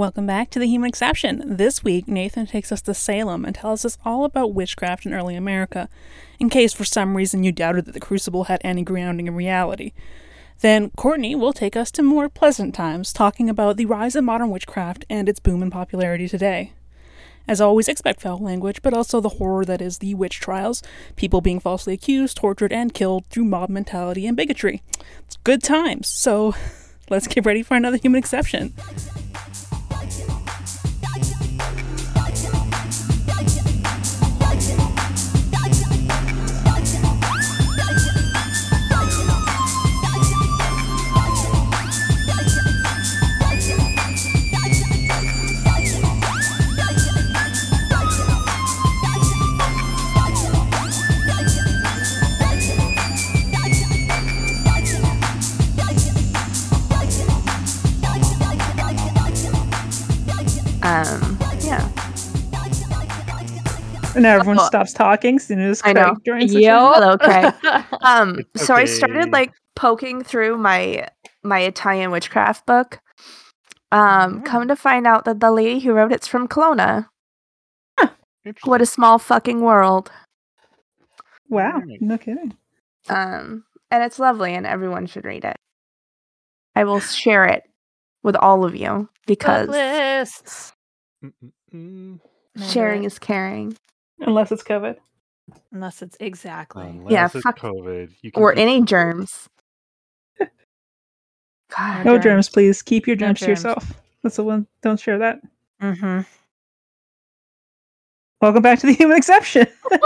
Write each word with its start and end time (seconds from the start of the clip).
Welcome 0.00 0.24
back 0.24 0.48
to 0.52 0.58
The 0.58 0.66
Human 0.66 0.88
Exception. 0.88 1.42
This 1.44 1.84
week, 1.84 2.08
Nathan 2.08 2.46
takes 2.46 2.72
us 2.72 2.80
to 2.80 2.94
Salem 2.94 3.44
and 3.44 3.54
tells 3.54 3.84
us 3.84 3.98
all 4.02 4.24
about 4.24 4.54
witchcraft 4.54 5.04
in 5.04 5.12
early 5.12 5.36
America, 5.36 5.90
in 6.38 6.48
case 6.48 6.72
for 6.72 6.86
some 6.86 7.18
reason 7.18 7.44
you 7.44 7.52
doubted 7.52 7.84
that 7.84 7.92
the 7.92 8.00
Crucible 8.00 8.44
had 8.44 8.62
any 8.64 8.82
grounding 8.82 9.26
in 9.26 9.34
reality. 9.34 9.92
Then 10.60 10.88
Courtney 10.96 11.34
will 11.34 11.52
take 11.52 11.76
us 11.76 11.90
to 11.90 12.02
more 12.02 12.30
pleasant 12.30 12.74
times, 12.74 13.12
talking 13.12 13.50
about 13.50 13.76
the 13.76 13.84
rise 13.84 14.16
of 14.16 14.24
modern 14.24 14.48
witchcraft 14.48 15.04
and 15.10 15.28
its 15.28 15.38
boom 15.38 15.62
in 15.62 15.70
popularity 15.70 16.28
today. 16.28 16.72
As 17.46 17.60
always, 17.60 17.86
expect 17.86 18.22
foul 18.22 18.38
language, 18.38 18.80
but 18.80 18.94
also 18.94 19.20
the 19.20 19.28
horror 19.28 19.66
that 19.66 19.82
is 19.82 19.98
the 19.98 20.14
witch 20.14 20.40
trials, 20.40 20.82
people 21.16 21.42
being 21.42 21.60
falsely 21.60 21.92
accused, 21.92 22.38
tortured, 22.38 22.72
and 22.72 22.94
killed 22.94 23.26
through 23.26 23.44
mob 23.44 23.68
mentality 23.68 24.26
and 24.26 24.34
bigotry. 24.34 24.82
It's 25.26 25.36
good 25.44 25.62
times, 25.62 26.08
so 26.08 26.54
let's 27.10 27.26
get 27.26 27.44
ready 27.44 27.62
for 27.62 27.76
another 27.76 27.98
human 27.98 28.18
exception. 28.18 28.72
Um, 60.90 61.38
yeah. 61.60 61.86
And 64.14 64.24
now 64.24 64.34
everyone 64.34 64.58
Oh. 64.58 64.66
stops 64.66 64.92
talking 64.92 65.36
as 65.36 65.44
soon 65.46 65.60
as 65.60 65.80
I 65.84 65.92
Craig 65.92 66.04
know. 66.04 66.16
joins 66.26 66.52
the 66.52 66.60
Yep. 66.62 66.78
chat. 66.80 66.94
Hello, 66.94 67.18
Craig. 67.18 67.84
Um, 68.02 68.38
It's 68.56 68.66
so 68.66 68.74
I 68.74 68.86
started 68.86 69.30
like 69.30 69.52
poking 69.76 70.24
through 70.24 70.58
my 70.58 71.06
my 71.44 71.60
Italian 71.60 72.10
witchcraft 72.10 72.66
book. 72.66 72.98
Um, 73.92 74.40
Mm. 74.40 74.44
come 74.44 74.66
to 74.68 74.74
find 74.76 75.06
out 75.06 75.24
that 75.26 75.38
the 75.40 75.52
lady 75.52 75.78
who 75.80 75.92
wrote 75.92 76.12
it's 76.12 76.26
from 76.26 76.48
Kelowna. 76.48 77.08
Interesting. 78.44 78.70
What 78.70 78.82
a 78.82 78.86
small 78.86 79.18
fucking 79.20 79.60
world. 79.60 80.10
Wow, 81.48 81.82
no 82.00 82.18
kidding. 82.18 82.54
Um, 83.08 83.64
and 83.92 84.02
it's 84.02 84.18
lovely, 84.18 84.54
and 84.54 84.66
everyone 84.66 85.06
should 85.06 85.24
read 85.24 85.44
it. 85.44 85.56
I 86.74 86.82
will 86.84 87.00
share 87.00 87.44
it 87.44 87.62
with 88.22 88.34
all 88.36 88.64
of 88.64 88.74
you 88.74 89.08
because 89.26 89.68
lists. 89.68 90.72
Mm-mm-mm. 91.24 92.20
sharing 92.72 93.04
is 93.04 93.18
caring, 93.18 93.76
Unless 94.20 94.52
it's 94.52 94.62
COVID. 94.62 94.96
unless 95.72 96.02
it's 96.02 96.16
exactly. 96.20 96.84
Unless 96.86 97.12
Yeah, 97.12 97.24
it's 97.26 97.40
fuck- 97.40 97.58
COVID. 97.58 98.12
You 98.22 98.32
can 98.32 98.42
or 98.42 98.54
be- 98.54 98.60
any 98.62 98.82
germs. 98.82 99.48
God, 101.76 102.04
No 102.04 102.12
germs. 102.14 102.24
germs, 102.24 102.48
please. 102.48 102.82
Keep 102.82 103.06
your 103.06 103.16
No 103.16 103.26
germs 103.26 103.40
to 103.40 103.48
yourself. 103.48 103.92
That's 104.22 104.36
the 104.36 104.44
one. 104.44 104.66
Don't 104.82 104.98
share 105.00 105.18
that. 105.18 105.40
Mm-hmm. 105.82 106.20
Welcome 108.40 108.62
back 108.62 108.78
to 108.80 108.86
the 108.86 108.94
human 108.94 109.16
exception. 109.16 109.66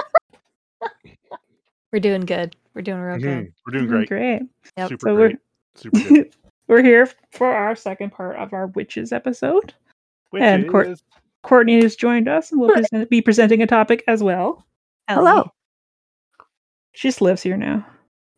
We're 1.93 2.01
doing 2.01 2.23
good. 2.23 2.57
We're 2.75 2.83
doing 2.83 3.01
real 3.01 3.17
Mhm. 3.19 3.23
good. 3.23 3.53
We're 3.67 3.73
doing 3.79 3.87
great. 3.87 4.09
Great. 4.09 4.43
Yep. 4.77 4.89
Super 4.89 5.07
So 5.09 5.15
we're- 5.15 5.37
Super 5.77 6.01
good. 6.01 6.35
We're 6.67 6.83
here 6.83 7.09
for 7.33 7.49
our 7.55 7.77
second 7.77 8.11
part 8.11 8.37
of 8.37 8.53
our 8.55 8.69
witches 8.69 9.13
episode. 9.13 9.75
And 10.43 10.69
Court- 10.71 10.89
Witches. 10.89 11.03
Courtney 11.43 11.83
has 11.83 11.95
joined 11.95 12.27
us 12.29 12.51
and 12.53 12.61
will 12.61 12.71
present, 12.73 13.11
be 13.11 13.21
presenting 13.21 13.61
a 13.63 13.67
topic 13.67 14.03
as 14.09 14.23
well. 14.23 14.65
Hello. 15.09 15.51
She 16.93 17.09
just 17.09 17.21
lives 17.21 17.43
here 17.43 17.57
now. 17.57 17.87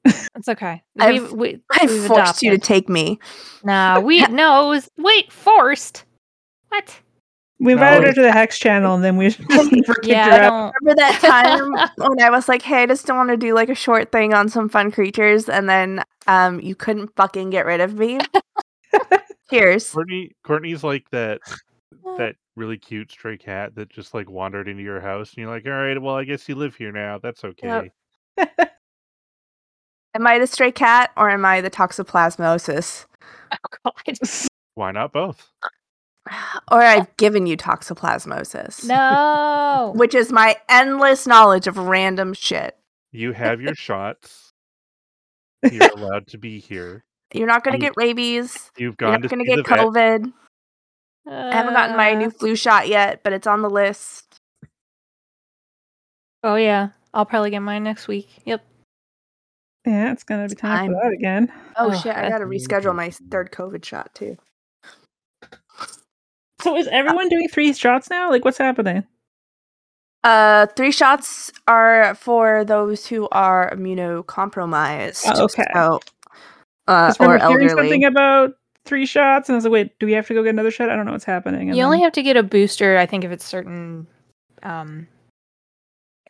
It's 0.05 0.49
okay. 0.49 0.83
I've- 0.99 1.21
We've, 1.21 1.33
we, 1.33 1.63
I 1.71 1.87
we've 1.87 2.05
forced 2.07 2.43
you 2.43 2.51
to 2.51 2.59
take 2.59 2.89
me. 2.89 3.19
Nah, 3.65 4.01
we 4.01 4.21
no. 4.27 4.69
Was 4.69 4.89
wait 4.99 5.31
forced. 5.33 6.05
What? 6.69 7.01
We 7.59 7.73
invited 7.73 8.01
No. 8.03 8.07
her 8.09 8.13
to 8.15 8.23
the 8.23 8.33
Hex 8.33 8.59
channel 8.59 8.95
and 8.97 9.03
then 9.05 9.17
we 9.17 9.29
just 9.31 9.49
never 9.49 9.71
kicked 9.95 10.07
Yeah, 10.07 10.27
her 10.27 10.43
out. 10.43 10.51
don't. 10.51 10.75
Remember 10.83 11.01
that 11.01 11.21
time 11.21 11.73
when 12.11 12.21
I 12.21 12.29
was 12.31 12.49
like, 12.49 12.61
"Hey, 12.63 12.83
I 12.83 12.87
just 12.87 13.07
don't 13.07 13.17
want 13.17 13.31
to 13.31 13.37
do 13.37 13.55
like 13.55 13.69
a 13.71 13.75
short 13.75 14.13
thing 14.13 14.35
on 14.35 14.49
some 14.49 14.69
fun 14.69 14.91
creatures," 14.91 15.49
and 15.49 15.69
then 15.69 16.03
um, 16.27 16.61
you 16.61 16.75
couldn't 16.75 17.15
fucking 17.17 17.51
get 17.51 17.65
rid 17.65 17.81
of 17.81 17.95
me. 17.95 18.19
Cheers. 19.51 19.91
Courtney 19.93 20.33
Courtney's 20.45 20.83
like 20.85 21.09
that 21.13 21.41
that 22.19 22.37
really 22.57 22.79
cute 22.79 23.11
stray 23.11 23.37
cat 23.37 23.75
that 23.75 23.91
just 23.91 24.15
like 24.15 24.31
wandered 24.31 24.69
into 24.69 24.83
your 24.83 25.01
house 25.01 25.31
and 25.31 25.39
you're 25.39 25.51
like, 25.51 25.67
all 25.67 25.73
right, 25.73 26.01
well 26.01 26.17
I 26.17 26.25
guess 26.25 26.49
you 26.49 26.55
live 26.55 26.75
here 26.77 26.93
now. 26.93 27.19
That's 27.19 27.45
okay. 27.45 27.91
Am 30.15 30.27
I 30.27 30.39
the 30.39 30.47
stray 30.47 30.73
cat 30.73 31.11
or 31.17 31.29
am 31.29 31.45
I 31.45 31.61
the 31.61 31.71
toxoplasmosis? 31.71 33.07
Oh, 33.85 33.93
God. 34.07 34.19
Why 34.75 34.91
not 34.91 35.13
both? 35.13 35.51
Or 36.73 36.83
oh. 36.83 36.87
I've 36.87 37.17
given 37.17 37.47
you 37.47 37.57
toxoplasmosis, 37.57 38.85
No. 38.85 39.93
which 39.95 40.13
is 40.13 40.33
my 40.33 40.57
endless 40.69 41.25
knowledge 41.25 41.69
of 41.69 41.79
random 41.79 42.35
shit. 42.35 42.77
You 43.13 43.33
have 43.33 43.61
your 43.61 43.77
shots. 43.77 44.53
You're 45.71 45.89
allowed 45.91 46.27
to 46.29 46.39
be 46.39 46.59
here. 46.59 47.05
You're 47.33 47.47
not 47.47 47.63
gonna 47.63 47.79
get 47.79 47.93
rabies. 47.97 48.73
You've 48.77 48.97
You're 49.01 49.11
gone 49.11 49.21
not 49.21 49.23
to 49.23 49.29
gonna 49.29 49.45
get 49.45 49.65
the 49.65 49.91
vet. 49.93 50.23
COVID. 51.27 51.53
I 51.53 51.55
haven't 51.55 51.75
gotten 51.75 51.97
my 51.97 52.13
Uh, 52.13 52.19
new 52.19 52.31
flu 52.31 52.55
shot 52.57 52.89
yet, 52.89 53.21
but 53.23 53.33
it's 53.33 53.47
on 53.47 53.63
the 53.63 53.71
list. 53.71 54.41
Oh 56.43 56.55
yeah, 56.57 56.91
I'll 57.13 57.25
probably 57.27 57.51
get 57.51 57.61
mine 57.61 57.83
next 57.85 58.07
week. 58.09 58.29
Yep. 58.45 58.65
Yeah, 59.87 60.13
it's 60.13 60.25
gonna 60.25 60.49
be 60.49 60.55
time, 60.55 60.79
time. 60.79 60.93
for 60.93 61.01
that 61.03 61.13
again. 61.13 61.53
Oh, 61.77 61.91
Oh, 61.93 61.97
shit! 61.97 62.15
I 62.17 62.29
gotta 62.29 62.45
amazing. 62.45 62.69
reschedule 62.69 62.95
my 62.95 63.11
third 63.11 63.51
COVID 63.53 63.85
shot 63.85 64.15
too. 64.15 64.37
So 66.63 66.77
is 66.77 66.89
everyone 66.89 67.29
doing 67.29 67.49
three 67.49 67.73
shots 67.73 68.11
now? 68.11 68.31
Like 68.31 68.45
what's 68.45 68.59
happening? 68.59 69.05
Uh, 70.25 70.67
three 70.75 70.91
shots 70.91 71.53
are 71.69 72.15
for 72.17 72.65
those 72.65 73.07
who 73.07 73.29
are 73.31 73.71
immunocompromised. 73.73 75.23
Oh, 75.37 75.45
okay. 75.45 75.65
So, 75.73 76.01
uh, 76.89 77.07
'Cause 77.09 77.21
I 77.21 77.25
or 77.25 77.39
hearing 77.39 77.69
elderly. 77.69 77.69
something 77.69 78.05
about 78.05 78.55
three 78.87 79.05
shots 79.07 79.49
and 79.49 79.55
I 79.55 79.57
was 79.57 79.65
like, 79.65 79.73
wait, 79.73 79.99
do 79.99 80.07
we 80.07 80.13
have 80.13 80.27
to 80.29 80.35
go 80.35 80.43
get 80.43 80.51
another 80.51 80.71
shot? 80.71 80.89
I 80.91 80.97
don't 80.97 81.05
know 81.07 81.13
what's 81.13 81.25
happening. 81.25 81.69
And 81.69 81.77
You 81.79 81.85
only 81.85 81.99
then- 81.99 82.05
have 82.05 82.13
to 82.15 82.23
get 82.23 82.37
a 82.37 82.43
booster, 82.43 82.97
I 82.97 83.07
think, 83.07 83.25
if 83.25 83.31
it's 83.31 83.45
certain, 83.45 84.07
um, 84.63 85.09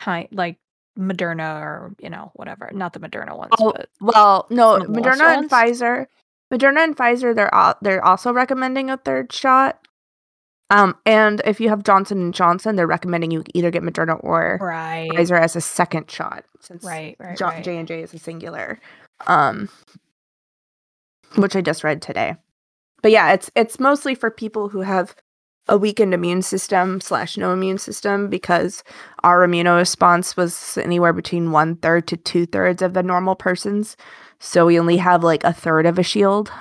kind 0.01 0.29
like 0.33 0.59
Moderna 0.99 1.61
or 1.61 1.95
you 2.01 2.09
know 2.11 2.31
whatever. 2.35 2.71
Not 2.73 2.93
the 2.95 3.01
Moderna 3.01 3.37
ones, 3.37 3.53
Oh, 3.59 3.73
but 3.73 3.89
Well, 4.01 4.47
no, 4.51 4.79
Some 4.79 4.83
of 4.83 4.95
the 4.95 5.01
Moderna 5.01 5.21
and 5.39 5.51
ones? 5.51 5.53
Pfizer. 5.53 6.07
Moderna 6.53 6.85
and 6.85 6.97
Pfizer, 6.97 7.35
they're 7.35 7.55
al- 7.55 7.77
they're 7.83 8.05
also 8.05 8.33
recommending 8.33 8.89
a 8.91 8.97
third 8.97 9.33
shot. 9.33 9.87
Um, 10.71 10.97
and 11.07 11.41
if 11.45 11.61
you 11.61 11.69
have 11.69 11.85
Johnson 11.85 12.19
and 12.19 12.35
Johnson, 12.35 12.75
they're 12.77 12.87
recommending 12.87 13.31
you 13.31 13.45
either 13.55 13.71
get 13.71 13.83
Moderna 13.83 14.19
or 14.25 14.59
right, 14.61 15.09
Pfizer 15.13 15.39
as 15.41 15.55
a 15.55 15.61
second 15.61 16.11
shot, 16.11 16.45
since 16.61 16.83
right, 16.85 17.15
right, 17.21 17.37
Jo- 17.39 17.47
right. 17.49 17.63
J 17.65 17.77
and 17.79 17.87
J 17.87 18.03
is 18.03 18.13
a 18.15 18.19
singular. 18.19 18.81
Um, 19.27 19.69
which 21.37 21.55
I 21.57 21.61
just 21.61 21.85
read 21.85 22.01
today. 22.03 22.37
But 23.03 23.13
yeah, 23.13 23.33
it's 23.33 23.51
it's 23.55 23.79
mostly 23.79 24.15
for 24.15 24.31
people 24.31 24.69
who 24.69 24.81
have 24.81 25.15
a 25.69 25.77
weakened 25.77 26.15
immune 26.15 26.43
system 26.43 27.01
slash 27.01 27.37
no 27.37 27.53
immune 27.53 27.79
system 27.79 28.29
because 28.29 28.85
our 29.25 29.43
immune 29.43 29.69
response 29.69 30.37
was 30.37 30.79
anywhere 30.79 31.13
between 31.13 31.51
one 31.51 31.77
third 31.77 32.07
to 32.09 32.17
two 32.17 32.47
thirds 32.47 32.83
of 32.83 32.95
the 32.95 33.03
normal 33.03 33.35
person's. 33.35 33.97
So 34.39 34.67
we 34.67 34.79
only 34.79 34.97
have 34.99 35.25
like 35.25 35.43
a 35.45 35.53
third 35.53 35.87
of 35.87 35.99
a 35.99 36.03
shield. 36.03 36.53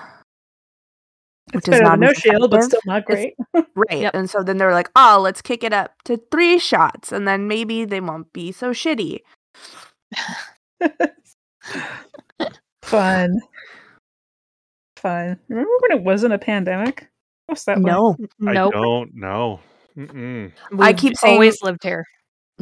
it's 1.54 1.68
which 1.68 1.76
is 1.76 1.82
not 1.82 2.00
than 2.00 2.00
no 2.02 2.14
shield, 2.14 2.50
but 2.50 2.64
still 2.64 2.82
not 2.86 3.06
great. 3.06 3.36
Right. 3.76 4.02
Yep. 4.02 4.16
And 4.16 4.30
so 4.30 4.42
then 4.42 4.58
they're 4.58 4.72
like, 4.72 4.90
oh, 4.96 5.20
let's 5.22 5.42
kick 5.42 5.62
it 5.64 5.74
up 5.74 5.92
to 6.06 6.18
three 6.32 6.58
shots 6.58 7.12
and 7.12 7.28
then 7.28 7.48
maybe 7.48 7.84
they 7.86 8.00
won't 8.00 8.32
be 8.32 8.52
so 8.54 8.72
shitty. 8.72 9.20
Fun. 12.82 13.40
Fun. 15.06 15.40
Remember 15.50 15.70
when 15.82 16.00
it 16.00 16.04
wasn't 16.04 16.34
a 16.34 16.40
pandemic? 16.40 17.08
What's 17.46 17.66
that? 17.66 17.78
like? 17.78 17.86
No. 17.94 18.16
Nope. 18.40 18.50
I 18.50 18.54
don't 18.56 19.12
know. 19.14 19.60
I 20.80 20.94
keep 20.94 21.16
saying- 21.16 21.36
always 21.36 21.56
lived 21.64 21.84
here. 21.84 22.06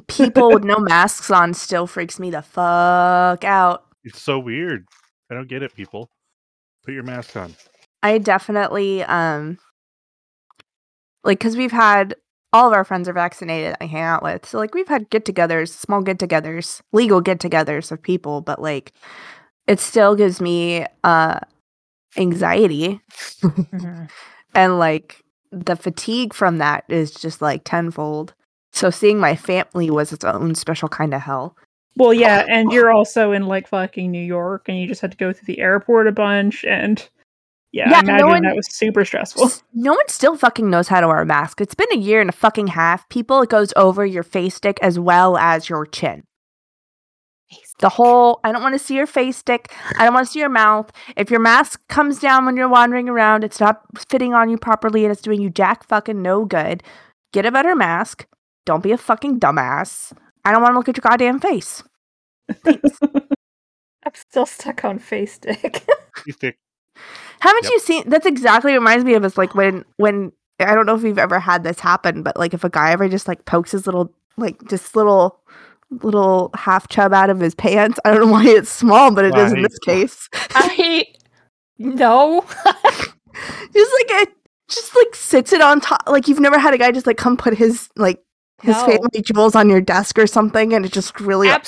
People 0.08 0.52
with 0.52 0.66
no 0.66 0.78
masks 0.80 1.32
on 1.32 1.54
still 1.54 1.88
freaks 1.88 2.20
me 2.20 2.32
the 2.32 2.42
fuck 2.42 3.46
out. 3.46 3.86
It's 4.04 4.22
so 4.22 4.40
weird. 4.40 4.86
I 5.32 5.36
don't 5.36 5.48
get 5.48 5.64
it, 5.64 5.74
people. 5.74 6.10
Put 6.84 6.94
your 6.94 7.04
mask 7.04 7.38
on. 7.38 7.56
I 8.02 8.18
definitely 8.18 9.04
um 9.04 9.58
like 11.24 11.40
cuz 11.40 11.56
we've 11.56 11.72
had 11.72 12.14
all 12.52 12.68
of 12.68 12.74
our 12.74 12.84
friends 12.84 13.08
are 13.08 13.14
vaccinated 13.14 13.76
I 13.80 13.86
hang 13.86 14.02
out 14.02 14.22
with. 14.22 14.46
So 14.46 14.58
like 14.58 14.76
we've 14.76 14.90
had 14.90 15.10
get-togethers, 15.10 15.70
small 15.70 16.02
get-togethers, 16.02 16.82
legal 16.92 17.22
get-togethers 17.22 17.90
of 17.90 18.02
people, 18.02 18.42
but 18.42 18.62
like 18.62 18.92
it 19.66 19.80
still 19.80 20.16
gives 20.18 20.42
me 20.42 20.86
uh 21.06 21.40
anxiety 22.18 23.00
Mhm. 23.42 24.10
and 24.56 24.80
like 24.80 25.22
the 25.52 25.76
fatigue 25.76 26.34
from 26.34 26.58
that 26.58 26.84
is 26.90 27.12
just 27.12 27.42
like 27.42 27.64
tenfold. 27.64 28.34
So 28.72 28.90
seeing 28.90 29.20
my 29.20 29.36
family 29.36 29.90
was 29.92 30.12
its 30.12 30.26
own 30.26 30.56
special 30.56 30.90
kind 30.90 31.14
of 31.14 31.22
hell. 31.22 31.56
Well, 31.96 32.12
yeah, 32.14 32.44
and 32.50 32.72
you're 32.72 32.92
also 32.92 33.32
in 33.34 33.46
like 33.46 33.68
fucking 33.68 34.10
New 34.10 34.24
York, 34.24 34.68
and 34.68 34.80
you 34.80 34.88
just 34.88 35.02
had 35.02 35.12
to 35.12 35.18
go 35.18 35.32
through 35.32 35.46
the 35.46 35.60
airport 35.60 36.08
a 36.08 36.12
bunch, 36.12 36.66
and 36.66 37.08
yeah, 37.72 37.90
Yeah, 37.92 37.98
I 38.00 38.18
no 38.18 38.26
one- 38.28 38.42
that 38.44 38.56
was 38.56 38.68
super 38.76 39.06
stressful. 39.06 39.52
No 39.76 39.92
one 39.94 40.08
still 40.08 40.36
fucking 40.36 40.72
knows 40.72 40.88
how 40.88 41.02
to 41.02 41.08
wear 41.08 41.22
a 41.22 41.26
mask. 41.26 41.62
It's 41.62 41.76
been 41.76 41.92
a 41.94 41.98
year 41.98 42.20
and 42.20 42.30
a 42.32 42.34
fucking 42.34 42.68
half. 42.68 43.08
People, 43.10 43.44
it 43.44 43.50
goes 43.50 43.74
over 43.76 44.04
your 44.06 44.24
face 44.24 44.56
stick 44.56 44.80
as 44.82 44.98
well 44.98 45.38
as 45.38 45.70
your 45.70 45.86
chin. 45.86 46.24
The 47.80 47.90
whole, 47.90 48.40
I 48.44 48.52
don't 48.52 48.62
want 48.62 48.74
to 48.76 48.80
see 48.80 48.96
your 48.96 49.08
face 49.08 49.38
stick. 49.38 49.74
I 49.98 50.06
don't 50.06 50.14
want 50.14 50.28
to 50.28 50.32
see 50.32 50.40
your 50.40 50.50
mouth. 50.50 50.92
If 51.18 51.30
your 51.32 51.40
mask 51.40 51.86
comes 51.90 52.20
down 52.20 52.46
when 52.46 52.56
you're 52.56 52.70
wandering 52.70 53.10
around, 53.10 53.44
it's 53.44 53.60
not 53.60 53.82
fitting 54.10 54.34
on 54.34 54.50
you 54.50 54.58
properly 54.58 55.04
and 55.06 55.12
it's 55.12 55.22
doing 55.22 55.42
you 55.42 55.50
jack 55.50 55.88
fucking 55.88 56.22
no 56.22 56.46
good. 56.46 56.84
Get 57.34 57.46
a 57.46 57.52
better 57.52 57.76
mask. 57.76 58.28
Don't 58.66 58.84
be 58.84 58.92
a 58.92 58.98
fucking 58.98 59.40
dumbass. 59.40 60.14
I 60.46 60.52
don't 60.52 60.62
want 60.62 60.74
to 60.74 60.78
look 60.78 60.88
at 60.90 60.98
your 60.98 61.02
goddamn 61.10 61.40
face. 61.40 61.84
I'm 64.06 64.14
still 64.14 64.46
stuck 64.46 64.84
on 64.86 65.00
face 65.00 65.34
stick. 65.34 65.86
You 66.26 66.34
stick. 66.34 66.58
Haven't 67.42 67.64
Yep. 67.64 67.72
you 67.72 67.80
seen? 67.80 68.10
That's 68.10 68.26
exactly 68.26 68.72
what 68.72 68.78
reminds 68.80 69.04
me 69.04 69.16
of 69.16 69.26
is 69.26 69.38
like 69.38 69.56
when 69.56 69.84
when 69.98 70.32
I 70.60 70.76
don't 70.76 70.86
know 70.86 70.96
if 70.96 71.02
we've 71.04 71.18
ever 71.18 71.40
had 71.40 71.64
this 71.64 71.80
happen, 71.80 72.24
but 72.24 72.38
like 72.38 72.54
if 72.54 72.64
a 72.64 72.70
guy 72.70 72.92
ever 72.92 73.10
just 73.10 73.28
like 73.28 73.46
pokes 73.46 73.72
his 73.72 73.86
little 73.86 74.14
like 74.38 74.58
just 74.70 74.96
little 74.96 75.40
little 76.02 76.52
half 76.56 76.88
chub 76.90 77.14
out 77.14 77.30
of 77.30 77.40
his 77.40 77.56
pants. 77.56 78.00
I 78.06 78.12
don't 78.12 78.22
know 78.28 78.32
why 78.32 78.46
it's 78.46 78.70
small, 78.70 79.12
but 79.12 79.26
it 79.26 79.36
is 79.36 79.52
in 79.54 79.62
this 79.62 79.78
case. 79.80 80.30
I 80.52 81.06
no. 81.78 82.42
just 83.74 83.92
like 83.94 84.12
it 84.22 84.30
just 84.70 84.96
like 84.96 85.16
sits 85.16 85.54
it 85.54 85.62
on 85.62 85.82
top. 85.82 86.04
Like 86.08 86.28
you've 86.28 86.40
never 86.40 86.58
had 86.60 86.74
a 86.74 86.78
guy 86.78 86.92
just 86.92 87.08
like 87.08 87.18
come 87.18 87.38
put 87.38 87.56
his 87.56 87.90
like 87.96 88.24
his 88.62 88.76
No. 88.78 88.86
family 88.86 89.22
jewels 89.22 89.56
on 89.56 89.70
your 89.70 89.82
desk 89.82 90.18
or 90.18 90.26
something, 90.28 90.74
and 90.74 90.86
it's 90.86 90.94
just 90.94 91.20
really 91.20 91.50
awkward. 91.50 91.62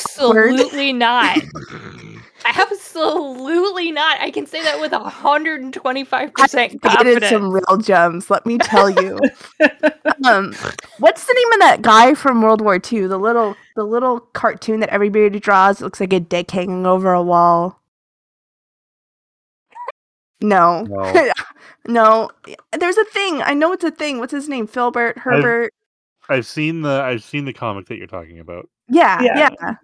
Absolutely 0.54 0.94
not. 0.94 1.38
Absolutely 2.45 3.92
not. 3.92 4.19
I 4.21 4.30
can 4.31 4.45
say 4.45 4.62
that 4.63 4.80
with 4.80 4.92
125% 4.92 5.71
Dated 5.74 6.81
confidence. 6.81 7.25
some 7.28 7.50
real 7.51 7.78
gems, 7.78 8.30
let 8.30 8.45
me 8.45 8.57
tell 8.60 8.89
you. 8.89 9.18
um, 10.25 10.54
what's 11.00 11.25
the 11.25 11.33
name 11.33 11.51
of 11.54 11.60
that 11.60 11.80
guy 11.81 12.13
from 12.13 12.42
World 12.44 12.62
War 12.62 12.75
II? 12.75 13.07
The 13.07 13.18
little, 13.18 13.56
the 13.75 13.83
little 13.83 14.19
cartoon 14.19 14.80
that 14.80 14.89
everybody 14.89 15.39
draws. 15.39 15.81
Looks 15.81 16.00
like 16.00 16.13
a 16.13 16.19
dick 16.19 16.50
hanging 16.51 16.86
over 16.86 17.12
a 17.13 17.22
wall. 17.22 17.81
No, 20.42 20.83
No. 20.83 21.31
no. 21.88 22.30
There's 22.77 22.98
a 22.98 23.06
thing. 23.06 23.42
I 23.42 23.54
know 23.54 23.72
it's 23.72 23.83
a 23.83 23.92
thing. 23.92 24.19
What's 24.19 24.33
his 24.33 24.50
name? 24.50 24.68
Filbert 24.68 25.18
Herbert. 25.18 25.74
I've 26.30 26.45
seen 26.45 26.81
the 26.81 27.01
I've 27.01 27.24
seen 27.24 27.45
the 27.45 27.54
comic 27.54 27.88
that 27.88 27.98
you're 27.98 28.07
talking 28.07 28.39
about. 28.39 28.69
Yeah, 28.89 29.22
Yeah. 29.22 29.50
yeah. 29.62 29.75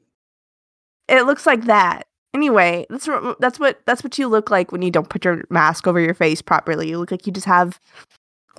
It 1.08 1.24
looks 1.26 1.46
like 1.46 1.66
that. 1.66 2.08
Anyway, 2.34 2.86
that's 2.90 3.08
that's 3.40 3.60
what 3.60 3.82
that's 3.86 4.04
what 4.04 4.18
you 4.18 4.28
look 4.28 4.50
like 4.50 4.72
when 4.72 4.82
you 4.82 4.92
don't 4.92 5.10
put 5.10 5.26
your 5.26 5.44
mask 5.50 5.88
over 5.88 6.00
your 6.00 6.14
face 6.14 6.42
properly. 6.42 6.90
You 6.90 7.00
look 7.00 7.12
like 7.12 7.26
you 7.28 7.34
just 7.34 7.48
have 7.48 7.80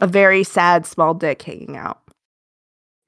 a 0.00 0.06
very 0.06 0.44
sad 0.44 0.86
small 0.86 1.14
dick 1.14 1.40
hanging 1.42 1.76
out. 1.76 2.00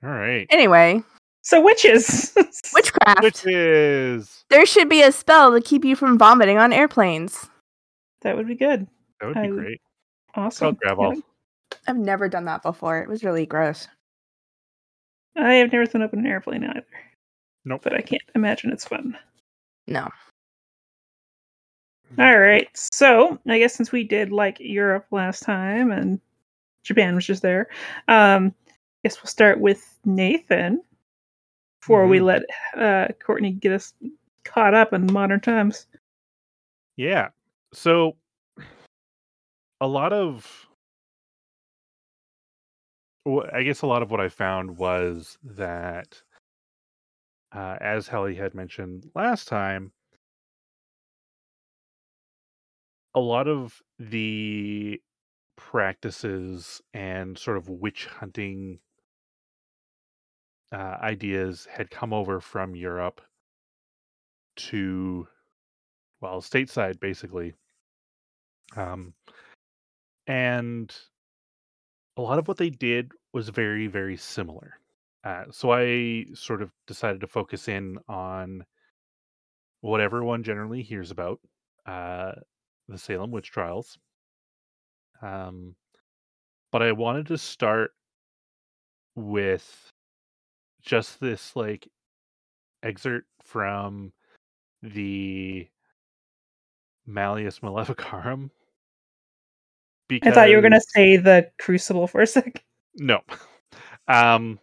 All 0.03 0.11
right. 0.11 0.47
Anyway, 0.51 1.03
so 1.45 1.61
witches. 1.61 2.33
witchcraft. 2.75 3.23
Witches. 3.23 4.45
There 4.51 4.67
should 4.67 4.89
be 4.89 5.03
a 5.03 5.13
spell 5.13 5.53
to 5.53 5.61
keep 5.61 5.85
you 5.85 5.95
from 5.95 6.19
vomiting 6.19 6.59
on 6.59 6.73
airplanes. 6.73 7.49
that 8.23 8.37
would 8.37 8.49
be 8.49 8.55
good. 8.57 8.89
That 9.21 9.27
would 9.29 9.35
be 9.35 9.41
I- 9.41 9.49
great. 9.49 9.81
Awesome. 10.35 10.67
I'll 10.67 10.73
grab 10.73 10.99
off. 10.99 11.19
I've 11.87 11.97
never 11.97 12.29
done 12.29 12.47
that 12.47 12.63
before. 12.63 12.99
It 13.01 13.09
was 13.09 13.23
really 13.23 13.47
gross. 13.47 13.87
I 15.37 15.55
have 15.55 15.71
never 15.73 15.87
flown 15.87 16.03
up 16.03 16.13
in 16.13 16.21
an 16.21 16.27
airplane 16.27 16.65
either. 16.65 16.85
Nope. 17.65 17.83
But 17.85 17.95
I 17.95 18.01
can't 18.01 18.23
imagine 18.35 18.73
it's 18.73 18.87
fun. 18.87 19.17
No. 19.87 20.09
All 22.19 22.39
right. 22.39 22.69
So 22.75 23.39
I 23.47 23.59
guess 23.59 23.75
since 23.75 23.93
we 23.93 24.05
did 24.05 24.33
like 24.33 24.57
Europe 24.61 25.07
last 25.11 25.43
time 25.43 25.91
and 25.91 26.21
Japan 26.85 27.15
was 27.15 27.27
just 27.27 27.43
there, 27.43 27.69
um, 28.09 28.55
I 28.69 28.73
guess 29.09 29.23
we'll 29.23 29.29
start 29.31 29.61
with 29.61 29.99
Nathan 30.05 30.81
before 31.85 32.07
we 32.07 32.19
Mhm. 32.19 32.25
let 32.25 32.43
uh, 32.77 33.09
Courtney 33.23 33.53
get 33.53 33.73
us 33.73 33.93
caught 34.45 34.73
up 34.73 34.95
in 34.95 35.13
modern 35.13 35.41
times. 35.41 35.87
Yeah. 36.97 37.29
So 37.75 38.17
a 39.83 39.87
lot 39.87 40.15
of 40.15 40.67
wh- 43.29 43.53
I 43.53 43.63
guess 43.65 43.83
a 43.83 43.87
lot 43.87 44.03
of 44.03 44.11
what 44.11 44.21
I 44.21 44.31
found 44.31 44.79
was 44.79 45.37
that 45.43 46.23
uh, 47.53 47.77
as 47.83 48.09
Halli 48.09 48.35
had 48.37 48.55
mentioned 48.55 49.11
last 49.15 49.47
time, 49.47 49.93
a 53.15 53.21
lot 53.21 53.47
of 53.47 53.83
the 53.99 55.03
practices 55.57 56.81
and 56.95 57.37
sort 57.39 57.59
of 57.59 57.69
witch 57.69 58.07
hunting 58.07 58.81
uh, 60.75 60.99
ideas 61.03 61.69
had 61.71 61.89
come 61.89 62.13
over 62.13 62.41
from 62.41 62.75
Europe 62.75 63.21
to, 64.57 65.29
well, 66.21 66.41
stateside 66.41 66.99
basically. 66.99 67.55
Um, 68.77 69.15
and 70.27 70.93
a 72.17 72.23
lot 72.23 72.41
of 72.41 72.49
what 72.49 72.57
they 72.57 72.71
did 72.71 73.13
was 73.33 73.51
very, 73.51 73.87
very 73.87 74.17
similar. 74.17 74.75
Uh, 75.23 75.45
so 75.53 75.73
I 75.73 76.27
sort 76.35 76.61
of 76.61 76.73
decided 76.89 77.21
to 77.21 77.29
focus 77.29 77.69
in 77.69 77.99
on 78.09 78.65
what 79.81 80.01
everyone 80.01 80.43
generally 80.43 80.83
hears 80.83 81.13
about 81.13 81.39
uh, 81.87 82.33
the 82.89 82.99
Salem 82.99 83.31
witch 83.31 83.53
trials. 83.53 83.97
Um, 85.23 85.77
but 86.73 86.83
I 86.83 86.91
wanted 86.91 87.27
to 87.29 87.39
start 87.39 87.93
with 89.15 89.93
just 90.85 91.21
this 91.21 91.57
like 91.57 91.89
excerpt 92.83 93.27
from 93.43 94.13
the 94.83 95.67
Malleus 97.07 97.63
Maleficarum. 97.63 98.51
I 100.23 100.31
thought 100.31 100.51
you 100.51 100.57
were 100.57 100.63
going 100.63 100.73
to 100.73 100.81
say 100.81 101.17
the 101.17 101.51
Crucible 101.59 102.07
for 102.07 102.21
a 102.21 102.27
sec. 102.27 102.63
no. 102.97 103.21
Um 104.07 104.59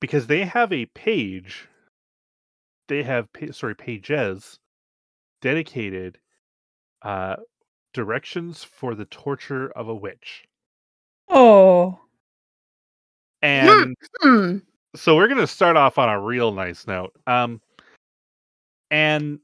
because 0.00 0.26
they 0.26 0.44
have 0.44 0.72
a 0.72 0.86
page 0.86 1.68
they 2.88 3.04
have 3.04 3.28
sorry 3.52 3.76
pages 3.76 4.58
dedicated 5.40 6.18
uh 7.02 7.36
directions 7.94 8.64
for 8.64 8.96
the 8.96 9.04
torture 9.04 9.70
of 9.70 9.88
a 9.88 9.94
witch. 9.94 10.48
Oh. 11.28 12.00
And 13.42 13.96
Hmm. 14.20 14.58
so 14.96 15.16
we're 15.16 15.28
going 15.28 15.40
to 15.40 15.46
start 15.46 15.76
off 15.76 15.98
on 15.98 16.08
a 16.08 16.20
real 16.20 16.52
nice 16.52 16.86
note. 16.86 17.12
Um 17.26 17.60
and 18.90 19.38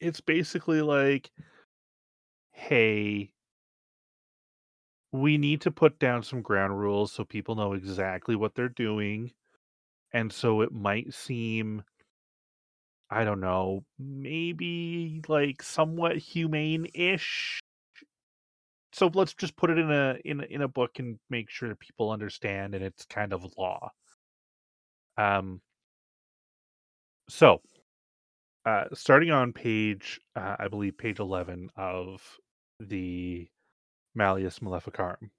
it's 0.00 0.20
basically 0.20 0.82
like 0.82 1.30
hey 2.52 3.32
we 5.12 5.36
need 5.36 5.60
to 5.60 5.70
put 5.70 5.98
down 5.98 6.22
some 6.22 6.42
ground 6.42 6.78
rules 6.78 7.12
so 7.12 7.24
people 7.24 7.54
know 7.54 7.72
exactly 7.74 8.34
what 8.36 8.54
they're 8.54 8.68
doing 8.68 9.32
and 10.12 10.32
so 10.32 10.60
it 10.60 10.72
might 10.72 11.12
seem 11.12 11.82
i 13.10 13.24
don't 13.24 13.40
know 13.40 13.84
maybe 13.98 15.22
like 15.28 15.62
somewhat 15.62 16.16
humane-ish 16.16 17.60
so 18.92 19.10
let's 19.14 19.34
just 19.34 19.56
put 19.56 19.70
it 19.70 19.78
in 19.78 19.90
a 19.90 20.16
in 20.24 20.42
in 20.44 20.62
a 20.62 20.68
book 20.68 20.98
and 20.98 21.18
make 21.30 21.50
sure 21.50 21.68
that 21.68 21.80
people 21.80 22.10
understand 22.10 22.74
and 22.74 22.84
it's 22.84 23.04
kind 23.06 23.32
of 23.32 23.44
law. 23.58 23.90
Um 25.16 25.60
so 27.28 27.60
uh 28.66 28.84
starting 28.92 29.30
on 29.30 29.52
page 29.52 30.20
uh, 30.36 30.56
i 30.58 30.68
believe 30.68 30.96
page 30.98 31.18
11 31.18 31.70
of 31.76 32.20
the 32.80 33.48
malleus 34.14 34.60
maleficarum 34.62 35.30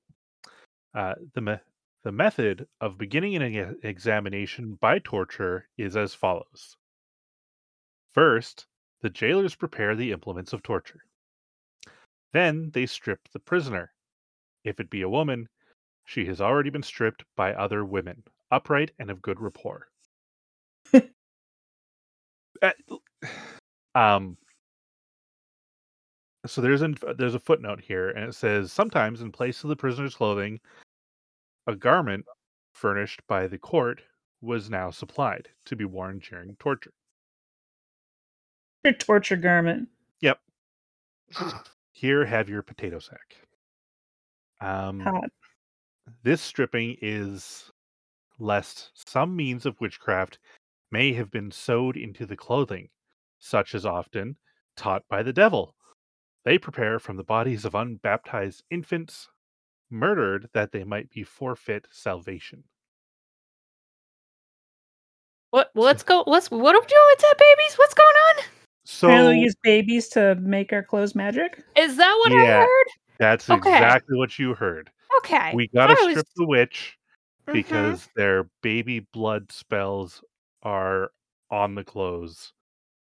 uh 0.95 1.13
the 1.33 1.41
me- 1.41 1.59
the 2.03 2.11
method 2.11 2.67
of 2.81 2.97
beginning 2.97 3.35
an 3.35 3.77
examination 3.83 4.75
by 4.75 4.99
torture 4.99 5.69
is 5.77 5.95
as 5.95 6.13
follows. 6.13 6.75
First 8.13 8.67
the 9.01 9.09
jailers 9.09 9.55
prepare 9.55 9.95
the 9.95 10.11
implements 10.11 10.51
of 10.53 10.63
torture 10.63 11.05
then 12.33 12.69
they 12.73 12.85
strip 12.85 13.19
the 13.31 13.39
prisoner 13.39 13.91
if 14.63 14.79
it 14.79 14.89
be 14.89 15.01
a 15.01 15.09
woman 15.09 15.47
she 16.05 16.25
has 16.25 16.41
already 16.41 16.69
been 16.69 16.83
stripped 16.83 17.23
by 17.35 17.53
other 17.53 17.85
women 17.85 18.23
upright 18.51 18.91
and 18.99 19.09
of 19.09 19.21
good 19.21 19.39
rapport 19.39 19.87
Uh, 22.61 22.71
um 23.95 24.37
so 26.45 26.61
there's 26.61 26.81
an 26.81 26.97
there's 27.17 27.35
a 27.35 27.39
footnote 27.39 27.79
here, 27.81 28.09
and 28.09 28.25
it 28.25 28.35
says 28.35 28.71
sometimes 28.71 29.21
in 29.21 29.31
place 29.31 29.63
of 29.63 29.69
the 29.69 29.75
prisoner's 29.75 30.15
clothing, 30.15 30.59
a 31.67 31.75
garment 31.75 32.25
furnished 32.73 33.21
by 33.27 33.47
the 33.47 33.57
court 33.57 34.01
was 34.41 34.69
now 34.69 34.91
supplied 34.91 35.47
to 35.65 35.75
be 35.75 35.85
worn 35.85 36.19
during 36.19 36.55
torture. 36.57 36.91
Your 38.83 38.93
torture 38.93 39.37
garment. 39.37 39.87
Yep. 40.19 40.39
Here, 41.93 42.25
have 42.25 42.49
your 42.49 42.63
potato 42.63 42.99
sack. 42.99 43.37
Um, 44.59 44.99
Hot. 45.01 45.29
this 46.23 46.41
stripping 46.41 46.97
is 47.01 47.71
lest 48.39 48.91
some 49.09 49.35
means 49.35 49.65
of 49.65 49.79
witchcraft 49.79 50.39
may 50.91 51.13
have 51.13 51.31
been 51.31 51.51
sewed 51.51 51.95
into 51.95 52.25
the 52.25 52.35
clothing, 52.35 52.89
such 53.39 53.73
as 53.75 53.85
often 53.85 54.35
taught 54.75 55.03
by 55.09 55.23
the 55.23 55.33
devil. 55.33 55.75
They 56.43 56.57
prepare 56.57 56.99
from 56.99 57.15
the 57.17 57.23
bodies 57.23 57.63
of 57.63 57.73
unbaptized 57.75 58.63
infants 58.69 59.29
murdered 59.89 60.49
that 60.53 60.71
they 60.71 60.83
might 60.83 61.09
be 61.11 61.23
forfeit 61.23 61.87
salvation. 61.91 62.63
What? 65.51 65.69
Let's 65.75 66.01
go. 66.01 66.23
Let's. 66.25 66.49
What 66.49 66.75
are 66.75 66.81
we 66.81 66.87
doing 66.87 67.07
with 67.11 67.19
that, 67.19 67.35
babies? 67.37 67.75
What's 67.75 67.93
going 67.93 68.07
on? 68.07 68.45
So 68.85 69.07
Apparently, 69.07 69.35
we 69.35 69.41
use 69.43 69.55
babies 69.63 70.07
to 70.09 70.35
make 70.35 70.73
our 70.73 70.83
clothes 70.83 71.15
magic. 71.15 71.63
Is 71.77 71.95
that 71.97 72.13
what 72.23 72.31
I 72.33 72.43
Yeah. 72.43 72.59
heard? 72.65 72.85
that's 73.19 73.49
Okay. 73.49 73.71
exactly 73.71 74.17
what 74.17 74.37
you 74.37 74.53
heard. 74.53 74.89
Okay. 75.19 75.51
We 75.53 75.67
got 75.69 75.87
to 75.87 75.93
was- 76.05 76.11
strip 76.11 76.27
the 76.35 76.45
witch 76.45 76.97
Mhm. 77.47 77.53
because 77.53 78.09
their 78.15 78.49
baby 78.61 78.99
blood 78.99 79.51
spells 79.51 80.23
are 80.63 81.11
on 81.49 81.75
the 81.75 81.83
clothes. 81.83 82.51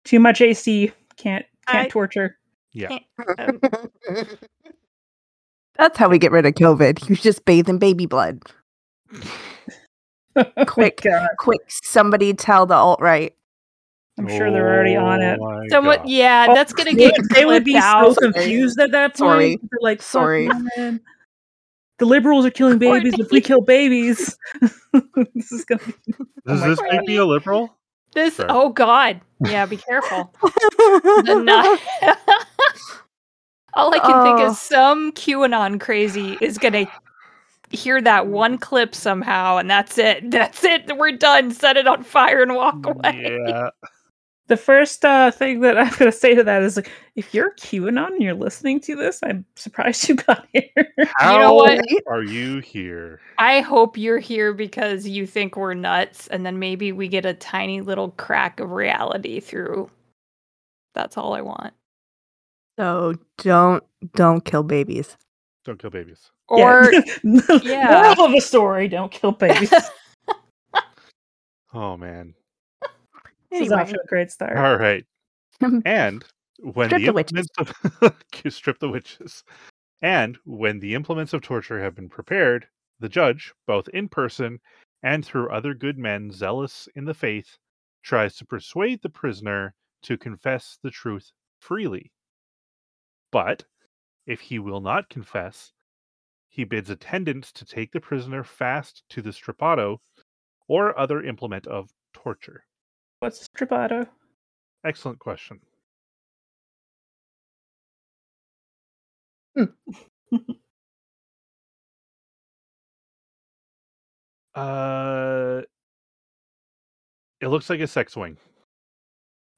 Too 0.04 0.18
much 0.20 0.40
AC. 0.40 0.92
Can't 1.16 1.46
can't 1.66 1.86
I- 1.86 1.88
torture. 1.88 2.38
Yeah. 2.72 2.98
Um, 3.38 3.60
That's 5.76 5.96
how 5.96 6.08
we 6.08 6.18
get 6.18 6.32
rid 6.32 6.44
of 6.46 6.54
COVID. 6.54 7.08
You 7.08 7.16
just 7.16 7.44
bathe 7.44 7.68
in 7.68 7.78
baby 7.78 8.04
blood. 8.06 8.42
Quick. 10.66 11.00
God. 11.02 11.28
Quick, 11.38 11.60
somebody 11.68 12.34
tell 12.34 12.66
the 12.66 12.74
alt 12.74 13.00
right. 13.00 13.34
I'm 14.20 14.28
sure 14.28 14.50
they're 14.50 14.68
already 14.68 14.96
on 14.96 15.22
it. 15.22 15.38
Oh 15.40 15.50
my 15.50 15.68
Someone, 15.68 16.00
yeah, 16.06 16.46
Oh, 16.48 16.54
that's 16.54 16.72
gonna 16.72 16.92
get 16.92 17.14
they 17.34 17.44
would 17.44 17.64
be 17.64 17.76
out. 17.76 18.14
so 18.14 18.20
confused 18.20 18.78
at 18.78 18.90
that 18.92 19.10
point. 19.10 19.18
Sorry. 19.18 19.56
They're 19.56 19.78
like, 19.80 20.02
Sorry. 20.02 20.48
man. 20.76 21.00
The 21.98 22.04
liberals 22.06 22.46
are 22.46 22.50
killing 22.50 22.78
babies 22.78 23.14
if 23.18 23.30
we 23.30 23.40
kill 23.40 23.60
babies. 23.60 24.36
this 25.34 25.52
is 25.52 25.64
gonna 25.64 25.80
be 25.86 26.12
Does 26.46 26.60
my 26.60 26.68
this 26.68 26.80
make 26.90 27.02
me 27.06 27.16
a 27.16 27.24
liberal? 27.24 27.76
This. 28.14 28.36
Sorry. 28.36 28.48
Oh 28.50 28.70
God. 28.70 29.20
Yeah, 29.46 29.66
be 29.66 29.76
careful. 29.76 30.32
The 30.42 31.42
nut- 31.44 32.18
All 33.74 33.94
I 33.94 33.98
can 34.00 34.22
think 34.22 34.40
Oh. 34.40 34.50
is 34.50 34.60
some 34.60 35.12
QAnon 35.12 35.78
crazy 35.80 36.36
is 36.40 36.58
gonna 36.58 36.86
hear 37.70 38.00
that 38.02 38.26
one 38.26 38.56
mm. 38.56 38.60
clip 38.60 38.94
somehow, 38.94 39.58
and 39.58 39.70
that's 39.70 39.96
it. 39.98 40.30
That's 40.30 40.64
it. 40.64 40.90
We're 40.96 41.12
done. 41.16 41.50
Set 41.52 41.76
it 41.76 41.86
on 41.86 42.02
fire 42.02 42.42
and 42.42 42.54
walk 42.54 42.86
away. 42.86 43.38
Yeah. 43.46 43.70
The 44.50 44.56
first 44.56 45.04
uh, 45.04 45.30
thing 45.30 45.60
that 45.60 45.78
I'm 45.78 45.94
gonna 45.96 46.10
say 46.10 46.34
to 46.34 46.42
that 46.42 46.62
is 46.62 46.74
like, 46.74 46.90
if 47.14 47.32
you're 47.32 47.52
QAnon 47.52 48.08
and 48.08 48.20
you're 48.20 48.34
listening 48.34 48.80
to 48.80 48.96
this, 48.96 49.20
I'm 49.22 49.46
surprised 49.54 50.08
you 50.08 50.16
got 50.16 50.44
here. 50.52 50.92
How 51.16 51.38
know 51.38 51.54
what? 51.54 51.80
are 52.08 52.24
you 52.24 52.58
here? 52.58 53.20
I 53.38 53.60
hope 53.60 53.96
you're 53.96 54.18
here 54.18 54.52
because 54.52 55.06
you 55.06 55.24
think 55.24 55.56
we're 55.56 55.74
nuts, 55.74 56.26
and 56.26 56.44
then 56.44 56.58
maybe 56.58 56.90
we 56.90 57.06
get 57.06 57.24
a 57.24 57.32
tiny 57.32 57.80
little 57.80 58.10
crack 58.10 58.58
of 58.58 58.72
reality 58.72 59.38
through. 59.38 59.88
That's 60.94 61.16
all 61.16 61.32
I 61.32 61.42
want. 61.42 61.72
so 62.76 63.14
don't 63.38 63.84
don't 64.14 64.44
kill 64.44 64.64
babies. 64.64 65.16
Don't 65.64 65.78
kill 65.78 65.90
babies. 65.90 66.32
Or 66.48 66.90
yeah. 67.22 67.60
yeah. 67.62 68.02
moral 68.02 68.26
of 68.26 68.32
the 68.32 68.40
story: 68.40 68.88
don't 68.88 69.12
kill 69.12 69.32
babies. 69.32 69.72
Oh 71.72 71.96
man. 71.96 72.34
This 73.50 73.62
is 73.62 73.72
off 73.72 73.90
to 73.90 74.00
a 74.00 74.06
great 74.06 74.30
start. 74.30 74.56
All 74.56 74.76
right. 74.76 75.04
And 75.84 76.24
when 76.60 76.88
Strip 76.88 77.00
the 77.02 77.06
the 77.06 77.12
witches. 77.12 77.48
implements 77.48 77.50
of 77.58 78.52
strip 78.52 78.78
the 78.78 78.88
witches. 78.88 79.44
And 80.02 80.38
when 80.44 80.80
the 80.80 80.94
implements 80.94 81.32
of 81.32 81.42
torture 81.42 81.80
have 81.80 81.94
been 81.94 82.08
prepared, 82.08 82.68
the 83.00 83.08
judge, 83.08 83.52
both 83.66 83.88
in 83.88 84.08
person 84.08 84.60
and 85.02 85.24
through 85.24 85.50
other 85.50 85.74
good 85.74 85.98
men 85.98 86.30
zealous 86.32 86.88
in 86.94 87.04
the 87.06 87.14
faith, 87.14 87.58
tries 88.02 88.36
to 88.36 88.46
persuade 88.46 89.02
the 89.02 89.10
prisoner 89.10 89.74
to 90.02 90.18
confess 90.18 90.78
the 90.82 90.90
truth 90.90 91.32
freely. 91.60 92.12
But 93.32 93.64
if 94.26 94.40
he 94.42 94.58
will 94.58 94.80
not 94.80 95.08
confess, 95.08 95.72
he 96.48 96.64
bids 96.64 96.90
attendants 96.90 97.52
to 97.52 97.64
take 97.64 97.92
the 97.92 98.00
prisoner 98.00 98.44
fast 98.44 99.04
to 99.10 99.22
the 99.22 99.30
strappado 99.30 100.00
or 100.68 100.98
other 100.98 101.22
implement 101.22 101.66
of 101.66 101.92
torture. 102.12 102.66
What's 103.20 103.46
Strappado? 103.48 104.08
Excellent 104.84 105.18
question. 105.18 105.60
Uh, 114.54 115.62
it 117.40 117.48
looks 117.48 117.70
like 117.70 117.80
a 117.80 117.86
sex 117.86 118.16
wing. 118.16 118.36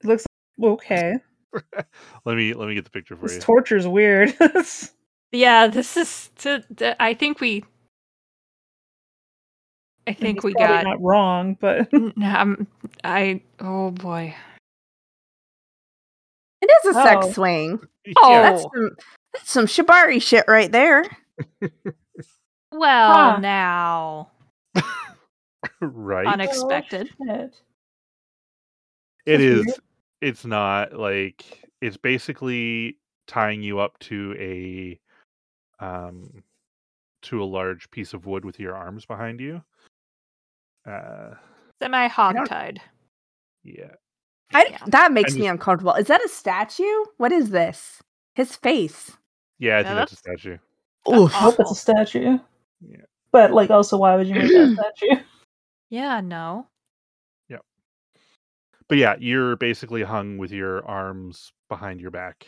It 0.02 0.07
looks 0.07 0.26
okay. 0.62 1.14
let 2.25 2.37
me 2.37 2.54
let 2.54 2.69
me 2.69 2.75
get 2.75 2.85
the 2.85 2.90
picture 2.90 3.16
for 3.16 3.23
This 3.23 3.37
you. 3.37 3.40
torture's 3.40 3.87
weird. 3.87 4.35
Yeah, 5.35 5.66
this 5.66 5.97
is. 5.97 6.28
To, 6.40 6.62
th- 6.76 6.95
I 7.00 7.14
think 7.14 7.40
we. 7.40 7.64
I 10.06 10.12
think 10.14 10.38
it's 10.38 10.44
we 10.44 10.52
probably 10.54 10.75
got. 10.76 10.85
not 10.85 11.00
wrong, 11.02 11.56
but 11.61 11.88
N- 11.94 12.12
Um, 12.23 12.66
I. 13.04 13.40
Oh 13.61 13.90
boy. 13.92 14.35
It 16.61 16.71
is 16.85 16.90
a 16.97 17.00
sex 17.00 17.26
Oh. 17.28 17.32
swing. 17.32 17.80
Oh. 18.16 18.32
That's 18.42 18.62
some 18.62 18.90
that's 19.32 19.50
some 19.50 19.66
shibari 19.66 20.21
shit 20.21 20.44
right 20.49 20.71
there. 20.73 21.04
Well, 22.75 23.12
Huh. 23.12 23.38
now 23.38 24.30
right. 25.80 26.26
unexpected. 26.26 27.11
Oh, 27.21 27.26
shit. 27.26 27.54
it 29.26 29.32
That's 29.32 29.42
is. 29.42 29.66
weird. 29.66 29.78
It's 30.23 30.44
not 30.47 30.94
like 30.94 31.44
it's 31.82 31.97
basically 31.99 32.97
tying 33.26 33.62
you 33.62 33.78
up 33.78 33.99
to 34.00 34.35
a 34.38 34.99
um 35.85 36.42
to 37.23 37.42
a 37.42 37.44
large 37.44 37.90
piece 37.90 38.14
of 38.14 38.25
wood 38.26 38.44
with 38.44 38.59
your 38.59 38.75
arms 38.75 39.04
behind 39.04 39.38
you. 39.40 39.62
Uh, 40.89 41.35
Semi 41.81 42.09
hogtied. 42.09 42.79
yeah. 43.65 43.93
I, 44.55 44.67
Yeah. 44.71 44.79
That 44.87 45.12
makes 45.12 45.33
I'm 45.33 45.39
me 45.41 45.45
just- 45.47 45.53
uncomfortable. 45.53 45.95
Is 45.95 46.09
that 46.09 46.25
a 46.25 46.29
statue? 46.29 47.05
What 47.17 47.33
is 47.33 47.51
this? 47.51 48.03
His 48.35 48.57
face. 48.57 49.17
Yeah, 49.59 49.77
I 49.77 49.79
Yeah, 49.79 49.83
think 49.85 49.97
that's 49.97 50.12
a 50.12 50.17
statue. 50.17 50.59
Oof. 51.12 51.31
I 51.35 51.39
hope 51.39 51.57
it's 51.61 51.71
a 51.71 51.75
statue. 51.75 52.39
Yeah. 52.81 52.97
But 53.31 53.53
like, 53.53 53.71
also, 53.71 53.97
why 53.97 54.17
would 54.17 54.27
you 54.27 54.35
make 54.35 54.51
that 54.51 54.95
statue? 54.99 55.23
Yeah, 55.91 56.21
no. 56.21 56.67
Yep. 57.49 57.62
But 58.89 58.99
yeah, 58.99 59.15
you're 59.19 59.57
basically 59.57 60.03
hung 60.03 60.39
with 60.39 60.53
your 60.53 60.85
arms 60.87 61.53
behind 61.69 62.01
your 62.01 62.11
back. 62.11 62.47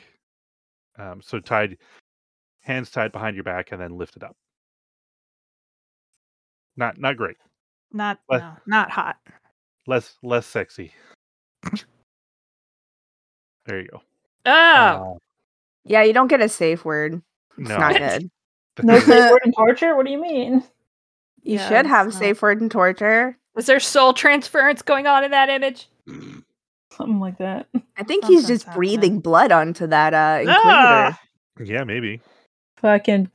Um, 0.99 1.21
so 1.23 1.41
tied, 1.41 1.79
hands 2.63 2.91
tied 2.91 3.13
behind 3.13 3.35
your 3.37 3.45
back, 3.45 3.73
and 3.73 3.81
then 3.81 3.97
lifted 3.99 4.23
up. 4.23 4.37
Not 6.77 6.99
not 6.99 7.17
great. 7.17 7.37
Not 7.93 8.19
What? 8.27 8.41
no, 8.41 8.53
not 8.67 8.91
hot. 8.91 9.17
Less 9.87 10.17
less 10.23 10.47
sexy. 10.47 10.93
There 13.67 13.81
you 13.81 13.89
go. 13.89 14.03
Oh, 14.47 14.51
Uh, 14.51 15.15
Yeah, 15.85 16.03
you 16.03 16.13
don't 16.13 16.29
get 16.29 16.41
a 16.41 16.49
safe 16.49 16.85
word. 16.85 17.23
It's 17.59 17.69
no, 17.69 17.79
not 17.79 17.97
good. 17.97 18.31
No 18.83 18.99
safe 19.01 19.31
word 19.31 19.43
in 19.45 19.53
torture? 19.53 19.97
What 19.97 20.05
do 20.07 20.13
you 20.13 20.21
mean? 20.21 20.65
You 21.43 21.57
Yeah, 21.59 21.69
should 21.69 21.87
have 21.87 22.07
a 22.09 22.11
not- 22.11 22.19
safe 22.19 22.43
word 22.43 22.61
in 22.61 22.69
torture. 22.69 23.39
is 23.57 23.67
there 23.67 23.79
soul 23.81 24.13
transference 24.13 24.83
going 24.83 25.07
on 25.07 25.23
in 25.25 25.31
that 25.31 25.49
image? 25.49 25.89
Something 26.93 27.21
like 27.21 27.39
that. 27.39 27.69
I 27.97 28.03
think 28.03 28.25
he's 28.25 28.43
Something's 28.43 28.65
just 28.65 28.75
breathing 28.75 28.97
happening. 29.13 29.21
blood 29.21 29.53
onto 29.53 29.87
that 29.87 30.13
uh 30.15 30.39
inquisitor. 30.41 30.63
Ah! 30.67 31.21
yeah, 31.61 31.85
maybe. 31.85 32.21
Fucking 32.79 33.31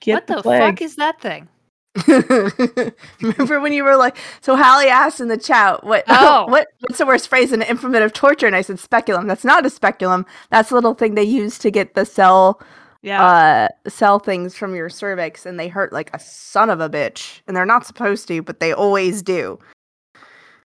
get 0.00 0.14
what 0.14 0.26
the, 0.26 0.42
plague. 0.42 0.60
fuck 0.60 0.82
is 0.82 0.96
that 0.96 1.20
thing? 1.20 1.48
Remember 3.22 3.60
when 3.60 3.72
you 3.72 3.84
were 3.84 3.96
like, 3.96 4.16
so 4.40 4.56
Halli 4.56 4.86
asked 4.86 5.20
in 5.20 5.28
the 5.28 5.36
chat, 5.38 5.84
what 5.84 6.04
Oh. 6.08 6.46
what 6.48 6.68
what's 6.80 6.98
the 6.98 7.06
worst 7.06 7.28
phrase 7.28 7.52
in 7.52 7.62
an 7.62 7.68
implement 7.68 8.04
of 8.04 8.12
torture? 8.12 8.46
And 8.46 8.56
I 8.56 8.60
said 8.62 8.78
speculum. 8.78 9.26
That's 9.26 9.44
not 9.44 9.64
a 9.66 9.70
speculum. 9.70 10.26
That's 10.50 10.68
the 10.68 10.74
little 10.74 10.94
thing 10.94 11.14
they 11.14 11.22
use 11.24 11.58
to 11.60 11.70
get 11.70 11.94
the 11.94 12.04
cell 12.04 12.60
Yeah. 13.02 13.24
uh 13.24 13.68
cell 13.88 14.18
things 14.18 14.54
from 14.56 14.74
your 14.74 14.88
cervix 14.90 15.46
and 15.46 15.58
they 15.58 15.68
hurt 15.68 15.92
like 15.92 16.10
a 16.14 16.18
son 16.18 16.70
of 16.70 16.80
a 16.80 16.88
bitch. 16.90 17.40
And 17.46 17.56
they're 17.56 17.66
not 17.66 17.86
supposed 17.86 18.28
to, 18.28 18.42
but 18.42 18.60
they 18.60 18.72
always 18.72 19.22
do. 19.22 19.58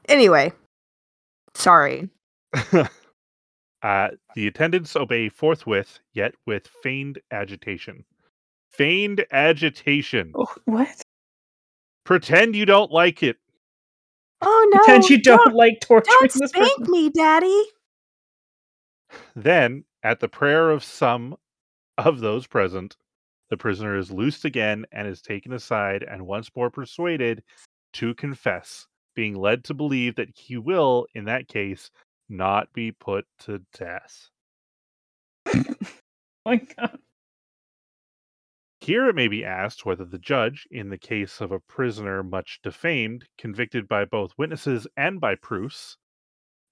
Anyway. 0.08 0.52
Sorry. 1.54 2.10
Uh, 3.84 4.08
the 4.36 4.48
attendants 4.48 4.96
obey 4.96 5.30
forthwith, 5.30 6.00
yet 6.14 6.34
with 6.48 6.68
feigned 6.82 7.20
agitation. 7.32 8.04
Feigned 8.72 9.24
agitation. 9.32 10.32
Oh, 10.36 10.48
what? 10.66 11.04
Pretend 12.08 12.56
you 12.56 12.66
don't 12.66 12.90
like 12.90 13.22
it. 13.22 13.36
Oh 14.42 14.70
no! 14.74 14.80
Pretend 14.80 15.10
you 15.10 15.22
don't, 15.22 15.54
like 15.54 15.82
torturing 15.82 16.16
don't 16.22 16.32
this 16.32 16.52
spank 16.52 16.78
person. 16.78 16.90
me, 16.90 17.10
Daddy. 17.10 17.64
Then, 19.36 19.84
at 20.04 20.22
the 20.22 20.30
prayer 20.30 20.70
of 20.70 20.86
some 20.86 21.36
of 21.98 22.22
those 22.22 22.48
present, 22.48 22.96
the 23.50 23.58
prisoner 23.58 23.98
is 23.98 24.10
loosed 24.10 24.46
again 24.46 24.86
and 24.94 25.06
is 25.06 25.22
taken 25.22 25.52
aside 25.52 26.02
and 26.10 26.26
once 26.26 26.50
more 26.56 26.70
persuaded 26.72 27.44
to 27.92 28.16
confess, 28.16 28.88
being 29.14 29.36
led 29.36 29.66
to 29.66 29.74
believe 29.74 30.16
that 30.16 30.30
he 30.34 30.56
will, 30.56 31.08
in 31.14 31.26
that 31.26 31.50
case, 31.50 31.92
not 32.30 32.72
be 32.72 32.94
put 32.94 33.26
to 33.40 33.62
death. 33.78 34.30
Oh 36.46 36.52
my 36.52 36.62
god. 36.78 37.00
Here 38.88 39.10
it 39.10 39.16
may 39.16 39.28
be 39.28 39.44
asked 39.44 39.86
whether 39.86 40.06
the 40.06 40.18
judge, 40.18 40.66
in 40.72 40.88
the 40.88 40.98
case 40.98 41.42
of 41.42 41.52
a 41.52 41.60
prisoner 41.60 42.24
much 42.24 42.62
defamed, 42.64 43.28
convicted 43.38 43.86
by 43.88 44.06
both 44.06 44.38
witnesses 44.38 44.88
and 44.96 45.20
by 45.20 45.36
proofs, 45.36 45.98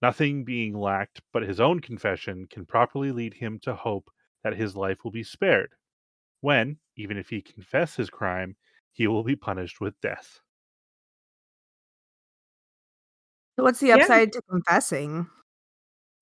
nothing 0.02 0.46
being 0.46 0.74
lacked 0.74 1.22
but 1.34 1.44
his 1.44 1.60
own 1.60 1.82
confession, 1.82 2.48
can 2.48 2.66
properly 2.66 3.12
lead 3.12 3.36
him 3.36 3.60
to 3.60 3.76
hope 3.76 4.12
that 4.44 4.56
his 4.58 4.76
life 4.76 5.04
will 5.04 5.12
be 5.12 5.24
spared, 5.24 5.76
when, 6.42 6.80
even 6.96 7.18
if 7.18 7.30
he 7.30 7.42
confess 7.42 7.98
his 7.98 8.10
crime, 8.10 8.58
he 8.94 9.08
will 9.08 9.24
be 9.24 9.36
punished 9.36 9.82
with 9.82 10.00
death. 10.02 10.42
What's 13.56 13.80
the 13.80 13.92
Yeah. 13.92 14.04
upside 14.04 14.32
to 14.34 14.42
confessing? 14.50 15.28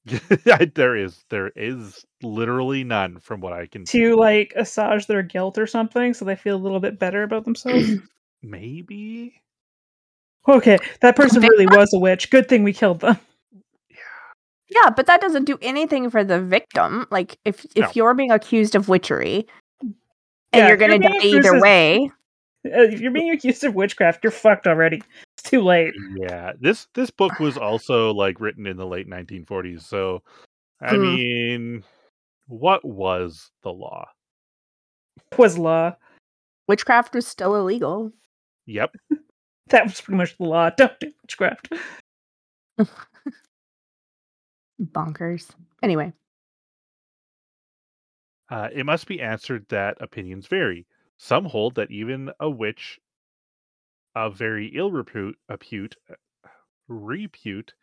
there 0.76 0.96
is 0.96 1.24
there 1.30 1.50
is 1.56 2.06
literally 2.22 2.84
none 2.84 3.20
from 3.20 3.40
what 3.42 3.54
I 3.54 3.68
can 3.68 3.86
To 3.86 4.16
like 4.18 4.54
assuage 4.56 5.08
their 5.08 5.24
guilt 5.24 5.58
or 5.58 5.66
something 5.68 6.14
so 6.14 6.26
they 6.26 6.36
feel 6.36 6.56
a 6.56 6.58
little 6.58 6.80
bit 6.80 7.00
better 7.00 7.24
about 7.24 7.46
themselves. 7.46 7.90
maybe 8.42 9.42
okay, 10.48 10.78
that 11.02 11.16
person 11.16 11.42
really 11.42 11.68
was 11.68 11.94
a 11.94 12.00
witch. 12.00 12.30
Good 12.30 12.50
thing 12.50 12.64
we 12.64 12.74
killed 12.74 13.00
them. 13.00 13.18
Yeah, 14.70 14.90
but 14.90 15.06
that 15.06 15.22
doesn't 15.22 15.46
do 15.46 15.58
anything 15.62 16.10
for 16.10 16.24
the 16.24 16.42
victim. 16.42 17.06
Like 17.12 17.38
if 17.46 17.66
if 17.76 17.84
No. 17.84 17.92
you're 17.94 18.14
being 18.14 18.32
accused 18.32 18.76
of 18.76 18.90
witchery 18.90 19.48
and 19.82 19.94
Yeah, 20.54 20.68
you're 20.68 20.76
if 20.76 20.82
you're 20.82 21.00
gonna 21.00 21.00
die 21.00 21.26
either 21.26 21.60
way, 21.62 22.12
Uh, 22.66 22.82
if 22.84 23.00
you're 23.02 23.12
being 23.12 23.32
accused 23.32 23.64
of 23.64 23.76
witchcraft, 23.76 24.24
you're 24.24 24.32
fucked 24.32 24.68
already. 24.68 25.02
It's 25.44 25.50
too 25.50 25.62
late. 25.62 25.94
Yeah, 26.16 26.54
this 26.60 26.88
this 26.94 27.10
book 27.12 27.38
was 27.40 27.58
also 27.58 28.14
like 28.14 28.40
written 28.40 28.66
in 28.66 28.78
the 28.78 28.86
late 28.88 29.10
1940s. 29.10 29.82
So, 29.86 30.24
I 30.80 30.96
Hmm. 30.96 31.02
mean, 31.02 31.84
what 32.48 32.86
was 32.86 33.52
the 33.62 33.74
law? 33.74 34.08
Was 35.38 35.58
law. 35.58 35.96
witchcraft 36.68 37.14
was 37.14 37.28
still 37.28 37.56
illegal. 37.56 38.12
Yep. 38.66 38.96
That 39.68 39.86
was 39.86 40.02
pretty 40.02 40.18
much 40.18 40.38
the 40.38 40.44
law. 40.44 40.70
Don't 40.78 41.00
do 41.00 41.12
witchcraft. 41.22 41.74
Bonkers. 44.82 45.50
Anyway, 45.82 46.12
Uh, 48.50 48.70
it 48.74 48.86
must 48.86 49.08
be 49.08 49.20
answered 49.22 49.66
that 49.70 49.98
opinions 50.02 50.48
vary. 50.48 50.86
Some 51.18 51.46
hold 51.46 51.76
that 51.76 51.90
even 51.92 52.30
a 52.40 52.50
witch 52.50 53.00
of 54.16 54.38
very 54.38 54.68
ill 54.68 54.92
repute, 54.92 55.38
repute, 55.50 55.96
uh, 56.10 56.16
repute 56.88 57.74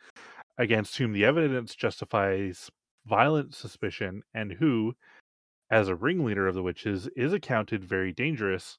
against 0.59 0.97
whom 0.99 1.13
the 1.13 1.25
evidence 1.25 1.75
justifies 1.75 2.71
violent 3.07 3.55
suspicion 3.55 4.23
and 4.35 4.53
who, 4.53 4.95
as 5.71 5.89
a 5.89 5.95
ringleader 5.95 6.47
of 6.47 6.55
the 6.55 6.63
witches, 6.63 7.09
is 7.17 7.33
accounted 7.33 7.85
very 7.85 8.13
dangerous, 8.13 8.79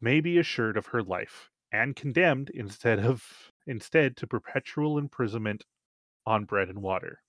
may 0.00 0.20
be 0.20 0.38
assured 0.38 0.76
of 0.76 0.86
her 0.86 1.02
life 1.02 1.50
and 1.72 1.94
condemned 1.96 2.50
instead 2.50 2.98
of 2.98 3.52
instead 3.66 4.16
to 4.16 4.26
perpetual 4.26 4.98
imprisonment 4.98 5.64
on 6.26 6.44
bread 6.44 6.68
and 6.68 6.82
water 6.82 7.22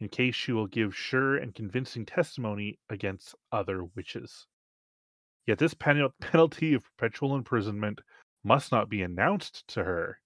in 0.00 0.08
case 0.08 0.34
she 0.34 0.52
will 0.52 0.66
give 0.66 0.94
sure 0.94 1.36
and 1.36 1.54
convincing 1.54 2.04
testimony 2.04 2.78
against 2.90 3.34
other 3.52 3.84
witches. 3.84 4.46
Yet 5.46 5.58
this 5.58 5.74
pen- 5.74 6.08
penalty 6.20 6.74
of 6.74 6.84
perpetual 6.84 7.34
imprisonment 7.34 8.00
must 8.42 8.72
not 8.72 8.88
be 8.88 9.02
announced 9.02 9.66
to 9.68 9.84
her, 9.84 10.20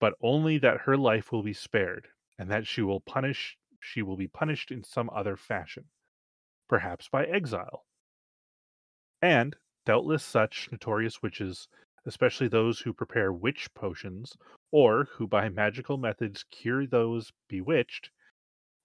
but 0.00 0.14
only 0.20 0.58
that 0.58 0.82
her 0.82 0.96
life 0.96 1.32
will 1.32 1.42
be 1.42 1.52
spared, 1.52 2.08
and 2.38 2.50
that 2.50 2.66
she 2.66 2.82
will 2.82 3.00
punish 3.00 3.58
she 3.80 4.02
will 4.02 4.16
be 4.16 4.26
punished 4.26 4.70
in 4.70 4.82
some 4.82 5.08
other 5.10 5.36
fashion, 5.36 5.90
perhaps 6.68 7.08
by 7.08 7.24
exile. 7.24 7.86
And 9.22 9.56
doubtless 9.84 10.24
such 10.24 10.70
notorious 10.72 11.22
witches, 11.22 11.68
especially 12.04 12.48
those 12.48 12.80
who 12.80 12.92
prepare 12.92 13.32
witch 13.32 13.72
potions, 13.74 14.36
or 14.72 15.04
who 15.04 15.28
by 15.28 15.48
magical 15.48 15.98
methods 15.98 16.44
cure 16.50 16.86
those 16.86 17.32
bewitched, 17.48 18.10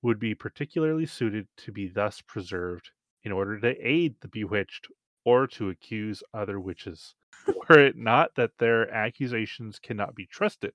would 0.02 0.20
be 0.20 0.36
particularly 0.36 1.06
suited 1.06 1.48
to 1.58 1.72
be 1.72 1.88
thus 1.88 2.22
preserved 2.22 2.92
in 3.24 3.32
order 3.32 3.60
to 3.60 3.88
aid 3.88 4.16
the 4.22 4.28
bewitched 4.28 4.88
or 5.26 5.48
to 5.48 5.70
accuse 5.70 6.24
other 6.34 6.60
witches, 6.60 7.16
were 7.48 7.80
it 7.80 7.98
not 7.98 8.36
that 8.36 8.58
their 8.58 8.92
accusations 8.94 9.80
cannot 9.80 10.16
be 10.16 10.26
trusted, 10.26 10.74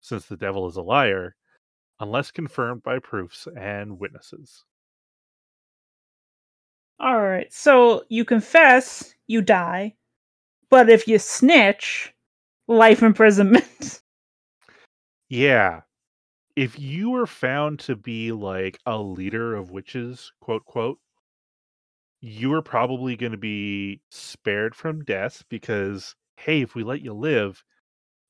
since 0.00 0.26
the 0.26 0.36
devil 0.36 0.68
is 0.68 0.76
a 0.76 0.82
liar, 0.82 1.36
unless 2.00 2.30
confirmed 2.30 2.82
by 2.82 2.98
proofs 2.98 3.46
and 3.56 3.98
witnesses. 3.98 4.64
All 6.98 7.20
right. 7.20 7.52
So 7.52 8.04
you 8.08 8.24
confess, 8.24 9.14
you 9.26 9.42
die. 9.42 9.96
But 10.70 10.88
if 10.88 11.06
you 11.08 11.18
snitch, 11.18 12.14
life 12.68 13.02
imprisonment. 13.02 14.00
Yeah. 15.28 15.80
If 16.56 16.78
you 16.78 17.08
were 17.08 17.26
found 17.26 17.78
to 17.80 17.96
be 17.96 18.32
like 18.32 18.78
a 18.84 18.98
leader 18.98 19.54
of 19.54 19.70
witches, 19.70 20.30
quote, 20.42 20.66
quote, 20.66 20.98
you 22.22 22.52
are 22.54 22.62
probably 22.62 23.16
going 23.16 23.32
to 23.32 23.38
be 23.38 24.00
spared 24.10 24.76
from 24.76 25.04
death 25.04 25.42
because, 25.50 26.14
hey, 26.36 26.62
if 26.62 26.76
we 26.76 26.84
let 26.84 27.02
you 27.02 27.12
live, 27.12 27.64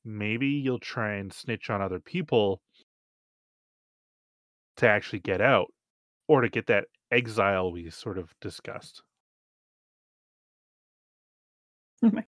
maybe 0.03 0.47
you'll 0.47 0.79
try 0.79 1.13
and 1.13 1.31
snitch 1.31 1.69
on 1.69 1.79
other 1.79 1.99
people 1.99 2.59
to 4.77 4.89
actually 4.89 5.19
get 5.19 5.41
out 5.41 5.67
or 6.27 6.41
to 6.41 6.49
get 6.49 6.65
that 6.65 6.85
exile 7.11 7.71
we 7.71 7.87
sort 7.91 8.17
of 8.17 8.33
discussed. 8.41 9.01
Oh 12.05 12.11
my 12.11 12.25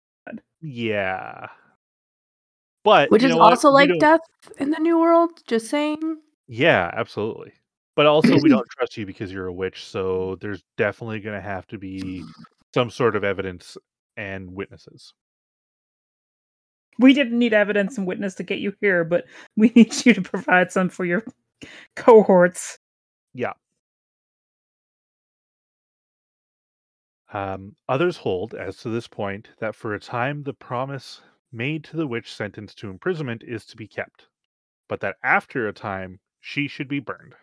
Yeah. 0.60 1.46
But 2.82 3.10
which 3.10 3.22
is 3.22 3.34
what? 3.34 3.52
also 3.52 3.68
like 3.70 3.90
death 4.00 4.20
in 4.58 4.70
the 4.70 4.78
new 4.78 4.98
world. 4.98 5.30
Just 5.46 5.68
saying. 5.68 6.16
Yeah, 6.48 6.90
absolutely. 6.92 7.52
But 7.96 8.06
also, 8.06 8.38
we 8.40 8.48
don't 8.48 8.66
trust 8.78 8.96
you 8.96 9.06
because 9.06 9.32
you're 9.32 9.46
a 9.48 9.52
witch. 9.52 9.84
So 9.84 10.36
there's 10.40 10.62
definitely 10.76 11.20
going 11.20 11.36
to 11.36 11.42
have 11.42 11.66
to 11.68 11.78
be 11.78 12.24
some 12.74 12.90
sort 12.90 13.16
of 13.16 13.24
evidence 13.24 13.76
and 14.16 14.52
witnesses. 14.54 15.12
we 16.98 17.12
didn't 17.14 17.38
need 17.38 17.52
evidence 17.54 17.96
and 17.98 18.06
witness 18.06 18.34
to 18.36 18.42
get 18.42 18.58
you 18.58 18.74
here, 18.80 19.04
but 19.04 19.24
we 19.56 19.72
need 19.74 20.04
you 20.06 20.14
to 20.14 20.22
provide 20.22 20.70
some 20.72 20.88
for 20.88 21.04
your 21.04 21.24
cohorts. 21.96 22.78
Yeah. 23.34 23.52
Um, 27.32 27.76
others 27.88 28.18
hold, 28.18 28.54
as 28.54 28.76
to 28.78 28.90
this 28.90 29.08
point, 29.08 29.50
that 29.58 29.74
for 29.74 29.94
a 29.94 30.00
time 30.00 30.42
the 30.42 30.52
promise 30.52 31.22
made 31.50 31.82
to 31.84 31.96
the 31.96 32.06
witch 32.06 32.32
sentenced 32.32 32.78
to 32.78 32.90
imprisonment 32.90 33.42
is 33.42 33.64
to 33.66 33.76
be 33.76 33.88
kept, 33.88 34.28
but 34.88 35.00
that 35.00 35.16
after 35.24 35.66
a 35.66 35.72
time 35.72 36.20
she 36.40 36.68
should 36.68 36.88
be 36.88 37.00
burned. 37.00 37.36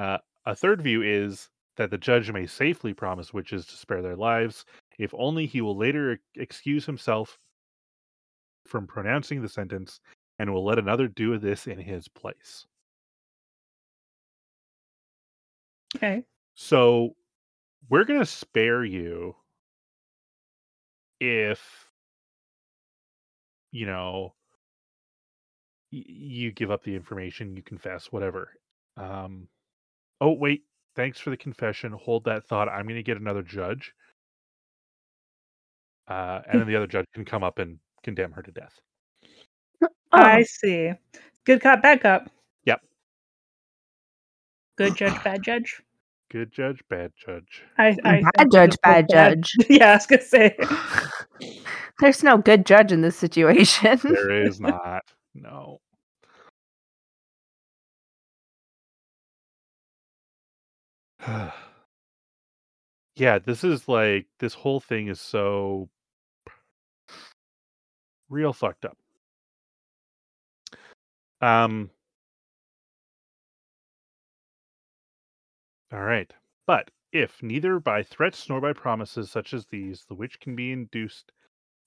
Uh, 0.00 0.16
a 0.46 0.56
third 0.56 0.80
view 0.80 1.02
is 1.02 1.50
that 1.76 1.90
the 1.90 1.98
judge 1.98 2.32
may 2.32 2.46
safely 2.46 2.94
promise 2.94 3.34
witches 3.34 3.66
to 3.66 3.76
spare 3.76 4.00
their 4.00 4.16
lives 4.16 4.64
if 4.98 5.12
only 5.12 5.44
he 5.44 5.60
will 5.60 5.76
later 5.76 6.18
excuse 6.36 6.86
himself 6.86 7.38
from 8.66 8.86
pronouncing 8.86 9.42
the 9.42 9.48
sentence 9.48 10.00
and 10.38 10.50
will 10.50 10.64
let 10.64 10.78
another 10.78 11.06
do 11.06 11.36
this 11.36 11.66
in 11.66 11.78
his 11.78 12.08
place. 12.08 12.66
Okay. 15.96 16.24
So 16.54 17.14
we're 17.90 18.04
going 18.04 18.20
to 18.20 18.26
spare 18.26 18.84
you 18.84 19.36
if 21.20 21.90
you 23.72 23.84
know 23.86 24.34
y- 25.92 26.04
you 26.06 26.52
give 26.52 26.70
up 26.70 26.82
the 26.82 26.94
information, 26.94 27.54
you 27.56 27.62
confess, 27.62 28.10
whatever. 28.12 28.52
Um 28.96 29.48
oh 30.20 30.32
wait, 30.32 30.62
thanks 30.96 31.18
for 31.20 31.30
the 31.30 31.36
confession. 31.36 31.92
Hold 31.92 32.24
that 32.24 32.46
thought. 32.46 32.68
I'm 32.68 32.84
going 32.84 32.96
to 32.96 33.02
get 33.02 33.16
another 33.16 33.42
judge. 33.42 33.92
Uh 36.08 36.40
and 36.48 36.60
then 36.60 36.66
the 36.66 36.76
other 36.76 36.86
judge 36.88 37.06
can 37.14 37.24
come 37.24 37.44
up 37.44 37.58
and 37.58 37.78
condemn 38.02 38.32
her 38.32 38.42
to 38.42 38.50
death. 38.50 38.72
Oh, 39.82 39.88
I 40.12 40.42
see. 40.42 40.92
Good 41.44 41.60
cop, 41.60 41.82
bad 41.82 42.00
cop. 42.02 42.28
Yep. 42.64 42.80
Good 44.76 44.96
judge, 44.96 45.20
bad 45.24 45.42
judge. 45.42 45.80
Good 46.30 46.52
judge, 46.52 46.80
bad 46.88 47.12
judge. 47.16 47.62
I, 47.76 47.96
I 48.04 48.22
Bad 48.36 48.52
judge, 48.52 48.76
bad 48.82 49.08
judge. 49.10 49.52
yeah, 49.68 49.90
I 49.90 49.94
was 49.94 50.06
gonna 50.06 50.22
say. 50.22 50.56
There's 52.00 52.22
no 52.22 52.38
good 52.38 52.64
judge 52.66 52.92
in 52.92 53.00
this 53.00 53.16
situation. 53.16 53.98
There 54.02 54.44
is 54.46 54.60
not. 54.60 55.02
No. 55.34 55.78
Yeah, 63.16 63.38
this 63.38 63.64
is 63.64 63.88
like 63.88 64.26
this 64.38 64.54
whole 64.54 64.80
thing 64.80 65.08
is 65.08 65.20
so 65.20 65.88
real 68.28 68.52
fucked 68.52 68.84
up. 68.84 68.96
Um 71.40 71.90
All 75.92 76.00
right. 76.02 76.32
But 76.66 76.90
if 77.12 77.42
neither 77.42 77.80
by 77.80 78.02
threats 78.02 78.48
nor 78.48 78.60
by 78.60 78.72
promises 78.72 79.30
such 79.30 79.52
as 79.54 79.66
these 79.66 80.04
the 80.08 80.14
witch 80.14 80.38
can 80.40 80.54
be 80.54 80.72
induced 80.72 81.32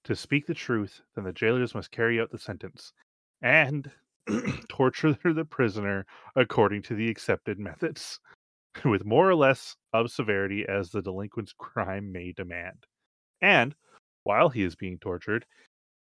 to 0.04 0.16
speak 0.16 0.46
the 0.46 0.54
truth, 0.54 1.02
then 1.16 1.24
the 1.24 1.32
jailers 1.34 1.74
must 1.74 1.92
carry 1.92 2.20
out 2.20 2.30
the 2.32 2.38
sentence 2.38 2.94
and 3.42 3.90
torture 4.70 5.16
the 5.24 5.46
prisoner 5.46 6.06
according 6.36 6.82
to 6.84 6.96
the 6.96 7.10
accepted 7.10 7.60
methods, 7.60 8.20
with 8.86 9.06
more 9.06 9.30
or 9.30 9.36
less 9.36 9.76
of 9.94 10.12
severity 10.12 10.66
as 10.68 10.90
the 10.90 11.02
delinquent's 11.02 11.54
crime 11.58 12.12
may 12.12 12.32
demand. 12.32 12.86
And 13.42 13.76
while 14.24 14.50
he 14.50 14.64
is 14.64 14.76
being 14.76 14.98
tortured, 15.00 15.46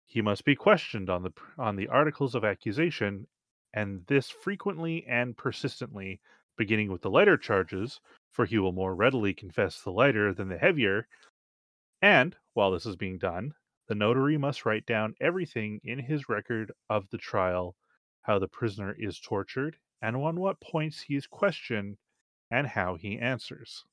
he 0.07 0.21
must 0.21 0.45
be 0.45 0.55
questioned 0.55 1.09
on 1.09 1.23
the 1.23 1.33
on 1.57 1.77
the 1.77 1.89
articles 1.89 2.35
of 2.35 2.45
accusation, 2.45 3.27
and 3.73 4.07
this 4.07 4.29
frequently 4.29 5.07
and 5.07 5.37
persistently, 5.37 6.21
beginning 6.59 6.93
with 6.93 7.01
the 7.01 7.11
lighter 7.11 7.39
charges, 7.39 8.01
for 8.31 8.45
he 8.45 8.59
will 8.59 8.73
more 8.73 8.95
readily 8.95 9.33
confess 9.33 9.81
the 9.81 9.91
lighter 9.91 10.35
than 10.35 10.49
the 10.49 10.59
heavier. 10.59 11.09
And 12.03 12.37
while 12.53 12.73
this 12.73 12.85
is 12.85 12.97
being 12.97 13.17
done, 13.17 13.55
the 13.89 13.95
notary 13.95 14.37
must 14.37 14.67
write 14.67 14.85
down 14.85 15.15
everything 15.21 15.81
in 15.83 15.99
his 15.99 16.29
record 16.29 16.73
of 16.91 17.09
the 17.09 17.19
trial, 17.19 17.75
how 18.23 18.39
the 18.39 18.49
prisoner 18.49 18.95
is 18.99 19.19
tortured, 19.19 19.79
and 20.03 20.17
on 20.17 20.39
what 20.39 20.61
points 20.61 21.01
he 21.01 21.17
is 21.17 21.27
questioned, 21.27 21.97
and 22.53 22.67
how 22.67 22.95
he 22.97 23.19
answers. 23.19 23.85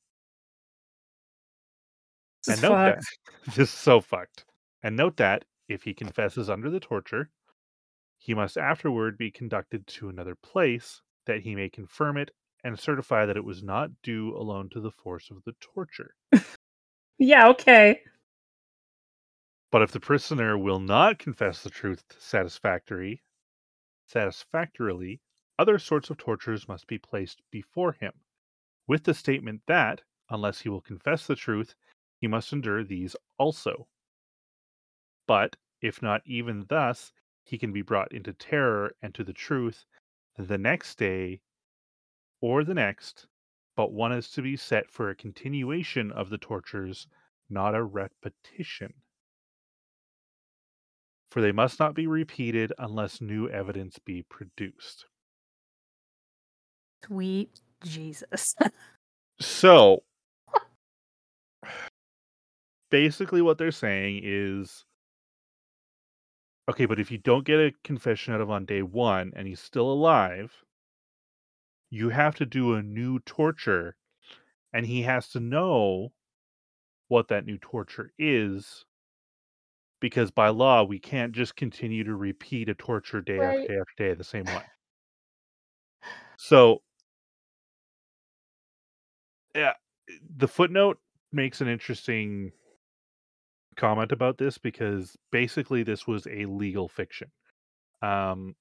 This 2.45 2.57
and 2.57 2.57
is 2.57 2.69
note 2.69 2.75
that 2.75 3.03
this 3.55 3.57
is 3.57 3.69
so 3.69 4.01
fucked. 4.01 4.45
And 4.83 4.95
note 4.95 5.17
that 5.17 5.45
if 5.69 5.83
he 5.83 5.93
confesses 5.93 6.49
under 6.49 6.69
the 6.69 6.79
torture, 6.79 7.29
he 8.17 8.33
must 8.33 8.57
afterward 8.57 9.17
be 9.17 9.31
conducted 9.31 9.87
to 9.87 10.09
another 10.09 10.35
place 10.35 11.01
that 11.25 11.39
he 11.39 11.55
may 11.55 11.69
confirm 11.69 12.17
it 12.17 12.31
and 12.63 12.77
certify 12.77 13.25
that 13.25 13.37
it 13.37 13.45
was 13.45 13.63
not 13.63 13.89
due 14.03 14.35
alone 14.35 14.69
to 14.73 14.81
the 14.81 14.91
force 14.91 15.31
of 15.31 15.43
the 15.45 15.53
torture. 15.59 16.15
Yeah, 17.21 17.49
okay. 17.49 17.99
But 19.71 19.81
if 19.81 19.91
the 19.91 19.99
prisoner 19.99 20.57
will 20.57 20.79
not 20.79 21.19
confess 21.19 21.61
the 21.61 21.69
truth 21.69 22.05
satisfactory, 22.17 23.23
satisfactorily, 24.05 25.19
other 25.59 25.79
sorts 25.79 26.09
of 26.09 26.17
tortures 26.17 26.69
must 26.69 26.87
be 26.87 26.97
placed 26.97 27.41
before 27.51 27.91
him, 27.91 28.13
with 28.89 29.03
the 29.03 29.13
statement 29.13 29.61
that, 29.67 30.01
unless 30.31 30.59
he 30.59 30.67
will 30.67 30.81
confess 30.81 31.27
the 31.27 31.35
truth, 31.35 31.75
he 32.19 32.27
must 32.27 32.51
endure 32.51 32.83
these 32.83 33.15
also. 33.37 33.87
But 35.27 35.55
if 35.79 36.01
not 36.01 36.23
even 36.25 36.65
thus, 36.67 37.13
he 37.43 37.59
can 37.59 37.71
be 37.71 37.83
brought 37.83 38.11
into 38.11 38.33
terror 38.33 38.95
and 39.01 39.13
to 39.13 39.23
the 39.23 39.31
truth 39.31 39.85
the 40.37 40.57
next 40.57 40.97
day 40.97 41.41
or 42.41 42.63
the 42.63 42.73
next, 42.73 43.27
but 43.75 43.93
one 43.93 44.11
is 44.11 44.31
to 44.31 44.41
be 44.41 44.57
set 44.57 44.89
for 44.89 45.09
a 45.09 45.15
continuation 45.15 46.11
of 46.11 46.31
the 46.31 46.37
tortures, 46.39 47.07
not 47.47 47.75
a 47.75 47.83
repetition. 47.83 48.93
For 51.29 51.41
they 51.41 51.51
must 51.51 51.79
not 51.79 51.93
be 51.93 52.07
repeated 52.07 52.73
unless 52.79 53.21
new 53.21 53.47
evidence 53.49 53.99
be 53.99 54.23
produced. 54.23 55.05
Sweet 57.05 57.61
Jesus. 57.83 58.55
So, 59.41 60.03
basically, 62.91 63.41
what 63.41 63.57
they're 63.57 63.71
saying 63.71 64.21
is 64.23 64.85
okay, 66.69 66.85
but 66.85 66.99
if 66.99 67.11
you 67.11 67.17
don't 67.17 67.43
get 67.45 67.59
a 67.59 67.73
confession 67.83 68.33
out 68.33 68.39
of 68.41 68.49
on 68.49 68.65
day 68.65 68.81
one 68.81 69.33
and 69.35 69.45
he's 69.47 69.59
still 69.59 69.91
alive, 69.91 70.63
you 71.91 72.09
have 72.09 72.35
to 72.35 72.45
do 72.47 72.73
a 72.73 72.81
new 72.81 73.19
torture, 73.19 73.95
and 74.73 74.85
he 74.85 75.03
has 75.03 75.29
to 75.29 75.39
know 75.39 76.13
what 77.09 77.27
that 77.29 77.45
new 77.45 77.57
torture 77.57 78.13
is. 78.17 78.85
Because 80.01 80.29
by 80.29 80.49
law, 80.49 80.83
we 80.83 80.99
can't 80.99 81.31
just 81.31 81.55
continue 81.55 82.03
to 82.03 82.13
repeat 82.13 82.67
a 82.67 82.73
torture 82.73 83.21
day 83.21 83.37
Right. 83.37 83.45
after 83.45 83.73
day 83.73 83.79
after 83.79 83.93
day 84.09 84.13
the 84.13 84.23
same 84.25 84.49
way. 84.49 84.63
So, 86.37 86.81
yeah, 89.59 89.73
the 90.37 90.47
footnote 90.47 90.99
makes 91.33 91.59
an 91.59 91.67
interesting 91.67 92.51
comment 93.75 94.11
about 94.13 94.37
this 94.37 94.57
because 94.57 95.17
basically 95.31 95.83
this 95.83 96.07
was 96.07 96.25
a 96.27 96.45
legal 96.45 96.87
fiction. 96.87 97.29
Um, 98.01 98.55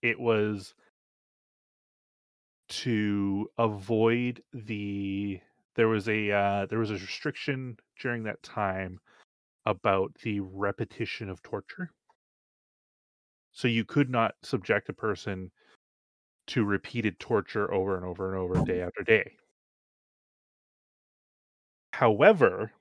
it 0.00 0.18
was 0.18 0.74
to 2.68 3.50
avoid 3.58 4.42
the 4.52 5.40
there 5.74 5.88
was 5.88 6.08
a 6.08 6.30
uh, 6.30 6.66
there 6.66 6.78
was 6.78 6.90
a 6.90 6.94
restriction 6.94 7.76
during 8.00 8.22
that 8.22 8.42
time 8.44 9.00
about 9.66 10.14
the 10.22 10.38
repetition 10.38 11.28
of 11.28 11.42
torture. 11.42 11.90
So 13.50 13.66
you 13.66 13.84
could 13.84 14.08
not 14.08 14.34
subject 14.42 14.88
a 14.88 14.92
person 14.92 15.50
to 16.48 16.64
repeated 16.64 17.18
torture 17.18 17.72
over 17.72 17.96
and 17.96 18.04
over 18.04 18.30
and 18.30 18.38
over, 18.38 18.58
oh. 18.58 18.64
day 18.64 18.80
after 18.80 19.02
day. 19.02 19.36
However, 21.94 22.72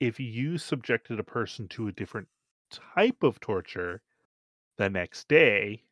if 0.00 0.20
you 0.20 0.58
subjected 0.58 1.18
a 1.18 1.24
person 1.24 1.66
to 1.68 1.88
a 1.88 1.92
different 1.92 2.28
type 2.70 3.22
of 3.22 3.40
torture 3.40 4.02
the 4.76 4.90
next 4.90 5.28
day, 5.28 5.84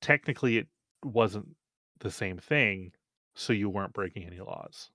technically 0.00 0.58
it 0.58 0.68
wasn't 1.04 1.56
the 2.00 2.10
same 2.10 2.38
thing, 2.38 2.92
so 3.34 3.52
you 3.52 3.68
weren't 3.68 3.92
breaking 3.92 4.24
any 4.24 4.40
laws. 4.40 4.90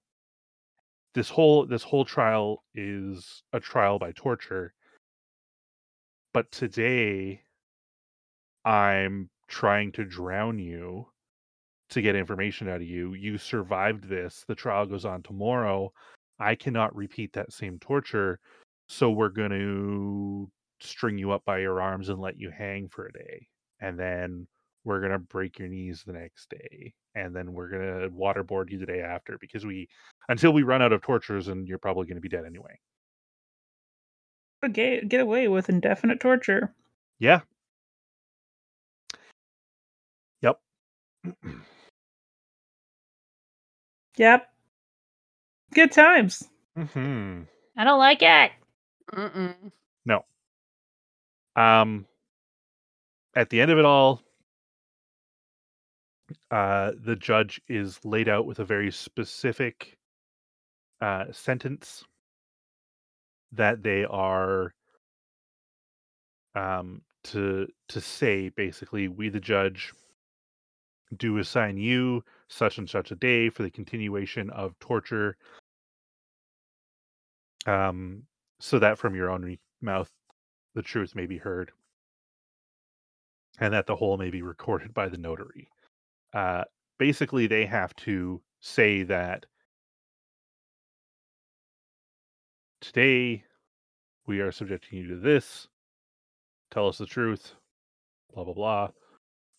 This 1.16 1.30
whole 1.30 1.66
this 1.66 1.84
whole 1.84 2.06
trial 2.06 2.64
is 2.76 3.44
a 3.52 3.60
trial 3.60 3.98
by 4.00 4.12
torture. 4.12 4.74
But 6.34 6.52
today 6.52 7.42
I'm 8.66 9.30
trying 9.48 9.92
to 9.94 10.04
drown 10.04 10.58
you 10.58 11.08
to 11.92 12.02
get 12.02 12.16
information 12.16 12.68
out 12.68 12.78
of 12.78 12.88
you. 12.88 13.14
You 13.14 13.38
survived 13.38 14.10
this. 14.10 14.44
The 14.48 14.56
trial 14.56 14.88
goes 14.88 15.06
on 15.06 15.22
tomorrow. 15.22 15.94
I 16.40 16.56
cannot 16.56 16.96
repeat 16.96 17.34
that 17.34 17.54
same 17.54 17.78
torture. 17.80 18.40
So 18.88 19.12
we're 19.12 19.30
going 19.30 19.52
to 19.52 20.50
string 20.80 21.20
you 21.20 21.32
up 21.32 21.46
by 21.46 21.60
your 21.60 21.80
arms 21.82 22.10
and 22.10 22.20
let 22.20 22.38
you 22.38 22.50
hang 22.50 22.90
for 22.90 23.06
a 23.06 23.14
day. 23.14 23.48
And 23.80 24.00
then 24.00 24.48
we're 24.86 25.00
going 25.00 25.12
to 25.12 25.20
break 25.20 25.60
your 25.60 25.68
knees 25.68 26.04
the 26.04 26.14
next 26.14 26.50
day. 26.50 26.94
And 27.14 27.36
then 27.36 27.54
we're 27.54 27.70
going 27.70 28.02
to 28.02 28.10
waterboard 28.10 28.72
you 28.72 28.80
the 28.80 28.88
day 28.88 29.02
after 29.02 29.38
because 29.40 29.66
we, 29.66 29.88
until 30.30 30.52
we 30.52 30.64
run 30.64 30.82
out 30.82 30.94
of 30.94 31.02
tortures 31.02 31.48
and 31.50 31.68
you're 31.68 31.78
probably 31.78 32.08
going 32.08 32.16
to 32.16 32.22
be 32.22 32.30
dead 32.30 32.46
anyway. 32.46 32.80
Get, 34.68 35.10
get 35.10 35.22
away 35.22 35.48
with 35.48 35.70
indefinite 35.70 36.20
torture. 36.20 36.74
Yeah. 37.20 37.42
Yep. 40.42 40.60
Yep. 44.18 44.48
Good 45.74 45.92
times. 45.92 46.50
hmm 46.78 47.42
I 47.78 47.84
don't 47.84 48.00
like 48.00 48.22
it. 48.22 48.52
Mm-mm. 49.14 49.72
No. 50.06 50.26
Um 51.56 52.06
at 53.36 53.50
the 53.50 53.62
end 53.62 53.72
of 53.72 53.80
it 53.80 53.86
all, 53.86 54.22
uh 56.52 56.92
the 57.04 57.16
judge 57.16 57.62
is 57.68 58.04
laid 58.06 58.30
out 58.30 58.46
with 58.46 58.60
a 58.60 58.66
very 58.66 58.92
specific 58.92 59.98
uh 61.02 61.26
sentence 61.32 62.04
that 63.54 63.84
they 63.84 64.06
are 64.06 64.74
um 66.56 67.02
to 67.24 67.68
to 67.88 68.02
say 68.02 68.50
basically 68.50 69.08
we 69.08 69.30
the 69.30 69.40
judge 69.40 69.94
do 71.18 71.38
assign 71.38 71.78
you 71.78 72.24
such 72.48 72.78
and 72.78 72.90
such 72.90 73.12
a 73.12 73.16
day 73.16 73.50
for 73.50 73.64
the 73.64 73.70
continuation 73.70 74.50
of 74.50 74.78
torture 74.80 75.38
um, 77.66 78.24
so 78.60 78.80
that 78.80 78.98
from 78.98 79.16
your 79.16 79.30
own 79.30 79.58
mouth 79.82 80.10
the 80.76 80.82
truth 80.82 81.16
may 81.16 81.26
be 81.26 81.38
heard, 81.38 81.72
and 83.60 83.74
that 83.74 83.86
the 83.86 83.96
whole 83.96 84.18
may 84.18 84.30
be 84.30 84.42
recorded 84.42 84.94
by 84.94 85.08
the 85.08 85.18
notary. 85.18 85.70
Uh, 86.34 86.64
basically, 86.98 87.48
they 87.48 87.66
have 87.66 87.96
to 87.96 88.42
say 88.60 89.04
that 89.04 89.46
today 92.84 93.44
we 94.28 94.40
are 94.42 94.52
subjecting 94.52 95.00
you 95.00 95.08
to 95.10 95.16
this. 95.16 95.68
Tell 96.72 96.88
us 96.88 96.98
the 96.98 97.06
truth. 97.06 97.54
Blah 98.34 98.44
blah 98.44 98.54
blah. 98.54 98.90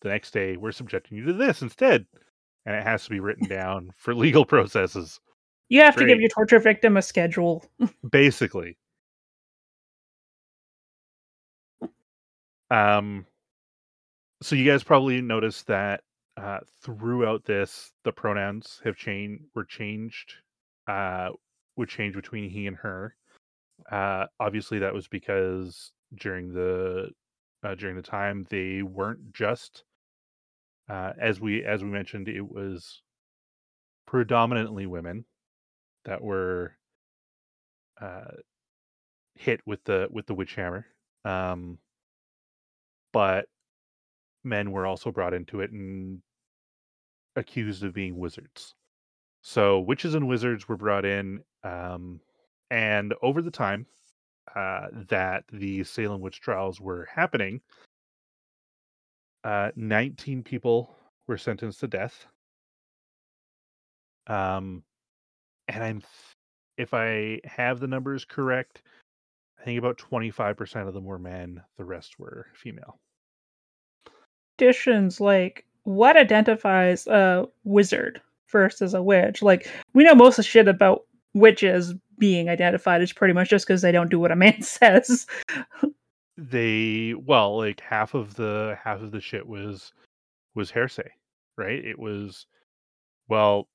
The 0.01 0.09
next 0.09 0.31
day 0.31 0.57
we're 0.57 0.71
subjecting 0.71 1.17
you 1.17 1.25
to 1.25 1.33
this 1.33 1.61
instead, 1.61 2.05
and 2.65 2.75
it 2.75 2.83
has 2.83 3.03
to 3.05 3.09
be 3.09 3.19
written 3.19 3.47
down 3.47 3.91
for 3.97 4.13
legal 4.13 4.45
processes. 4.53 5.19
You 5.67 5.81
have 5.81 5.95
to 5.95 6.05
give 6.05 6.19
your 6.19 6.29
torture 6.29 6.59
victim 6.59 6.95
a 6.95 7.01
schedule. 7.01 7.65
basically. 8.11 8.77
Um, 12.69 13.25
so 14.43 14.55
you 14.55 14.69
guys 14.69 14.83
probably 14.83 15.21
noticed 15.21 15.65
that 15.67 16.01
uh, 16.37 16.59
throughout 16.83 17.45
this, 17.45 17.91
the 18.03 18.11
pronouns 18.11 18.81
have 18.83 18.95
changed. 18.95 19.43
Were 19.55 19.65
changed. 19.65 20.33
Uh, 20.87 21.29
would 21.75 21.89
change 21.89 22.15
between 22.15 22.49
he 22.49 22.67
and 22.67 22.77
her. 22.77 23.15
Uh, 23.91 24.25
obviously, 24.39 24.79
that 24.79 24.93
was 24.93 25.07
because 25.07 25.91
during 26.15 26.53
the 26.53 27.09
uh, 27.63 27.75
during 27.75 27.95
the 27.95 28.01
time 28.01 28.45
they 28.49 28.81
weren't 28.81 29.33
just 29.33 29.83
uh, 30.87 31.13
as 31.19 31.39
we 31.39 31.63
as 31.63 31.83
we 31.83 31.89
mentioned, 31.89 32.27
it 32.27 32.47
was 32.47 33.01
predominantly 34.05 34.85
women 34.85 35.25
that 36.05 36.21
were 36.21 36.77
uh, 37.99 38.31
hit 39.33 39.61
with 39.65 39.83
the 39.85 40.07
with 40.11 40.27
the 40.27 40.35
witch 40.35 40.55
hammer. 40.55 40.85
Um, 41.23 41.79
but 43.11 43.47
men 44.43 44.71
were 44.71 44.85
also 44.85 45.11
brought 45.11 45.33
into 45.33 45.61
it 45.61 45.71
and 45.71 46.21
accused 47.35 47.83
of 47.83 47.93
being 47.93 48.17
wizards. 48.17 48.75
So 49.47 49.79
witches 49.79 50.15
and 50.15 50.27
wizards 50.27 50.67
were 50.67 50.75
brought 50.75 51.05
in, 51.05 51.43
um, 51.63 52.19
and 52.71 53.13
over 53.21 53.43
the 53.43 53.51
time 53.51 53.85
uh, 54.55 54.87
that 55.07 55.43
the 55.53 55.83
Salem 55.83 56.19
witch 56.19 56.41
trials 56.41 56.81
were 56.81 57.07
happening, 57.13 57.61
uh, 59.43 59.69
19 59.75 60.41
people 60.41 60.97
were 61.27 61.37
sentenced 61.37 61.79
to 61.81 61.87
death. 61.87 62.25
Um, 64.25 64.81
and 65.67 65.83
I'm, 65.83 66.01
if 66.79 66.95
I 66.95 67.39
have 67.43 67.79
the 67.79 67.87
numbers 67.87 68.25
correct, 68.25 68.81
I 69.59 69.63
think 69.63 69.77
about 69.77 69.99
25% 69.99 70.87
of 70.87 70.95
them 70.95 71.05
were 71.05 71.19
men, 71.19 71.61
the 71.77 71.85
rest 71.85 72.17
were 72.17 72.47
female. 72.55 72.97
Additions 74.57 75.21
like 75.21 75.67
what 75.83 76.17
identifies 76.17 77.05
a 77.05 77.47
wizard 77.63 78.23
versus 78.51 78.93
a 78.93 79.01
witch? 79.03 79.41
Like 79.41 79.69
we 79.93 80.03
know 80.03 80.15
most 80.15 80.33
of 80.39 80.45
the 80.45 80.49
shit 80.49 80.67
about 80.67 81.01
witches 81.33 81.93
being 82.17 82.47
identified 82.49 83.01
is 83.01 83.11
pretty 83.13 83.33
much 83.33 83.49
just 83.49 83.67
because 83.67 83.81
they 83.81 83.91
don't 83.91 84.09
do 84.09 84.19
what 84.19 84.31
a 84.31 84.35
man 84.35 84.61
says. 84.61 85.25
they 86.37 87.13
well 87.17 87.57
like 87.57 87.79
half 87.79 88.13
of 88.13 88.35
the 88.35 88.77
half 88.83 89.01
of 89.01 89.11
the 89.11 89.21
shit 89.21 89.47
was 89.47 89.93
was 90.53 90.69
hearsay 90.69 91.09
right 91.57 91.85
it 91.85 91.97
was 91.97 92.45
well 93.29 93.67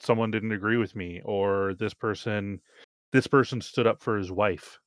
someone 0.00 0.30
didn't 0.30 0.52
agree 0.52 0.78
with 0.78 0.96
me 0.96 1.20
or 1.24 1.74
this 1.74 1.92
person 1.94 2.58
this 3.12 3.26
person 3.26 3.60
stood 3.60 3.86
up 3.86 4.00
for 4.02 4.16
his 4.16 4.30
wife 4.32 4.78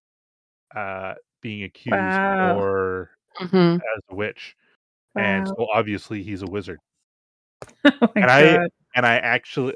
uh 0.76 1.14
being 1.42 1.64
accused 1.64 1.98
Wow. 2.18 2.58
or 2.58 3.12
Mhm. 3.40 3.76
as 3.76 4.02
a 4.10 4.16
witch 4.16 4.56
and 5.16 5.48
so 5.48 5.68
obviously 5.74 6.24
he's 6.24 6.42
a 6.42 6.48
wizard 6.48 6.80
oh 7.86 7.92
my 8.16 8.22
and 8.22 8.32
I- 8.32 8.58
god. 8.58 8.70
And 8.96 9.06
i 9.06 9.18
actually 9.18 9.74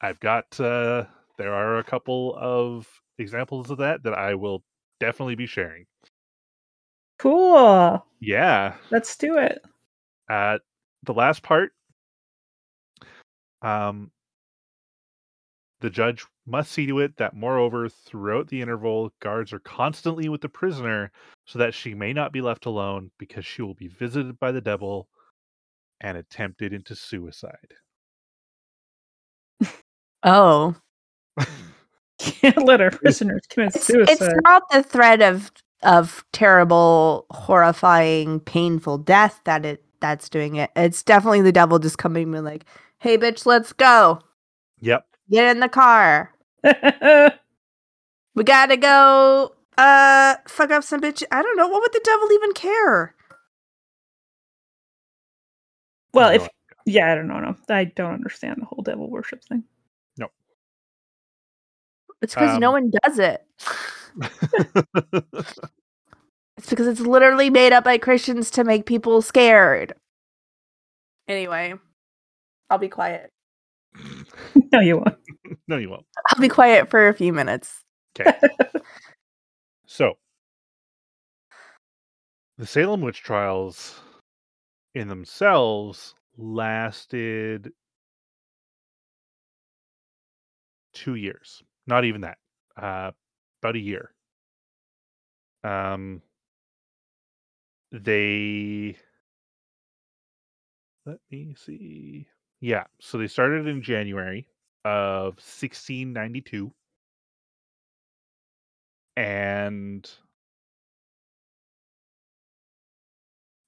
i've 0.00 0.20
got 0.20 0.44
uh 0.60 1.04
there 1.38 1.52
are 1.54 1.78
a 1.78 1.84
couple 1.84 2.36
of 2.40 2.86
examples 3.18 3.70
of 3.70 3.78
that 3.78 4.02
that 4.02 4.14
i 4.14 4.34
will 4.34 4.62
definitely 5.00 5.34
be 5.34 5.46
sharing 5.46 5.84
Cool. 7.18 8.04
yeah 8.20 8.74
Let's 8.90 9.16
do 9.16 9.38
it. 9.38 9.60
uh 10.30 10.58
the 11.04 11.12
last 11.14 11.42
part 11.42 11.72
um 13.62 14.10
the 15.80 15.90
judge 15.90 16.24
must 16.46 16.72
see 16.72 16.86
to 16.86 16.98
it 17.00 17.16
that 17.16 17.34
moreover 17.34 17.88
throughout 17.88 18.48
the 18.48 18.60
interval 18.60 19.12
guards 19.20 19.52
are 19.52 19.60
constantly 19.60 20.28
with 20.28 20.40
the 20.40 20.48
prisoner 20.48 21.10
so 21.46 21.58
that 21.58 21.74
she 21.74 21.94
may 21.94 22.12
not 22.12 22.32
be 22.32 22.40
left 22.40 22.66
alone 22.66 23.10
because 23.18 23.44
she 23.44 23.62
will 23.62 23.74
be 23.74 23.88
visited 23.88 24.38
by 24.38 24.50
the 24.52 24.60
devil 24.60 25.08
and 26.00 26.16
attempted 26.16 26.72
into 26.72 26.94
suicide 26.94 27.74
Oh. 30.24 30.74
Can't 32.18 32.64
let 32.66 32.80
our 32.80 32.90
prisoners 32.90 33.42
commit 33.48 33.72
It's, 33.74 33.86
suicide. 33.86 34.12
it's 34.12 34.28
not 34.44 34.64
the 34.70 34.82
threat 34.82 35.22
of 35.22 35.52
of 35.82 36.24
terrible, 36.32 37.26
horrifying, 37.30 38.40
painful 38.40 38.98
death 38.98 39.40
that 39.44 39.64
it 39.64 39.84
that's 40.00 40.28
doing 40.28 40.56
it. 40.56 40.70
It's 40.76 41.02
definitely 41.02 41.42
the 41.42 41.52
devil 41.52 41.78
just 41.78 41.98
coming 41.98 42.34
and 42.34 42.44
like, 42.44 42.64
"Hey, 42.98 43.18
bitch, 43.18 43.46
let's 43.46 43.72
go. 43.72 44.20
yep 44.80 45.06
Get 45.30 45.48
in 45.56 45.60
the 45.60 45.68
car. 45.68 46.32
We 48.34 48.44
gotta 48.44 48.76
go. 48.76 49.54
Uh, 49.78 50.36
fuck 50.48 50.70
up 50.70 50.84
some 50.84 51.00
bitch. 51.00 51.22
I 51.32 51.42
don't 51.42 51.56
know. 51.56 51.68
What 51.68 51.82
would 51.82 51.92
the 51.92 52.00
devil 52.04 52.32
even 52.32 52.52
care? 52.54 53.14
well, 56.14 56.30
if 56.30 56.48
yeah, 56.86 57.12
I 57.12 57.14
don't 57.14 57.28
know. 57.28 57.40
No, 57.40 57.56
I 57.68 57.84
don't 57.84 58.14
understand 58.14 58.56
the 58.60 58.66
whole 58.66 58.82
devil 58.82 59.10
worship 59.10 59.44
thing. 59.44 59.64
It's 62.22 62.34
because 62.34 62.58
no 62.58 62.68
Um, 62.68 62.72
one 62.72 62.90
does 63.04 63.18
it. 63.18 63.44
It's 66.56 66.68
because 66.70 66.88
it's 66.88 66.98
literally 67.00 67.50
made 67.50 67.72
up 67.72 67.84
by 67.84 67.98
Christians 67.98 68.50
to 68.50 68.64
make 68.64 68.84
people 68.84 69.22
scared. 69.22 69.92
Anyway, 71.28 71.74
I'll 72.68 72.78
be 72.78 72.88
quiet. 72.88 73.30
no, 74.72 74.80
you 74.80 74.96
won't. 74.96 75.16
no 75.68 75.76
you 75.76 75.88
won't 75.90 76.04
I'll 76.30 76.40
be 76.40 76.48
quiet 76.48 76.90
for 76.90 77.08
a 77.08 77.14
few 77.14 77.32
minutes. 77.32 77.84
okay 78.18 78.36
so 79.86 80.14
the 82.58 82.66
salem 82.66 83.00
witch 83.00 83.22
trials 83.22 84.00
in 84.94 85.08
themselves 85.08 86.14
lasted 86.36 87.72
two 90.92 91.14
years 91.14 91.62
not 91.88 92.04
even 92.04 92.20
that 92.20 92.38
uh 92.80 93.10
about 93.62 93.74
a 93.76 93.80
year. 93.80 94.12
Um 95.64 96.22
they 97.92 98.96
let 101.06 101.18
me 101.30 101.54
see. 101.56 102.26
Yeah 102.60 102.84
so 103.00 103.18
they 103.18 103.26
started 103.28 103.66
in 103.66 103.82
january 103.82 104.48
of 104.84 105.34
1692 105.40 106.72
and 109.16 110.10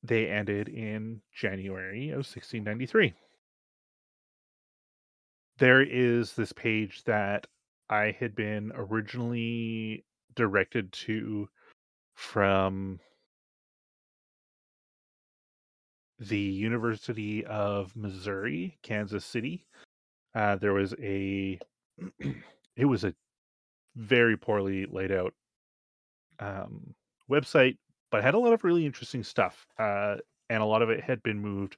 they 0.02 0.28
ended 0.28 0.68
in 0.68 1.20
january 1.34 2.10
of 2.10 2.24
1693 2.26 3.14
there 5.58 5.82
is 5.82 6.34
this 6.34 6.52
page 6.52 7.04
that 7.04 7.46
I 7.90 8.16
had 8.18 8.36
been 8.36 8.70
originally 8.76 10.04
directed 10.36 10.92
to 10.92 11.48
from 12.14 13.00
the 16.20 16.38
University 16.38 17.44
of 17.46 17.96
Missouri, 17.96 18.78
Kansas 18.82 19.24
City. 19.24 19.66
Uh, 20.34 20.54
there 20.54 20.72
was 20.72 20.94
a, 21.02 21.58
it 22.76 22.84
was 22.84 23.02
a 23.02 23.12
very 23.96 24.36
poorly 24.36 24.86
laid 24.86 25.10
out 25.10 25.34
um, 26.38 26.94
website, 27.28 27.76
but 28.12 28.22
had 28.22 28.34
a 28.34 28.38
lot 28.38 28.52
of 28.52 28.62
really 28.62 28.86
interesting 28.86 29.24
stuff. 29.24 29.66
Uh, 29.78 30.16
and 30.48 30.62
a 30.62 30.66
lot 30.66 30.82
of 30.82 30.90
it 30.90 31.02
had 31.02 31.22
been 31.24 31.40
moved 31.40 31.76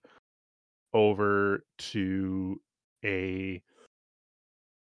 over 0.92 1.64
to 1.78 2.60
a 3.02 3.62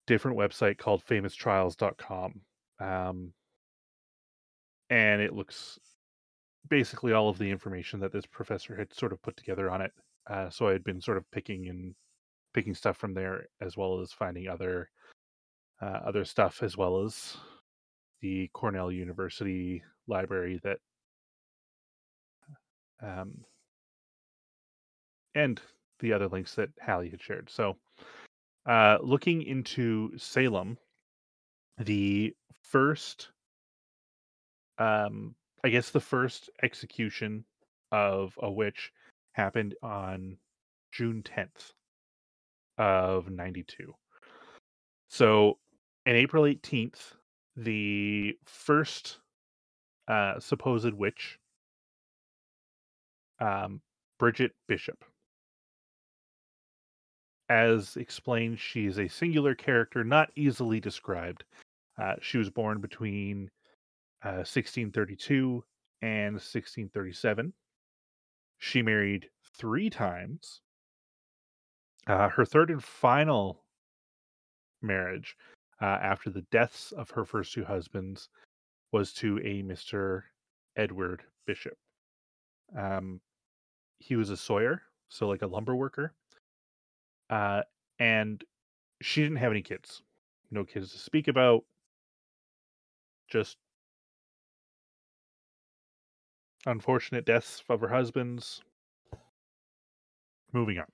different 0.07 0.37
website 0.37 0.79
called 0.79 1.05
famoustrials.com. 1.05 2.41
Um, 2.81 3.33
and 4.91 5.23
it 5.23 5.35
looks 5.35 5.79
basically 6.69 7.13
all 7.13 7.29
of 7.29 7.39
the 7.39 7.51
information 7.51 8.01
that 8.01 8.13
this 8.13 8.27
professor 8.27 8.77
had 8.77 8.93
sort 8.95 9.13
of 9.13 9.23
put 9.23 9.37
together 9.37 9.71
on 9.71 9.81
it. 9.81 9.93
Uh, 10.29 10.51
so 10.51 10.69
I 10.69 10.73
had 10.73 10.85
been 10.85 11.01
sort 11.01 11.17
of 11.17 11.31
picking 11.31 11.69
and 11.69 11.95
picking 12.55 12.75
stuff 12.75 12.97
from 12.97 13.15
there, 13.15 13.47
as 13.61 13.77
well 13.77 14.01
as 14.01 14.13
finding 14.13 14.49
other 14.49 14.91
uh, 15.81 16.01
other 16.05 16.25
stuff, 16.25 16.63
as 16.63 16.77
well 16.77 17.03
as 17.03 17.37
the 18.21 18.49
Cornell 18.53 18.93
University 18.93 19.83
library 20.07 20.61
that 20.63 20.79
um, 23.03 23.45
and 25.35 25.61
the 25.99 26.13
other 26.13 26.29
links 26.29 26.55
that 26.55 26.71
Halli 26.77 27.11
had 27.11 27.21
shared. 27.21 27.51
So, 27.51 27.77
uh, 28.67 28.99
looking 29.01 29.43
into 29.43 30.17
Salem, 30.17 30.79
the 31.79 32.35
first, 32.63 33.31
um, 34.79 35.35
I 35.65 35.69
guess, 35.69 35.91
the 35.91 36.01
first 36.01 36.51
execution 36.63 37.45
of 37.91 38.39
a 38.41 38.51
witch 38.51 38.93
happened 39.33 39.75
on 39.83 40.37
June 40.93 41.23
10th 41.23 41.73
of 42.79 43.31
92. 43.31 43.95
So, 45.09 45.59
in 46.07 46.17
April 46.17 46.45
18th, 46.45 47.15
the 47.57 48.37
first 48.45 49.19
uh, 50.09 50.41
supposed 50.41 50.95
witch, 50.95 51.39
um, 53.41 53.81
Bridget 54.19 54.53
Bishop. 54.69 55.05
As 57.53 57.99
explained, 57.99 58.59
she 58.59 58.87
is 58.87 58.99
a 58.99 59.09
singular 59.09 59.55
character, 59.55 60.03
not 60.03 60.31
easily 60.37 60.81
described. 60.81 61.45
Uh, 62.01 62.15
she 62.23 62.39
was 62.39 62.49
born 62.49 62.81
between 62.81 63.51
uh, 64.25 64.41
1632 64.49 65.63
and 66.01 66.33
1637. 66.37 67.53
She 68.57 68.81
married 68.81 69.29
three 69.55 69.91
times. 69.91 70.63
Uh, 72.07 72.31
her 72.31 72.47
third 72.47 72.71
and 72.71 72.83
final 72.83 73.65
marriage, 74.81 75.37
uh, 75.83 75.99
after 76.01 76.31
the 76.31 76.47
deaths 76.51 76.93
of 76.93 77.11
her 77.11 77.27
first 77.27 77.53
two 77.53 77.65
husbands, 77.65 78.31
was 78.93 79.13
to 79.13 79.37
a 79.41 79.63
Mr. 79.63 80.23
Edward 80.77 81.23
Bishop. 81.47 81.77
Um, 82.75 83.21
he 83.99 84.17
was 84.17 84.31
a 84.31 84.39
sawyer, 84.39 84.81
so 85.11 85.29
like 85.29 85.43
a 85.43 85.47
lumber 85.47 85.77
worker. 85.77 86.15
Uh, 87.31 87.63
and 87.99 88.43
she 89.01 89.23
didn't 89.23 89.39
have 89.39 89.53
any 89.53 89.63
kids. 89.63 90.03
No 90.51 90.65
kids 90.65 90.93
to 90.93 90.99
speak 90.99 91.29
about. 91.29 91.65
Just 93.29 93.57
unfortunate 96.67 97.25
deaths 97.25 97.63
of 97.69 97.81
her 97.81 97.89
husbands. 97.89 98.61
Moving 100.53 100.79
on. 100.79 100.87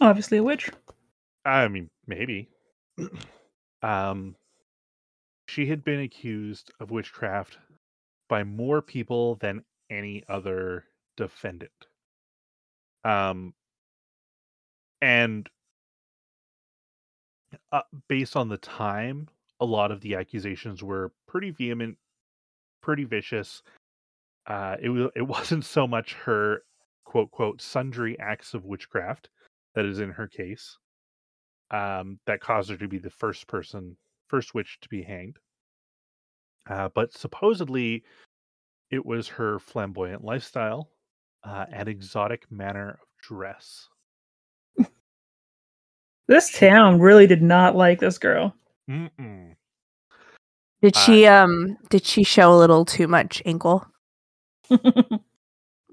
Obviously 0.00 0.38
a 0.38 0.42
witch. 0.42 0.70
I 1.44 1.66
mean, 1.68 1.90
maybe. 2.06 2.48
um, 3.82 4.36
she 5.48 5.66
had 5.66 5.82
been 5.82 6.00
accused 6.00 6.70
of 6.78 6.90
witchcraft 6.90 7.58
by 8.28 8.44
more 8.44 8.82
people 8.82 9.36
than 9.36 9.64
any 9.90 10.22
other 10.28 10.84
defendant. 11.16 11.72
Um, 13.04 13.54
and 15.00 15.48
uh, 17.72 17.82
based 18.08 18.36
on 18.36 18.48
the 18.48 18.56
time, 18.58 19.28
a 19.60 19.64
lot 19.64 19.90
of 19.90 20.00
the 20.00 20.14
accusations 20.14 20.82
were 20.82 21.12
pretty 21.26 21.50
vehement, 21.50 21.96
pretty 22.82 23.04
vicious. 23.04 23.62
Uh, 24.46 24.76
it 24.80 24.88
was 24.88 25.10
it 25.16 25.22
wasn't 25.22 25.64
so 25.64 25.86
much 25.86 26.14
her 26.14 26.62
quote 27.04 27.30
quote 27.30 27.60
sundry 27.60 28.18
acts 28.18 28.54
of 28.54 28.64
witchcraft 28.64 29.28
that 29.74 29.84
is 29.84 29.98
in 29.98 30.10
her 30.10 30.26
case 30.26 30.76
um, 31.70 32.18
that 32.26 32.40
caused 32.40 32.70
her 32.70 32.76
to 32.76 32.88
be 32.88 32.98
the 32.98 33.10
first 33.10 33.46
person, 33.46 33.96
first 34.28 34.54
witch 34.54 34.78
to 34.80 34.88
be 34.88 35.02
hanged. 35.02 35.38
Uh, 36.68 36.88
but 36.94 37.12
supposedly, 37.12 38.04
it 38.90 39.04
was 39.04 39.28
her 39.28 39.58
flamboyant 39.58 40.24
lifestyle 40.24 40.90
uh, 41.44 41.66
and 41.72 41.88
exotic 41.88 42.50
manner 42.50 42.90
of 42.90 43.08
dress. 43.22 43.88
This 46.28 46.56
town 46.56 47.00
really 47.00 47.26
did 47.26 47.42
not 47.42 47.74
like 47.74 47.98
this 48.00 48.18
girl. 48.18 48.54
Mm-mm. 48.88 49.54
Did 50.82 50.96
Uh, 50.96 51.00
she 51.00 51.26
um 51.26 51.76
did 51.90 52.04
she 52.04 52.22
show 52.22 52.54
a 52.54 52.58
little 52.58 52.84
too 52.84 53.08
much 53.08 53.42
ankle? 53.44 53.84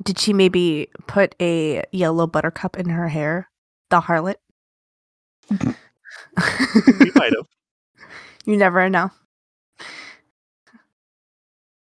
Did 0.04 0.20
she 0.20 0.34
maybe 0.34 0.90
put 1.08 1.34
a 1.42 1.82
yellow 1.94 2.28
buttercup 2.28 2.78
in 2.78 2.90
her 2.90 3.08
hair? 3.08 3.50
The 3.90 4.02
harlot? 4.02 4.36
you 5.50 7.12
might 7.16 7.34
have. 7.34 7.48
you 8.46 8.58
never 8.58 8.90
know. 8.90 9.10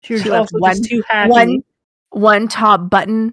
she 0.02 0.12
was 0.12 0.22
She 0.22 0.28
left 0.30 0.52
also 0.52 0.58
one- 0.58 0.82
too 0.82 1.02
happy. 1.08 1.30
One 1.30 1.64
one 2.10 2.48
top 2.48 2.90
button 2.90 3.32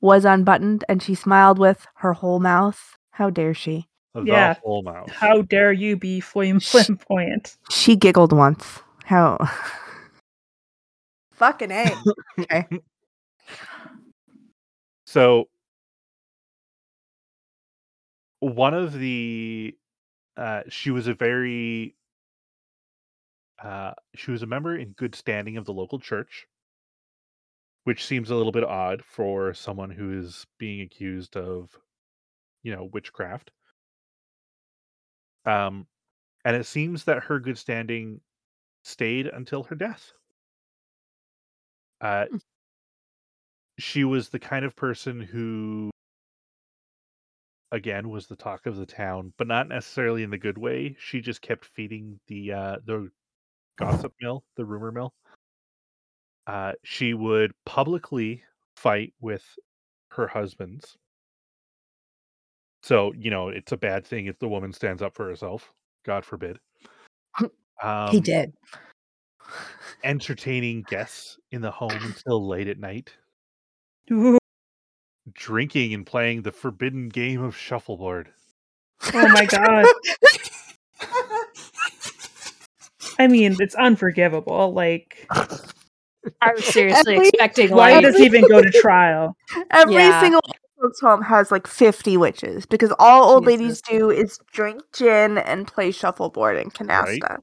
was 0.00 0.24
unbuttoned 0.24 0.84
and 0.88 1.00
she 1.00 1.14
smiled 1.14 1.60
with 1.60 1.86
her 1.98 2.12
whole 2.14 2.40
mouth. 2.40 2.96
How 3.12 3.30
dare 3.30 3.54
she? 3.54 3.86
The 4.24 4.30
Yeah. 4.32 4.54
whole 4.62 4.82
mouth. 4.82 5.10
How 5.10 5.42
dare 5.42 5.72
you 5.72 5.96
be 5.96 6.20
flam- 6.20 6.60
flamboyant? 6.60 7.56
She 7.70 7.96
giggled 7.96 8.32
once. 8.32 8.80
How 9.04 9.38
Fucking 11.32 11.70
A. 11.70 11.94
Okay. 12.38 12.66
So 15.06 15.48
one 18.40 18.74
of 18.74 18.92
the 18.92 19.74
uh 20.36 20.62
she 20.68 20.90
was 20.90 21.06
a 21.06 21.14
very 21.14 21.94
uh 23.62 23.92
she 24.14 24.30
was 24.30 24.42
a 24.42 24.46
member 24.46 24.76
in 24.76 24.90
good 24.92 25.14
standing 25.14 25.56
of 25.56 25.64
the 25.64 25.72
local 25.72 25.98
church 25.98 26.46
which 27.84 28.04
seems 28.04 28.30
a 28.30 28.34
little 28.34 28.52
bit 28.52 28.64
odd 28.64 29.02
for 29.04 29.54
someone 29.54 29.90
who 29.90 30.18
is 30.18 30.44
being 30.58 30.82
accused 30.82 31.36
of 31.36 31.70
you 32.62 32.74
know 32.74 32.90
witchcraft 32.92 33.50
um 35.46 35.86
and 36.44 36.56
it 36.56 36.66
seems 36.66 37.04
that 37.04 37.24
her 37.24 37.40
good 37.40 37.58
standing 37.58 38.20
stayed 38.84 39.26
until 39.26 39.64
her 39.64 39.74
death. 39.74 40.12
Uh 42.00 42.26
Hmm. 42.30 42.36
she 43.78 44.04
was 44.04 44.28
the 44.30 44.38
kind 44.38 44.64
of 44.64 44.74
person 44.76 45.20
who 45.20 45.90
again 47.72 48.08
was 48.08 48.26
the 48.26 48.36
talk 48.36 48.66
of 48.66 48.76
the 48.76 48.86
town 48.86 49.32
but 49.36 49.46
not 49.46 49.68
necessarily 49.68 50.22
in 50.22 50.30
the 50.30 50.38
good 50.38 50.58
way. 50.58 50.96
She 51.00 51.20
just 51.20 51.42
kept 51.42 51.64
feeding 51.64 52.20
the 52.28 52.52
uh 52.52 52.76
the 52.84 53.10
gossip 53.78 54.14
mill 54.20 54.44
the 54.56 54.64
rumor 54.64 54.92
mill. 54.92 55.14
Uh 56.46 56.72
she 56.84 57.12
would 57.14 57.52
publicly 57.64 58.44
fight 58.76 59.14
with 59.20 59.44
her 60.12 60.28
husbands 60.28 60.96
so 62.86 63.12
you 63.18 63.30
know 63.30 63.48
it's 63.48 63.72
a 63.72 63.76
bad 63.76 64.06
thing 64.06 64.26
if 64.26 64.38
the 64.38 64.48
woman 64.48 64.72
stands 64.72 65.02
up 65.02 65.14
for 65.14 65.26
herself 65.28 65.72
god 66.04 66.24
forbid 66.24 66.58
um, 67.82 68.08
he 68.10 68.20
did. 68.20 68.52
entertaining 70.04 70.82
guests 70.88 71.36
in 71.50 71.60
the 71.60 71.70
home 71.70 71.90
until 72.04 72.46
late 72.46 72.68
at 72.68 72.78
night 72.78 73.10
Ooh, 74.12 74.38
drinking 75.32 75.92
and 75.94 76.06
playing 76.06 76.42
the 76.42 76.52
forbidden 76.52 77.08
game 77.08 77.42
of 77.42 77.56
shuffleboard 77.56 78.30
oh 79.14 79.28
my 79.28 79.44
god. 79.44 79.86
I 83.18 83.28
mean, 83.28 83.56
it's 83.60 83.74
unforgivable. 83.74 84.74
Like, 84.74 85.26
I 85.30 86.52
was 86.54 86.64
seriously 86.66 87.14
Every- 87.14 87.28
expecting 87.28 87.70
why 87.70 87.92
like 87.92 88.02
does 88.04 88.14
it 88.16 88.24
even 88.26 88.46
go 88.46 88.60
to 88.60 88.70
trial? 88.70 89.34
Every 89.70 89.94
Yeah. 89.94 90.20
single 90.20 90.40
folks 90.80 91.00
home 91.00 91.22
has 91.22 91.50
like 91.50 91.66
50 91.66 92.16
witches 92.16 92.66
because 92.66 92.92
all 92.98 93.30
old 93.34 93.46
ladies 93.46 93.80
do 93.82 94.10
is 94.10 94.38
drink 94.52 94.82
gin 94.92 95.38
and 95.38 95.66
play 95.66 95.90
shuffleboard 95.90 96.56
and 96.56 96.72
canasta. 96.74 97.38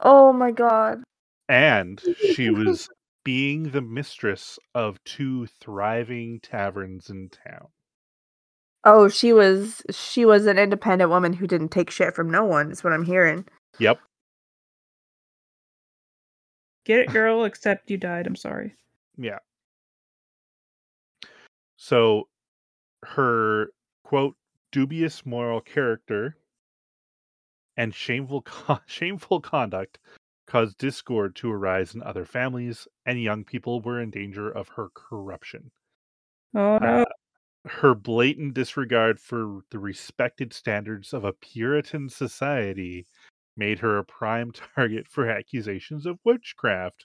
Oh 0.00 0.32
my 0.32 0.50
god. 0.50 1.02
and 1.48 2.02
she 2.34 2.50
was 2.50 2.88
being 3.24 3.70
the 3.70 3.80
mistress 3.80 4.58
of 4.74 5.02
two 5.04 5.46
thriving 5.60 6.40
taverns 6.40 7.08
in 7.10 7.28
town 7.30 7.68
Oh, 8.86 9.08
she 9.08 9.32
was 9.32 9.80
she 9.90 10.26
was 10.26 10.44
an 10.44 10.58
independent 10.58 11.08
woman 11.10 11.32
who 11.32 11.46
didn't 11.46 11.70
take 11.70 11.90
shit 11.90 12.14
from 12.14 12.30
no 12.30 12.44
one, 12.44 12.70
is 12.70 12.84
what 12.84 12.92
I'm 12.92 13.06
hearing. 13.06 13.46
yep 13.78 13.98
Get 16.84 16.98
it, 17.00 17.10
girl, 17.10 17.44
except 17.44 17.90
you 17.90 17.96
died. 17.96 18.26
I'm 18.26 18.36
sorry. 18.36 18.74
Yeah. 19.16 19.38
So 21.84 22.30
her 23.02 23.68
quote 24.04 24.38
dubious 24.72 25.26
moral 25.26 25.60
character 25.60 26.38
and 27.76 27.94
shameful 27.94 28.40
co- 28.40 28.78
shameful 28.86 29.42
conduct 29.42 29.98
caused 30.46 30.78
discord 30.78 31.36
to 31.36 31.52
arise 31.52 31.94
in 31.94 32.02
other 32.02 32.24
families 32.24 32.88
and 33.04 33.22
young 33.22 33.44
people 33.44 33.82
were 33.82 34.00
in 34.00 34.10
danger 34.10 34.50
of 34.50 34.68
her 34.68 34.88
corruption. 34.94 35.72
Oh 36.54 36.78
no. 36.78 37.02
Uh, 37.02 37.04
her 37.66 37.94
blatant 37.94 38.54
disregard 38.54 39.20
for 39.20 39.60
the 39.70 39.78
respected 39.78 40.54
standards 40.54 41.12
of 41.12 41.24
a 41.24 41.34
Puritan 41.34 42.08
society 42.08 43.06
made 43.58 43.80
her 43.80 43.98
a 43.98 44.04
prime 44.04 44.52
target 44.74 45.06
for 45.06 45.28
accusations 45.28 46.06
of 46.06 46.18
witchcraft. 46.24 47.04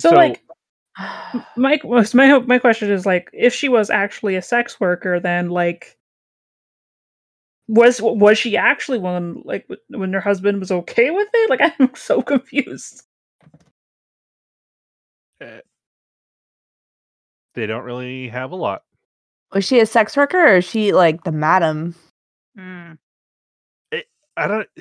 So, 0.00 0.10
like, 0.10 0.42
my 1.56 1.78
my 2.14 2.38
my 2.40 2.58
question 2.58 2.90
is 2.90 3.06
like, 3.06 3.30
if 3.32 3.54
she 3.54 3.68
was 3.68 3.90
actually 3.90 4.36
a 4.36 4.42
sex 4.42 4.78
worker, 4.80 5.20
then 5.20 5.48
like, 5.50 5.96
was 7.68 8.00
was 8.02 8.38
she 8.38 8.56
actually 8.56 8.98
one 8.98 9.42
like 9.44 9.68
when 9.88 10.12
her 10.12 10.20
husband 10.20 10.58
was 10.60 10.70
okay 10.72 11.10
with 11.10 11.28
it? 11.32 11.50
Like, 11.50 11.60
I'm 11.80 11.94
so 11.94 12.20
confused. 12.22 13.04
eh, 15.40 15.60
they 17.54 17.66
don't 17.66 17.84
really 17.84 18.28
have 18.28 18.52
a 18.52 18.56
lot. 18.56 18.82
Was 19.52 19.64
she 19.64 19.80
a 19.80 19.86
sex 19.86 20.16
worker 20.16 20.38
or 20.38 20.56
is 20.56 20.64
she 20.64 20.92
like 20.92 21.24
the 21.24 21.32
madam? 21.32 21.94
Mm. 22.58 22.98
I 24.36 24.46
don't. 24.46 24.68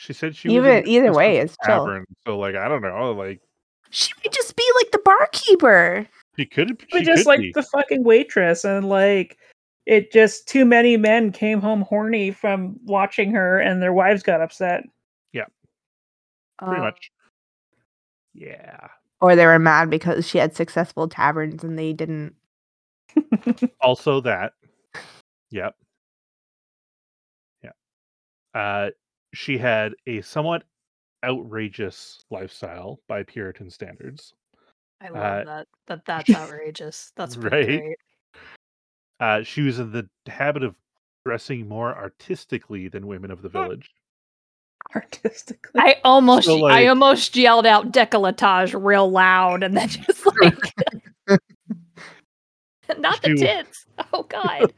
She 0.00 0.12
said 0.12 0.36
she 0.36 0.48
Even- 0.50 0.62
was 0.62 0.82
in 0.84 0.88
either 0.88 1.02
business 1.06 1.16
way, 1.16 1.34
with 1.40 1.44
it's 1.46 1.56
chill. 1.66 2.04
so 2.24 2.38
like 2.38 2.54
I 2.54 2.68
don't 2.68 2.82
know, 2.82 3.10
like 3.14 3.40
She 3.90 4.12
might 4.22 4.32
just 4.32 4.54
be 4.54 4.62
like 4.88 4.92
the 4.92 4.98
barkeeper. 5.04 6.06
she 6.36 6.46
could. 6.46 6.78
But 6.90 6.98
She 7.00 7.04
just 7.04 7.18
could 7.24 7.26
like 7.28 7.40
be. 7.40 7.52
the 7.54 7.62
fucking 7.62 8.04
waitress, 8.04 8.64
and 8.64 8.88
like 8.88 9.36
it 9.86 10.12
just 10.12 10.46
too 10.48 10.64
many 10.64 10.96
men 10.96 11.32
came 11.32 11.60
home 11.60 11.82
horny 11.82 12.30
from 12.30 12.76
watching 12.84 13.32
her, 13.32 13.58
and 13.58 13.82
their 13.82 13.92
wives 13.92 14.22
got 14.22 14.40
upset. 14.40 14.82
Yeah. 15.32 15.46
Pretty 16.58 16.80
Uh, 16.80 16.84
much. 16.84 17.10
Yeah. 18.34 18.88
Or 19.20 19.34
they 19.34 19.46
were 19.46 19.58
mad 19.58 19.90
because 19.90 20.28
she 20.28 20.38
had 20.38 20.54
successful 20.54 21.08
taverns 21.08 21.64
and 21.64 21.78
they 21.78 21.92
didn't. 21.92 22.34
Also 23.80 24.20
that. 24.20 24.52
Yep. 25.50 25.74
Yeah. 27.64 27.70
Uh, 28.54 28.90
she 29.34 29.58
had 29.58 29.92
a 30.06 30.20
somewhat 30.20 30.62
outrageous 31.24 32.24
lifestyle 32.30 33.00
by 33.08 33.22
Puritan 33.24 33.70
standards. 33.70 34.34
I 35.00 35.08
love 35.08 35.16
Uh, 35.16 35.44
that. 35.44 35.66
That 35.86 36.04
that's 36.06 36.30
outrageous. 36.34 37.12
That's 37.16 37.36
Right? 37.36 37.66
great. 37.66 37.96
Uh, 39.20 39.42
she 39.42 39.62
was 39.62 39.78
in 39.78 39.90
the 39.92 40.08
habit 40.30 40.62
of 40.62 40.74
dressing 41.26 41.68
more 41.68 41.94
artistically 41.96 42.88
than 42.88 43.06
women 43.06 43.30
of 43.30 43.42
the 43.42 43.48
village. 43.48 43.90
Artistically, 44.94 45.72
I 45.82 45.96
almost 46.04 46.46
So, 46.46 46.64
I 46.66 46.86
almost 46.86 47.36
yelled 47.36 47.66
out 47.66 47.92
decolletage 47.92 48.80
real 48.80 49.10
loud 49.10 49.62
and 49.62 49.76
then 49.76 49.88
just 49.88 50.24
like 50.40 50.72
not 52.98 53.20
the 53.20 53.30
She- 53.30 53.36
tits. 53.36 53.84
Oh 54.14 54.22
god. 54.22 54.72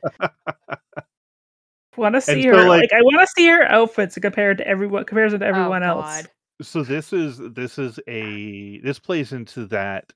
want 1.96 2.14
to 2.16 2.20
see 2.20 2.42
so, 2.42 2.48
her. 2.48 2.64
like- 2.68 2.80
Like, 2.80 2.92
I 2.92 3.02
want 3.02 3.20
to 3.20 3.26
see 3.36 3.46
her 3.48 3.62
outfits 3.64 4.18
compared 4.18 4.58
to 4.58 4.66
everyone, 4.66 5.04
comparison 5.04 5.38
to 5.40 5.46
Oh, 5.46 5.50
everyone 5.50 5.82
else. 5.84 6.04
God. 6.04 6.28
So 6.62 6.82
this 6.82 7.12
is 7.12 7.38
this 7.38 7.78
is 7.78 7.98
a 8.08 8.78
this 8.80 8.98
plays 8.98 9.32
into 9.32 9.66
that 9.66 10.12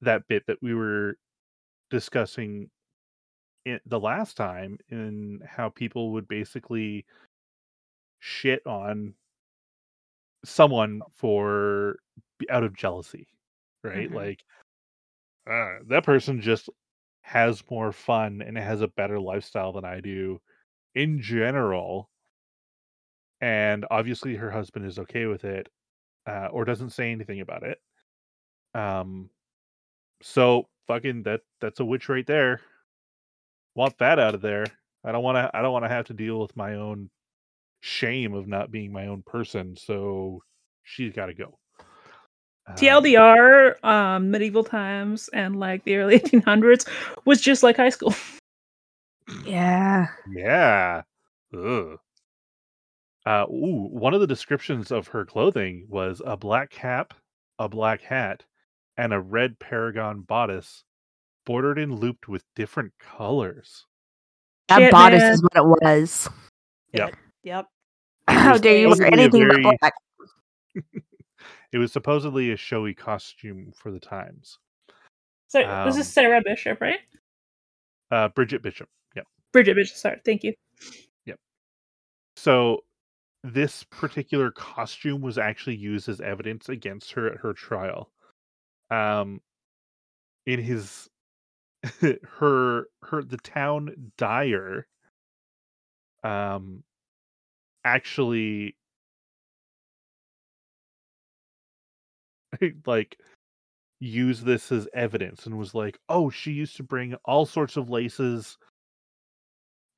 that 0.00 0.26
bit 0.28 0.46
that 0.46 0.62
we 0.62 0.74
were 0.74 1.16
discussing 1.90 2.70
in, 3.64 3.80
the 3.86 4.00
last 4.00 4.36
time 4.36 4.78
in 4.88 5.40
how 5.46 5.68
people 5.68 6.12
would 6.12 6.26
basically 6.28 7.04
shit 8.20 8.66
on 8.66 9.14
someone 10.44 11.02
for 11.14 11.96
out 12.48 12.64
of 12.64 12.74
jealousy 12.74 13.26
right? 13.82 14.10
Mhm. 14.10 14.14
like 14.14 14.44
uh, 15.46 15.78
that 15.88 16.04
person 16.04 16.40
just 16.40 16.68
has 17.22 17.62
more 17.70 17.92
fun 17.92 18.42
and 18.42 18.56
has 18.56 18.82
a 18.82 18.88
better 18.88 19.18
lifestyle 19.18 19.72
than 19.72 19.84
i 19.84 20.00
do. 20.00 20.40
In 20.94 21.20
general 21.20 22.09
and 23.40 23.86
obviously 23.90 24.36
her 24.36 24.50
husband 24.50 24.84
is 24.86 24.98
okay 24.98 25.26
with 25.26 25.44
it 25.44 25.68
uh, 26.26 26.48
or 26.52 26.64
doesn't 26.64 26.90
say 26.90 27.10
anything 27.10 27.40
about 27.40 27.62
it 27.62 27.78
um 28.74 29.28
so 30.22 30.66
fucking 30.86 31.22
that 31.22 31.40
that's 31.60 31.80
a 31.80 31.84
witch 31.84 32.08
right 32.08 32.26
there 32.26 32.60
want 33.74 33.96
that 33.98 34.18
out 34.18 34.34
of 34.34 34.40
there 34.42 34.66
i 35.04 35.10
don't 35.12 35.22
want 35.22 35.36
to 35.36 35.50
i 35.56 35.62
don't 35.62 35.72
want 35.72 35.84
to 35.84 35.88
have 35.88 36.06
to 36.06 36.12
deal 36.14 36.38
with 36.40 36.54
my 36.56 36.74
own 36.74 37.08
shame 37.80 38.34
of 38.34 38.46
not 38.46 38.70
being 38.70 38.92
my 38.92 39.06
own 39.06 39.22
person 39.22 39.74
so 39.76 40.40
she's 40.84 41.12
got 41.14 41.26
to 41.26 41.34
go 41.34 41.56
Um, 42.66 42.74
TLDR, 42.76 43.82
um, 43.84 44.30
medieval 44.30 44.62
times 44.62 45.28
and 45.32 45.58
like 45.58 45.82
the 45.84 45.96
early 45.96 46.20
1800s 46.20 46.86
was 47.24 47.40
just 47.40 47.62
like 47.62 47.76
high 47.78 47.88
school. 47.88 48.14
Yeah. 49.46 50.06
Yeah. 50.30 51.02
Ugh. 51.56 51.98
Uh, 53.26 53.44
ooh, 53.50 53.88
one 53.90 54.14
of 54.14 54.20
the 54.20 54.26
descriptions 54.26 54.90
of 54.90 55.08
her 55.08 55.24
clothing 55.24 55.84
was 55.88 56.22
a 56.24 56.36
black 56.36 56.70
cap, 56.70 57.12
a 57.58 57.68
black 57.68 58.00
hat, 58.00 58.44
and 58.96 59.12
a 59.12 59.20
red 59.20 59.58
paragon 59.58 60.22
bodice, 60.22 60.84
bordered 61.44 61.78
and 61.78 61.98
looped 61.98 62.28
with 62.28 62.44
different 62.56 62.92
colors. 62.98 63.86
That 64.68 64.78
Shit, 64.78 64.92
bodice 64.92 65.20
man. 65.20 65.32
is 65.32 65.42
what 65.42 65.56
it 65.56 65.64
was. 65.84 66.28
Yep. 66.92 67.14
Yep. 67.44 67.66
How 68.28 68.52
was 68.52 68.60
dare 68.60 68.78
you 68.78 68.88
wear 68.88 69.06
anything 69.06 69.48
very- 69.48 69.62
but 69.62 69.76
black? 69.80 69.94
It 71.72 71.78
was 71.78 71.92
supposedly 71.92 72.50
a 72.50 72.56
showy 72.56 72.94
costume 72.94 73.72
for 73.76 73.92
the 73.92 74.00
times. 74.00 74.58
So 75.46 75.60
this 75.60 75.94
Um, 75.94 76.00
is 76.00 76.08
Sarah 76.12 76.42
Bishop, 76.44 76.80
right? 76.80 76.98
Uh, 78.10 78.26
Bridget 78.28 78.60
Bishop. 78.60 78.88
Yep. 79.14 79.26
Bridget 79.52 79.76
Bishop. 79.76 79.96
Sorry, 79.96 80.20
thank 80.24 80.42
you. 80.42 80.52
Yep. 81.26 81.38
So 82.34 82.82
this 83.42 83.84
particular 83.84 84.50
costume 84.50 85.20
was 85.20 85.38
actually 85.38 85.76
used 85.76 86.08
as 86.08 86.20
evidence 86.20 86.68
against 86.68 87.12
her 87.12 87.28
at 87.32 87.38
her 87.38 87.52
trial. 87.54 88.10
Um 88.90 89.40
in 90.46 90.60
his 90.60 91.08
her 92.24 92.86
her 93.02 93.22
the 93.22 93.38
town 93.38 94.12
dyer 94.18 94.86
um 96.24 96.82
actually 97.84 98.74
like 102.86 103.18
used 104.00 104.44
this 104.44 104.72
as 104.72 104.88
evidence 104.94 105.46
and 105.46 105.58
was 105.58 105.74
like, 105.74 105.98
"Oh, 106.08 106.30
she 106.30 106.52
used 106.52 106.76
to 106.78 106.82
bring 106.84 107.14
all 107.24 107.46
sorts 107.46 107.76
of 107.76 107.90
laces 107.90 108.58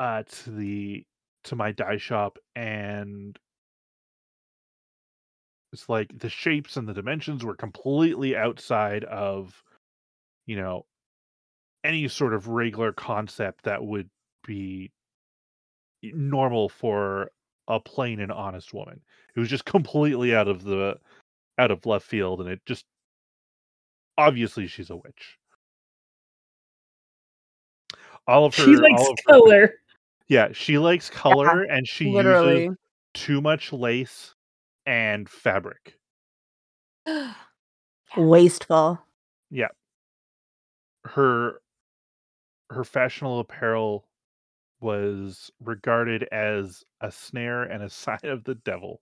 uh 0.01 0.23
to 0.25 0.51
the 0.51 1.05
to 1.45 1.57
my 1.57 1.73
die 1.73 1.97
shop 1.97 2.39
and 2.55 3.39
it's 5.73 5.89
like 5.89 6.17
the 6.19 6.29
shapes 6.29 6.77
and 6.77 6.87
the 6.87 6.95
dimensions 6.95 7.45
were 7.45 7.57
completely 7.57 8.37
outside 8.37 9.05
of 9.05 9.63
you 10.47 10.57
know 10.57 10.85
any 11.85 12.07
sort 12.09 12.35
of 12.35 12.49
regular 12.49 12.93
concept 12.93 13.65
that 13.65 13.85
would 13.85 14.09
be 14.47 14.93
normal 16.03 16.69
for 16.69 17.31
a 17.69 17.81
plain 17.81 18.21
and 18.21 18.33
honest 18.33 18.75
woman 18.75 19.01
it 19.35 19.41
was 19.41 19.49
just 19.49 19.65
completely 19.67 20.35
out 20.35 20.49
of 20.49 20.63
the 20.63 20.97
out 21.59 21.71
of 21.71 21.85
left 21.87 22.07
field 22.07 22.41
and 22.41 22.51
it 22.51 22.61
just 22.67 22.85
obviously 24.19 24.67
she's 24.67 24.91
a 24.91 24.97
witch 24.97 25.39
all 28.27 28.45
of 28.45 28.55
her 28.55 28.65
She 28.65 28.77
likes 28.77 29.03
all 29.03 29.13
of 29.13 29.19
her, 29.27 29.33
color. 29.33 29.75
Yeah 30.33 30.49
she 30.53 30.79
likes 30.79 31.11
color 31.11 31.63
and 31.65 31.87
she 31.87 32.11
Literally. 32.11 32.63
uses 32.65 32.77
too 33.13 33.41
much 33.43 33.71
lace 33.73 34.35
and 34.87 35.29
fabric 35.29 35.99
Wasteful. 38.17 38.99
Yeah. 39.51 39.69
Her 41.05 41.61
her 42.71 42.85
fashionable 42.85 43.41
apparel 43.41 44.07
was 44.81 45.51
regarded 45.63 46.25
as 46.33 46.85
a 47.01 47.11
snare 47.11 47.63
and 47.65 47.83
a 47.83 47.91
sign 48.03 48.19
of 48.25 48.45
the 48.45 48.55
devil 48.55 49.01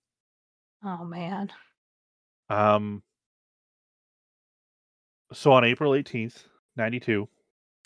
oh 0.85 1.05
man. 1.05 1.51
um 2.51 3.03
so 5.33 5.53
on 5.53 5.65
april 5.65 5.93
18th 5.93 6.45
92 6.77 7.21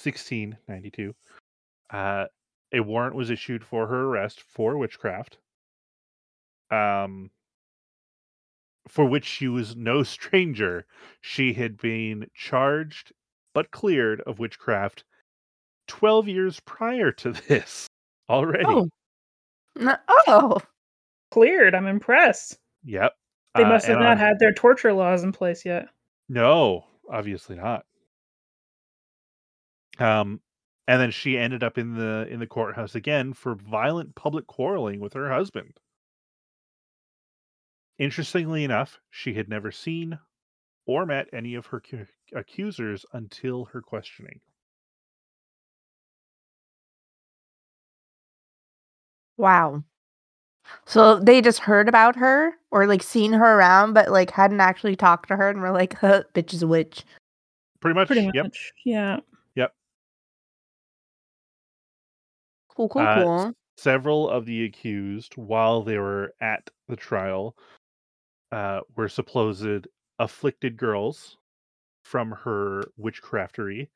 1692 0.03 1.15
uh 1.91 2.25
a 2.75 2.81
warrant 2.83 3.15
was 3.15 3.31
issued 3.31 3.65
for 3.65 3.87
her 3.87 4.03
arrest 4.07 4.41
for 4.41 4.77
witchcraft 4.77 5.39
um 6.71 7.31
for 8.89 9.05
which 9.05 9.25
she 9.25 9.49
was 9.49 9.77
no 9.77 10.03
stranger 10.17 10.87
she 11.21 11.53
had 11.55 11.77
been 11.79 12.27
charged 12.35 13.13
but 13.55 13.71
cleared 13.71 14.21
of 14.23 14.39
witchcraft 14.39 15.05
12 15.89 16.29
years 16.29 16.61
prior 16.61 17.13
to 17.13 17.33
this 17.49 17.87
already 18.29 18.65
Oh. 18.67 18.89
No- 19.77 19.97
oh. 20.29 20.61
Cleared. 21.33 21.75
I'm 21.75 21.89
impressed. 21.89 22.59
yep 22.85 23.13
They 23.57 23.65
Uh, 23.65 23.69
must 23.69 23.87
have 23.87 23.97
and 23.97 24.05
not 24.05 24.13
on- 24.13 24.19
had 24.19 24.39
their 24.39 24.53
torture 24.53 24.93
laws 24.93 25.25
in 25.25 25.33
place 25.33 25.65
yet. 25.65 25.89
No, 26.29 26.87
obviously 27.11 27.57
not. 27.57 27.85
Um, 29.99 30.41
and 30.89 31.01
then 31.01 31.11
she 31.11 31.37
ended 31.39 31.63
up 31.63 31.79
in 31.79 31.95
the 31.95 32.27
in 32.31 32.41
the 32.41 32.47
courthouse 32.47 32.95
again 32.95 33.33
for 33.35 33.55
violent 33.55 34.15
public 34.15 34.47
quarreling 34.47 35.01
with 35.01 35.13
her 35.15 35.31
husband. 35.31 35.81
Interestingly 37.99 38.63
enough, 38.63 39.01
she 39.11 39.35
had 39.35 39.49
never 39.49 39.73
seen 39.73 40.21
or 40.87 41.07
met 41.07 41.29
any 41.33 41.55
of 41.55 41.67
her 41.67 41.81
cu- 41.81 42.07
accusers 42.35 43.07
until 43.13 43.67
her 43.67 43.83
questioning. 43.83 44.41
Wow. 49.37 49.85
So 50.87 51.19
they 51.19 51.41
just 51.41 51.61
heard 51.61 51.89
about 51.89 52.17
her 52.17 52.55
or 52.71 52.87
like 52.87 53.03
seen 53.03 53.33
her 53.33 53.59
around, 53.59 53.93
but 53.95 54.11
like 54.11 54.31
hadn't 54.31 54.61
actually 54.61 54.97
talked 54.97 55.29
to 55.29 55.37
her 55.37 55.49
and 55.49 55.61
were 55.61 55.71
like, 55.71 55.95
huh, 55.99 56.25
bitch 56.35 56.55
is 56.55 56.63
a 56.63 56.67
witch. 56.67 57.05
Pretty 57.81 57.95
much. 57.95 58.09
Pretty 58.09 58.31
Yep. 58.33 58.45
much. 58.45 58.73
Yeah. 58.85 59.21
Cool, 62.75 62.89
cool, 62.89 63.03
Uh, 63.03 63.23
cool. 63.23 63.53
Several 63.77 64.29
of 64.31 64.47
the 64.47 64.65
accused, 64.65 65.35
while 65.37 65.83
they 65.83 65.99
were 65.99 66.35
at 66.41 66.69
the 66.89 66.97
trial, 66.97 67.57
uh, 68.53 68.81
were 68.97 69.09
supposed 69.09 69.87
afflicted 70.19 70.77
girls 70.77 71.39
from 72.05 72.31
her 72.31 72.83
witchcraftery, 73.01 73.89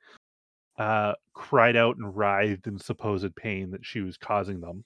uh, 0.78 1.14
cried 1.32 1.76
out 1.76 1.96
and 1.96 2.16
writhed 2.16 2.66
in 2.66 2.78
supposed 2.78 3.34
pain 3.36 3.70
that 3.70 3.84
she 3.84 4.00
was 4.00 4.16
causing 4.16 4.60
them. 4.60 4.84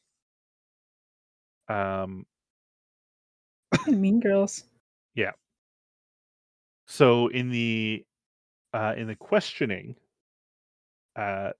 Um, 1.68 2.26
mean 3.86 4.20
girls. 4.20 4.64
Yeah. 5.14 5.32
So 6.86 7.28
in 7.28 7.50
the 7.50 8.04
uh, 8.74 8.94
in 8.96 9.06
the 9.06 9.16
questioning, 9.16 9.96
uh, 11.16 11.52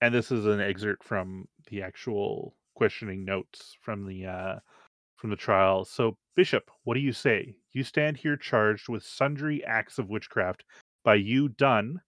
and 0.00 0.14
this 0.14 0.30
is 0.30 0.46
an 0.46 0.60
excerpt 0.60 1.04
from 1.04 1.46
the 1.70 1.82
actual 1.82 2.54
questioning 2.74 3.24
notes 3.24 3.76
from 3.80 4.06
the 4.06 4.26
uh, 4.26 4.54
from 5.16 5.30
the 5.30 5.36
trial. 5.36 5.84
So, 5.84 6.16
Bishop, 6.36 6.70
what 6.84 6.94
do 6.94 7.00
you 7.00 7.12
say? 7.12 7.54
You 7.72 7.82
stand 7.82 8.16
here 8.16 8.36
charged 8.36 8.88
with 8.88 9.02
sundry 9.02 9.64
acts 9.64 9.98
of 9.98 10.08
witchcraft 10.08 10.64
by 11.04 11.16
you 11.16 11.48
done 11.48 12.00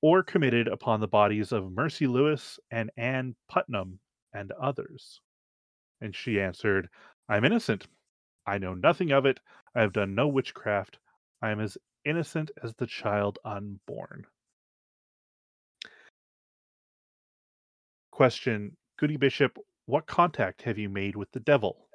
or 0.00 0.22
committed 0.22 0.68
upon 0.68 1.00
the 1.00 1.08
bodies 1.08 1.52
of 1.52 1.72
Mercy 1.72 2.06
Lewis 2.06 2.58
and 2.70 2.90
Anne 2.96 3.34
Putnam 3.48 3.98
and 4.32 4.52
others. 4.52 5.20
And 6.00 6.14
she 6.14 6.40
answered, 6.40 6.88
I'm 7.28 7.44
innocent. 7.44 7.86
I 8.46 8.58
know 8.58 8.74
nothing 8.74 9.12
of 9.12 9.24
it. 9.26 9.40
I 9.74 9.80
have 9.80 9.92
done 9.92 10.14
no 10.14 10.28
witchcraft. 10.28 10.98
I 11.40 11.50
am 11.50 11.60
as 11.60 11.78
innocent 12.04 12.50
as 12.62 12.74
the 12.74 12.86
child 12.86 13.38
unborn. 13.44 14.26
Question 18.14 18.76
Goody 18.96 19.16
Bishop, 19.16 19.58
what 19.86 20.06
contact 20.06 20.62
have 20.62 20.78
you 20.78 20.88
made 20.88 21.16
with 21.16 21.32
the 21.32 21.40
devil? 21.40 21.88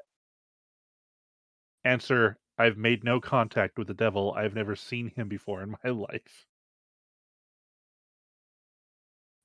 Answer 1.86 2.38
I've 2.58 2.76
made 2.76 3.06
no 3.06 3.22
contact 3.22 3.78
with 3.78 3.88
the 3.88 3.94
devil. 3.94 4.34
I've 4.36 4.54
never 4.54 4.76
seen 4.76 5.14
him 5.16 5.30
before 5.30 5.64
in 5.64 5.70
my 5.84 5.90
life. 5.90 6.46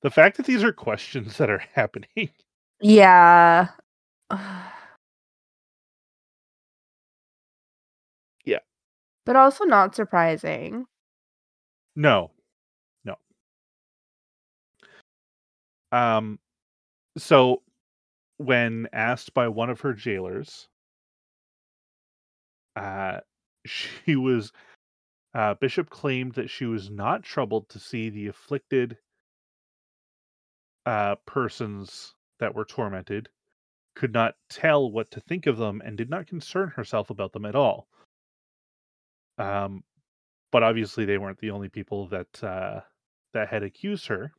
The 0.02 0.10
fact 0.10 0.36
that 0.38 0.46
these 0.46 0.64
are 0.64 0.72
questions 0.72 1.36
that 1.38 1.48
are 1.48 1.62
happening. 1.74 2.30
Yeah. 2.80 3.68
Yeah. 8.44 8.58
But 9.24 9.36
also 9.36 9.64
not 9.64 9.94
surprising. 9.94 10.86
No. 11.96 12.32
No. 13.04 13.16
Um 15.92 16.38
so 17.16 17.62
when 18.38 18.88
asked 18.92 19.34
by 19.34 19.48
one 19.48 19.70
of 19.70 19.80
her 19.80 19.92
jailers 19.94 20.68
uh 22.76 23.20
she 23.66 24.16
was 24.16 24.52
uh 25.34 25.54
Bishop 25.54 25.90
claimed 25.90 26.34
that 26.34 26.50
she 26.50 26.66
was 26.66 26.90
not 26.90 27.22
troubled 27.24 27.68
to 27.70 27.80
see 27.80 28.10
the 28.10 28.28
afflicted 28.28 28.98
uh 30.86 31.16
persons 31.26 32.14
that 32.38 32.54
were 32.54 32.64
tormented 32.64 33.28
could 33.96 34.12
not 34.12 34.36
tell 34.50 34.90
what 34.90 35.10
to 35.10 35.20
think 35.20 35.46
of 35.46 35.56
them 35.58 35.82
and 35.84 35.96
did 35.98 36.10
not 36.10 36.26
concern 36.26 36.70
herself 36.70 37.10
about 37.10 37.32
them 37.32 37.44
at 37.46 37.54
all. 37.56 37.88
Um 39.38 39.84
but 40.52 40.62
obviously 40.62 41.04
they 41.04 41.18
weren't 41.18 41.38
the 41.40 41.50
only 41.50 41.68
people 41.68 42.08
that 42.08 42.42
uh 42.44 42.82
that 43.34 43.48
had 43.48 43.62
accused 43.62 44.06
her. 44.08 44.32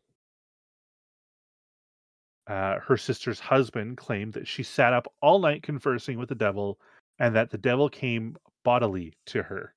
Uh, 2.48 2.80
her 2.80 2.96
sister's 2.96 3.39
husband 3.39 3.98
claimed 3.98 4.34
that 4.34 4.48
she 4.48 4.62
sat 4.62 4.93
up 4.93 5.12
all 5.22 5.39
night 5.39 5.64
conversing 5.64 6.20
with 6.20 6.30
the 6.30 6.36
devil 6.36 6.80
and 7.20 7.36
that 7.36 7.50
the 7.50 7.58
devil 7.58 7.89
came 7.89 8.36
bodily 8.64 9.14
to 9.26 9.41
her. 9.41 9.74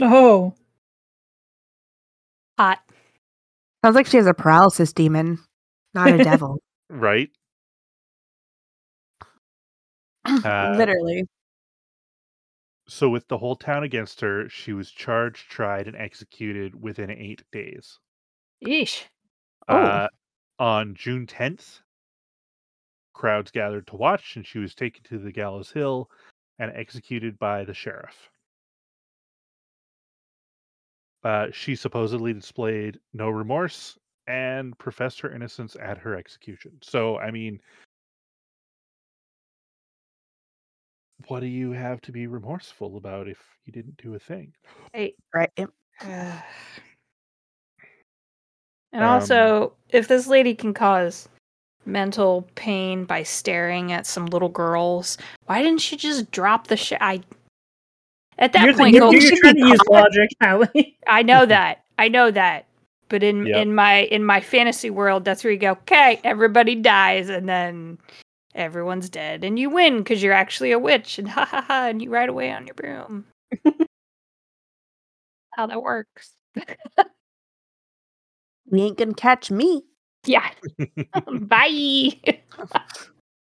Oh. 0.00 0.54
Hot. 2.58 2.78
Sounds 3.84 3.96
like 3.96 4.06
she 4.06 4.16
has 4.16 4.26
a 4.26 4.34
paralysis 4.34 4.92
demon, 4.92 5.38
not 5.92 6.12
a 6.12 6.18
devil. 6.24 6.62
Right? 6.88 7.30
Uh, 10.24 10.74
Literally. 10.76 11.24
So, 12.88 13.08
with 13.08 13.26
the 13.28 13.38
whole 13.38 13.56
town 13.56 13.82
against 13.84 14.20
her, 14.20 14.48
she 14.48 14.72
was 14.72 14.90
charged, 14.90 15.50
tried, 15.50 15.88
and 15.88 15.96
executed 15.96 16.80
within 16.80 17.10
eight 17.10 17.42
days. 17.50 17.98
Yeesh. 18.64 19.04
Oh. 19.68 20.08
Uh, 20.62 20.64
on 20.64 20.94
June 20.94 21.26
10th, 21.26 21.80
crowds 23.14 23.50
gathered 23.50 23.84
to 23.88 23.96
watch, 23.96 24.36
and 24.36 24.46
she 24.46 24.60
was 24.60 24.76
taken 24.76 25.02
to 25.02 25.18
the 25.18 25.32
Gallows 25.32 25.72
Hill 25.72 26.08
and 26.60 26.70
executed 26.72 27.36
by 27.36 27.64
the 27.64 27.74
sheriff. 27.74 28.30
Uh, 31.24 31.48
she 31.52 31.74
supposedly 31.74 32.32
displayed 32.32 33.00
no 33.12 33.28
remorse 33.28 33.98
and 34.28 34.78
professed 34.78 35.20
her 35.20 35.34
innocence 35.34 35.76
at 35.80 35.98
her 35.98 36.16
execution. 36.16 36.78
So, 36.80 37.18
I 37.18 37.32
mean, 37.32 37.60
what 41.26 41.40
do 41.40 41.46
you 41.46 41.72
have 41.72 42.00
to 42.02 42.12
be 42.12 42.28
remorseful 42.28 42.96
about 42.96 43.26
if 43.26 43.38
you 43.64 43.72
didn't 43.72 43.96
do 43.96 44.14
a 44.14 44.18
thing? 44.20 44.52
Hey. 44.92 45.14
Right. 45.34 45.50
and 48.92 49.04
Um, 49.04 49.10
also, 49.10 49.72
if 49.90 50.08
this 50.08 50.26
lady 50.26 50.54
can 50.54 50.74
cause 50.74 51.28
mental 51.84 52.46
pain 52.54 53.04
by 53.04 53.22
staring 53.22 53.92
at 53.92 54.06
some 54.06 54.26
little 54.26 54.48
girls, 54.48 55.18
why 55.46 55.62
didn't 55.62 55.80
she 55.80 55.96
just 55.96 56.30
drop 56.30 56.68
the 56.68 56.76
shit? 56.76 56.98
I 57.00 57.22
at 58.38 58.52
that 58.54 58.64
you're, 58.64 58.74
point, 58.74 58.94
you're, 58.94 59.12
you're 59.12 59.36
trying 59.36 59.56
to 59.56 59.66
use 59.66 59.80
logic, 59.88 60.30
Halli. 60.42 60.96
I 61.06 61.22
know 61.22 61.44
that. 61.46 61.84
I 61.98 62.08
know 62.08 62.30
that. 62.30 62.66
But 63.08 63.22
in 63.22 63.46
Yep. 63.46 63.56
in 63.56 63.74
my 63.74 64.04
in 64.04 64.24
my 64.24 64.40
fantasy 64.40 64.88
world, 64.88 65.24
that's 65.24 65.44
where 65.44 65.52
you 65.52 65.58
go. 65.58 65.72
Okay, 65.72 66.18
everybody 66.24 66.74
dies, 66.74 67.28
and 67.28 67.46
then 67.46 67.98
everyone's 68.54 69.10
dead, 69.10 69.44
and 69.44 69.58
you 69.58 69.68
win 69.68 69.98
because 69.98 70.22
you're 70.22 70.32
actually 70.32 70.72
a 70.72 70.78
witch, 70.78 71.18
and 71.18 71.28
ha 71.36 71.44
ha 71.44 71.60
ha, 71.60 71.88
and 71.88 72.00
you 72.00 72.08
ride 72.10 72.30
away 72.30 72.50
on 72.50 72.66
your 72.66 72.74
broom. 72.74 73.26
How 75.50 75.66
that 75.66 75.82
works? 75.82 76.32
You 78.72 78.84
ain't 78.84 78.98
gonna 78.98 79.14
catch 79.14 79.50
me. 79.50 79.84
Yeah. 80.26 80.50
Bye. 81.42 82.18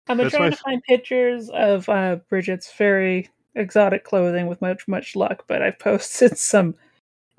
I've 0.08 0.18
been 0.18 0.26
That's 0.26 0.36
trying 0.36 0.44
my 0.44 0.50
to 0.52 0.58
find 0.58 0.84
pictures 0.84 1.50
of 1.50 1.90
uh, 1.90 2.18
Bridget's 2.30 2.72
very 2.78 3.28
exotic 3.56 4.04
clothing 4.04 4.46
with 4.46 4.62
much, 4.62 4.88
much 4.88 5.16
luck, 5.16 5.46
but 5.48 5.64
I've 5.64 5.80
posted 5.80 6.38
some 6.38 6.76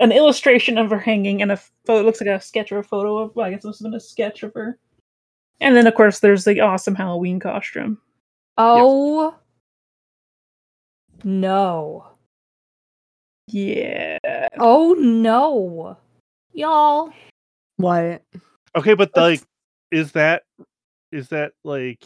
an 0.01 0.11
illustration 0.11 0.77
of 0.77 0.91
her 0.91 0.99
hanging 0.99 1.43
and 1.43 1.53
a 1.53 1.57
photo. 1.57 2.01
It 2.01 2.05
looks 2.05 2.21
like 2.21 2.29
a 2.29 2.41
sketch 2.41 2.73
or 2.73 2.79
a 2.79 2.85
photo 2.85 3.19
of. 3.19 3.37
Well, 3.37 3.47
I 3.47 3.51
guess 3.51 3.63
this 3.63 3.79
has 3.79 3.83
been 3.83 3.95
a 3.95 4.01
sketch 4.01 4.43
of 4.43 4.53
her. 4.55 4.79
And 5.61 5.77
then, 5.77 5.87
of 5.87 5.95
course, 5.95 6.19
there's 6.19 6.45
the 6.45 6.61
awesome 6.61 6.95
Halloween 6.95 7.41
costume. 7.41 7.99
Oh 8.59 9.35
no. 11.25 12.07
Yeah. 13.47 14.19
Oh 14.59 14.95
no. 14.99 15.97
Y'all. 16.53 17.13
What? 17.77 18.23
Okay, 18.75 18.95
but 18.95 19.11
like, 19.17 19.43
is 19.91 20.13
that 20.13 20.43
is 21.13 21.29
that 21.29 21.53
like? 21.65 22.05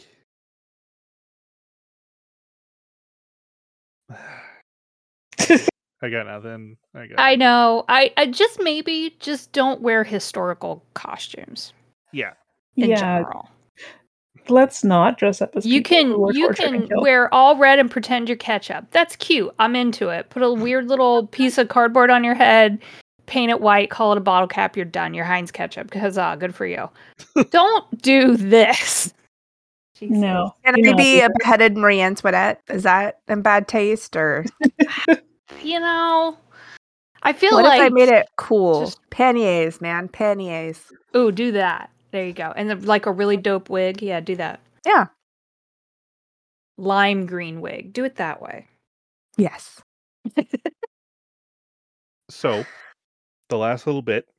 I 6.03 6.09
got 6.09 6.25
nothing. 6.25 6.77
I 6.95 7.05
got. 7.07 7.19
I 7.19 7.35
know. 7.35 7.85
I, 7.87 8.11
I 8.17 8.25
just 8.25 8.59
maybe 8.61 9.15
just 9.19 9.51
don't 9.51 9.81
wear 9.81 10.03
historical 10.03 10.83
costumes 10.95 11.73
yeah. 12.11 12.33
in 12.75 12.89
yeah. 12.89 12.99
general. 12.99 13.49
Let's 14.49 14.83
not 14.83 15.19
dress 15.19 15.41
up 15.41 15.55
as 15.55 15.65
You 15.65 15.83
can 15.83 16.09
you 16.33 16.49
can 16.49 16.89
wear 16.95 17.31
all 17.33 17.55
red 17.55 17.77
and 17.77 17.91
pretend 17.91 18.27
you're 18.27 18.35
ketchup. 18.35 18.87
That's 18.91 19.15
cute. 19.17 19.53
I'm 19.59 19.75
into 19.75 20.09
it. 20.09 20.29
Put 20.31 20.41
a 20.41 20.51
weird 20.51 20.87
little 20.87 21.27
piece 21.31 21.59
of 21.59 21.67
cardboard 21.67 22.09
on 22.09 22.23
your 22.23 22.33
head, 22.33 22.79
paint 23.31 23.49
it 23.49 23.61
white, 23.61 23.89
call 23.89 24.11
it 24.11 24.17
a 24.17 24.21
bottle 24.21 24.47
cap, 24.47 24.75
you're 24.75 24.85
done. 24.85 25.13
Your 25.13 25.23
Heinz 25.23 25.51
ketchup. 25.51 25.93
Huzzah, 25.93 26.35
good 26.37 26.53
for 26.53 26.65
you. 26.65 26.89
Don't 27.49 28.01
do 28.01 28.35
this. 28.35 29.13
Jesus. 29.95 30.17
No. 30.17 30.53
Can 30.65 30.75
You 30.77 30.89
I 30.89 30.91
know, 30.91 30.97
be 30.97 31.21
a 31.21 31.29
beheaded 31.39 31.77
Marie 31.77 32.01
Antoinette? 32.01 32.61
Is 32.69 32.83
that 32.83 33.19
in 33.29 33.41
bad 33.41 33.69
taste 33.69 34.17
or 34.17 34.45
You 35.63 35.79
know, 35.79 36.35
I 37.23 37.31
feel 37.33 37.53
what 37.53 37.63
like 37.63 37.79
if 37.79 37.85
I 37.85 37.89
made 37.89 38.09
it 38.09 38.27
cool? 38.35 38.81
just- 38.85 38.99
Panniers, 39.11 39.79
man, 39.79 40.09
panniers. 40.09 40.91
Ooh, 41.15 41.31
do 41.31 41.53
that. 41.53 41.89
There 42.11 42.25
you 42.25 42.33
go. 42.33 42.51
And 42.55 42.69
then, 42.69 42.81
like 42.83 43.05
a 43.05 43.11
really 43.13 43.37
dope 43.37 43.69
wig. 43.69 44.01
Yeah, 44.01 44.19
do 44.19 44.35
that. 44.35 44.59
Yeah. 44.85 45.05
Lime 46.77 47.25
green 47.27 47.61
wig. 47.61 47.93
Do 47.93 48.03
it 48.03 48.15
that 48.17 48.41
way. 48.41 48.67
Yes. 49.37 49.81
So, 52.29 52.63
the 53.51 53.57
last 53.57 53.85
little 53.85 54.01
bit, 54.01 54.29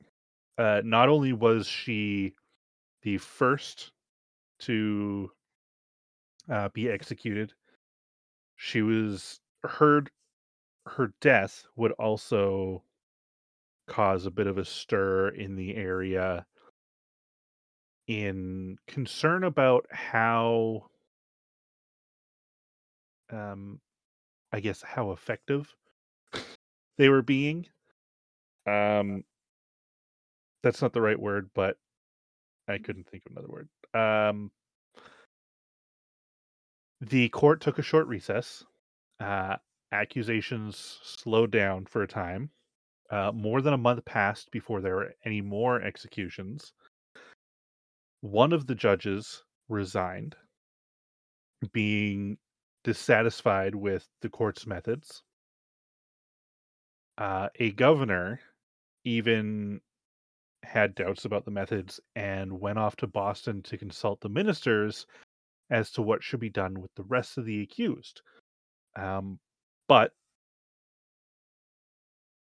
uh, 0.57 0.81
not 0.83 1.07
only 1.07 1.33
was 1.33 1.67
she 1.67 2.33
the 3.03 3.19
first 3.19 3.91
to 4.59 5.31
uh, 6.49 6.69
be 6.73 6.89
executed, 6.89 7.53
she 8.55 8.81
was 8.81 9.39
heard. 9.63 10.09
Her 10.87 11.13
death 11.21 11.65
would 11.75 11.91
also 11.93 12.83
cause 13.87 14.25
a 14.25 14.31
bit 14.31 14.47
of 14.47 14.57
a 14.57 14.65
stir 14.65 15.29
in 15.29 15.55
the 15.55 15.75
area 15.75 16.45
in 18.07 18.77
concern 18.87 19.43
about 19.43 19.85
how 19.91 20.83
um 23.31 23.79
i 24.51 24.59
guess 24.59 24.81
how 24.81 25.11
effective 25.11 25.73
they 26.97 27.07
were 27.07 27.21
being 27.21 27.65
um 28.67 29.23
that's 30.61 30.81
not 30.81 30.93
the 30.93 31.01
right 31.01 31.19
word 31.19 31.49
but 31.53 31.77
i 32.67 32.77
couldn't 32.77 33.07
think 33.07 33.23
of 33.25 33.31
another 33.33 33.49
word. 33.49 33.69
Um 33.93 34.51
the 37.01 37.27
court 37.29 37.59
took 37.59 37.79
a 37.79 37.83
short 37.83 38.07
recess. 38.07 38.63
Uh 39.19 39.57
accusations 39.91 40.99
slowed 41.03 41.51
down 41.51 41.85
for 41.85 42.01
a 42.01 42.07
time 42.07 42.49
uh, 43.13 43.31
more 43.31 43.61
than 43.61 43.73
a 43.73 43.77
month 43.77 44.03
passed 44.05 44.49
before 44.49 44.81
there 44.81 44.95
were 44.95 45.13
any 45.23 45.39
more 45.39 45.79
executions. 45.79 46.73
One 48.21 48.53
of 48.53 48.65
the 48.65 48.73
judges 48.73 49.43
resigned 49.69 50.35
being 51.71 52.37
dissatisfied 52.83 53.75
with 53.75 54.07
the 54.21 54.29
court's 54.29 54.65
methods. 54.65 55.21
Uh, 57.19 57.49
a 57.59 57.71
governor 57.73 58.39
even 59.05 59.81
had 60.63 60.95
doubts 60.95 61.25
about 61.25 61.45
the 61.45 61.51
methods 61.51 61.99
and 62.15 62.59
went 62.59 62.79
off 62.79 62.95
to 62.97 63.07
Boston 63.07 63.61
to 63.63 63.77
consult 63.77 64.21
the 64.21 64.29
ministers 64.29 65.05
as 65.69 65.91
to 65.91 66.01
what 66.01 66.23
should 66.23 66.39
be 66.39 66.49
done 66.49 66.81
with 66.81 66.93
the 66.95 67.03
rest 67.03 67.37
of 67.37 67.45
the 67.45 67.61
accused. 67.61 68.21
Um, 68.95 69.39
but 69.87 70.11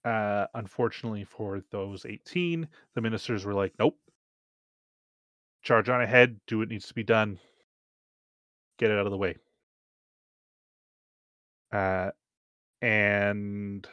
uh, 0.04 0.48
unfortunately 0.54 1.24
for 1.24 1.62
those 1.72 2.06
18, 2.06 2.68
the 2.96 3.02
ministers 3.02 3.46
were 3.46 3.54
like, 3.54 3.74
nope, 3.80 3.98
charge 5.62 5.90
on 5.90 6.02
ahead, 6.02 6.40
do 6.48 6.60
what 6.60 6.70
needs 6.70 6.88
to 6.88 6.94
be 6.94 7.04
done, 7.04 7.40
get 8.78 8.92
it 8.92 8.98
out 8.98 9.06
of 9.06 9.12
the 9.12 9.18
way. 9.18 9.36
Uh, 11.72 12.10
and 12.82 13.88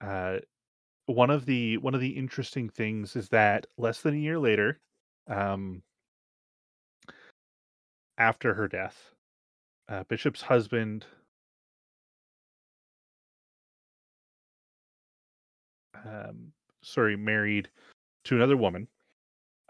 uh, 0.00 0.38
one 1.06 1.30
of 1.30 1.46
the 1.46 1.78
one 1.78 1.94
of 1.94 2.00
the 2.00 2.10
interesting 2.10 2.68
things 2.68 3.16
is 3.16 3.28
that 3.30 3.66
less 3.76 4.02
than 4.02 4.14
a 4.14 4.18
year 4.18 4.38
later, 4.38 4.80
um, 5.28 5.82
after 8.18 8.54
her 8.54 8.68
death, 8.68 9.12
uh, 9.88 10.04
Bishop's 10.08 10.42
husband 10.42 11.06
um, 16.04 16.52
sorry, 16.82 17.16
married 17.16 17.68
to 18.24 18.36
another 18.36 18.56
woman, 18.56 18.88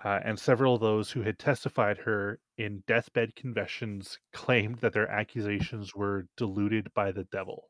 uh, 0.05 0.21
and 0.25 0.39
several 0.39 0.75
of 0.75 0.81
those 0.81 1.11
who 1.11 1.23
had 1.23 1.39
testified 1.39 1.99
her 1.99 2.39
in 2.57 2.83
deathbed 2.87 3.35
confessions 3.35 4.19
claimed 4.33 4.79
that 4.79 4.93
their 4.93 5.09
accusations 5.11 5.95
were 5.95 6.27
deluded 6.37 6.93
by 6.95 7.13
the 7.13 7.25
devil. 7.25 7.65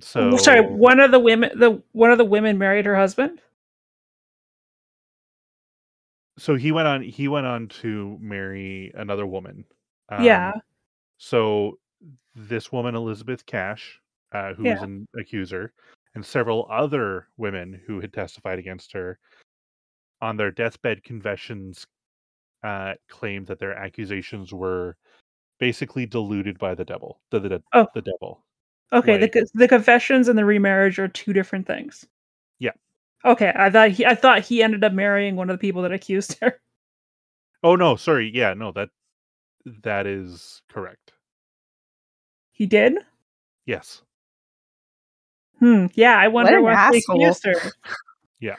So 0.00 0.36
Sorry, 0.36 0.60
one 0.60 1.00
of 1.00 1.10
the 1.10 1.18
women 1.18 1.58
the 1.58 1.82
one 1.92 2.10
of 2.10 2.18
the 2.18 2.24
women 2.24 2.58
married 2.58 2.86
her 2.86 2.96
husband? 2.96 3.40
so 6.38 6.54
he 6.54 6.72
went 6.72 6.88
on 6.88 7.02
he 7.02 7.28
went 7.28 7.46
on 7.46 7.68
to 7.68 8.16
marry 8.20 8.90
another 8.94 9.26
woman. 9.26 9.64
yeah. 10.20 10.52
Um, 10.54 10.60
So 11.18 11.78
this 12.34 12.72
woman, 12.72 12.94
Elizabeth 12.94 13.44
Cash, 13.44 14.00
uh, 14.32 14.54
who 14.54 14.64
was 14.64 14.80
an 14.82 15.06
accuser, 15.18 15.72
and 16.14 16.24
several 16.24 16.66
other 16.70 17.28
women 17.36 17.78
who 17.86 18.00
had 18.00 18.12
testified 18.12 18.58
against 18.58 18.92
her 18.92 19.18
on 20.22 20.36
their 20.36 20.50
deathbed 20.50 21.02
confessions 21.04 21.84
uh, 22.62 22.94
claimed 23.08 23.46
that 23.48 23.58
their 23.58 23.74
accusations 23.74 24.52
were 24.52 24.96
basically 25.58 26.06
deluded 26.06 26.58
by 26.58 26.74
the 26.74 26.84
devil. 26.84 27.20
The 27.30 27.40
the, 27.40 27.62
Oh. 27.74 27.86
the 27.94 28.02
devil. 28.02 28.44
Okay, 28.92 29.18
like- 29.20 29.32
the 29.32 29.46
the 29.54 29.68
confessions 29.68 30.28
and 30.28 30.38
the 30.38 30.44
remarriage 30.44 30.98
are 30.98 31.08
two 31.08 31.32
different 31.32 31.66
things. 31.66 32.06
Yeah. 32.58 32.72
Okay, 33.24 33.52
I 33.54 33.70
thought 33.70 33.90
he 33.90 34.04
I 34.06 34.14
thought 34.14 34.42
he 34.42 34.62
ended 34.62 34.82
up 34.84 34.92
marrying 34.92 35.36
one 35.36 35.48
of 35.50 35.54
the 35.54 35.60
people 35.60 35.82
that 35.82 35.92
accused 35.92 36.38
her. 36.40 36.60
Oh 37.62 37.76
no, 37.76 37.94
sorry. 37.96 38.30
Yeah, 38.34 38.54
no 38.54 38.72
that 38.72 38.88
that 39.82 40.06
is 40.06 40.62
correct. 40.70 41.12
He 42.52 42.64
did? 42.64 42.94
Yes. 43.66 44.00
Hmm. 45.58 45.86
Yeah, 45.92 46.16
I 46.16 46.28
wonder 46.28 46.56
an 46.56 46.62
what, 46.62 46.70
they 46.90 46.98
asshole. 46.98 47.22
accused 47.22 47.44
her. 47.44 47.70
Yeah. 48.40 48.56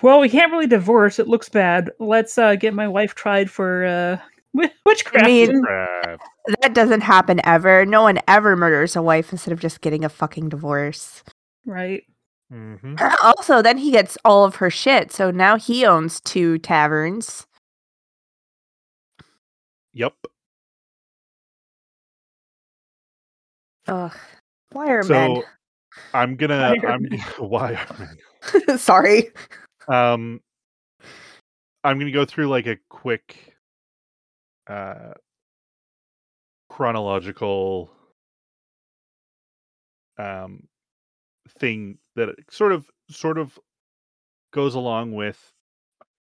Well, 0.00 0.20
we 0.20 0.30
can't 0.30 0.50
really 0.50 0.66
divorce. 0.66 1.18
It 1.18 1.28
looks 1.28 1.50
bad. 1.50 1.90
Let's 2.00 2.38
uh, 2.38 2.54
get 2.56 2.72
my 2.72 2.88
wife 2.88 3.14
tried 3.14 3.50
for 3.50 3.84
uh, 3.84 4.18
wi- 4.54 4.72
witchcraft. 4.86 5.26
mean- 5.26 5.64
Uh, 5.66 6.16
That 6.62 6.74
doesn't 6.74 7.00
happen 7.02 7.40
ever. 7.44 7.84
No 7.86 8.02
one 8.02 8.18
ever 8.28 8.56
murders 8.56 8.96
a 8.96 9.02
wife 9.02 9.32
instead 9.32 9.52
of 9.52 9.60
just 9.60 9.80
getting 9.80 10.04
a 10.04 10.08
fucking 10.08 10.48
divorce. 10.48 11.22
right. 11.64 12.04
mhm. 12.52 12.96
Also, 13.22 13.60
then 13.62 13.78
he 13.78 13.90
gets 13.90 14.16
all 14.24 14.44
of 14.44 14.56
her 14.56 14.70
shit, 14.70 15.10
so 15.12 15.30
now 15.30 15.56
he 15.56 15.84
owns 15.84 16.20
two 16.20 16.58
taverns. 16.58 17.46
Yep. 19.94 20.14
Ugh. 23.88 24.12
Why 24.72 24.88
are 24.90 25.02
So 25.02 25.42
I'm 26.12 26.36
gonna 26.36 26.74
Why 26.80 26.88
are 26.88 26.92
I'm 26.92 27.02
men- 27.02 27.18
why 27.38 27.72
are 27.74 27.96
men? 27.98 28.16
men? 28.68 28.78
Sorry. 28.78 29.30
Um, 29.88 30.40
I'm 31.84 31.98
gonna 31.98 32.10
go 32.10 32.24
through 32.24 32.48
like 32.48 32.66
a 32.66 32.76
quick, 32.90 33.55
uh, 34.66 35.12
chronological, 36.68 37.90
um, 40.18 40.68
thing 41.58 41.98
that 42.16 42.30
sort 42.50 42.72
of 42.72 42.86
sort 43.10 43.38
of 43.38 43.58
goes 44.52 44.74
along 44.74 45.12
with 45.12 45.52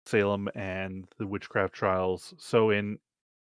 Salem 0.06 0.48
and 0.54 1.06
the 1.18 1.26
witchcraft 1.26 1.74
trials. 1.74 2.34
So 2.38 2.70
in 2.70 2.98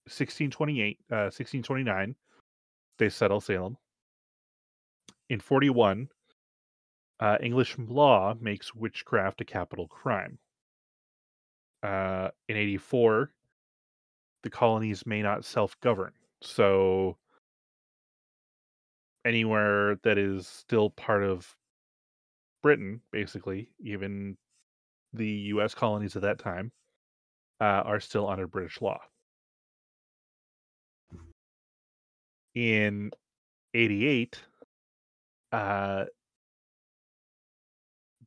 1628, 0.06 0.98
uh, 1.10 1.30
1629, 1.32 2.14
they 2.98 3.08
settle 3.08 3.40
Salem. 3.40 3.76
In 5.28 5.40
41, 5.40 6.08
uh, 7.20 7.36
English 7.40 7.76
law 7.78 8.34
makes 8.40 8.74
witchcraft 8.74 9.40
a 9.40 9.44
capital 9.44 9.86
crime. 9.86 10.38
Uh, 11.82 12.30
in 12.48 12.56
84, 12.56 13.30
the 14.42 14.50
colonies 14.50 15.06
may 15.06 15.22
not 15.22 15.44
self 15.44 15.78
govern. 15.80 16.12
So, 16.42 17.16
anywhere 19.24 19.96
that 20.02 20.18
is 20.18 20.46
still 20.46 20.90
part 20.90 21.22
of 21.22 21.54
Britain, 22.62 23.00
basically, 23.12 23.70
even 23.80 24.36
the 25.12 25.28
US 25.28 25.74
colonies 25.74 26.16
at 26.16 26.22
that 26.22 26.38
time, 26.38 26.72
uh, 27.60 27.82
are 27.84 28.00
still 28.00 28.28
under 28.28 28.46
British 28.46 28.80
law. 28.80 29.00
In 32.54 33.10
88, 33.74 34.42
uh, 35.52 36.04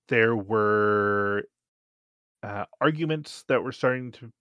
there 0.07 0.35
were 0.35 1.43
uh, 2.43 2.65
arguments 2.81 3.43
that 3.47 3.63
were 3.63 3.71
starting 3.71 4.11
to 4.11 4.31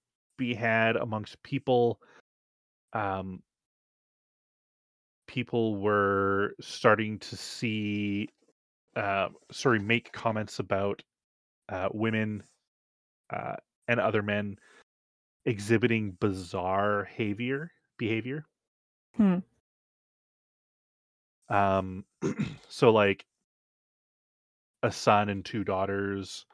be 0.43 0.55
had 0.55 0.97
amongst 0.97 1.43
people 1.43 2.01
um, 2.93 3.43
people 5.26 5.76
were 5.76 6.55
starting 6.61 7.18
to 7.18 7.36
see, 7.36 8.28
uh, 8.97 9.28
sorry, 9.51 9.78
make 9.78 10.12
comments 10.12 10.59
about 10.59 11.03
uh, 11.70 11.88
women 11.93 12.43
uh, 13.30 13.55
and 13.88 13.99
other 13.99 14.22
men 14.22 14.59
exhibiting 15.47 16.16
bizarre 16.20 17.05
behavior. 17.05 17.70
Behavior. 17.99 18.45
Hmm. 19.16 19.38
Um, 21.49 22.05
so 22.68 22.90
like 22.90 23.24
a 24.82 24.90
son 24.90 25.28
and 25.28 25.45
two 25.45 25.64
daughters, 25.64 26.45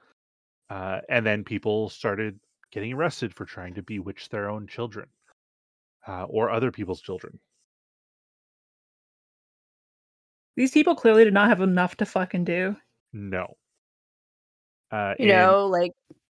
uh, 0.70 1.00
and 1.08 1.24
then 1.26 1.42
people 1.42 1.88
started 1.88 2.38
getting 2.72 2.92
arrested 2.92 3.34
for 3.34 3.44
trying 3.44 3.74
to 3.74 3.82
bewitch 3.82 4.28
their 4.28 4.48
own 4.50 4.66
children 4.66 5.06
uh, 6.06 6.24
or 6.24 6.50
other 6.50 6.70
people's 6.70 7.00
children. 7.00 7.38
These 10.56 10.72
people 10.72 10.94
clearly 10.96 11.24
did 11.24 11.34
not 11.34 11.48
have 11.48 11.60
enough 11.60 11.96
to 11.98 12.06
fucking 12.06 12.44
do. 12.44 12.76
No. 13.12 13.56
Uh, 14.90 15.14
You 15.18 15.30
and- 15.32 15.46
know, 15.46 15.66
like 15.66 15.92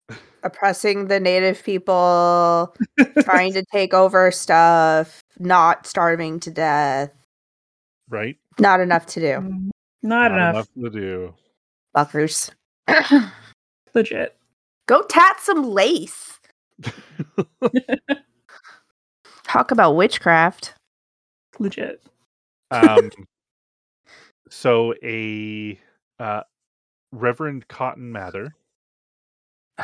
oppressing 0.43 1.07
the 1.07 1.19
native 1.19 1.63
people, 1.63 2.75
trying 3.21 3.53
to 3.53 3.63
take 3.71 3.93
over 3.93 4.32
stuff, 4.32 5.23
not 5.39 5.86
starving 5.88 6.39
to 6.41 6.51
death. 6.51 7.11
right? 8.09 8.38
Not 8.59 8.82
enough 8.82 9.05
to 9.07 9.19
do. 9.21 9.25
Mm, 9.27 9.69
Not, 10.03 10.32
enough. 10.32 10.67
to 10.73 10.89
do. 10.89 11.34
Fuckers. 11.95 12.51
Legit. 13.93 14.36
Go 14.90 15.04
tat 15.04 15.40
some 15.40 15.70
lace. 15.70 16.40
Talk 19.44 19.70
about 19.70 19.96
witchcraft. 19.96 20.74
Legit. 21.60 22.02
um, 22.72 23.12
so 24.50 24.96
a 25.04 25.80
uh, 26.18 26.42
Reverend 27.12 27.68
Cotton 27.68 28.12
Mather 28.12 28.56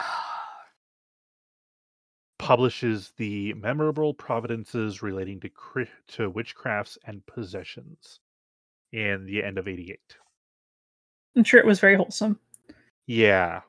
publishes 2.40 3.14
the 3.18 3.54
memorable 3.54 4.12
providences 4.12 5.04
relating 5.04 5.40
to 5.42 5.50
cri- 5.50 5.88
to 6.14 6.32
witchcrafts 6.32 6.98
and 7.06 7.24
possessions 7.28 8.22
in 8.92 9.28
the 9.28 9.44
end 9.44 9.60
of 9.60 9.68
88 9.68 10.00
I'm 11.36 11.44
sure 11.44 11.60
it 11.60 11.66
was 11.68 11.80
very 11.80 11.96
wholesome. 11.96 12.40
yeah 13.06 13.62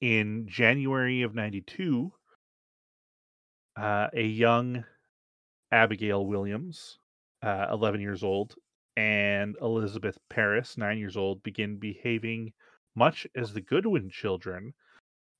in 0.00 0.46
january 0.48 1.22
of 1.22 1.34
92 1.34 2.12
uh, 3.76 4.08
a 4.14 4.22
young 4.22 4.84
abigail 5.72 6.26
williams 6.26 6.98
uh, 7.42 7.66
11 7.70 8.00
years 8.00 8.22
old 8.22 8.54
and 8.96 9.56
elizabeth 9.60 10.18
parris 10.28 10.76
9 10.76 10.98
years 10.98 11.16
old 11.16 11.42
begin 11.42 11.76
behaving 11.76 12.52
much 12.96 13.26
as 13.34 13.52
the 13.52 13.60
goodwin 13.60 14.10
children 14.10 14.74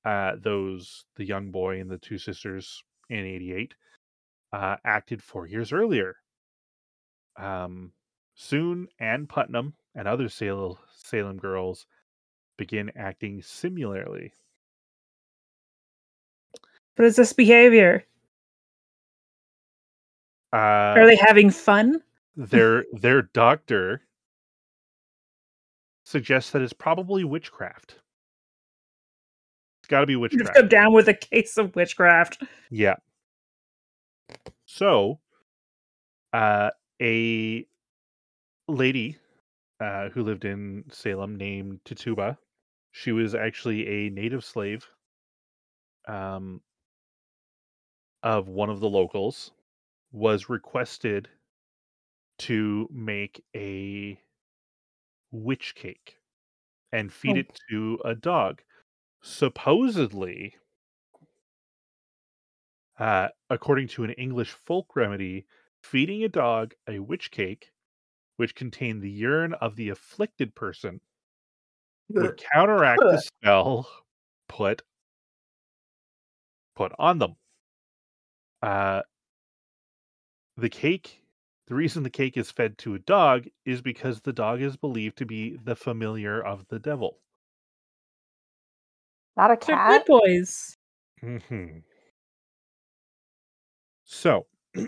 uh, 0.05 0.33
those 0.41 1.05
the 1.15 1.25
young 1.25 1.51
boy 1.51 1.79
and 1.79 1.89
the 1.89 1.97
two 1.97 2.17
sisters 2.17 2.83
in 3.09 3.25
88 3.25 3.75
uh, 4.53 4.77
acted 4.83 5.21
four 5.21 5.47
years 5.47 5.71
earlier. 5.71 6.15
Um, 7.37 7.93
soon 8.35 8.87
anne 8.99 9.27
putnam 9.27 9.75
and 9.95 10.07
other 10.07 10.29
salem, 10.29 10.77
salem 10.95 11.37
girls 11.37 11.85
begin 12.57 12.91
acting 12.95 13.41
similarly 13.41 14.33
What 17.01 17.07
is 17.07 17.15
this 17.15 17.33
behavior? 17.33 18.03
uh, 20.53 20.55
Are 20.55 21.07
they 21.07 21.15
having 21.15 21.49
fun? 21.49 22.03
their 22.35 22.85
their 22.93 23.23
doctor 23.23 24.03
suggests 26.05 26.51
that 26.51 26.61
it's 26.61 26.73
probably 26.73 27.23
witchcraft 27.23 27.95
it's 29.81 29.87
got 29.87 30.01
to 30.01 30.05
be 30.05 30.15
witchcraft 30.15 30.53
come 30.53 30.67
down 30.67 30.93
with 30.93 31.07
a 31.07 31.15
case 31.15 31.57
of 31.57 31.75
witchcraft. 31.75 32.43
Yeah. 32.69 32.97
So, 34.67 35.19
uh, 36.33 36.69
a 37.01 37.65
lady 38.67 39.17
uh, 39.79 40.09
who 40.09 40.21
lived 40.21 40.45
in 40.45 40.83
Salem 40.91 41.35
named 41.35 41.79
Tituba, 41.83 42.37
she 42.91 43.11
was 43.11 43.33
actually 43.33 43.87
a 43.87 44.09
native 44.11 44.45
slave 44.45 44.85
um, 46.07 46.61
of 48.23 48.47
one 48.47 48.69
of 48.69 48.79
the 48.79 48.89
locals, 48.89 49.51
was 50.11 50.49
requested 50.49 51.29
to 52.37 52.89
make 52.91 53.45
a 53.55 54.21
witch 55.31 55.75
cake 55.75 56.19
and 56.91 57.13
feed 57.13 57.37
Oh. 57.37 57.37
it 57.37 57.59
to 57.69 57.99
a 58.05 58.15
dog. 58.15 58.63
Supposedly, 59.21 60.57
uh, 62.99 63.29
according 63.49 63.87
to 63.89 64.03
an 64.03 64.11
English 64.11 64.51
folk 64.51 64.95
remedy, 64.95 65.45
feeding 65.81 66.23
a 66.23 66.29
dog 66.29 66.73
a 66.87 66.99
witch 66.99 67.31
cake, 67.31 67.73
which 68.37 68.55
contained 68.55 69.01
the 69.01 69.11
urine 69.11 69.53
of 69.55 69.75
the 69.77 69.89
afflicted 69.89 70.55
person, 70.55 71.01
would 72.19 72.37
counteract 72.37 73.09
the 73.09 73.17
spell 73.17 73.89
put 74.47 74.83
put 76.75 76.91
on 76.97 77.19
them. 77.19 77.35
Uh, 78.61 79.01
the 80.57 80.69
cake, 80.69 81.23
the 81.67 81.75
reason 81.75 82.03
the 82.03 82.09
cake 82.09 82.37
is 82.37 82.51
fed 82.51 82.77
to 82.79 82.93
a 82.95 82.99
dog 82.99 83.45
is 83.65 83.81
because 83.81 84.21
the 84.21 84.33
dog 84.33 84.61
is 84.61 84.77
believed 84.77 85.17
to 85.17 85.25
be 85.25 85.57
the 85.63 85.75
familiar 85.75 86.41
of 86.43 86.67
the 86.67 86.79
devil. 86.79 87.17
Not 89.37 89.51
a 89.51 89.57
They're 89.65 89.75
cat. 89.77 90.05
good 90.05 90.21
boys. 90.21 90.77
Mm-hmm. 91.23 91.77
So, 94.03 94.45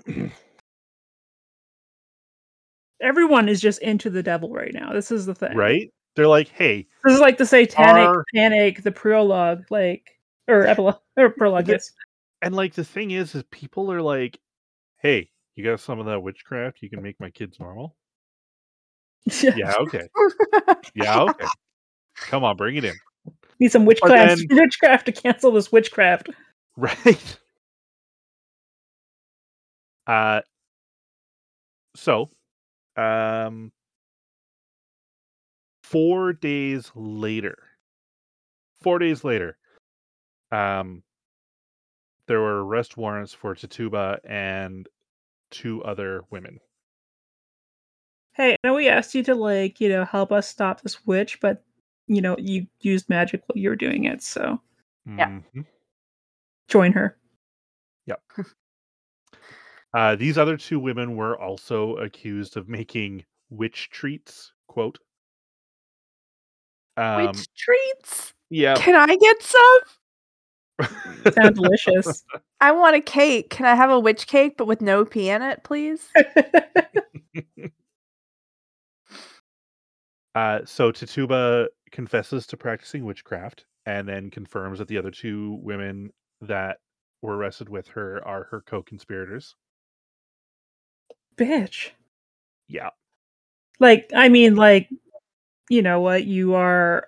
Everyone 3.02 3.50
is 3.50 3.60
just 3.60 3.82
into 3.82 4.10
the 4.10 4.24
devil 4.24 4.54
right 4.54 4.74
now. 4.74 4.94
This 4.94 5.12
is 5.12 5.26
the 5.26 5.36
thing. 5.36 5.56
right? 5.58 5.92
They're 6.16 6.28
like, 6.28 6.48
hey, 6.50 6.88
This 7.04 7.16
is 7.16 7.20
like 7.20 7.38
the 7.38 7.46
satanic 7.46 8.08
Are- 8.08 8.24
panic, 8.34 8.82
the 8.84 8.92
prologue, 8.92 9.66
like 9.70 10.10
or 10.48 10.66
epilogue 10.66 11.00
or 11.18 11.30
prologue. 11.38 11.66
The- 11.66 11.74
Yes. 11.74 11.92
And 12.44 12.56
like 12.56 12.74
the 12.74 12.84
thing 12.84 13.12
is, 13.12 13.34
is 13.36 13.44
people 13.52 13.92
are 13.92 14.02
like, 14.02 14.40
hey, 14.98 15.30
you 15.56 15.64
got 15.64 15.80
some 15.80 16.00
of 16.00 16.06
that 16.08 16.22
witchcraft? 16.22 16.80
You 16.82 16.90
can 16.90 17.02
make 17.02 17.20
my 17.20 17.30
kids 17.30 17.60
normal. 17.60 17.96
Yeah, 19.42 19.74
okay. 19.80 20.08
Yeah, 20.96 21.22
okay. 21.30 21.46
Come 22.16 22.44
on, 22.44 22.58
bring 22.58 22.76
it 22.76 22.84
in. 22.84 22.96
Need 23.60 23.72
some 23.72 23.86
witchcraft, 23.86 24.42
then- 24.50 24.58
witchcraft 24.60 25.06
to 25.06 25.12
cancel 25.12 25.52
this 25.52 25.72
witchcraft. 25.72 26.30
Right. 26.76 27.38
Uh 30.06 30.42
so 31.96 32.30
um 32.98 33.72
4 35.84 36.34
days 36.34 36.92
later. 36.96 37.58
4 38.82 39.00
days 39.00 39.24
later. 39.24 39.58
Um 40.52 41.04
there 42.28 42.40
were 42.40 42.66
arrest 42.66 42.98
warrants 42.98 43.34
for 43.34 43.54
Tituba 43.56 44.20
and 44.24 44.88
two 45.52 45.84
other 45.84 46.24
women. 46.32 46.60
Hey, 48.34 48.54
I 48.54 48.58
know 48.68 48.74
we 48.76 48.88
asked 48.90 49.14
you 49.14 49.24
to 49.24 49.36
like, 49.36 49.80
you 49.80 49.90
know, 49.90 50.06
help 50.06 50.32
us 50.32 50.48
stop 50.48 50.82
this 50.82 51.06
witch, 51.06 51.40
but 51.40 51.64
you 52.08 52.22
know, 52.22 52.36
you 52.40 52.66
used 52.82 53.08
magic 53.10 53.44
while 53.48 53.62
you 53.62 53.70
were 53.70 53.76
doing 53.76 54.06
it, 54.06 54.22
so 54.24 54.60
Yeah. 55.06 55.28
Mhm. 55.56 55.66
join 56.68 56.92
her. 56.94 57.18
Uh, 59.96 60.16
these 60.16 60.40
other 60.40 60.58
two 60.58 60.80
women 60.80 61.16
were 61.16 61.40
also 61.40 61.96
accused 61.98 62.58
of 62.58 62.68
making 62.68 63.24
witch 63.52 63.92
treats. 63.92 64.52
Quote. 64.68 64.98
Um, 66.98 67.28
Witch 67.28 67.48
treats. 67.56 68.34
yeah. 68.50 68.74
Can 68.76 68.96
I 68.96 69.16
get 69.16 69.44
some? 69.44 69.80
Sound 70.82 71.56
delicious. 71.56 72.24
I 72.62 72.72
want 72.72 72.96
a 72.96 73.02
cake. 73.02 73.50
Can 73.50 73.66
I 73.66 73.76
have 73.76 73.90
a 73.90 74.00
witch 74.00 74.28
cake 74.28 74.58
but 74.58 74.68
with 74.68 74.82
no 74.82 75.06
pea 75.06 75.30
in 75.30 75.42
it, 75.42 75.64
please? 75.64 76.08
uh, 80.36 80.60
so 80.66 80.92
Tituba 80.92 81.68
confesses 81.92 82.48
to 82.48 82.58
practicing 82.58 83.06
witchcraft 83.06 83.66
and 83.86 84.08
then 84.08 84.30
confirms 84.30 84.80
that 84.80 84.88
the 84.88 84.98
other 84.98 85.12
two 85.12 85.60
women 85.62 86.10
that 86.42 86.78
were 87.22 87.38
arrested 87.38 87.70
with 87.70 87.88
her 87.90 88.26
are 88.28 88.46
her 88.46 88.62
co-conspirators. 88.62 89.56
Bitch. 91.38 91.92
Yeah. 92.68 92.90
Like, 93.80 94.12
I 94.16 94.30
mean, 94.30 94.56
like, 94.56 94.90
you 95.70 95.82
know 95.82 96.02
what? 96.02 96.26
You 96.26 96.56
are 96.56 97.08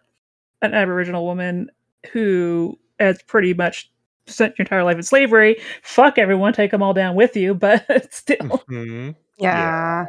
an 0.61 0.73
Aboriginal 0.73 1.25
woman 1.25 1.69
who 2.11 2.77
has 2.99 3.21
pretty 3.23 3.53
much 3.53 3.91
spent 4.27 4.57
your 4.57 4.63
entire 4.63 4.83
life 4.83 4.97
in 4.97 5.03
slavery. 5.03 5.57
Fuck 5.83 6.17
everyone, 6.17 6.53
take 6.53 6.71
them 6.71 6.81
all 6.83 6.93
down 6.93 7.15
with 7.15 7.35
you. 7.35 7.53
But 7.65 8.13
still, 8.13 8.63
Mhm. 8.69 9.15
yeah. 9.39 10.05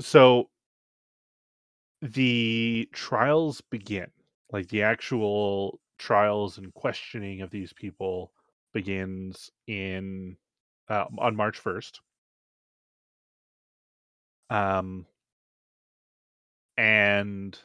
So 0.00 0.48
the 2.02 2.88
trials 2.92 3.60
begin. 3.60 4.10
Like 4.52 4.68
the 4.68 4.82
actual 4.82 5.80
trials 5.98 6.58
and 6.58 6.72
questioning 6.74 7.42
of 7.42 7.50
these 7.50 7.72
people 7.72 8.32
begins 8.72 9.50
in 9.66 10.36
uh, 10.88 11.04
on 11.18 11.36
March 11.36 11.58
first. 11.58 12.00
Um, 14.48 15.06
and 16.76 17.56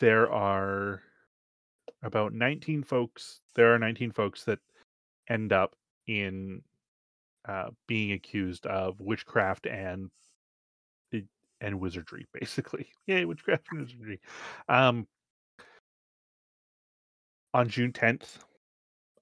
there 0.00 0.30
are 0.30 1.02
about 2.02 2.32
19 2.32 2.82
folks. 2.82 3.40
There 3.54 3.74
are 3.74 3.78
19 3.78 4.12
folks 4.12 4.44
that 4.44 4.60
end 5.28 5.52
up 5.52 5.74
in 6.06 6.62
uh, 7.48 7.70
being 7.86 8.12
accused 8.12 8.66
of 8.66 9.00
witchcraft 9.00 9.66
and 9.66 10.10
and 11.60 11.80
wizardry, 11.80 12.26
basically. 12.32 12.88
Yeah, 13.06 13.24
witchcraft 13.24 13.66
and 13.70 13.80
wizardry. 13.80 14.20
Um, 14.68 15.06
on 17.54 17.68
June 17.68 17.92
10th 17.92 18.38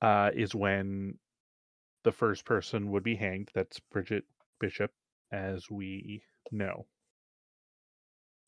uh, 0.03 0.31
is 0.35 0.55
when 0.55 1.19
the 2.05 2.13
first 2.13 2.45
person 2.45 2.91
would 2.91 3.03
be 3.03 3.17
hanged. 3.17 3.51
That's 3.55 3.81
Bridget 3.91 4.25
Bishop, 4.61 4.91
as 5.33 5.71
we 5.71 6.23
know. 6.53 6.87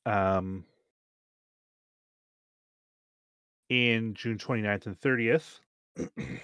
Um, 0.06 0.64
in 3.68 4.14
June 4.14 4.38
29th 4.38 4.86
and 4.86 5.00
30th, 5.00 5.60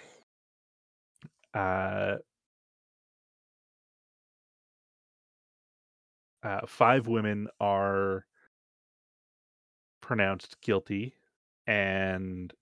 uh, 1.54 2.16
uh, 6.42 6.60
five 6.66 7.06
women 7.06 7.48
are 7.60 8.26
pronounced 10.00 10.60
guilty 10.60 11.14
and 11.66 12.52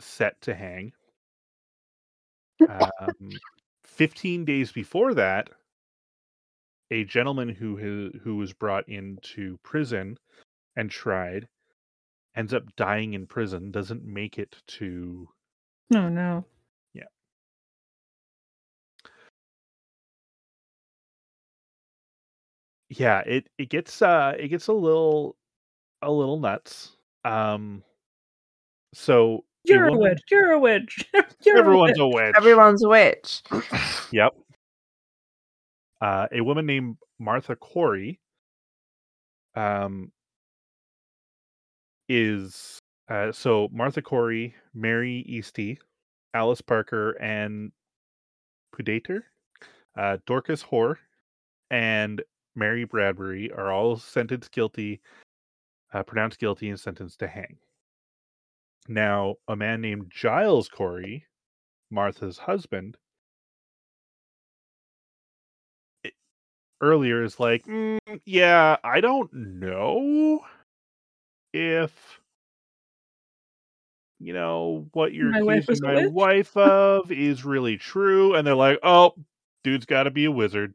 set 0.00 0.40
to 0.42 0.54
hang. 0.54 0.92
Um, 2.68 3.30
15 3.84 4.44
days 4.44 4.72
before 4.72 5.14
that, 5.14 5.50
a 6.90 7.04
gentleman 7.04 7.48
who 7.48 7.76
who 7.76 8.10
who 8.22 8.36
was 8.36 8.52
brought 8.52 8.88
into 8.88 9.58
prison 9.62 10.18
and 10.76 10.90
tried 10.90 11.48
ends 12.36 12.54
up 12.54 12.64
dying 12.76 13.14
in 13.14 13.26
prison, 13.26 13.70
doesn't 13.70 14.04
make 14.04 14.38
it 14.38 14.56
to 14.66 15.28
no, 15.90 16.08
no. 16.08 16.44
yeah, 16.94 17.04
yeah 22.88 23.20
it 23.20 23.48
it 23.58 23.68
gets 23.68 24.00
uh 24.02 24.34
it 24.38 24.48
gets 24.48 24.68
a 24.68 24.72
little 24.72 25.36
a 26.02 26.10
little 26.10 26.38
nuts. 26.38 26.96
Um 27.24 27.82
so 28.94 29.44
You're 29.64 29.88
a 29.88 29.96
witch. 29.96 30.20
You're 30.30 30.52
a 30.52 30.58
witch. 30.58 31.04
You're 31.44 31.56
a 31.56 31.60
everyone's 31.60 31.98
witch. 31.98 32.00
a 32.00 32.08
witch. 32.08 32.34
Everyone's 32.36 32.82
a 32.84 32.88
witch. 32.88 33.42
Yep. 34.12 34.34
Uh, 36.00 36.26
a 36.32 36.40
woman 36.40 36.66
named 36.66 36.96
Martha 37.20 37.54
Corey 37.54 38.18
um, 39.54 40.12
is 42.10 42.80
uh, 43.08 43.30
so 43.30 43.68
Martha 43.72 44.02
Corey, 44.02 44.54
Mary 44.74 45.24
Easty, 45.30 45.78
Alice 46.34 46.60
Parker, 46.60 47.12
and 47.12 47.70
Pudeator, 48.74 49.22
uh, 49.96 50.18
Dorcas 50.26 50.62
Hoare, 50.62 50.98
and 51.70 52.20
Mary 52.56 52.84
Bradbury 52.84 53.52
are 53.52 53.70
all 53.70 53.96
sentenced 53.96 54.50
guilty, 54.50 55.00
uh, 55.94 56.02
pronounced 56.02 56.40
guilty, 56.40 56.68
and 56.68 56.80
sentenced 56.80 57.20
to 57.20 57.28
hang. 57.28 57.58
Now, 58.88 59.36
a 59.46 59.54
man 59.54 59.80
named 59.80 60.10
Giles 60.10 60.68
Corey, 60.68 61.26
Martha's 61.92 62.38
husband, 62.38 62.96
earlier 66.80 67.22
is 67.22 67.38
like, 67.38 67.64
"Mm, 67.66 67.98
yeah, 68.24 68.78
I 68.82 69.00
don't 69.00 69.32
know 69.32 70.44
if 71.52 72.20
you 74.18 74.32
know 74.32 74.86
what 74.92 75.12
you're 75.14 75.30
My 75.30 75.42
wife 75.42 75.64
accusing 75.64 75.84
a 75.84 75.92
my 75.92 76.00
witch?" 76.02 76.12
wife 76.12 76.56
of 76.56 77.10
is 77.10 77.44
really 77.44 77.76
true, 77.76 78.34
and 78.34 78.46
they're 78.46 78.54
like, 78.54 78.78
oh, 78.82 79.14
dude's 79.64 79.86
got 79.86 80.04
to 80.04 80.10
be 80.10 80.26
a 80.26 80.30
wizard. 80.30 80.74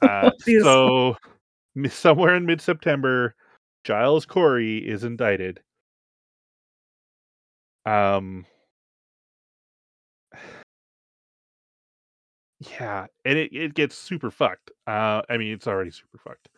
Uh, 0.00 0.30
so 0.62 1.16
somewhere 1.88 2.34
in 2.34 2.46
mid-September, 2.46 3.34
Giles 3.84 4.26
Corey 4.26 4.78
is 4.78 5.04
indicted. 5.04 5.60
Um. 7.86 8.46
Yeah, 12.78 13.06
and 13.24 13.38
it, 13.38 13.52
it 13.52 13.74
gets 13.74 13.96
super 13.96 14.30
fucked. 14.30 14.70
Uh, 14.86 15.22
I 15.28 15.36
mean, 15.36 15.52
it's 15.52 15.66
already 15.66 15.90
super 15.90 16.18
fucked. 16.18 16.48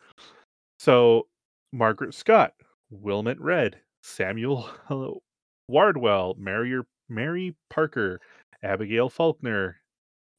So, 0.77 1.27
Margaret 1.75 2.13
Scott, 2.13 2.53
Wilmot 2.89 3.37
Redd, 3.41 3.81
Samuel 4.01 4.69
Wardwell, 5.67 6.35
Mary, 6.37 6.81
Mary 7.09 7.53
Parker, 7.69 8.21
Abigail 8.63 9.09
Faulkner, 9.09 9.81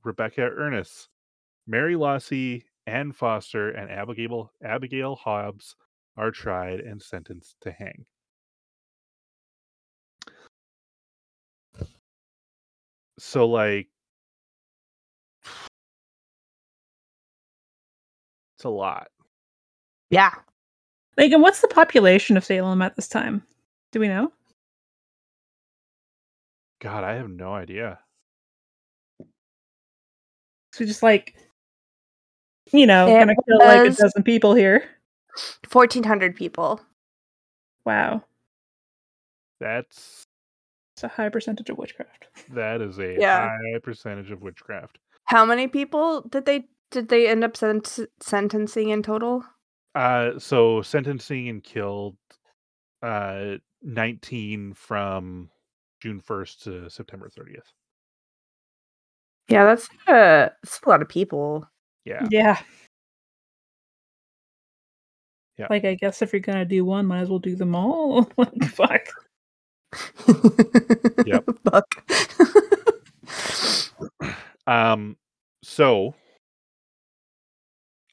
Rebecca 0.02 0.40
Ernest, 0.42 1.10
Mary 1.66 1.94
Lacey, 1.94 2.64
Ann 2.86 3.12
Foster, 3.12 3.68
and 3.70 3.90
Abigail 3.90 4.50
Abigail 4.64 5.14
Hobbs 5.16 5.76
are 6.16 6.30
tried 6.30 6.80
and 6.80 7.02
sentenced 7.02 7.56
to 7.60 7.70
hang. 7.70 8.06
So, 13.18 13.46
like, 13.46 13.88
it's 18.56 18.64
a 18.64 18.68
lot. 18.70 19.08
Yeah. 20.08 20.32
Like, 21.16 21.32
and 21.32 21.42
what's 21.42 21.60
the 21.60 21.68
population 21.68 22.36
of 22.36 22.44
Salem 22.44 22.82
at 22.82 22.96
this 22.96 23.08
time? 23.08 23.42
Do 23.92 24.00
we 24.00 24.08
know? 24.08 24.32
God, 26.80 27.04
I 27.04 27.14
have 27.14 27.30
no 27.30 27.54
idea. 27.54 27.98
So 30.72 30.84
just 30.84 31.02
like, 31.02 31.34
you 32.72 32.86
know, 32.86 33.08
It 33.08 33.18
gonna 33.18 33.34
kill 33.48 33.58
like 33.58 33.86
a 33.86 33.90
dozen 33.90 34.22
people 34.22 34.54
here. 34.54 34.84
1,400 35.70 36.36
people. 36.36 36.80
Wow, 37.86 38.24
That's 39.60 40.24
it's 40.96 41.04
a 41.04 41.08
high 41.08 41.28
percentage 41.28 41.70
of 41.70 41.78
witchcraft. 41.78 42.26
that 42.50 42.80
is 42.82 42.98
a 42.98 43.14
Yeah. 43.20 43.48
high 43.48 43.78
percentage 43.82 44.30
of 44.30 44.42
witchcraft. 44.42 44.98
How 45.26 45.44
many 45.46 45.68
people 45.68 46.22
did 46.22 46.44
they 46.46 46.68
did 46.90 47.08
they 47.08 47.26
end 47.28 47.42
up 47.44 47.56
sent- 47.56 47.98
sentencing 48.20 48.90
in 48.90 49.02
total? 49.02 49.44
Uh, 49.96 50.38
so 50.38 50.82
sentencing 50.82 51.48
and 51.48 51.64
killed 51.64 52.16
uh 53.02 53.56
19 53.82 54.74
from 54.74 55.48
June 56.02 56.20
1st 56.20 56.62
to 56.64 56.90
September 56.90 57.30
30th. 57.30 57.72
Yeah, 59.48 59.64
that's 59.64 59.88
a, 60.06 60.50
that's 60.62 60.80
a 60.84 60.88
lot 60.88 61.00
of 61.00 61.08
people. 61.08 61.66
Yeah. 62.04 62.26
Yeah. 62.30 62.58
Yeah. 65.56 65.68
Like, 65.70 65.86
I 65.86 65.94
guess 65.94 66.20
if 66.20 66.34
you're 66.34 66.40
gonna 66.40 66.66
do 66.66 66.84
one, 66.84 67.06
might 67.06 67.20
as 67.20 67.30
well 67.30 67.38
do 67.38 67.56
them 67.56 67.74
all. 67.74 68.30
like, 68.36 68.64
fuck. 68.64 69.08
Yep. 71.26 71.44
Fuck. 71.64 72.12
Um 74.66 75.16
so 75.62 76.12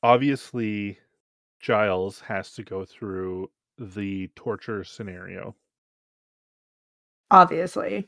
obviously 0.03 0.99
Giles 1.63 2.19
has 2.19 2.51
to 2.55 2.63
go 2.63 2.83
through 2.83 3.49
the 3.79 4.29
torture 4.35 4.83
scenario. 4.83 5.55
Obviously. 7.31 8.07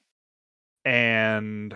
and 0.83 1.75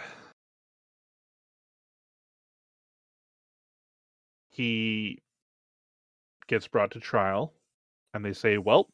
he 4.52 5.20
gets 6.48 6.68
brought 6.68 6.92
to 6.92 7.00
trial 7.00 7.54
and 8.14 8.24
they 8.24 8.34
say 8.34 8.58
well 8.60 8.88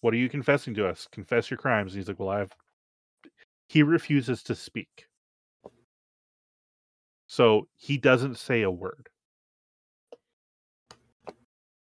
what 0.00 0.14
are 0.14 0.16
you 0.16 0.30
confessing 0.30 0.72
to 0.74 0.88
us? 0.88 1.06
Confess 1.12 1.50
your 1.50 1.58
crimes. 1.58 1.92
And 1.92 1.98
he's 2.00 2.08
like 2.08 2.18
well 2.20 2.30
i've 2.30 2.54
he 3.68 3.82
refuses 3.82 4.42
to 4.44 4.54
speak. 4.54 5.06
So 7.26 7.68
he 7.76 7.98
doesn't 7.98 8.38
say 8.38 8.62
a 8.62 8.70
word 8.70 9.09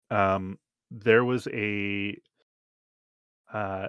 um 0.09 0.57
there 0.91 1.25
was 1.25 1.47
a 1.53 2.17
uh 3.53 3.87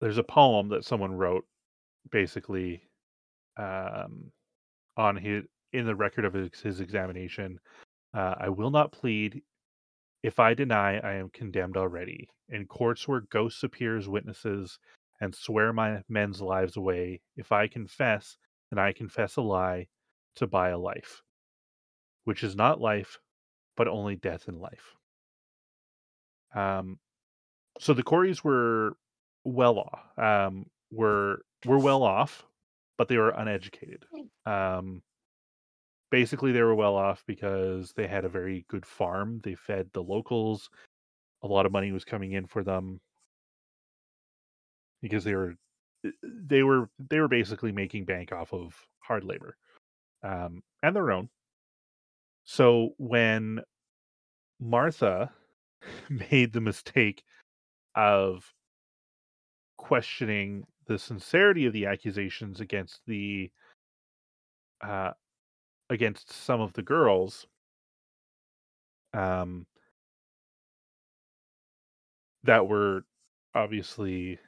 there's 0.00 0.18
a 0.18 0.22
poem 0.22 0.68
that 0.68 0.84
someone 0.84 1.12
wrote 1.12 1.44
basically 2.10 2.82
um, 3.56 4.30
on 4.96 5.16
his 5.16 5.44
in 5.72 5.86
the 5.86 5.94
record 5.94 6.24
of 6.24 6.34
his, 6.34 6.60
his 6.60 6.80
examination. 6.80 7.58
Uh, 8.14 8.34
I 8.38 8.48
will 8.48 8.70
not 8.70 8.92
plead. 8.92 9.42
If 10.22 10.38
I 10.38 10.54
deny, 10.54 10.98
I 10.98 11.14
am 11.14 11.30
condemned 11.30 11.76
already. 11.76 12.28
In 12.48 12.66
courts 12.66 13.08
where 13.08 13.20
ghosts 13.20 13.62
appear 13.62 13.96
as 13.96 14.08
witnesses 14.08 14.78
and 15.20 15.34
swear 15.34 15.72
my 15.72 16.02
men's 16.08 16.40
lives 16.40 16.76
away, 16.76 17.20
if 17.36 17.50
I 17.50 17.66
confess, 17.66 18.36
then 18.70 18.78
I 18.78 18.92
confess 18.92 19.36
a 19.36 19.42
lie 19.42 19.88
to 20.36 20.46
buy 20.46 20.70
a 20.70 20.78
life, 20.78 21.22
which 22.24 22.44
is 22.44 22.54
not 22.54 22.80
life, 22.80 23.18
but 23.76 23.88
only 23.88 24.16
death 24.16 24.48
in 24.48 24.60
life. 24.60 24.94
Um, 26.54 26.98
so 27.80 27.94
the 27.94 28.02
Coreys 28.02 28.44
were 28.44 28.96
well 29.44 29.78
off, 29.78 30.18
um, 30.18 30.66
were 30.90 31.42
were 31.66 31.78
well 31.78 32.02
off, 32.02 32.44
but 32.96 33.08
they 33.08 33.16
were 33.16 33.30
uneducated. 33.30 34.04
Um, 34.46 35.02
basically, 36.10 36.52
they 36.52 36.62
were 36.62 36.74
well 36.74 36.94
off 36.94 37.24
because 37.26 37.92
they 37.96 38.06
had 38.06 38.24
a 38.24 38.28
very 38.28 38.64
good 38.68 38.86
farm. 38.86 39.40
They 39.42 39.54
fed 39.54 39.90
the 39.92 40.02
locals. 40.02 40.70
A 41.42 41.46
lot 41.46 41.66
of 41.66 41.72
money 41.72 41.92
was 41.92 42.04
coming 42.04 42.32
in 42.32 42.46
for 42.46 42.62
them 42.62 43.00
because 45.02 45.24
they 45.24 45.34
were 45.34 45.54
they 46.22 46.62
were 46.62 46.88
they 47.10 47.20
were 47.20 47.28
basically 47.28 47.72
making 47.72 48.04
bank 48.04 48.32
off 48.32 48.52
of 48.52 48.74
hard 49.00 49.24
labor 49.24 49.56
um, 50.22 50.62
and 50.82 50.94
their 50.94 51.10
own. 51.10 51.28
So 52.44 52.90
when 52.98 53.60
Martha 54.60 55.30
made 56.08 56.52
the 56.52 56.60
mistake 56.60 57.24
of 57.94 58.52
questioning 59.76 60.64
the 60.86 60.98
sincerity 60.98 61.66
of 61.66 61.72
the 61.72 61.86
accusations 61.86 62.60
against 62.60 63.00
the 63.06 63.50
uh 64.82 65.10
against 65.90 66.30
some 66.32 66.60
of 66.60 66.72
the 66.74 66.82
girls. 66.82 67.46
Um 69.12 69.66
that 72.44 72.66
were 72.66 73.04
obviously 73.54 74.38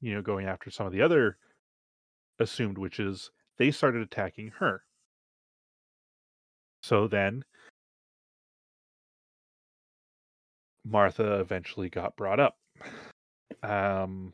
you 0.00 0.14
know 0.14 0.22
going 0.22 0.46
after 0.46 0.70
some 0.70 0.86
of 0.86 0.92
the 0.92 1.02
other 1.02 1.36
assumed 2.38 2.78
witches 2.78 3.30
they 3.58 3.70
started 3.70 4.02
attacking 4.02 4.48
her. 4.58 4.84
So 6.82 7.06
then 7.06 7.44
martha 10.84 11.40
eventually 11.40 11.88
got 11.88 12.16
brought 12.16 12.40
up 12.40 12.56
um 13.62 14.32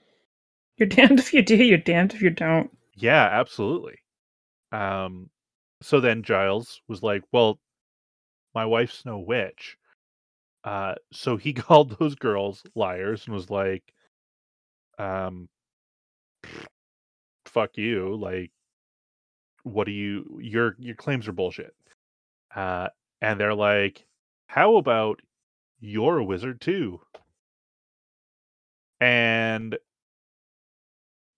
You're 0.79 0.89
damned 0.89 1.19
if 1.19 1.35
you 1.35 1.43
do, 1.43 1.57
you're 1.57 1.77
damned 1.79 2.15
if 2.15 2.23
you 2.23 2.31
don't. 2.31 2.71
Yeah, 2.95 3.29
absolutely. 3.33 3.99
Um, 4.73 5.31
so 5.83 6.01
then 6.01 6.23
Giles 6.23 6.83
was 6.89 7.03
like, 7.03 7.25
"Well, 7.33 7.61
my 8.55 8.67
wife's 8.67 9.05
no 9.07 9.19
witch." 9.19 9.79
Uh, 10.65 10.97
so 11.13 11.37
he 11.39 11.53
called 11.55 11.99
those 11.99 12.15
girls 12.17 12.65
liars 12.75 13.27
and 13.27 13.35
was 13.35 13.51
like, 13.51 13.95
"Um, 14.99 15.49
fuck 17.47 17.77
you! 17.77 18.17
Like, 18.17 18.51
what 19.63 19.85
do 19.85 19.93
you? 19.93 20.39
Your 20.43 20.77
your 20.79 20.95
claims 20.97 21.29
are 21.29 21.33
bullshit." 21.33 21.75
Uh, 22.55 22.89
and 23.23 23.41
they're 23.41 23.55
like, 23.55 24.07
"How 24.49 24.77
about 24.77 25.21
you're 25.81 26.18
a 26.18 26.24
wizard 26.24 26.61
too?" 26.61 27.01
And 29.01 29.79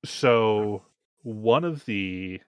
so 0.04 0.82
one 1.22 1.64
of 1.64 1.84
the 1.84 2.40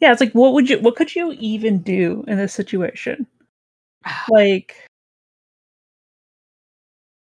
Yeah, 0.00 0.12
it's 0.12 0.20
like 0.20 0.32
what 0.32 0.52
would 0.54 0.68
you 0.70 0.78
what 0.80 0.96
could 0.96 1.14
you 1.14 1.32
even 1.38 1.78
do 1.82 2.24
in 2.28 2.36
this 2.38 2.52
situation? 2.54 3.26
Like 4.30 4.76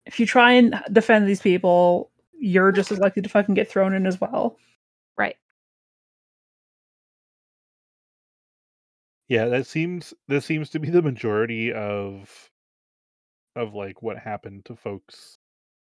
if 0.06 0.20
you 0.20 0.26
try 0.26 0.52
and 0.52 0.80
defend 0.92 1.28
these 1.28 1.42
people, 1.42 2.10
you're 2.38 2.72
just 2.72 2.92
as 2.92 2.98
likely 2.98 3.22
to 3.22 3.28
fucking 3.28 3.54
get 3.54 3.68
thrown 3.70 3.94
in 3.94 4.06
as 4.06 4.20
well. 4.20 4.56
Right. 5.16 5.36
Yeah, 9.28 9.46
that 9.46 9.66
seems 9.66 10.14
that 10.28 10.42
seems 10.42 10.70
to 10.70 10.78
be 10.78 10.90
the 10.90 11.02
majority 11.02 11.72
of 11.72 12.50
of 13.56 13.74
like 13.74 14.02
what 14.02 14.18
happened 14.18 14.64
to 14.66 14.76
folks 14.76 15.38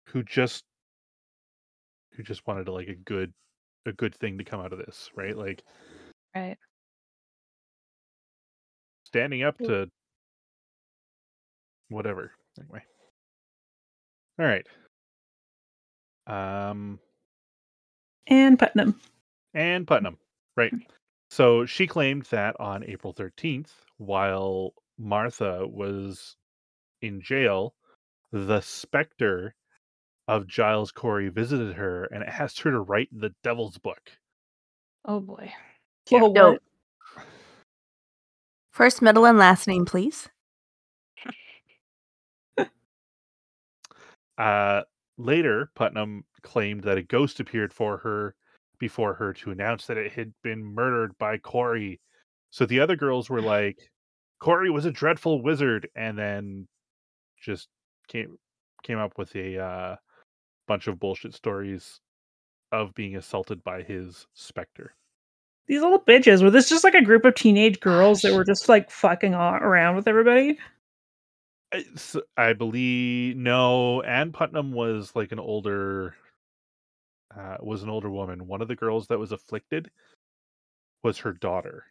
who 0.07 0.23
just 0.23 0.63
who 2.13 2.23
just 2.23 2.45
wanted 2.47 2.65
to 2.65 2.71
like 2.71 2.87
a 2.87 2.95
good 2.95 3.33
a 3.85 3.91
good 3.93 4.15
thing 4.15 4.37
to 4.37 4.43
come 4.43 4.61
out 4.61 4.71
of 4.71 4.79
this, 4.79 5.09
right? 5.15 5.35
Like 5.35 5.63
Right. 6.35 6.57
standing 9.05 9.43
up 9.43 9.57
Mm. 9.59 9.67
to 9.67 9.91
whatever. 11.89 12.31
Anyway. 12.59 12.83
All 14.39 14.45
right. 14.45 14.67
Um 16.27 16.99
And 18.27 18.57
Putnam. 18.57 18.99
and 19.53 19.85
Putnam. 19.85 20.17
Right. 20.55 20.73
So 21.29 21.65
she 21.65 21.87
claimed 21.87 22.23
that 22.27 22.55
on 22.59 22.83
April 22.85 23.13
13th, 23.13 23.71
while 23.97 24.73
Martha 24.97 25.65
was 25.67 26.35
in 27.03 27.21
jail, 27.21 27.75
the 28.31 28.61
specter 28.61 29.53
of 30.27 30.47
Giles 30.47 30.91
Corey 30.91 31.29
visited 31.29 31.75
her 31.75 32.05
and 32.05 32.23
asked 32.23 32.61
her 32.61 32.71
to 32.71 32.79
write 32.79 33.09
the 33.11 33.33
devil's 33.43 33.77
book. 33.77 34.01
Oh 35.05 35.19
boy. 35.19 35.51
Yeah. 36.09 36.21
Well, 36.21 36.33
No. 36.33 36.57
First, 38.71 39.01
middle, 39.01 39.25
and 39.25 39.37
last 39.37 39.67
name, 39.67 39.85
please. 39.85 40.29
Uh, 44.35 44.81
later, 45.19 45.69
Putnam 45.75 46.23
claimed 46.41 46.83
that 46.85 46.97
a 46.97 47.03
ghost 47.03 47.39
appeared 47.39 47.71
for 47.71 47.97
her 47.97 48.33
before 48.79 49.13
her 49.13 49.31
to 49.31 49.51
announce 49.51 49.85
that 49.85 49.97
it 49.97 50.11
had 50.11 50.33
been 50.41 50.63
murdered 50.63 51.15
by 51.19 51.37
Corey. 51.37 52.01
So 52.49 52.65
the 52.65 52.79
other 52.79 52.95
girls 52.95 53.29
were 53.29 53.41
like, 53.41 53.77
Corey 54.39 54.71
was 54.71 54.85
a 54.85 54.91
dreadful 54.91 55.43
wizard, 55.43 55.87
and 55.95 56.17
then 56.17 56.67
just 57.43 57.67
came 58.07 58.37
came 58.83 58.97
up 58.97 59.17
with 59.17 59.35
a 59.35 59.57
uh, 59.57 59.95
bunch 60.67 60.87
of 60.87 60.99
bullshit 60.99 61.33
stories 61.33 61.99
of 62.71 62.93
being 62.95 63.15
assaulted 63.15 63.63
by 63.63 63.83
his 63.83 64.25
specter. 64.33 64.95
These 65.67 65.81
little 65.81 65.99
bitches 65.99 66.43
were 66.43 66.49
this 66.49 66.69
just 66.69 66.83
like 66.83 66.95
a 66.95 67.03
group 67.03 67.23
of 67.23 67.35
teenage 67.35 67.79
girls 67.79 68.21
that 68.21 68.33
were 68.33 68.43
just 68.43 68.67
like 68.67 68.91
fucking 68.91 69.33
around 69.33 69.95
with 69.95 70.07
everybody? 70.07 70.57
I 72.37 72.53
believe 72.53 73.37
no, 73.37 74.01
Anne 74.01 74.31
Putnam 74.31 74.73
was 74.73 75.15
like 75.15 75.31
an 75.31 75.39
older 75.39 76.15
uh, 77.35 77.57
was 77.61 77.83
an 77.83 77.89
older 77.89 78.09
woman. 78.09 78.47
One 78.47 78.61
of 78.61 78.67
the 78.67 78.75
girls 78.75 79.07
that 79.07 79.19
was 79.19 79.31
afflicted 79.31 79.89
was 81.03 81.17
her 81.19 81.33
daughter. 81.33 81.85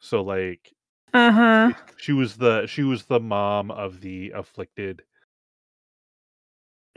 So 0.00 0.22
like 0.22 0.72
Uh-huh. 1.14 1.72
she 1.96 2.12
was 2.12 2.36
the 2.36 2.66
she 2.66 2.82
was 2.82 3.04
the 3.04 3.20
mom 3.20 3.70
of 3.70 4.00
the 4.00 4.30
afflicted. 4.34 5.02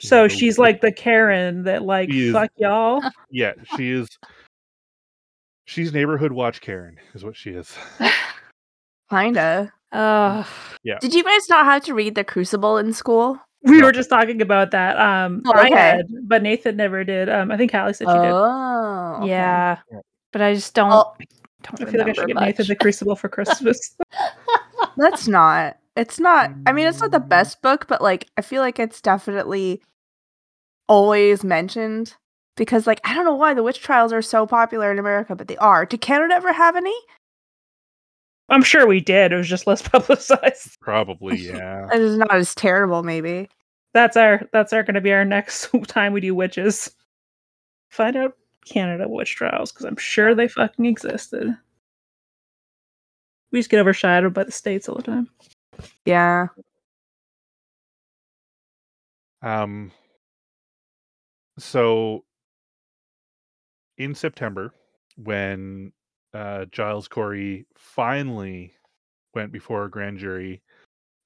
you 0.01 0.07
So 0.07 0.23
know, 0.23 0.27
she's 0.27 0.55
the- 0.55 0.61
like 0.61 0.81
the 0.81 0.91
Karen 0.91 1.63
that 1.63 1.83
like 1.83 2.11
She 2.11 2.27
is- 2.27 2.33
fuck 2.33 2.51
y'all. 2.57 3.01
yeah, 3.29 3.53
she 3.75 3.91
is 3.91 4.07
she's 5.65 5.93
neighborhood 5.93 6.31
watch 6.31 6.61
Karen 6.61 6.97
is 7.13 7.23
what 7.23 7.35
she 7.35 7.51
is. 7.51 7.75
Kinda. 9.09 9.71
Oh, 9.91 10.47
Did 10.99 11.13
you 11.13 11.23
guys 11.23 11.47
not 11.49 11.65
have 11.65 11.83
to 11.85 11.93
read 11.93 12.15
The 12.15 12.23
Crucible 12.23 12.77
in 12.77 12.91
school? 12.91 13.39
We 13.63 13.79
No. 13.79 13.85
were 13.85 13.91
just 13.91 14.09
talking 14.09 14.41
about 14.41 14.71
that. 14.71 14.97
Um 14.99 15.41
Oh, 15.45 15.53
I 15.53 15.67
okay. 15.67 15.75
had, 15.75 16.05
but 16.23 16.41
Nathan 16.43 16.75
never 16.77 17.03
did. 17.03 17.29
Um 17.29 17.51
I 17.51 17.57
think 17.57 17.71
Callie 17.71 17.93
said 17.93 18.07
she 18.07 18.13
did. 18.13 18.31
Oh, 18.31 19.17
okay. 19.19 19.29
yeah. 19.29 19.77
Yeah. 19.91 19.99
But 20.31 20.41
I 20.41 20.53
just 20.53 20.73
don't. 20.73 20.89
Well, 20.89 21.17
don't 21.65 21.81
I 21.87 21.91
feel 21.91 21.99
like 22.01 22.09
I 22.09 22.13
should 22.13 22.21
remember 22.21 22.39
get 22.41 22.45
Nathan 22.47 22.67
the 22.67 22.75
Crucible 22.75 23.15
for 23.15 23.29
Christmas. 23.29 23.95
That's 24.97 25.27
not. 25.27 25.77
It's 25.95 26.19
not. 26.19 26.51
I 26.65 26.71
mean, 26.73 26.87
it's 26.87 27.01
not 27.01 27.11
the 27.11 27.19
Mm. 27.19 27.29
best 27.29 27.61
book, 27.61 27.87
but 27.87 28.01
like, 28.01 28.27
I 28.37 28.41
feel 28.41 28.61
like 28.61 28.79
it's 28.79 29.01
definitely 29.01 29.81
always 30.87 31.43
mentioned 31.43 32.13
because, 32.57 32.85
like, 32.87 33.01
I 33.03 33.13
don't 33.13 33.25
know 33.25 33.35
why 33.35 33.53
the 33.53 33.63
witch 33.63 33.81
trials 33.81 34.13
are 34.13 34.21
so 34.21 34.45
popular 34.45 34.91
in 34.91 34.99
America, 34.99 35.35
but 35.35 35.47
they 35.47 35.57
are. 35.57 35.85
Did 35.85 36.01
Canada 36.01 36.35
ever 36.35 36.53
have 36.53 36.75
any? 36.75 36.95
I'm 38.49 38.61
sure 38.61 38.85
we 38.85 38.99
did. 38.99 39.31
It 39.31 39.37
was 39.37 39.47
just 39.47 39.67
less 39.67 39.81
publicized. 39.87 40.79
Probably, 40.81 41.37
yeah. 41.47 41.87
It 41.93 42.01
is 42.01 42.17
not 42.17 42.33
as 42.35 42.53
terrible, 42.55 43.03
maybe. 43.03 43.49
That's 43.93 44.17
our 44.17 44.41
that's 44.51 44.73
our 44.73 44.83
gonna 44.83 44.99
be 45.01 45.13
our 45.13 45.23
next 45.25 45.69
time 45.87 46.11
we 46.13 46.19
do 46.21 46.35
witches. 46.35 46.93
Find 47.89 48.17
out 48.17 48.33
Canada 48.65 49.07
witch 49.07 49.35
trials, 49.35 49.71
because 49.71 49.85
I'm 49.85 49.97
sure 49.97 50.35
they 50.35 50.47
fucking 50.47 50.85
existed. 50.85 51.55
We 53.51 53.59
just 53.59 53.69
get 53.69 53.79
overshadowed 53.79 54.33
by 54.33 54.43
the 54.43 54.51
states 54.51 54.89
all 54.89 54.95
the 54.95 55.03
time. 55.03 55.29
Yeah. 56.05 56.47
Um 59.41 59.91
so 61.57 62.25
in 63.97 64.13
September, 64.13 64.73
when 65.15 65.93
uh, 66.33 66.65
Giles 66.65 67.07
Corey 67.07 67.65
finally 67.75 68.73
went 69.33 69.53
before 69.53 69.85
a 69.85 69.89
grand 69.89 70.17
jury, 70.17 70.61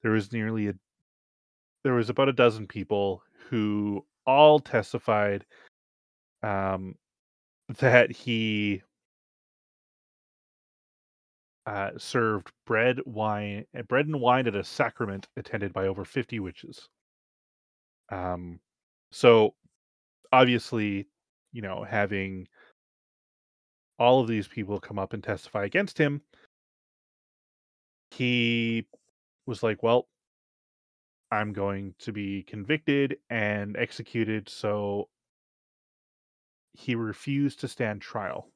there 0.02 0.12
was 0.12 0.32
nearly 0.32 0.68
a 0.68 0.74
there 1.82 1.94
was 1.94 2.10
about 2.10 2.28
a 2.28 2.32
dozen 2.32 2.66
people 2.66 3.22
who 3.48 4.04
all 4.26 4.60
testified 4.60 5.44
um, 6.42 6.94
that 7.78 8.10
he 8.10 8.82
uh, 11.66 11.90
served 11.98 12.50
bread, 12.66 12.98
wine, 13.04 13.64
uh, 13.78 13.82
bread 13.82 14.06
and 14.06 14.20
wine 14.20 14.46
at 14.46 14.56
a 14.56 14.64
sacrament 14.64 15.28
attended 15.36 15.72
by 15.72 15.86
over 15.86 16.04
fifty 16.04 16.40
witches. 16.40 16.88
Um, 18.10 18.58
so 19.12 19.54
obviously, 20.32 21.06
you 21.52 21.62
know, 21.62 21.84
having 21.84 22.48
all 23.98 24.20
of 24.20 24.28
these 24.28 24.48
people 24.48 24.80
come 24.80 24.98
up 24.98 25.12
and 25.12 25.22
testify 25.22 25.64
against 25.64 25.96
him, 25.98 26.22
he 28.10 28.86
was 29.46 29.62
like, 29.62 29.82
"Well, 29.82 30.08
I'm 31.30 31.52
going 31.52 31.94
to 32.00 32.12
be 32.12 32.42
convicted 32.42 33.18
and 33.28 33.76
executed." 33.76 34.48
So 34.48 35.08
he 36.72 36.94
refused 36.94 37.60
to 37.60 37.68
stand 37.68 38.00
trial. 38.02 38.48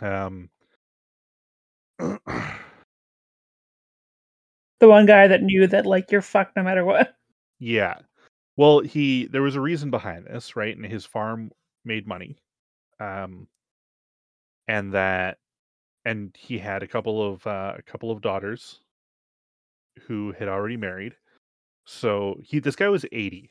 Um, 0.00 0.50
The 4.80 4.88
one 4.90 5.06
guy 5.06 5.26
that 5.28 5.42
knew 5.42 5.66
that 5.68 5.86
like 5.86 6.10
you're 6.10 6.20
fucked 6.20 6.56
no 6.56 6.62
matter 6.62 6.84
what. 6.84 7.16
yeah. 7.58 8.00
Well, 8.58 8.80
he 8.80 9.26
there 9.28 9.40
was 9.40 9.56
a 9.56 9.60
reason 9.62 9.90
behind 9.90 10.26
this, 10.26 10.56
right? 10.56 10.76
And 10.76 10.84
his 10.84 11.06
farm 11.06 11.50
made 11.86 12.06
money. 12.06 12.36
Um 13.00 13.48
and 14.68 14.92
that 14.92 15.38
and 16.04 16.36
he 16.38 16.58
had 16.58 16.82
a 16.82 16.86
couple 16.86 17.22
of 17.22 17.46
uh, 17.46 17.74
a 17.78 17.82
couple 17.82 18.10
of 18.10 18.20
daughters 18.20 18.80
who 20.02 20.32
had 20.32 20.48
already 20.48 20.76
married. 20.76 21.16
So 21.86 22.38
he 22.42 22.58
this 22.58 22.76
guy 22.76 22.88
was 22.88 23.06
80 23.10 23.50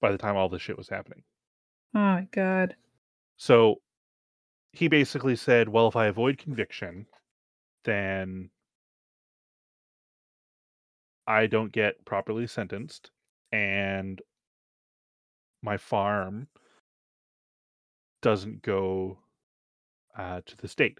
by 0.00 0.12
the 0.12 0.18
time 0.18 0.36
all 0.36 0.48
this 0.48 0.62
shit 0.62 0.78
was 0.78 0.88
happening. 0.88 1.22
Oh 1.94 1.98
my 1.98 2.28
god. 2.30 2.76
So 3.36 3.76
he 4.72 4.88
basically 4.88 5.36
said, 5.36 5.68
"Well, 5.68 5.88
if 5.88 5.96
I 5.96 6.06
avoid 6.06 6.38
conviction, 6.38 7.06
then 7.84 8.50
I 11.26 11.46
don't 11.46 11.72
get 11.72 12.04
properly 12.04 12.46
sentenced 12.46 13.10
and 13.52 14.20
my 15.62 15.76
farm 15.76 16.48
doesn't 18.22 18.62
go 18.62 19.18
uh, 20.16 20.40
to 20.46 20.56
the 20.56 20.68
state. 20.68 20.98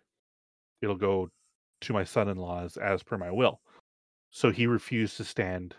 It'll 0.82 0.96
go 0.96 1.30
to 1.82 1.92
my 1.92 2.04
son-in-laws 2.04 2.76
as 2.76 3.02
per 3.02 3.18
my 3.18 3.30
will." 3.30 3.60
So 4.30 4.50
he 4.50 4.66
refused 4.66 5.16
to 5.18 5.24
stand 5.24 5.74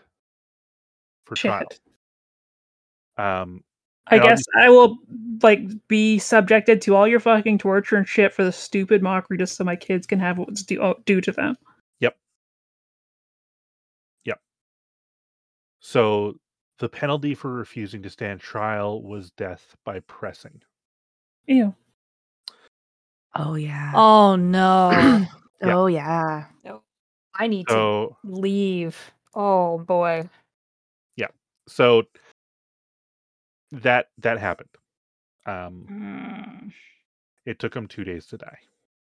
for 1.24 1.34
trial. 1.34 1.68
Shit. 3.18 3.24
Um 3.24 3.64
I 4.10 4.16
And 4.16 4.24
guess 4.24 4.42
I 4.56 4.70
will 4.70 4.98
like 5.42 5.60
be 5.88 6.18
subjected 6.18 6.80
to 6.82 6.96
all 6.96 7.06
your 7.06 7.20
fucking 7.20 7.58
torture 7.58 7.96
and 7.96 8.08
shit 8.08 8.32
for 8.32 8.42
the 8.44 8.52
stupid 8.52 9.02
mockery 9.02 9.36
just 9.38 9.56
so 9.56 9.64
my 9.64 9.76
kids 9.76 10.06
can 10.06 10.18
have 10.18 10.38
what's 10.38 10.62
due, 10.62 10.80
oh, 10.80 10.96
due 11.04 11.20
to 11.20 11.32
them. 11.32 11.56
Yep. 12.00 12.16
Yep. 14.24 14.40
So 15.80 16.38
the 16.78 16.88
penalty 16.88 17.34
for 17.34 17.52
refusing 17.52 18.02
to 18.02 18.10
stand 18.10 18.40
trial 18.40 19.02
was 19.02 19.30
death 19.32 19.76
by 19.84 20.00
pressing. 20.00 20.62
Ew. 21.46 21.74
Oh 23.34 23.54
yeah. 23.54 23.92
Oh 23.94 24.36
no. 24.36 24.90
yeah. 25.60 25.76
Oh 25.76 25.86
yeah. 25.86 26.44
I 27.34 27.46
need 27.46 27.68
to 27.68 28.16
leave. 28.24 28.98
Oh 29.34 29.78
boy. 29.78 30.28
Yeah. 31.16 31.28
So 31.68 32.04
that 33.72 34.08
that 34.18 34.38
happened. 34.38 34.70
Um 35.46 35.86
Mm. 35.90 36.72
it 37.46 37.58
took 37.58 37.74
him 37.74 37.86
2 37.88 38.04
days 38.04 38.26
to 38.26 38.36
die. 38.38 38.58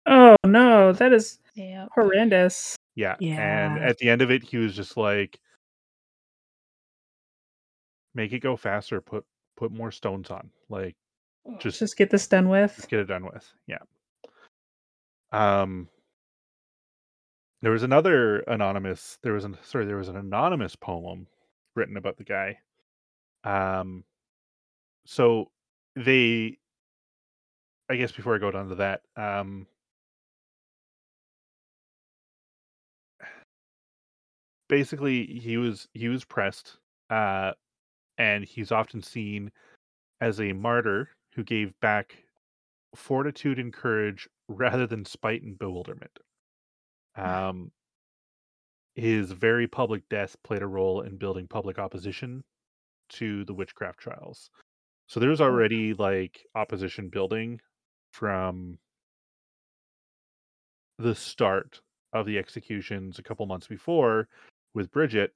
Oh 0.06 0.36
no, 0.44 0.92
that 0.92 1.12
is 1.12 1.38
Yeah. 1.54 1.86
horrendous. 1.94 2.76
Yeah. 2.94 3.16
And 3.20 3.78
at 3.78 3.98
the 3.98 4.08
end 4.10 4.22
of 4.22 4.30
it 4.30 4.42
he 4.42 4.58
was 4.58 4.74
just 4.74 4.96
like 4.96 5.38
make 8.14 8.32
it 8.32 8.40
go 8.40 8.56
faster, 8.56 9.00
put 9.00 9.24
put 9.56 9.72
more 9.72 9.90
stones 9.90 10.30
on. 10.30 10.50
Like 10.68 10.96
just 11.58 11.78
just 11.78 11.96
get 11.96 12.10
this 12.10 12.26
done 12.28 12.48
with. 12.48 12.86
get 12.88 13.00
it 13.00 13.04
done 13.06 13.24
with. 13.24 13.50
Yeah. 13.66 13.78
Um 15.32 15.88
there 17.62 17.70
was 17.72 17.82
another 17.84 18.40
anonymous 18.40 19.18
there 19.22 19.32
was 19.32 19.44
an 19.44 19.56
sorry, 19.62 19.86
there 19.86 19.96
was 19.96 20.08
an 20.08 20.16
anonymous 20.16 20.76
poem 20.76 21.26
written 21.74 21.96
about 21.96 22.16
the 22.16 22.24
guy. 22.24 22.58
Um 23.44 24.04
so 25.04 25.50
they 25.96 26.58
I 27.88 27.96
guess 27.96 28.12
before 28.12 28.34
I 28.34 28.38
go 28.38 28.50
down 28.50 28.68
to 28.70 28.74
that, 28.76 29.02
um 29.16 29.66
basically 34.68 35.26
he 35.26 35.56
was 35.56 35.88
he 35.92 36.08
was 36.08 36.24
pressed 36.24 36.78
uh 37.10 37.52
and 38.18 38.44
he's 38.44 38.72
often 38.72 39.02
seen 39.02 39.50
as 40.20 40.40
a 40.40 40.52
martyr 40.52 41.10
who 41.34 41.44
gave 41.44 41.78
back 41.80 42.24
fortitude 42.94 43.58
and 43.58 43.72
courage 43.72 44.28
rather 44.48 44.86
than 44.86 45.04
spite 45.04 45.42
and 45.42 45.58
bewilderment. 45.58 46.18
Um, 47.16 47.72
his 48.94 49.32
very 49.32 49.66
public 49.66 50.08
death 50.08 50.36
played 50.42 50.62
a 50.62 50.66
role 50.66 51.00
in 51.02 51.16
building 51.16 51.48
public 51.48 51.78
opposition 51.78 52.44
to 53.10 53.44
the 53.44 53.54
witchcraft 53.54 53.98
trials. 53.98 54.50
So 55.12 55.20
there's 55.20 55.42
already 55.42 55.92
like 55.92 56.46
opposition 56.54 57.10
building 57.10 57.60
from 58.14 58.78
the 60.98 61.14
start 61.14 61.82
of 62.14 62.24
the 62.24 62.38
executions 62.38 63.18
a 63.18 63.22
couple 63.22 63.44
months 63.44 63.66
before 63.66 64.28
with 64.72 64.90
Bridget. 64.90 65.34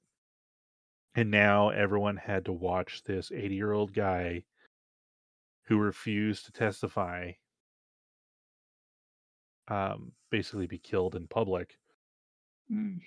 And 1.13 1.29
now 1.29 1.69
everyone 1.69 2.17
had 2.17 2.45
to 2.45 2.53
watch 2.53 3.03
this 3.03 3.31
80 3.31 3.53
year 3.53 3.71
old 3.71 3.93
guy 3.93 4.45
who 5.65 5.77
refused 5.77 6.47
to 6.47 6.51
testify 6.51 7.33
um, 9.67 10.11
basically 10.31 10.65
be 10.65 10.79
killed 10.79 11.13
in 11.13 11.27
public. 11.27 11.77
Mm. 12.71 13.01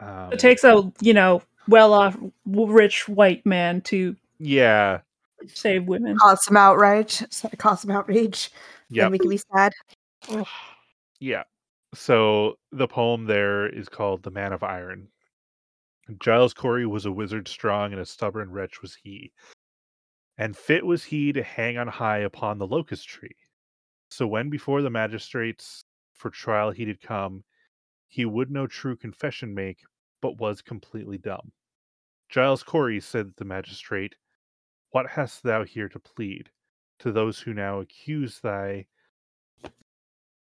Um, 0.00 0.32
It 0.32 0.38
takes 0.38 0.64
a 0.64 0.90
you 1.02 1.12
know 1.12 1.42
well 1.68 1.92
off 1.92 2.16
rich 2.46 3.10
white 3.10 3.44
man 3.44 3.82
to 3.82 4.16
yeah, 4.38 5.00
save 5.46 5.86
women. 5.86 6.16
Cost 6.18 6.44
some 6.44 6.56
outrage. 6.56 7.22
Sorry, 7.30 7.56
cost 7.56 7.84
him 7.84 7.90
outrage. 7.90 8.50
yeah, 8.88 9.08
we 9.08 9.18
can 9.18 9.30
be 9.30 9.40
sad. 9.52 9.72
yeah. 11.20 11.44
So 11.94 12.58
the 12.72 12.88
poem 12.88 13.24
there 13.24 13.66
is 13.66 13.88
called 13.88 14.22
"The 14.22 14.30
Man 14.30 14.52
of 14.52 14.62
Iron." 14.62 15.08
Giles 16.20 16.54
Corey 16.54 16.86
was 16.86 17.06
a 17.06 17.12
wizard 17.12 17.48
strong, 17.48 17.92
and 17.92 18.00
a 18.00 18.06
stubborn 18.06 18.50
wretch 18.50 18.80
was 18.80 18.94
he. 18.94 19.32
And 20.38 20.56
fit 20.56 20.86
was 20.86 21.04
he 21.04 21.32
to 21.32 21.42
hang 21.42 21.76
on 21.76 21.88
high 21.88 22.18
upon 22.18 22.58
the 22.58 22.66
locust 22.66 23.08
tree. 23.08 23.36
So 24.10 24.26
when 24.26 24.48
before 24.48 24.82
the 24.82 24.90
magistrates 24.90 25.82
for 26.14 26.30
trial 26.30 26.70
he 26.70 26.84
did 26.84 27.00
come, 27.00 27.44
he 28.06 28.24
would 28.24 28.50
no 28.50 28.66
true 28.66 28.96
confession 28.96 29.54
make, 29.54 29.80
but 30.22 30.38
was 30.38 30.62
completely 30.62 31.18
dumb. 31.18 31.52
Giles 32.28 32.62
Corey, 32.62 33.00
said 33.00 33.32
the 33.36 33.44
magistrate, 33.44 34.14
what 34.90 35.10
hast 35.10 35.42
thou 35.42 35.64
here 35.64 35.88
to 35.88 35.98
plead 35.98 36.50
to 36.98 37.12
those 37.12 37.40
who 37.40 37.54
now 37.54 37.80
accuse 37.80 38.40
thy 38.40 38.86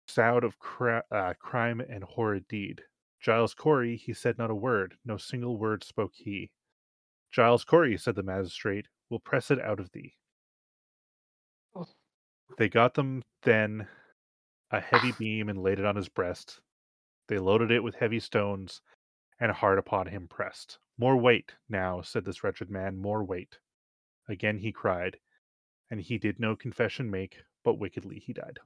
sound 0.07 0.43
of 0.43 0.55
uh, 1.11 1.33
crime 1.39 1.81
and 1.81 2.03
horrid 2.03 2.47
deed? 2.47 2.83
Giles 3.19 3.53
Corey, 3.55 3.97
he 3.97 4.13
said 4.13 4.37
not 4.37 4.51
a 4.51 4.55
word, 4.55 4.95
no 5.03 5.17
single 5.17 5.57
word 5.57 5.83
spoke 5.83 6.11
he. 6.13 6.51
Giles 7.31 7.63
Corey, 7.63 7.97
said 7.97 8.15
the 8.15 8.23
magistrate, 8.23 8.87
will 9.09 9.19
press 9.19 9.49
it 9.49 9.59
out 9.59 9.79
of 9.79 9.91
thee. 9.91 10.15
Oh. 11.75 11.87
They 12.57 12.69
got 12.69 12.93
them 12.93 13.23
then 13.41 13.87
a 14.71 14.79
heavy 14.79 15.11
beam 15.13 15.49
and 15.49 15.61
laid 15.61 15.79
it 15.79 15.85
on 15.85 15.95
his 15.95 16.07
breast. 16.09 16.61
They 17.27 17.39
loaded 17.39 17.71
it 17.71 17.83
with 17.83 17.95
heavy 17.95 18.19
stones 18.19 18.81
and 19.39 19.51
hard 19.51 19.79
upon 19.79 20.07
him 20.07 20.27
pressed. 20.27 20.77
More 20.97 21.17
weight, 21.17 21.53
now, 21.67 22.01
said 22.01 22.25
this 22.25 22.43
wretched 22.43 22.69
man, 22.69 22.97
more 22.97 23.23
weight. 23.23 23.57
Again 24.27 24.57
he 24.57 24.71
cried, 24.71 25.17
and 25.91 25.99
he 26.01 26.17
did 26.17 26.39
no 26.39 26.55
confession 26.55 27.09
make, 27.11 27.43
but 27.63 27.79
wickedly 27.79 28.19
he 28.19 28.33
died. 28.33 28.59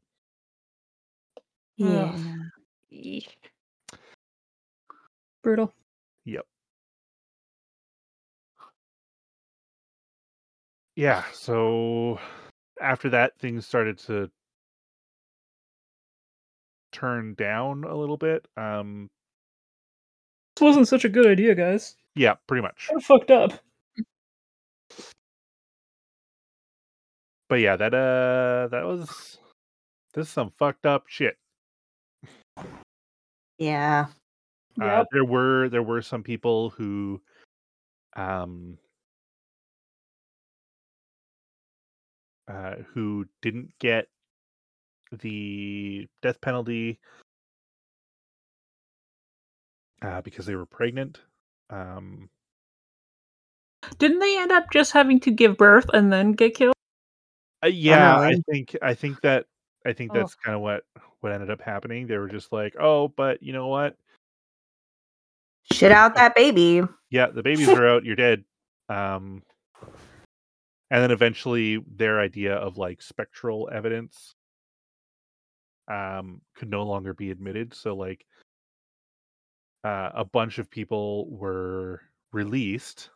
Yeah. 1.77 2.17
Eesh. 2.91 3.27
Brutal. 5.41 5.73
Yep. 6.25 6.45
yeah, 10.99 11.23
so 11.31 12.19
after 12.81 13.09
that, 13.09 13.39
things 13.39 13.65
started 13.65 13.97
to 13.99 14.29
turn 16.91 17.35
down 17.35 17.85
a 17.85 17.95
little 17.95 18.17
bit. 18.17 18.45
Um, 18.57 19.09
This 20.57 20.61
wasn't 20.63 20.89
such 20.89 21.05
a 21.05 21.09
good 21.09 21.25
idea, 21.25 21.55
guys. 21.55 21.95
yeah, 22.15 22.35
pretty 22.47 22.61
much. 22.61 22.87
Kinda 22.89 23.01
fucked 23.01 23.31
up. 23.31 23.53
But 27.49 27.61
yeah, 27.61 27.75
that 27.75 27.93
uh, 27.95 28.67
that 28.69 28.85
was 28.85 29.39
this 30.13 30.27
is 30.27 30.29
some 30.29 30.51
fucked 30.57 30.85
up 30.85 31.05
shit. 31.07 31.35
Yeah. 33.57 34.05
Uh, 34.79 34.85
Yep. 34.85 35.07
there 35.11 35.25
were 35.25 35.67
there 35.67 35.83
were 35.83 36.01
some 36.03 36.23
people 36.23 36.69
who, 36.69 37.19
um, 38.15 38.77
uh, 42.47 42.75
who 42.93 43.25
didn't 43.41 43.73
get 43.79 44.07
the 45.11 46.07
death 46.21 46.39
penalty 46.39 46.99
uh, 50.03 50.21
because 50.21 50.45
they 50.45 50.55
were 50.55 50.67
pregnant. 50.67 51.19
Um, 51.71 52.29
Didn't 53.97 54.19
they 54.19 54.37
end 54.39 54.51
up 54.51 54.71
just 54.71 54.91
having 54.93 55.19
to 55.21 55.31
give 55.31 55.57
birth 55.57 55.89
and 55.93 56.13
then 56.13 56.33
get 56.33 56.53
killed? 56.53 56.75
Uh, 57.63 57.67
yeah, 57.67 58.17
I 58.17 58.29
really? 58.29 58.43
think 58.49 58.75
I 58.81 58.93
think 58.93 59.21
that 59.21 59.45
I 59.85 59.93
think 59.93 60.11
Oh. 60.11 60.15
that's 60.19 60.35
kind 60.35 60.55
of 60.55 60.61
what 60.61 60.83
what 61.21 61.31
ended 61.31 61.49
up 61.49 61.61
happening. 61.61 62.07
They 62.07 62.17
were 62.17 62.27
just 62.29 62.51
like, 62.51 62.75
oh, 62.79 63.07
but 63.09 63.41
you 63.43 63.53
know 63.53 63.67
what? 63.67 63.95
Shit 65.71 65.91
out 65.91 66.15
that 66.15 66.35
baby. 66.35 66.81
yeah, 67.09 67.27
the 67.27 67.43
babies 67.43 67.67
are 67.69 67.87
out, 67.87 68.03
you're 68.05 68.15
dead. 68.15 68.43
Um, 68.87 69.43
and 70.91 71.03
then 71.03 71.11
eventually 71.11 71.83
their 71.95 72.19
idea 72.19 72.55
of 72.55 72.77
like 72.77 73.01
spectral 73.01 73.69
evidence 73.71 74.33
um, 75.87 76.41
could 76.55 76.69
no 76.69 76.83
longer 76.83 77.13
be 77.13 77.29
admitted. 77.29 77.73
So 77.75 77.95
like 77.95 78.25
uh, 79.83 80.09
a 80.15 80.25
bunch 80.25 80.57
of 80.57 80.69
people 80.71 81.29
were 81.29 82.01
released. 82.31 83.09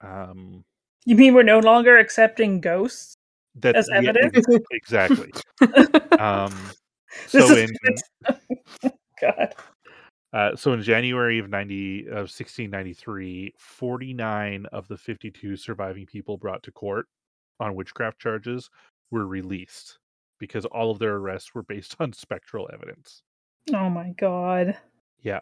Um, 0.00 0.64
You 1.04 1.16
mean 1.16 1.34
we're 1.34 1.42
no 1.42 1.58
longer 1.58 1.98
accepting 1.98 2.60
ghosts 2.60 3.14
that 3.56 3.76
as 3.76 3.88
evidence? 3.90 4.36
ex- 4.48 4.64
exactly. 4.70 5.32
Um, 6.18 6.54
This 7.30 7.46
so 7.46 7.54
is- 7.54 7.70
in 7.70 8.92
God. 9.20 9.54
Uh, 10.32 10.56
so 10.56 10.72
in 10.72 10.82
January 10.82 11.38
of 11.38 11.48
90 11.48 12.06
of 12.06 12.26
1693, 12.30 13.54
49 13.58 14.66
of 14.72 14.88
the 14.88 14.96
52 14.96 15.56
surviving 15.56 16.06
people 16.06 16.36
brought 16.36 16.62
to 16.64 16.72
court 16.72 17.06
on 17.60 17.74
witchcraft 17.76 18.18
charges 18.18 18.68
were 19.12 19.26
released 19.26 19.98
because 20.40 20.64
all 20.64 20.90
of 20.90 20.98
their 20.98 21.14
arrests 21.16 21.54
were 21.54 21.62
based 21.62 21.94
on 22.00 22.12
spectral 22.12 22.68
evidence. 22.72 23.22
Oh 23.72 23.88
my 23.88 24.10
god. 24.18 24.76
Yeah. 25.22 25.40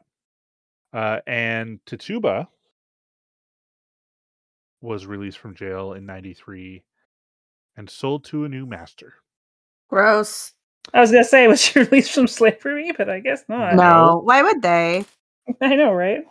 Uh, 0.93 1.21
and 1.27 1.81
Tituba 1.87 2.49
was 4.83 5.07
released 5.07 5.39
from 5.39 5.55
jail 5.55 5.93
in 5.95 6.05
93 6.05 6.83
and 7.77 7.89
sold 7.89 8.25
to 8.25 8.45
a 8.45 8.49
new 8.49 8.67
master. 8.67 9.15
Gross. 9.89 10.53
I 10.93 11.01
was 11.01 11.11
gonna 11.11 11.25
say, 11.25 11.47
was 11.49 11.61
she 11.61 11.79
released 11.81 12.13
from 12.13 12.27
slavery? 12.27 12.93
But 12.97 13.09
I 13.09 13.21
guess 13.21 13.45
not. 13.49 13.77
No. 13.77 14.07
No. 14.07 14.21
Why 14.25 14.43
would 14.43 14.61
they? 14.61 15.05
I 15.61 15.77
know, 15.77 15.93
right? 15.93 16.25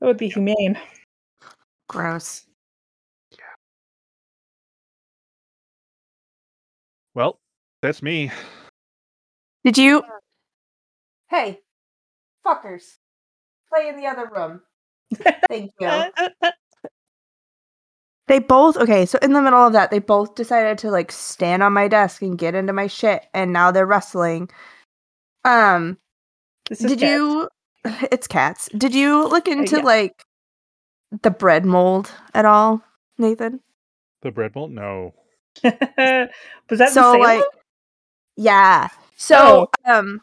That 0.00 0.06
would 0.06 0.16
be 0.16 0.28
humane. 0.28 0.78
Gross. 1.88 2.46
Well, 7.14 7.38
that's 7.82 8.02
me. 8.02 8.30
Did 9.64 9.76
you? 9.76 10.02
Hey, 11.28 11.60
fuckers. 12.44 12.96
Play 13.68 13.88
in 13.88 13.96
the 13.96 14.06
other 14.06 14.30
room. 14.34 14.62
Thank 15.48 15.72
you. 15.78 16.04
They 18.32 18.38
both 18.38 18.78
okay, 18.78 19.04
so 19.04 19.18
in 19.20 19.34
the 19.34 19.42
middle 19.42 19.60
of 19.60 19.74
that, 19.74 19.90
they 19.90 19.98
both 19.98 20.36
decided 20.36 20.78
to 20.78 20.90
like 20.90 21.12
stand 21.12 21.62
on 21.62 21.74
my 21.74 21.86
desk 21.86 22.22
and 22.22 22.38
get 22.38 22.54
into 22.54 22.72
my 22.72 22.86
shit, 22.86 23.26
and 23.34 23.52
now 23.52 23.70
they're 23.70 23.84
wrestling. 23.84 24.48
Um, 25.44 25.98
This 26.66 26.80
is 26.80 26.92
did 26.92 27.00
cats. 27.00 27.10
you? 27.10 27.48
It's 28.10 28.26
cats. 28.26 28.70
Did 28.74 28.94
you 28.94 29.28
look 29.28 29.48
into 29.48 29.76
yeah. 29.76 29.82
like 29.82 30.24
the 31.20 31.30
bread 31.30 31.66
mold 31.66 32.10
at 32.32 32.46
all, 32.46 32.82
Nathan? 33.18 33.60
The 34.22 34.30
bread 34.30 34.54
mold? 34.54 34.70
No. 34.70 35.12
was 35.62 35.72
that 35.74 36.30
so 36.70 36.86
in 36.86 36.90
Salem? 36.90 37.20
like, 37.20 37.44
yeah. 38.38 38.88
So 39.16 39.68
um, 39.84 40.22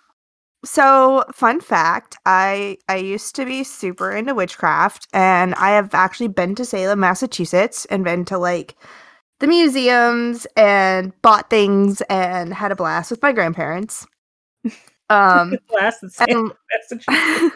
so 0.66 1.24
fun 1.34 1.62
fact, 1.62 2.18
I 2.26 2.78
I 2.88 2.98
used 2.98 3.36
to 3.36 3.46
be 3.46 3.64
super 3.64 4.12
into 4.12 4.36
witchcraft, 4.36 5.08
and 5.14 5.56
I 5.56 5.72
have 5.72 5.94
actually 5.94 6.28
been 6.28 6.56
to 6.56 6.66
Salem, 6.66 7.00
Massachusetts, 7.00 7.86
and 7.86 8.04
been 8.04 8.26
to 8.26 8.38
like 8.38 8.76
the 9.40 9.48
museums 9.48 10.46
and 10.58 11.14
bought 11.22 11.50
things 11.50 12.02
and 12.10 12.54
had 12.54 12.72
a 12.72 12.76
blast 12.76 13.12
with 13.12 13.22
my 13.22 13.32
grandparents. 13.32 14.06
Um, 15.12 15.56
Blast 15.70 16.04
in 16.04 16.10
Salem, 16.12 16.54
and 17.10 17.52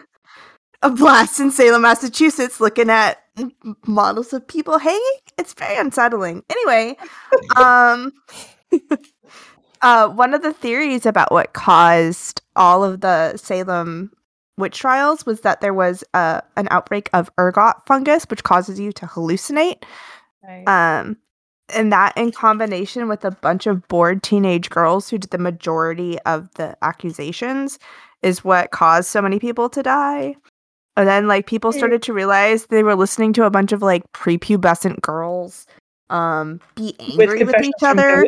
a 0.81 0.89
blast 0.89 1.39
in 1.39 1.51
Salem, 1.51 1.84
Massachusetts, 1.84 2.59
looking 2.59 2.89
at 2.89 3.19
models 3.85 4.34
of 4.34 4.47
people 4.47 4.80
hanging. 4.80 5.19
It's 5.38 5.53
very 5.53 5.77
unsettling. 5.77 6.43
Anyway, 6.49 6.97
um, 7.55 8.11
uh, 9.84 10.07
one 10.10 10.34
of 10.34 10.41
the 10.41 10.53
theories 10.53 11.05
about 11.05 11.31
what 11.31 11.53
caused 11.53 12.41
all 12.55 12.84
of 12.84 13.01
the 13.01 13.38
Salem 13.38 14.11
witch 14.57 14.80
trials 14.80 15.26
was 15.26 15.41
that 15.41 15.61
there 15.61 15.73
was 15.73 16.03
uh, 16.14 16.41
an 16.55 16.68
outbreak 16.72 17.10
of 17.14 17.30
ergot 17.38 17.76
fungus, 17.85 18.26
which 18.30 18.43
causes 18.43 18.80
you 18.80 18.91
to 18.93 19.05
hallucinate. 19.05 19.84
Right. 20.43 20.68
Um, 20.68 21.18
and 21.69 21.91
that 21.91 22.14
in 22.18 22.31
combination 22.31 23.07
with 23.07 23.26
a 23.26 23.31
bunch 23.31 23.68
of 23.68 23.88
bored 23.88 24.23
teenage 24.23 24.69
girls 24.69 25.10
who 25.10 25.18
did 25.18 25.31
the 25.31 25.38
majority 25.38 26.19
of 26.22 26.53
the 26.55 26.77
accusations 26.81 27.80
is 28.22 28.43
what 28.43 28.72
caused 28.72 29.10
so 29.10 29.22
many 29.22 29.39
people 29.39 29.69
to 29.69 29.84
die. 29.84 30.35
And 30.95 31.07
then 31.07 31.27
like 31.27 31.47
people 31.47 31.72
started 31.72 32.03
to 32.03 32.14
realize 32.14 32.68
they 32.68 32.84
were 32.84 32.95
listening 32.95 33.34
to 33.34 33.45
a 33.45 33.49
bunch 33.49 33.72
of 33.72 33.81
like 33.81 34.03
prepubescent 34.14 35.01
girls 35.01 35.65
um 36.10 36.60
be 36.76 36.93
angry 36.99 37.27
with, 37.27 37.38
confessions 37.38 37.68
each 37.68 37.84
other. 37.84 38.27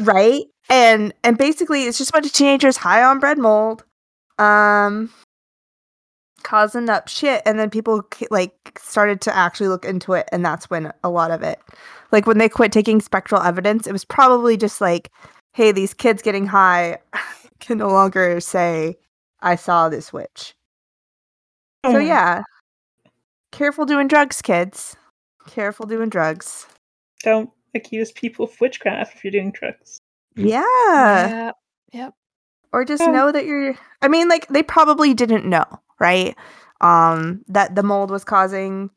Right? 0.00 0.44
And 0.68 1.12
and 1.22 1.36
basically 1.38 1.84
it's 1.84 1.98
just 1.98 2.10
a 2.10 2.12
bunch 2.12 2.26
of 2.26 2.32
teenagers 2.32 2.76
high 2.76 3.02
on 3.02 3.18
bread 3.18 3.38
mold. 3.38 3.84
Um 4.38 5.10
causing 6.44 6.88
up 6.88 7.08
shit 7.08 7.42
and 7.44 7.58
then 7.58 7.70
people 7.70 8.02
like 8.30 8.78
started 8.80 9.20
to 9.22 9.34
actually 9.34 9.66
look 9.66 9.84
into 9.84 10.12
it 10.12 10.28
and 10.30 10.44
that's 10.44 10.70
when 10.70 10.92
a 11.02 11.08
lot 11.08 11.30
of 11.30 11.42
it 11.42 11.58
like 12.12 12.26
when 12.26 12.38
they 12.38 12.48
quit 12.50 12.70
taking 12.70 13.00
spectral 13.00 13.40
evidence 13.40 13.86
it 13.86 13.92
was 13.92 14.04
probably 14.04 14.56
just 14.56 14.80
like 14.80 15.10
hey 15.54 15.72
these 15.72 15.94
kids 15.94 16.22
getting 16.22 16.46
high 16.46 16.98
can 17.60 17.78
no 17.78 17.88
longer 17.88 18.40
say 18.40 18.94
i 19.40 19.56
saw 19.56 19.88
this 19.88 20.12
witch 20.12 20.54
so 21.86 21.96
Oh, 21.96 21.98
yeah 21.98 22.42
careful 23.50 23.86
doing 23.86 24.06
drugs 24.06 24.42
kids 24.42 24.96
careful 25.46 25.86
doing 25.86 26.10
drugs 26.10 26.66
Don't 27.22 27.50
accuse 27.74 28.12
people 28.12 28.44
of 28.46 28.60
witchcraft 28.60 29.16
if 29.16 29.24
you're 29.24 29.30
doing 29.32 29.50
drugs. 29.52 29.98
yeah 30.36 31.52
yeah. 31.92 32.10
or 32.72 32.84
just 32.84 33.02
Yeah. 33.02 33.10
know 33.12 33.32
that 33.32 33.44
you're 33.46 33.74
i 34.02 34.08
mean 34.08 34.28
like 34.28 34.48
they 34.48 34.62
probably 34.62 35.14
didn't 35.14 35.44
know 35.48 35.64
right 36.00 36.36
um 36.80 37.42
that 37.48 37.74
the 37.74 37.82
mold 37.82 38.10
was 38.10 38.24
causing 38.24 38.90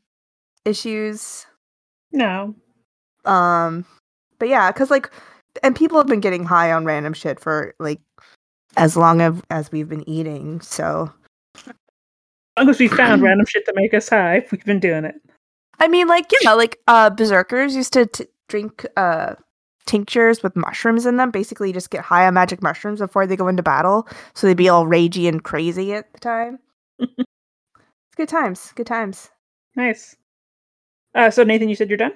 issues 0.66 1.46
No. 2.12 2.56
um 3.26 3.86
but 4.40 4.50
yeah 4.50 4.72
because 4.72 4.90
like 4.92 5.12
and 5.64 5.76
people 5.76 5.98
have 5.98 6.08
been 6.08 6.20
getting 6.20 6.44
high 6.46 6.72
on 6.72 6.86
random 6.86 7.14
shit 7.14 7.40
for 7.40 7.74
like 7.80 8.00
as 8.76 8.96
long 8.98 9.22
as, 9.22 9.34
as 9.50 9.72
we've 9.72 9.90
been 9.90 10.08
eating 10.10 10.60
so 10.62 11.12
As 11.56 11.74
long 12.58 12.70
as 12.70 12.80
we 12.80 12.88
found 12.88 13.22
random 13.22 13.46
shit 13.48 13.66
to 13.66 13.74
make 13.76 13.94
us 13.94 14.10
high, 14.10 14.46
we've 14.52 14.64
been 14.66 14.80
doing 14.80 15.06
it. 15.06 15.16
i 15.80 15.88
mean 15.88 16.08
like 16.08 16.32
you 16.32 16.40
know 16.44 16.56
like 16.58 16.80
uh 16.88 17.10
berserkers 17.12 17.76
used 17.76 17.94
to 17.94 18.06
t- 18.08 18.26
drink 18.48 18.86
uh 18.98 19.36
tinctures 19.86 20.44
with 20.44 20.56
mushrooms 20.56 21.06
in 21.06 21.16
them 21.16 21.32
basically 21.32 21.72
just 21.72 21.90
get 21.90 22.04
high 22.04 22.28
on 22.28 22.34
magic 22.34 22.62
mushrooms 22.62 23.00
before 23.00 23.26
they 23.26 23.38
go 23.38 23.48
into 23.48 23.64
battle 23.64 24.06
so 24.34 24.46
they'd 24.46 24.58
be 24.58 24.68
all 24.68 24.86
ragey 24.86 25.30
and 25.30 25.44
crazy 25.46 25.94
at 25.94 26.12
the 26.12 26.20
time 26.20 26.60
it's 27.00 27.26
good 28.18 28.28
times 28.28 28.74
good 28.76 28.88
times 28.88 29.30
Nice. 29.78 30.16
Uh, 31.14 31.30
so 31.30 31.44
Nathan, 31.44 31.70
you 31.70 31.76
said 31.76 31.88
you're 31.88 31.98
done. 31.98 32.14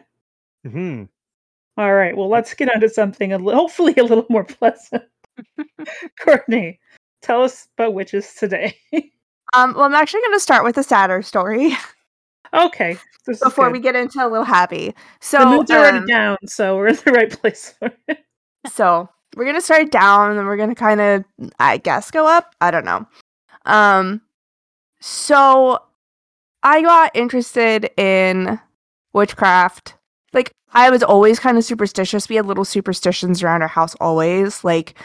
hmm 0.66 1.04
All 1.78 1.94
right. 1.94 2.18
Well, 2.18 2.28
let's 2.28 2.56
get 2.56 2.74
on 2.74 2.82
to 2.82 2.90
something 2.90 3.32
a 3.32 3.38
li- 3.38 3.54
hopefully 3.54 3.94
a 3.98 4.04
little 4.04 4.26
more 4.30 4.44
pleasant. 4.60 5.04
Courtney, 6.20 6.80
tell 7.22 7.44
us 7.44 7.68
about 7.78 7.94
witches 7.94 8.34
today. 8.34 8.76
Um, 9.54 9.76
well, 9.76 9.84
I'm 9.84 9.94
actually 9.94 10.22
going 10.22 10.34
to 10.34 10.40
start 10.40 10.64
with 10.64 10.78
a 10.78 10.84
sadder 10.84 11.22
story. 11.22 11.74
Okay. 12.54 12.98
Before 13.26 13.70
we 13.70 13.80
get 13.80 13.96
into 13.96 14.26
a 14.26 14.28
little 14.28 14.44
happy. 14.44 14.96
So 15.20 15.40
the 15.40 15.46
mood's 15.46 15.72
already 15.72 16.00
um, 16.00 16.06
down, 16.06 16.38
so 16.46 16.76
we're 16.76 16.88
in 16.88 16.96
the 17.06 17.12
right 17.12 17.30
place 17.30 17.74
for 17.78 17.92
it. 18.08 18.26
So 18.72 19.10
we're 19.36 19.46
gonna 19.46 19.62
start 19.62 19.92
down 19.92 20.32
and 20.32 20.40
then 20.40 20.46
we're 20.46 20.58
gonna 20.58 20.76
kind 20.76 21.00
of, 21.02 21.24
I 21.60 21.78
guess, 21.78 22.12
go 22.12 22.28
up. 22.28 22.56
I 22.62 22.72
don't 22.72 22.86
know. 22.86 23.08
Um, 23.66 24.22
so 25.00 25.80
I 26.64 26.82
got 26.82 27.16
interested 27.16 27.90
in 27.98 28.60
witchcraft. 29.14 29.96
Like 30.34 30.52
I 30.74 30.90
was 30.90 31.04
always 31.04 31.40
kind 31.40 31.58
of 31.58 31.64
superstitious. 31.64 32.28
We 32.28 32.36
had 32.36 32.46
little 32.46 32.66
superstitions 32.66 33.44
around 33.44 33.62
our 33.62 33.68
house 33.68 33.96
always. 34.02 34.64
Like 34.64 34.96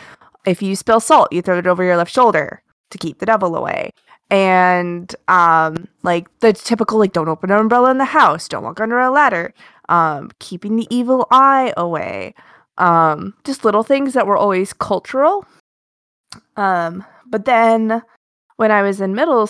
if 0.46 0.62
you 0.62 0.74
spill 0.74 1.00
salt, 1.00 1.32
you 1.32 1.42
throw 1.42 1.58
it 1.58 1.66
over 1.66 1.84
your 1.84 1.96
left 1.96 2.12
shoulder 2.12 2.62
to 2.90 2.98
keep 2.98 3.18
the 3.18 3.26
devil 3.26 3.56
away. 3.56 3.90
And 4.30 5.14
um, 5.28 5.86
like 6.02 6.26
the 6.40 6.52
typical 6.52 6.98
like 6.98 7.12
don't 7.12 7.28
open 7.28 7.50
an 7.50 7.58
umbrella 7.58 7.90
in 7.90 7.98
the 7.98 8.04
house, 8.04 8.48
don't 8.48 8.64
walk 8.64 8.80
under 8.80 8.98
a 8.98 9.10
ladder, 9.10 9.54
um, 9.88 10.30
keeping 10.40 10.76
the 10.76 10.86
evil 10.90 11.26
eye 11.30 11.72
away 11.76 12.34
um 12.78 13.34
just 13.44 13.64
little 13.64 13.82
things 13.82 14.12
that 14.12 14.26
were 14.26 14.36
always 14.36 14.72
cultural 14.72 15.46
um 16.56 17.04
but 17.26 17.44
then 17.44 18.02
when 18.56 18.70
i 18.70 18.82
was 18.82 19.00
in 19.00 19.14
middle 19.14 19.48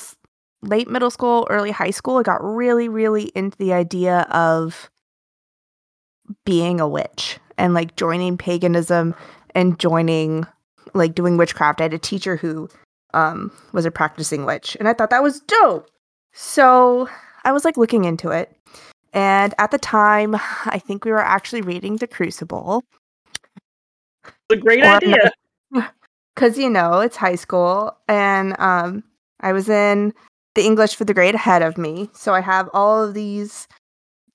late 0.63 0.89
middle 0.89 1.11
school 1.11 1.47
early 1.51 1.71
high 1.71 1.91
school 1.91 2.19
i 2.19 2.23
got 2.23 2.43
really 2.43 2.89
really 2.89 3.33
into 3.35 3.57
the 3.59 3.73
idea 3.73 4.21
of 4.31 4.91
being 6.45 6.81
a 6.81 6.89
witch 6.89 7.39
and 7.59 7.75
like 7.75 7.97
joining 7.97 8.39
paganism 8.39 9.15
and 9.55 9.79
joining 9.79 10.47
like 10.95 11.15
doing 11.15 11.37
witchcraft 11.37 11.81
i 11.81 11.85
had 11.85 11.95
a 11.95 11.99
teacher 11.99 12.37
who 12.37 12.69
um 13.17 13.51
was 13.73 13.85
a 13.85 13.91
practicing 13.91 14.45
witch. 14.45 14.77
And 14.79 14.89
i 14.89 14.93
thought 14.93 15.11
that 15.11 15.23
was 15.23 15.41
dope. 15.41 15.89
So 16.33 17.09
i 17.45 17.53
was 17.53 17.65
like 17.65 17.77
looking 17.77 18.05
into 18.05 18.31
it. 18.31 18.55
And 19.13 19.55
at 19.59 19.71
the 19.71 19.79
time 19.79 20.37
i 20.77 20.79
think 20.87 21.05
we 21.05 21.11
were 21.11 21.25
actually 21.25 21.63
reading 21.63 21.97
the 21.97 22.07
crucible. 22.07 22.85
It's 24.51 24.61
a 24.61 24.63
great 24.63 24.85
Or- 24.85 24.97
idea. 24.97 25.33
because 26.35 26.59
you 26.63 26.71
know 26.71 27.01
it's 27.01 27.17
high 27.17 27.37
school. 27.37 27.97
And 28.09 28.55
um 28.61 29.03
i 29.41 29.53
was 29.53 29.69
in 29.69 30.13
the 30.55 30.65
english 30.65 30.95
for 30.97 31.05
the 31.05 31.15
grade 31.15 31.35
ahead 31.35 31.63
of 31.63 31.77
me. 31.79 32.11
So 32.15 32.35
i 32.35 32.41
have 32.41 32.69
all 32.73 33.03
of 33.03 33.15
these 33.15 33.67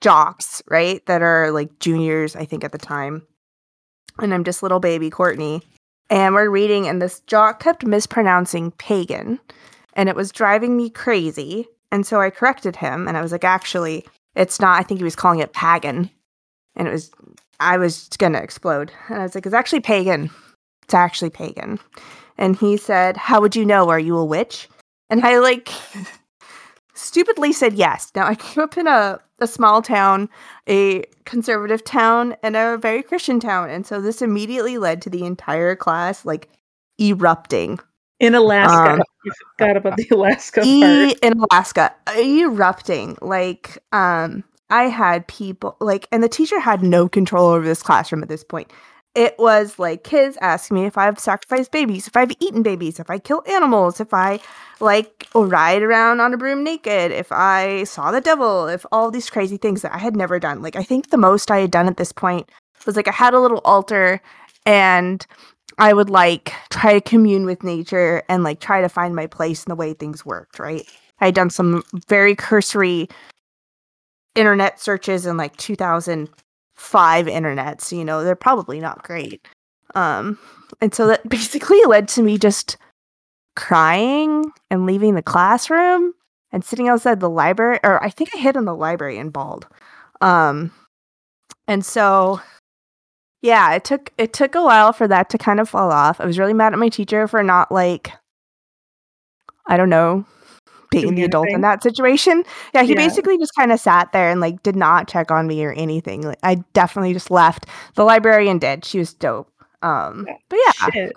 jocks 0.02 0.64
right 0.68 1.06
that 1.06 1.22
are 1.22 1.52
like 1.52 1.78
juniors 1.80 2.36
i 2.36 2.44
think 2.46 2.64
at 2.64 2.72
the 2.72 2.78
time. 2.80 3.22
And 4.20 4.34
i'm 4.34 4.44
just 4.44 4.64
little 4.64 4.80
baby 4.80 5.10
courtney 5.10 5.62
and 6.12 6.36
we're 6.36 6.52
reading 6.52 6.88
and 6.88 7.02
this 7.02 7.22
jock 7.22 7.60
kept 7.60 7.84
mispronouncing 7.84 8.70
pagan 8.74 9.40
and 9.94 10.08
it 10.08 10.16
was 10.16 10.32
driving 10.32 10.78
me 10.78 10.92
crazy 10.92 11.66
and 11.92 12.06
so 12.06 12.22
i 12.22 12.30
corrected 12.30 12.76
him 12.76 13.08
and 13.08 13.18
i 13.18 13.22
was 13.22 13.32
like 13.32 13.44
actually 13.44 14.06
it's 14.36 14.60
not 14.60 14.80
i 14.80 14.84
think 14.84 15.00
he 15.00 15.04
was 15.04 15.16
calling 15.16 15.40
it 15.40 15.54
pagan 15.54 16.08
and 16.76 16.88
it 16.88 16.92
was 16.92 17.10
i 17.60 17.78
was 17.78 18.08
gonna 18.20 18.38
explode 18.38 18.92
and 19.10 19.18
i 19.18 19.24
was 19.24 19.34
like 19.34 19.48
it's 19.48 19.56
actually 19.56 19.80
pagan 19.80 20.30
it's 20.92 20.96
actually 20.96 21.30
pagan. 21.30 21.80
And 22.38 22.58
he 22.58 22.76
said, 22.76 23.16
How 23.16 23.40
would 23.40 23.56
you 23.56 23.66
know? 23.66 23.88
Are 23.88 24.00
you 24.00 24.18
a 24.18 24.26
witch? 24.26 24.68
And 25.10 25.22
I 25.22 25.40
like 25.40 25.70
stupidly 26.94 27.54
said 27.54 27.76
yes. 27.76 28.12
Now 28.14 28.26
I 28.26 28.34
grew 28.34 28.66
up 28.66 28.78
in 28.78 28.88
a, 28.88 29.22
a 29.42 29.48
small 29.48 29.82
town, 29.82 30.30
a 30.70 31.04
conservative 31.26 31.84
town, 31.84 32.36
and 32.44 32.56
a 32.56 32.78
very 32.78 33.04
Christian 33.04 33.40
town. 33.40 33.70
And 33.70 33.86
so 33.86 34.00
this 34.00 34.22
immediately 34.22 34.78
led 34.78 35.02
to 35.02 35.10
the 35.10 35.26
entire 35.26 35.76
class 35.76 36.24
like 36.24 36.50
erupting. 37.00 37.80
In 38.20 38.36
Alaska. 38.36 38.94
Um, 38.94 39.02
you 39.26 39.32
forgot 39.58 39.78
about 39.78 39.98
the 39.98 40.08
Alaska 40.12 40.62
E 40.64 41.16
in 41.24 41.34
Alaska, 41.52 41.94
erupting. 42.16 43.18
Like, 43.20 43.80
um, 43.92 44.44
I 44.70 44.84
had 44.84 45.28
people 45.28 45.76
like, 45.82 46.08
and 46.12 46.24
the 46.24 46.30
teacher 46.30 46.60
had 46.60 46.84
no 46.84 47.10
control 47.10 47.50
over 47.50 47.66
this 47.66 47.82
classroom 47.82 48.22
at 48.22 48.30
this 48.30 48.44
point. 48.44 48.72
It 49.14 49.36
was 49.38 49.78
like 49.78 50.06
kids 50.06 50.38
asking 50.40 50.76
me 50.76 50.86
if 50.86 50.98
I've 50.98 51.20
sacrificed 51.20 51.72
babies, 51.72 52.08
if 52.08 52.16
I've 52.16 52.32
eaten 52.40 52.64
babies, 52.64 52.98
if 52.98 53.10
I 53.10 53.20
kill 53.20 53.44
animals, 53.46 54.00
if 54.00 54.14
I 54.14 54.40
like 54.80 55.28
ride 55.36 55.84
around 55.84 56.22
on 56.22 56.34
a 56.34 56.38
broom 56.38 56.64
naked, 56.64 57.12
if 57.12 57.30
I 57.32 57.84
saw 57.84 58.12
the 58.12 58.22
devil, 58.22 58.68
if 58.68 58.86
all 58.92 59.12
these 59.12 59.30
crazy 59.30 59.58
things 59.58 59.82
that 59.82 59.94
I 59.94 59.98
had 59.98 60.16
never 60.16 60.40
done. 60.40 60.62
Like, 60.62 60.78
I 60.78 60.84
think 60.84 61.10
the 61.10 61.18
most 61.18 61.52
I 61.52 61.60
had 61.60 61.72
done 61.72 61.88
at 61.88 61.98
this 61.98 62.14
point 62.14 62.50
was 62.86 62.96
like 62.96 63.10
I 63.10 63.12
had 63.12 63.34
a 63.34 63.40
little 63.40 63.62
altar 63.66 64.22
and 64.66 65.26
I 65.78 65.94
would 65.94 66.10
like 66.10 66.54
try 66.70 66.94
to 66.94 67.02
commune 67.02 67.46
with 67.46 67.64
nature 67.64 68.24
and 68.30 68.44
like 68.44 68.60
try 68.60 68.82
to 68.82 68.90
find 68.90 69.16
my 69.16 69.28
place 69.28 69.66
in 69.66 69.70
the 69.70 69.76
way 69.76 69.94
things 69.94 70.26
worked, 70.26 70.58
right? 70.58 70.88
I 71.20 71.26
had 71.26 71.36
done 71.36 71.50
some 71.50 71.84
very 72.08 72.36
cursory 72.36 73.10
internet 74.36 74.80
searches 74.80 75.26
in 75.26 75.38
like 75.38 75.58
2005 75.58 76.34
internet, 77.28 77.80
internets, 77.80 77.98
you 77.98 78.06
know, 78.06 78.24
they're 78.24 78.36
probably 78.36 78.80
not 78.80 79.04
great. 79.04 79.46
Um 79.96 80.38
and 80.82 80.94
so 80.94 81.08
that 81.08 81.28
basically 81.30 81.80
led 81.86 82.08
to 82.10 82.22
me 82.22 82.38
just 82.38 82.78
crying 83.56 84.46
and 84.70 84.86
leaving 84.86 85.16
the 85.16 85.22
classroom 85.22 86.14
and 86.52 86.64
sitting 86.64 86.88
outside 86.88 87.20
the 87.20 87.30
library 87.30 87.80
or 87.84 88.04
I 88.04 88.10
think 88.10 88.30
I 88.36 88.40
hid 88.40 88.56
in 88.56 88.66
the 88.66 88.76
library 88.76 89.18
and 89.18 89.34
bawled. 89.34 89.68
Um 90.22 90.72
and 91.68 91.86
so 91.86 92.42
yeah, 93.42 93.74
it 93.74 93.84
took 93.84 94.12
it 94.18 94.34
took 94.34 94.56
a 94.56 94.64
while 94.64 94.94
for 94.94 95.08
that 95.08 95.30
to 95.32 95.38
kind 95.38 95.60
of 95.60 95.70
fall 95.70 95.92
off. 95.92 96.22
I 96.22 96.26
was 96.26 96.40
really 96.40 96.54
mad 96.54 96.74
at 96.74 96.80
my 96.80 96.90
teacher 96.90 97.28
for 97.28 97.44
not 97.44 97.72
like 97.72 98.12
I 99.68 99.78
don't 99.78 99.90
know, 99.90 100.26
being 100.92 101.16
the 101.16 101.24
adult 101.24 101.48
in 101.50 101.62
that 101.62 101.82
situation. 101.82 102.44
Yeah, 102.74 102.84
he 102.84 102.90
Yeah. 102.90 102.96
basically 103.08 103.38
just 103.40 103.56
kind 103.58 103.72
of 103.72 103.80
sat 103.80 104.12
there 104.12 104.30
and 104.30 104.40
like 104.40 104.62
did 104.62 104.76
not 104.76 105.08
check 105.08 105.32
on 105.32 105.48
me 105.48 105.64
or 105.66 105.72
anything. 105.72 106.22
Like 106.22 106.38
I 106.44 106.56
definitely 106.74 107.14
just 107.14 107.32
left. 107.32 107.66
The 107.96 108.04
librarian 108.04 108.60
did. 108.60 108.86
She 108.86 109.00
was 109.00 109.14
dope. 109.14 109.52
Um 109.82 110.28
but 110.50 110.60
yeah. 110.66 110.90
Shit. 110.92 111.14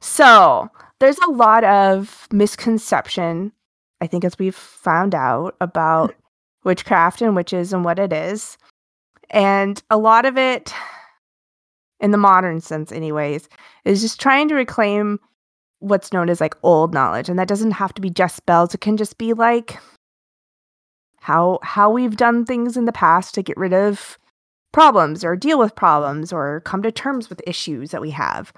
So 0.00 0.68
there's 1.00 1.18
a 1.18 1.30
lot 1.30 1.64
of 1.64 2.26
misconception, 2.32 3.52
I 4.00 4.06
think, 4.06 4.24
as 4.24 4.38
we've 4.38 4.54
found 4.54 5.14
out 5.14 5.56
about 5.60 6.14
witchcraft 6.64 7.20
and 7.20 7.36
witches 7.36 7.72
and 7.72 7.84
what 7.84 7.98
it 7.98 8.12
is. 8.12 8.56
And 9.30 9.82
a 9.90 9.96
lot 9.98 10.24
of 10.26 10.38
it, 10.38 10.72
in 12.00 12.10
the 12.10 12.18
modern 12.18 12.60
sense, 12.60 12.92
anyways, 12.92 13.48
is 13.84 14.00
just 14.02 14.20
trying 14.20 14.48
to 14.48 14.54
reclaim 14.54 15.18
what's 15.84 16.12
known 16.12 16.30
as 16.30 16.40
like 16.40 16.56
old 16.62 16.94
knowledge. 16.94 17.28
And 17.28 17.38
that 17.38 17.48
doesn't 17.48 17.72
have 17.72 17.94
to 17.94 18.00
be 18.00 18.10
just 18.10 18.36
spells, 18.36 18.74
it 18.74 18.80
can 18.80 18.96
just 18.96 19.18
be 19.18 19.32
like 19.32 19.78
how 21.24 21.58
how 21.62 21.90
we've 21.90 22.18
done 22.18 22.44
things 22.44 22.76
in 22.76 22.84
the 22.84 22.92
past 22.92 23.34
to 23.34 23.42
get 23.42 23.56
rid 23.56 23.72
of 23.72 24.18
problems 24.72 25.24
or 25.24 25.34
deal 25.36 25.58
with 25.58 25.74
problems 25.74 26.34
or 26.34 26.60
come 26.66 26.82
to 26.82 26.92
terms 26.92 27.30
with 27.30 27.40
issues 27.46 27.92
that 27.92 28.02
we 28.02 28.10
have 28.10 28.52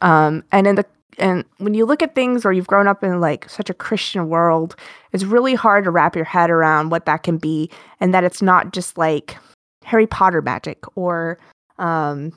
um 0.00 0.42
and 0.50 0.66
in 0.66 0.74
the 0.74 0.84
and 1.18 1.44
when 1.58 1.74
you 1.74 1.86
look 1.86 2.02
at 2.02 2.16
things 2.16 2.44
or 2.44 2.52
you've 2.52 2.66
grown 2.66 2.88
up 2.88 3.04
in 3.04 3.20
like 3.20 3.48
such 3.48 3.70
a 3.70 3.74
christian 3.74 4.28
world 4.28 4.74
it's 5.12 5.22
really 5.22 5.54
hard 5.54 5.84
to 5.84 5.92
wrap 5.92 6.16
your 6.16 6.24
head 6.24 6.50
around 6.50 6.90
what 6.90 7.06
that 7.06 7.22
can 7.22 7.38
be 7.38 7.70
and 8.00 8.12
that 8.12 8.24
it's 8.24 8.42
not 8.42 8.72
just 8.72 8.98
like 8.98 9.36
harry 9.84 10.06
potter 10.06 10.42
magic 10.42 10.78
or 10.96 11.38
um 11.78 12.32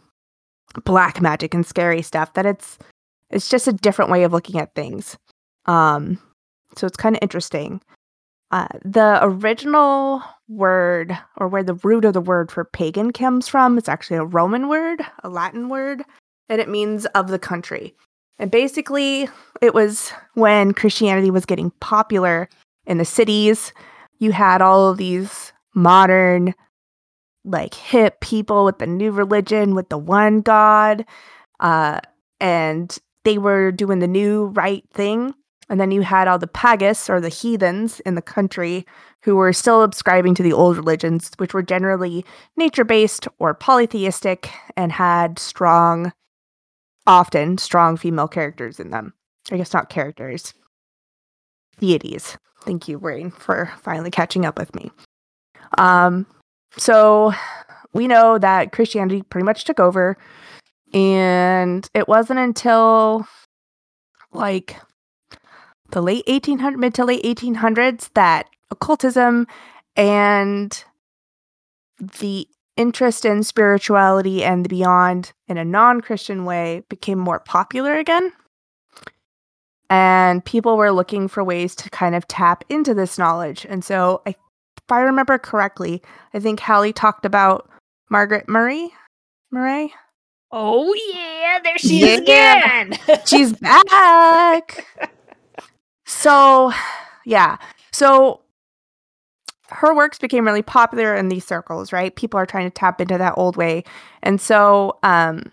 black 0.83 1.19
magic 1.19 1.55
and 1.55 1.65
scary 1.65 2.03
stuff 2.03 2.33
that 2.35 2.45
it's 2.45 2.77
it's 3.31 3.49
just 3.49 3.67
a 3.67 3.73
different 3.73 4.11
way 4.11 4.23
of 4.23 4.33
looking 4.33 4.59
at 4.59 4.75
things 4.75 5.17
um 5.65 6.19
so 6.77 6.87
it's 6.87 6.97
kind 6.97 7.15
of 7.15 7.21
interesting 7.21 7.81
uh, 8.51 8.67
the 8.83 9.17
original 9.21 10.21
word 10.49 11.17
or 11.37 11.47
where 11.47 11.63
the 11.63 11.75
root 11.75 12.03
of 12.03 12.13
the 12.13 12.19
word 12.19 12.51
for 12.51 12.65
pagan 12.65 13.11
comes 13.11 13.47
from 13.47 13.77
it's 13.77 13.89
actually 13.89 14.17
a 14.17 14.25
roman 14.25 14.67
word 14.67 15.01
a 15.23 15.29
latin 15.29 15.69
word 15.69 16.03
and 16.49 16.59
it 16.59 16.67
means 16.67 17.05
of 17.07 17.29
the 17.29 17.39
country 17.39 17.95
and 18.41 18.49
basically, 18.49 19.29
it 19.61 19.75
was 19.75 20.11
when 20.33 20.73
Christianity 20.73 21.29
was 21.29 21.45
getting 21.45 21.69
popular 21.79 22.49
in 22.87 22.97
the 22.97 23.05
cities. 23.05 23.71
You 24.17 24.31
had 24.31 24.63
all 24.63 24.89
of 24.89 24.97
these 24.97 25.53
modern, 25.75 26.55
like 27.45 27.75
hip 27.75 28.19
people 28.19 28.65
with 28.65 28.79
the 28.79 28.87
new 28.87 29.11
religion, 29.11 29.75
with 29.75 29.89
the 29.89 29.97
one 29.99 30.41
God. 30.41 31.05
Uh, 31.59 31.99
and 32.39 32.97
they 33.23 33.37
were 33.37 33.71
doing 33.71 33.99
the 33.99 34.07
new 34.07 34.45
right 34.47 34.83
thing. 34.93 35.33
And 35.69 35.79
then 35.79 35.91
you 35.91 36.01
had 36.01 36.27
all 36.27 36.37
the 36.37 36.47
pagus 36.47 37.09
or 37.09 37.21
the 37.21 37.29
heathens 37.29 38.01
in 38.01 38.15
the 38.15 38.21
country 38.21 38.85
who 39.23 39.37
were 39.37 39.53
still 39.53 39.81
subscribing 39.83 40.35
to 40.35 40.43
the 40.43 40.51
old 40.51 40.75
religions, 40.75 41.31
which 41.37 41.53
were 41.53 41.63
generally 41.63 42.25
nature 42.57 42.83
based 42.83 43.27
or 43.39 43.53
polytheistic 43.53 44.49
and 44.75 44.91
had 44.91 45.39
strong 45.39 46.11
often 47.07 47.57
strong 47.57 47.97
female 47.97 48.27
characters 48.27 48.79
in 48.79 48.89
them. 48.91 49.13
I 49.51 49.57
guess 49.57 49.73
not 49.73 49.89
characters, 49.89 50.53
deities. 51.79 52.37
Thank 52.63 52.87
you, 52.87 52.99
Brain, 52.99 53.31
for 53.31 53.71
finally 53.81 54.11
catching 54.11 54.45
up 54.45 54.57
with 54.57 54.75
me. 54.75 54.91
Um, 55.77 56.27
so 56.77 57.33
we 57.93 58.07
know 58.07 58.37
that 58.37 58.71
Christianity 58.71 59.23
pretty 59.23 59.45
much 59.45 59.63
took 59.63 59.79
over, 59.79 60.17
and 60.93 61.87
it 61.93 62.07
wasn't 62.07 62.39
until 62.39 63.27
like 64.31 64.77
the 65.91 66.01
late 66.01 66.25
1800s, 66.25 66.77
mid 66.77 66.93
to 66.95 67.05
late 67.05 67.23
1800s 67.23 68.09
that 68.13 68.47
occultism 68.69 69.47
and 69.95 70.83
the 71.99 72.47
interest 72.77 73.25
in 73.25 73.43
spirituality 73.43 74.43
and 74.43 74.65
the 74.65 74.69
beyond 74.69 75.33
in 75.47 75.57
a 75.57 75.65
non 75.65 76.01
Christian 76.01 76.45
way 76.45 76.83
became 76.89 77.19
more 77.19 77.39
popular 77.39 77.97
again. 77.97 78.31
And 79.89 80.43
people 80.45 80.77
were 80.77 80.91
looking 80.91 81.27
for 81.27 81.43
ways 81.43 81.75
to 81.75 81.89
kind 81.89 82.15
of 82.15 82.27
tap 82.27 82.63
into 82.69 82.93
this 82.93 83.17
knowledge. 83.17 83.65
And 83.69 83.83
so, 83.83 84.21
if 84.25 84.35
I 84.89 85.01
remember 85.01 85.37
correctly, 85.37 86.01
I 86.33 86.39
think 86.39 86.61
Halli 86.61 86.93
talked 86.95 87.25
about 87.25 87.69
Margaret 88.09 88.47
Murray. 88.47 88.93
Murray? 89.51 89.93
Oh 90.51 90.93
yeah, 91.13 91.59
there 91.63 91.77
she 91.77 92.01
Yeah. 92.01 92.07
is 92.07 92.17
again. 92.17 92.97
She's 93.25 93.53
back. 93.53 94.85
so, 96.05 96.71
yeah. 97.25 97.57
So 97.91 98.41
her 99.69 99.95
works 99.95 100.19
became 100.19 100.45
really 100.45 100.61
popular 100.63 101.15
in 101.15 101.29
these 101.29 101.45
circles, 101.45 101.93
right? 101.93 102.15
People 102.15 102.39
are 102.39 102.45
trying 102.45 102.65
to 102.67 102.73
tap 102.73 102.99
into 103.01 103.17
that 103.17 103.33
old 103.37 103.55
way. 103.57 103.83
And 104.23 104.41
so 104.41 104.97
um 105.03 105.51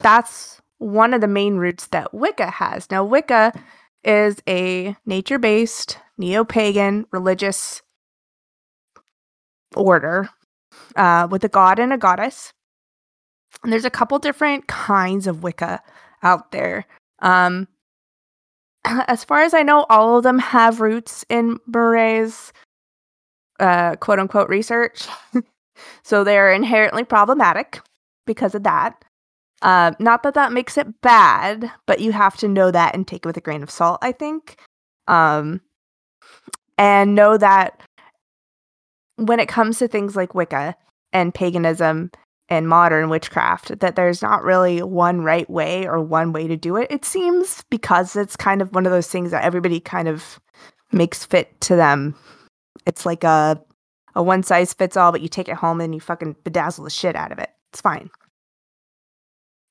that's 0.00 0.60
one 0.78 1.14
of 1.14 1.20
the 1.20 1.28
main 1.28 1.56
roots 1.56 1.86
that 1.88 2.12
Wicca 2.14 2.50
has. 2.50 2.90
Now 2.90 3.04
Wicca 3.04 3.52
is 4.04 4.42
a 4.48 4.96
nature-based 5.06 5.98
neo-pagan 6.18 7.06
religious 7.12 7.82
order 9.76 10.28
uh, 10.96 11.28
with 11.30 11.44
a 11.44 11.48
god 11.48 11.78
and 11.78 11.92
a 11.92 11.98
goddess. 11.98 12.52
And 13.62 13.72
there's 13.72 13.84
a 13.84 13.90
couple 13.90 14.18
different 14.18 14.66
kinds 14.66 15.26
of 15.26 15.42
Wicca 15.42 15.82
out 16.22 16.52
there. 16.52 16.86
Um, 17.20 17.68
as 18.84 19.24
far 19.24 19.42
as 19.42 19.54
I 19.54 19.62
know, 19.62 19.86
all 19.90 20.16
of 20.18 20.24
them 20.24 20.38
have 20.38 20.80
roots 20.80 21.24
in 21.28 21.58
Murray's 21.66 22.52
uh, 23.58 23.96
quote 23.96 24.18
unquote 24.18 24.48
research. 24.48 25.06
so 26.02 26.24
they're 26.24 26.52
inherently 26.52 27.04
problematic 27.04 27.80
because 28.26 28.54
of 28.54 28.62
that. 28.62 29.04
Uh, 29.62 29.92
not 29.98 30.22
that 30.22 30.34
that 30.34 30.52
makes 30.52 30.78
it 30.78 31.02
bad, 31.02 31.70
but 31.86 32.00
you 32.00 32.12
have 32.12 32.36
to 32.38 32.48
know 32.48 32.70
that 32.70 32.94
and 32.94 33.06
take 33.06 33.24
it 33.24 33.26
with 33.26 33.36
a 33.36 33.42
grain 33.42 33.62
of 33.62 33.70
salt, 33.70 33.98
I 34.00 34.12
think. 34.12 34.58
Um, 35.06 35.60
and 36.78 37.14
know 37.14 37.36
that 37.36 37.82
when 39.16 39.38
it 39.38 39.48
comes 39.48 39.78
to 39.78 39.88
things 39.88 40.16
like 40.16 40.34
Wicca 40.34 40.74
and 41.12 41.34
paganism 41.34 42.10
and 42.50 42.68
modern 42.68 43.08
witchcraft 43.08 43.78
that 43.78 43.94
there's 43.94 44.20
not 44.20 44.42
really 44.42 44.82
one 44.82 45.22
right 45.22 45.48
way 45.48 45.86
or 45.86 46.00
one 46.00 46.32
way 46.32 46.48
to 46.48 46.56
do 46.56 46.76
it. 46.76 46.88
It 46.90 47.04
seems 47.04 47.64
because 47.70 48.16
it's 48.16 48.36
kind 48.36 48.60
of 48.60 48.74
one 48.74 48.84
of 48.84 48.92
those 48.92 49.06
things 49.06 49.30
that 49.30 49.44
everybody 49.44 49.78
kind 49.78 50.08
of 50.08 50.40
makes 50.92 51.24
fit 51.24 51.58
to 51.62 51.76
them. 51.76 52.16
It's 52.86 53.06
like 53.06 53.24
a 53.24 53.62
a 54.16 54.22
one 54.22 54.42
size 54.42 54.74
fits 54.74 54.96
all, 54.96 55.12
but 55.12 55.20
you 55.20 55.28
take 55.28 55.48
it 55.48 55.54
home 55.54 55.80
and 55.80 55.94
you 55.94 56.00
fucking 56.00 56.34
bedazzle 56.44 56.82
the 56.82 56.90
shit 56.90 57.14
out 57.14 57.30
of 57.30 57.38
it. 57.38 57.50
It's 57.72 57.80
fine. 57.80 58.10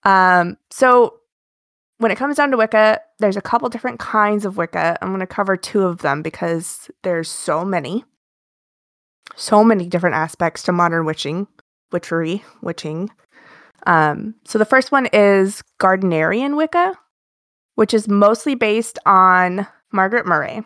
Um, 0.04 0.58
so 0.72 1.20
when 1.98 2.12
it 2.12 2.18
comes 2.18 2.38
down 2.38 2.52
to 2.52 2.58
Wicca, 2.58 3.02
there's 3.20 3.36
a 3.36 3.42
couple 3.42 3.68
different 3.68 4.00
kinds 4.00 4.46
of 4.46 4.56
Wicca. 4.56 4.98
I'm 5.02 5.10
going 5.10 5.20
to 5.20 5.28
cover 5.28 5.58
two 5.58 5.84
of 5.84 5.98
them 5.98 6.22
because 6.22 6.90
there's 7.04 7.30
so 7.30 7.66
many, 7.66 8.06
so 9.36 9.62
many 9.62 9.88
different 9.88 10.16
aspects 10.16 10.64
to 10.64 10.72
modern 10.72 11.06
witching 11.06 11.48
witchery, 11.92 12.44
witching. 12.62 13.10
Um, 13.86 14.36
so 14.46 14.58
the 14.58 14.66
first 14.66 14.92
one 14.92 15.08
is 15.08 15.64
Gardnerian 15.80 16.56
Wicca, 16.58 16.96
which 17.76 17.94
is 17.94 18.08
mostly 18.08 18.56
based 18.56 19.00
on 19.06 19.68
Margaret 19.92 20.26
Murray, 20.26 20.64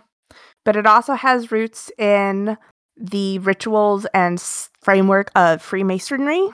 but 0.65 0.75
it 0.75 0.85
also 0.85 1.13
has 1.13 1.51
roots 1.51 1.91
in 1.97 2.57
the 2.97 3.39
rituals 3.39 4.05
and 4.13 4.39
framework 4.81 5.31
of 5.35 5.61
Freemasonry, 5.61 6.47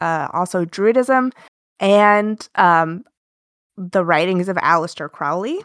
uh, 0.00 0.28
also 0.32 0.64
Druidism, 0.64 1.32
and 1.78 2.48
um, 2.54 3.04
the 3.76 4.04
writings 4.04 4.48
of 4.48 4.56
Aleister 4.56 5.10
Crowley. 5.10 5.58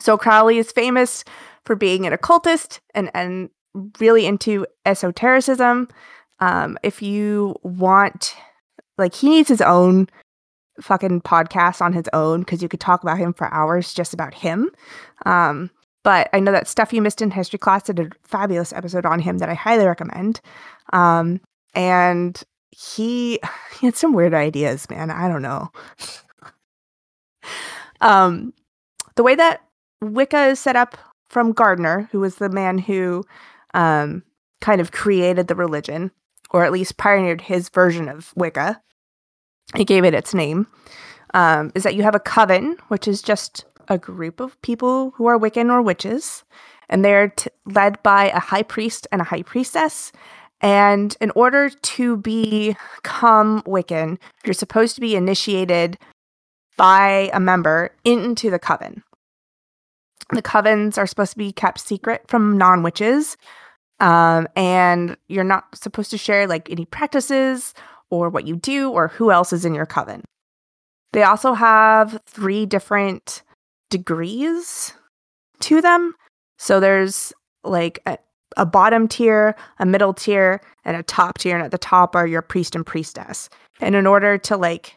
So 0.00 0.16
Crowley 0.16 0.58
is 0.58 0.70
famous 0.70 1.24
for 1.64 1.76
being 1.76 2.06
an 2.06 2.12
occultist 2.12 2.80
and, 2.94 3.10
and 3.14 3.50
really 3.98 4.26
into 4.26 4.66
esotericism 4.86 5.88
um 6.40 6.78
if 6.82 7.02
you 7.02 7.56
want 7.62 8.36
like 8.96 9.14
he 9.14 9.28
needs 9.28 9.48
his 9.48 9.60
own 9.60 10.08
fucking 10.80 11.20
podcast 11.22 11.80
on 11.80 11.92
his 11.92 12.08
own 12.12 12.40
because 12.40 12.62
you 12.62 12.68
could 12.68 12.80
talk 12.80 13.02
about 13.02 13.18
him 13.18 13.32
for 13.32 13.52
hours 13.52 13.92
just 13.92 14.14
about 14.14 14.34
him. 14.34 14.70
Um 15.24 15.70
but 16.04 16.30
i 16.32 16.38
know 16.40 16.52
that 16.52 16.68
stuff 16.68 16.92
you 16.92 17.02
missed 17.02 17.20
in 17.20 17.30
history 17.30 17.58
class 17.58 17.82
did 17.82 17.98
a 17.98 18.08
fabulous 18.22 18.72
episode 18.72 19.04
on 19.04 19.18
him 19.20 19.38
that 19.38 19.48
i 19.48 19.54
highly 19.54 19.86
recommend. 19.86 20.40
Um 20.92 21.40
and 21.74 22.42
he 22.70 23.40
he 23.80 23.86
had 23.86 23.96
some 23.96 24.12
weird 24.12 24.34
ideas 24.34 24.88
man. 24.90 25.10
I 25.10 25.28
don't 25.28 25.42
know. 25.42 25.70
Um 28.00 28.52
the 29.16 29.24
way 29.24 29.34
that 29.34 29.62
wicca 30.00 30.46
is 30.46 30.60
set 30.60 30.76
up 30.76 30.96
from 31.28 31.52
gardner 31.52 32.08
who 32.12 32.20
was 32.20 32.36
the 32.36 32.48
man 32.48 32.78
who 32.78 33.24
um 33.74 34.22
kind 34.60 34.80
of 34.80 34.92
created 34.92 35.48
the 35.48 35.56
religion 35.56 36.12
or 36.50 36.64
at 36.64 36.72
least 36.72 36.96
pioneered 36.96 37.42
his 37.42 37.68
version 37.68 38.08
of 38.08 38.32
Wicca. 38.36 38.80
He 39.76 39.84
gave 39.84 40.04
it 40.04 40.14
its 40.14 40.34
name. 40.34 40.66
Um, 41.34 41.72
is 41.74 41.82
that 41.82 41.94
you 41.94 42.02
have 42.04 42.14
a 42.14 42.20
coven, 42.20 42.76
which 42.88 43.06
is 43.06 43.20
just 43.20 43.66
a 43.88 43.98
group 43.98 44.40
of 44.40 44.60
people 44.62 45.12
who 45.16 45.26
are 45.26 45.38
Wiccan 45.38 45.70
or 45.70 45.82
witches, 45.82 46.44
and 46.88 47.04
they're 47.04 47.28
t- 47.28 47.50
led 47.66 48.02
by 48.02 48.30
a 48.30 48.40
high 48.40 48.62
priest 48.62 49.06
and 49.12 49.20
a 49.20 49.24
high 49.24 49.42
priestess. 49.42 50.10
And 50.60 51.16
in 51.20 51.30
order 51.32 51.68
to 51.68 52.16
become 52.16 53.62
Wiccan, 53.62 54.18
you're 54.44 54.54
supposed 54.54 54.94
to 54.94 55.00
be 55.00 55.16
initiated 55.16 55.98
by 56.76 57.30
a 57.32 57.40
member 57.40 57.90
into 58.04 58.50
the 58.50 58.58
coven. 58.58 59.02
The 60.30 60.42
covens 60.42 60.98
are 60.98 61.06
supposed 61.06 61.32
to 61.32 61.38
be 61.38 61.52
kept 61.52 61.80
secret 61.80 62.24
from 62.26 62.58
non 62.58 62.82
witches 62.82 63.36
um, 64.00 64.46
and 64.56 65.16
you're 65.28 65.44
not 65.44 65.76
supposed 65.76 66.10
to 66.10 66.18
share 66.18 66.46
like 66.46 66.70
any 66.70 66.84
practices 66.84 67.74
or 68.10 68.30
what 68.30 68.46
you 68.46 68.56
do 68.56 68.90
or 68.90 69.08
who 69.08 69.30
else 69.30 69.52
is 69.52 69.64
in 69.64 69.74
your 69.74 69.86
coven. 69.86 70.24
They 71.12 71.22
also 71.22 71.54
have 71.54 72.20
three 72.26 72.66
different 72.66 73.42
degrees 73.90 74.92
to 75.60 75.80
them. 75.80 76.14
So 76.58 76.80
there's 76.80 77.32
like 77.64 78.00
a, 78.06 78.18
a 78.56 78.66
bottom 78.66 79.08
tier, 79.08 79.56
a 79.78 79.86
middle 79.86 80.14
tier, 80.14 80.60
and 80.84 80.96
a 80.96 81.02
top 81.02 81.38
tier. 81.38 81.56
And 81.56 81.64
at 81.64 81.70
the 81.70 81.78
top 81.78 82.14
are 82.14 82.26
your 82.26 82.42
priest 82.42 82.74
and 82.74 82.84
priestess. 82.84 83.48
And 83.80 83.94
in 83.94 84.06
order 84.06 84.38
to 84.38 84.56
like, 84.56 84.94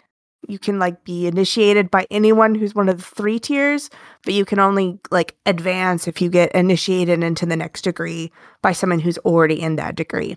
you 0.52 0.60
can 0.60 0.80
like 0.80 1.06
be 1.06 1.28
initiated 1.28 1.90
by 1.90 2.06
anyone 2.12 2.54
who's 2.54 2.76
one 2.76 2.90
of 2.90 2.98
the 2.98 3.04
three 3.04 3.40
tiers, 3.40 3.90
but 4.26 4.34
you 4.34 4.44
can 4.44 4.60
only 4.60 5.00
like 5.10 5.38
advance 5.46 6.10
if 6.10 6.22
you 6.22 6.30
get 6.30 6.52
initiated 6.52 7.24
into 7.24 7.46
the 7.46 7.56
next 7.56 7.84
degree 7.84 8.32
by 8.62 8.74
someone 8.74 9.00
who's 9.00 9.18
already 9.20 9.60
in 9.62 9.78
that 9.78 9.96
degree. 9.96 10.36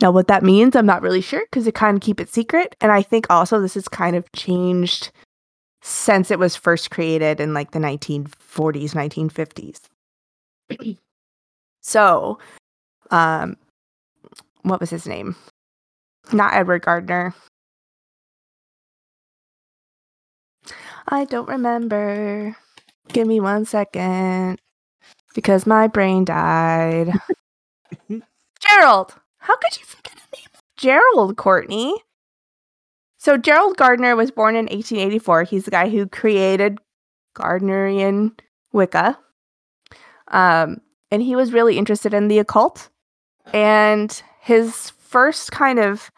Now, 0.00 0.10
what 0.10 0.28
that 0.28 0.42
means, 0.42 0.74
I'm 0.74 0.86
not 0.86 1.02
really 1.02 1.20
sure 1.20 1.42
because 1.50 1.66
they 1.66 1.72
kind 1.72 1.98
of 1.98 2.02
keep 2.02 2.18
it 2.18 2.32
secret. 2.32 2.74
And 2.80 2.90
I 2.90 3.02
think 3.02 3.26
also 3.28 3.60
this 3.60 3.74
has 3.74 3.88
kind 3.88 4.16
of 4.16 4.32
changed 4.32 5.10
since 5.82 6.30
it 6.30 6.38
was 6.38 6.56
first 6.56 6.90
created 6.90 7.40
in 7.40 7.52
like 7.52 7.72
the 7.72 7.78
1940s, 7.78 8.94
1950s. 10.70 10.96
so, 11.82 12.38
um, 13.10 13.58
what 14.62 14.80
was 14.80 14.88
his 14.88 15.06
name? 15.06 15.36
Not 16.32 16.54
Edward 16.54 16.82
Gardner. 16.82 17.34
I 21.10 21.24
don't 21.24 21.48
remember. 21.48 22.56
Give 23.08 23.26
me 23.26 23.40
one 23.40 23.64
second 23.64 24.60
because 25.34 25.66
my 25.66 25.88
brain 25.88 26.24
died. 26.24 27.12
Gerald. 28.60 29.14
How 29.38 29.56
could 29.56 29.76
you 29.78 29.84
forget 29.84 30.14
the 30.14 30.36
name 30.36 30.46
of 30.54 30.60
Gerald, 30.76 31.36
Courtney? 31.36 31.94
So 33.18 33.36
Gerald 33.36 33.76
Gardner 33.76 34.14
was 34.14 34.30
born 34.30 34.54
in 34.54 34.66
1884. 34.66 35.42
He's 35.42 35.64
the 35.64 35.70
guy 35.70 35.88
who 35.88 36.06
created 36.06 36.78
Gardnerian 37.36 38.38
Wicca. 38.72 39.18
Um, 40.28 40.80
and 41.10 41.22
he 41.22 41.34
was 41.34 41.52
really 41.52 41.76
interested 41.76 42.14
in 42.14 42.28
the 42.28 42.38
occult. 42.38 42.88
And 43.52 44.22
his 44.40 44.90
first 44.90 45.50
kind 45.50 45.80
of 45.80 46.10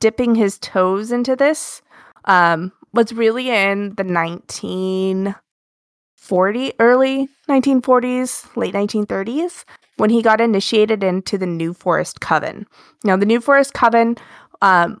dipping 0.00 0.34
his 0.34 0.58
toes 0.58 1.12
into 1.12 1.36
this 1.36 1.82
um, 2.24 2.72
was 2.92 3.12
really 3.12 3.50
in 3.50 3.94
the 3.96 4.04
1940 4.04 6.72
early 6.78 7.28
1940s, 7.48 8.56
late 8.56 8.74
1930s 8.74 9.64
when 9.96 10.10
he 10.10 10.22
got 10.22 10.40
initiated 10.40 11.04
into 11.04 11.36
the 11.36 11.46
New 11.46 11.74
Forest 11.74 12.20
Coven. 12.20 12.66
Now, 13.04 13.16
the 13.16 13.26
New 13.26 13.40
Forest 13.40 13.74
Coven 13.74 14.16
um, 14.62 15.00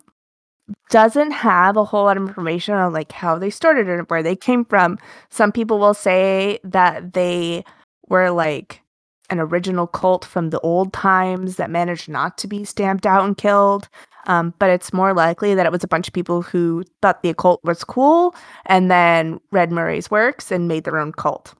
doesn't 0.90 1.30
have 1.30 1.76
a 1.76 1.84
whole 1.84 2.04
lot 2.04 2.18
of 2.18 2.28
information 2.28 2.74
on 2.74 2.92
like 2.92 3.12
how 3.12 3.38
they 3.38 3.50
started 3.50 3.88
and 3.88 4.08
where 4.10 4.22
they 4.22 4.36
came 4.36 4.64
from. 4.64 4.98
Some 5.30 5.52
people 5.52 5.78
will 5.78 5.94
say 5.94 6.58
that 6.64 7.14
they 7.14 7.64
were 8.08 8.30
like 8.30 8.82
an 9.30 9.40
original 9.40 9.86
cult 9.86 10.24
from 10.24 10.50
the 10.50 10.60
old 10.60 10.92
times 10.92 11.56
that 11.56 11.70
managed 11.70 12.08
not 12.08 12.36
to 12.38 12.48
be 12.48 12.64
stamped 12.64 13.06
out 13.06 13.24
and 13.24 13.38
killed. 13.38 13.88
Um, 14.26 14.54
but 14.58 14.70
it's 14.70 14.92
more 14.92 15.14
likely 15.14 15.54
that 15.54 15.66
it 15.66 15.72
was 15.72 15.84
a 15.84 15.88
bunch 15.88 16.08
of 16.08 16.14
people 16.14 16.42
who 16.42 16.84
thought 17.00 17.22
the 17.22 17.30
occult 17.30 17.60
was 17.64 17.84
cool 17.84 18.34
and 18.66 18.90
then 18.90 19.40
read 19.50 19.72
Murray's 19.72 20.10
works 20.10 20.52
and 20.52 20.68
made 20.68 20.84
their 20.84 20.98
own 20.98 21.12
cult. 21.12 21.54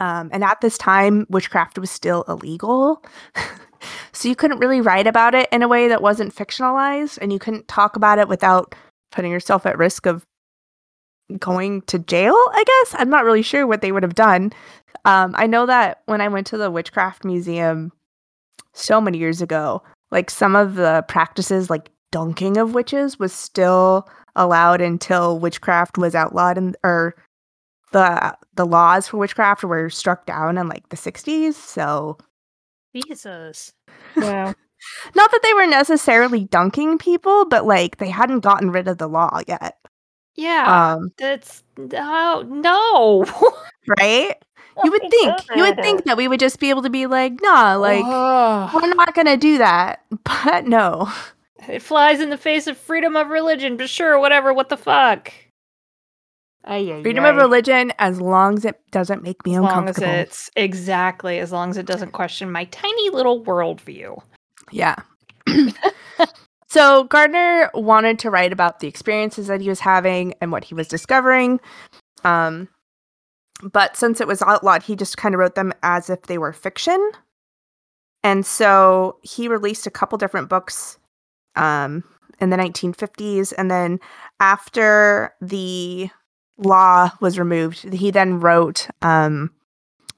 Um, 0.00 0.28
and 0.32 0.42
at 0.42 0.60
this 0.60 0.76
time, 0.76 1.26
witchcraft 1.30 1.78
was 1.78 1.90
still 1.90 2.24
illegal. 2.28 3.02
so 4.12 4.28
you 4.28 4.36
couldn't 4.36 4.58
really 4.58 4.80
write 4.80 5.06
about 5.06 5.34
it 5.34 5.48
in 5.52 5.62
a 5.62 5.68
way 5.68 5.88
that 5.88 6.02
wasn't 6.02 6.34
fictionalized, 6.34 7.18
and 7.20 7.32
you 7.32 7.38
couldn't 7.38 7.68
talk 7.68 7.96
about 7.96 8.18
it 8.18 8.28
without 8.28 8.74
putting 9.12 9.30
yourself 9.30 9.66
at 9.66 9.78
risk 9.78 10.06
of 10.06 10.26
going 11.38 11.82
to 11.82 11.98
jail, 11.98 12.34
I 12.34 12.64
guess. 12.66 12.96
I'm 12.98 13.10
not 13.10 13.24
really 13.24 13.42
sure 13.42 13.66
what 13.66 13.80
they 13.80 13.92
would 13.92 14.02
have 14.02 14.14
done. 14.14 14.52
Um, 15.04 15.34
I 15.36 15.46
know 15.46 15.66
that 15.66 16.02
when 16.06 16.20
I 16.20 16.28
went 16.28 16.46
to 16.48 16.56
the 16.56 16.70
Witchcraft 16.70 17.24
Museum 17.24 17.92
so 18.72 19.00
many 19.00 19.18
years 19.18 19.40
ago, 19.40 19.82
like 20.14 20.30
some 20.30 20.56
of 20.56 20.76
the 20.76 21.04
practices, 21.08 21.68
like 21.68 21.90
dunking 22.12 22.56
of 22.56 22.72
witches, 22.72 23.18
was 23.18 23.32
still 23.32 24.08
allowed 24.36 24.80
until 24.80 25.38
witchcraft 25.38 25.98
was 25.98 26.14
outlawed 26.14 26.56
and 26.56 26.76
or 26.82 27.14
the 27.92 28.36
the 28.54 28.64
laws 28.64 29.08
for 29.08 29.18
witchcraft 29.18 29.64
were 29.64 29.90
struck 29.90 30.24
down 30.24 30.56
in 30.56 30.68
like 30.68 30.88
the 30.88 30.96
60s. 30.96 31.54
So 31.54 32.16
Jesus. 32.94 33.72
Wow. 34.16 34.54
not 35.14 35.30
that 35.30 35.40
they 35.42 35.54
were 35.54 35.66
necessarily 35.66 36.44
dunking 36.44 36.98
people, 36.98 37.46
but 37.46 37.66
like 37.66 37.98
they 37.98 38.08
hadn't 38.08 38.40
gotten 38.40 38.70
rid 38.70 38.88
of 38.88 38.98
the 38.98 39.08
law 39.08 39.40
yet. 39.48 39.76
Yeah. 40.36 40.94
Um, 40.94 41.10
that's 41.18 41.64
oh 41.92 42.44
no. 42.48 43.24
right? 43.98 44.36
You 44.82 44.90
would 44.90 45.08
think 45.10 45.38
you 45.54 45.62
would 45.62 45.76
think 45.76 46.04
that 46.04 46.16
we 46.16 46.26
would 46.26 46.40
just 46.40 46.58
be 46.58 46.70
able 46.70 46.82
to 46.82 46.90
be 46.90 47.06
like, 47.06 47.34
nah, 47.42 47.76
like 47.76 48.04
Ugh. 48.04 48.70
we're 48.74 48.94
not 48.94 49.14
gonna 49.14 49.36
do 49.36 49.58
that. 49.58 50.00
But 50.24 50.66
no. 50.66 51.10
it 51.68 51.80
flies 51.82 52.20
in 52.20 52.30
the 52.30 52.36
face 52.38 52.66
of 52.66 52.76
freedom 52.76 53.14
of 53.16 53.28
religion, 53.28 53.76
but 53.76 53.88
sure, 53.88 54.18
whatever, 54.18 54.52
what 54.52 54.68
the 54.68 54.76
fuck? 54.76 55.32
Ay, 56.64 56.90
ay, 56.92 57.02
Freedom 57.02 57.24
ay. 57.24 57.28
of 57.30 57.36
religion 57.36 57.92
as 57.98 58.20
long 58.20 58.56
as 58.56 58.64
it 58.64 58.80
doesn't 58.90 59.22
make 59.22 59.44
me 59.44 59.54
As 59.54 59.60
long 59.60 59.88
as 59.88 59.98
uncomfortable. 59.98 60.14
it's 60.14 60.50
exactly 60.56 61.38
as 61.38 61.52
long 61.52 61.70
as 61.70 61.76
it 61.76 61.86
doesn't 61.86 62.12
question 62.12 62.50
my 62.50 62.64
tiny 62.66 63.10
little 63.10 63.44
worldview. 63.44 64.20
Yeah. 64.72 64.96
so 66.68 67.04
Gardner 67.04 67.70
wanted 67.74 68.18
to 68.20 68.30
write 68.30 68.52
about 68.52 68.80
the 68.80 68.88
experiences 68.88 69.46
that 69.48 69.60
he 69.60 69.68
was 69.68 69.80
having 69.80 70.34
and 70.40 70.50
what 70.52 70.64
he 70.64 70.74
was 70.74 70.88
discovering. 70.88 71.60
Um, 72.24 72.68
but 73.62 73.96
since 73.96 74.20
it 74.20 74.26
was 74.26 74.42
outlawed, 74.42 74.82
he 74.82 74.96
just 74.96 75.16
kind 75.16 75.34
of 75.34 75.38
wrote 75.38 75.54
them 75.54 75.72
as 75.82 76.10
if 76.10 76.22
they 76.22 76.38
were 76.38 76.52
fiction. 76.52 77.12
And 78.22 78.44
so 78.44 79.18
he 79.22 79.48
released 79.48 79.86
a 79.86 79.90
couple 79.90 80.18
different 80.18 80.48
books 80.48 80.98
um, 81.56 82.02
in 82.40 82.50
the 82.50 82.56
1950s. 82.56 83.52
And 83.56 83.70
then 83.70 84.00
after 84.40 85.34
the 85.40 86.08
law 86.56 87.10
was 87.20 87.38
removed, 87.38 87.92
he 87.92 88.10
then 88.10 88.40
wrote, 88.40 88.88
um, 89.02 89.50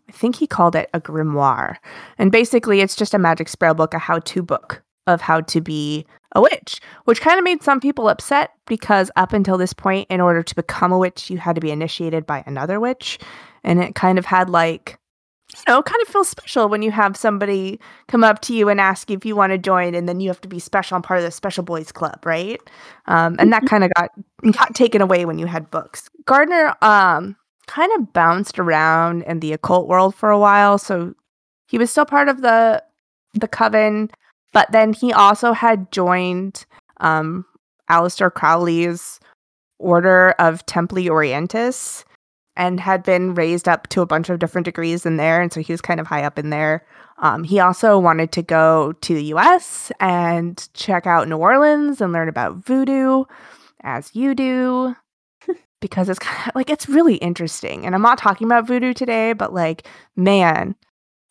I 0.08 0.12
think 0.12 0.36
he 0.36 0.46
called 0.46 0.76
it 0.76 0.88
a 0.94 1.00
grimoire. 1.00 1.76
And 2.16 2.30
basically, 2.30 2.80
it's 2.80 2.96
just 2.96 3.14
a 3.14 3.18
magic 3.18 3.48
spell 3.48 3.74
book, 3.74 3.92
a 3.92 3.98
how 3.98 4.20
to 4.20 4.42
book 4.42 4.82
of 5.06 5.20
how 5.20 5.40
to 5.42 5.60
be 5.60 6.06
a 6.32 6.40
witch, 6.40 6.80
which 7.04 7.20
kind 7.20 7.38
of 7.38 7.44
made 7.44 7.62
some 7.62 7.80
people 7.80 8.08
upset 8.08 8.52
because 8.66 9.10
up 9.16 9.32
until 9.32 9.56
this 9.56 9.72
point, 9.72 10.06
in 10.10 10.20
order 10.20 10.42
to 10.42 10.54
become 10.54 10.92
a 10.92 10.98
witch, 10.98 11.30
you 11.30 11.38
had 11.38 11.54
to 11.54 11.60
be 11.60 11.70
initiated 11.70 12.26
by 12.26 12.42
another 12.46 12.78
witch. 12.80 13.18
And 13.64 13.82
it 13.82 13.94
kind 13.94 14.18
of 14.18 14.26
had 14.26 14.50
like, 14.50 14.98
you 15.54 15.72
know, 15.72 15.82
kind 15.82 16.02
of 16.02 16.08
feels 16.08 16.28
special 16.28 16.68
when 16.68 16.82
you 16.82 16.90
have 16.90 17.16
somebody 17.16 17.80
come 18.08 18.24
up 18.24 18.40
to 18.42 18.54
you 18.54 18.68
and 18.68 18.80
ask 18.80 19.08
you 19.08 19.16
if 19.16 19.24
you 19.24 19.36
want 19.36 19.52
to 19.52 19.58
join, 19.58 19.94
and 19.94 20.08
then 20.08 20.20
you 20.20 20.28
have 20.28 20.40
to 20.42 20.48
be 20.48 20.58
special 20.58 20.96
and 20.96 21.04
part 21.04 21.18
of 21.18 21.24
the 21.24 21.30
special 21.30 21.62
boys 21.62 21.92
club, 21.92 22.20
right? 22.26 22.60
Um, 23.06 23.36
and 23.38 23.52
that 23.52 23.64
kind 23.66 23.84
of 23.84 23.90
got 23.94 24.10
got 24.52 24.74
taken 24.74 25.00
away 25.00 25.24
when 25.24 25.38
you 25.38 25.46
had 25.46 25.70
books. 25.70 26.10
Gardner 26.26 26.74
um, 26.82 27.36
kind 27.66 27.90
of 27.96 28.12
bounced 28.12 28.58
around 28.58 29.22
in 29.22 29.40
the 29.40 29.52
occult 29.52 29.88
world 29.88 30.14
for 30.14 30.30
a 30.30 30.38
while, 30.38 30.78
so 30.78 31.14
he 31.68 31.78
was 31.78 31.90
still 31.90 32.04
part 32.04 32.28
of 32.28 32.42
the 32.42 32.82
the 33.34 33.48
coven, 33.48 34.10
but 34.52 34.70
then 34.72 34.92
he 34.92 35.12
also 35.12 35.52
had 35.52 35.90
joined 35.92 36.66
um, 37.00 37.44
Aleister 37.90 38.32
Crowley's 38.32 39.20
Order 39.78 40.34
of 40.38 40.64
Templi 40.66 41.06
Orientis 41.08 42.04
and 42.56 42.80
had 42.80 43.02
been 43.02 43.34
raised 43.34 43.68
up 43.68 43.86
to 43.88 44.00
a 44.00 44.06
bunch 44.06 44.30
of 44.30 44.38
different 44.38 44.64
degrees 44.64 45.04
in 45.04 45.18
there, 45.18 45.42
and 45.42 45.52
so 45.52 45.60
he 45.60 45.72
was 45.72 45.82
kind 45.82 46.00
of 46.00 46.06
high 46.06 46.24
up 46.24 46.38
in 46.38 46.50
there. 46.50 46.86
Um, 47.18 47.44
he 47.44 47.60
also 47.60 47.98
wanted 47.98 48.32
to 48.32 48.42
go 48.42 48.92
to 48.92 49.14
the 49.14 49.24
U.S. 49.24 49.92
and 50.00 50.66
check 50.74 51.06
out 51.06 51.28
New 51.28 51.36
Orleans 51.36 52.00
and 52.00 52.12
learn 52.12 52.28
about 52.28 52.56
voodoo, 52.56 53.24
as 53.82 54.14
you 54.14 54.34
do 54.34 54.96
because 55.80 56.08
it's 56.08 56.18
kind 56.18 56.48
of 56.48 56.54
like 56.54 56.70
it's 56.70 56.88
really 56.88 57.16
interesting. 57.16 57.86
And 57.86 57.94
I'm 57.94 58.02
not 58.02 58.18
talking 58.18 58.46
about 58.46 58.66
voodoo 58.66 58.92
today, 58.94 59.32
but 59.32 59.52
like, 59.52 59.86
man, 60.16 60.74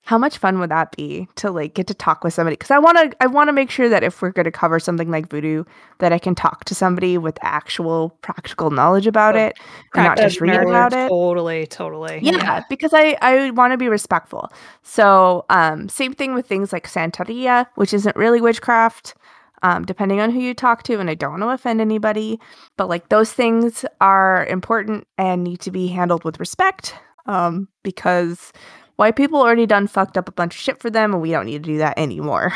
how 0.06 0.20
much 0.20 0.38
fun 0.38 0.60
would 0.60 0.70
that 0.70 0.96
be 0.96 1.28
to 1.36 1.50
like 1.50 1.74
get 1.74 1.88
to 1.88 1.94
talk 1.96 2.24
with 2.24 2.32
somebody? 2.32 2.54
Because 2.54 2.70
I 2.70 2.78
want 2.78 2.98
to, 2.98 3.18
I 3.20 3.26
want 3.26 3.48
to 3.48 3.52
make 3.52 3.72
sure 3.72 3.90
that 3.90 4.04
if 4.04 4.22
we're 4.22 4.30
going 4.30 4.46
to 4.46 4.52
cover 4.52 4.80
something 4.80 5.10
like 5.10 5.30
voodoo, 5.30 5.64
that 5.98 6.14
I 6.14 6.20
can 6.20 6.36
talk 6.36 6.64
to 6.66 6.76
somebody 6.76 7.18
with 7.18 7.40
actual 7.42 8.12
practical 8.22 8.70
knowledge 8.70 9.08
about 9.08 9.36
Oh, 9.36 9.40
it 9.40 9.58
and 9.96 10.04
not 10.04 10.18
just 10.18 10.40
read 10.40 10.62
about 10.62 10.94
it. 10.94 11.10
Totally, 11.10 11.66
totally. 11.66 12.20
Yeah, 12.22 12.62
because 12.70 12.94
I 12.94 13.18
I 13.22 13.50
want 13.50 13.74
to 13.74 13.78
be 13.78 13.90
respectful. 13.90 14.52
So, 14.84 15.44
um, 15.50 15.90
same 15.90 16.14
thing 16.14 16.36
with 16.36 16.46
things 16.46 16.72
like 16.72 16.88
Santeria, 16.88 17.66
which 17.74 17.92
isn't 17.92 18.16
really 18.16 18.42
witchcraft, 18.42 19.16
um, 19.64 19.86
depending 19.86 20.20
on 20.20 20.30
who 20.30 20.40
you 20.40 20.54
talk 20.54 20.84
to. 20.84 21.00
And 21.00 21.10
I 21.10 21.16
don't 21.16 21.32
want 21.32 21.42
to 21.42 21.50
offend 21.50 21.82
anybody, 21.82 22.40
but 22.78 22.90
like 22.90 23.10
those 23.10 23.34
things 23.34 23.84
are 24.02 24.46
important 24.46 25.08
and 25.18 25.44
need 25.44 25.62
to 25.62 25.72
be 25.72 25.88
handled 25.88 26.24
with 26.24 26.40
respect, 26.40 26.94
um, 27.26 27.68
because 27.82 28.54
white 28.96 29.16
people 29.16 29.40
already 29.40 29.66
done 29.66 29.88
fucked 29.88 30.18
up 30.18 30.30
a 30.30 30.34
bunch 30.34 30.56
of 30.56 30.62
shit 30.62 30.80
for 30.80 30.90
them, 30.90 31.14
and 31.14 31.22
we 31.22 31.32
don't 31.32 31.46
need 31.46 31.64
to 31.64 31.72
do 31.72 31.78
that 31.80 31.98
anymore. 31.98 32.54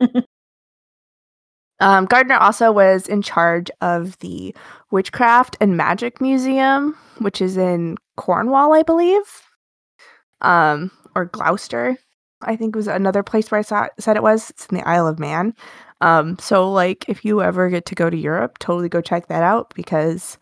Um, 1.80 2.06
Gardner 2.06 2.36
also 2.36 2.70
was 2.70 3.06
in 3.08 3.20
charge 3.22 3.70
of 3.80 4.18
the 4.20 4.54
Witchcraft 4.90 5.56
and 5.60 5.76
Magic 5.76 6.20
Museum, 6.20 6.96
which 7.18 7.42
is 7.42 7.56
in 7.56 7.96
Cornwall, 8.16 8.72
I 8.72 8.82
believe, 8.82 9.42
um, 10.40 10.90
or 11.14 11.26
Gloucester. 11.26 11.98
I 12.42 12.56
think 12.56 12.76
was 12.76 12.86
another 12.86 13.22
place 13.22 13.50
where 13.50 13.58
I 13.58 13.62
saw 13.62 13.88
said 13.98 14.16
it 14.16 14.22
was. 14.22 14.50
It's 14.50 14.66
in 14.66 14.76
the 14.76 14.88
Isle 14.88 15.08
of 15.08 15.18
Man. 15.18 15.54
Um, 16.00 16.38
so 16.38 16.70
like, 16.70 17.08
if 17.08 17.24
you 17.24 17.42
ever 17.42 17.68
get 17.70 17.86
to 17.86 17.94
go 17.94 18.10
to 18.10 18.16
Europe, 18.16 18.58
totally 18.58 18.88
go 18.88 19.00
check 19.00 19.28
that 19.28 19.42
out 19.42 19.72
because 19.74 20.38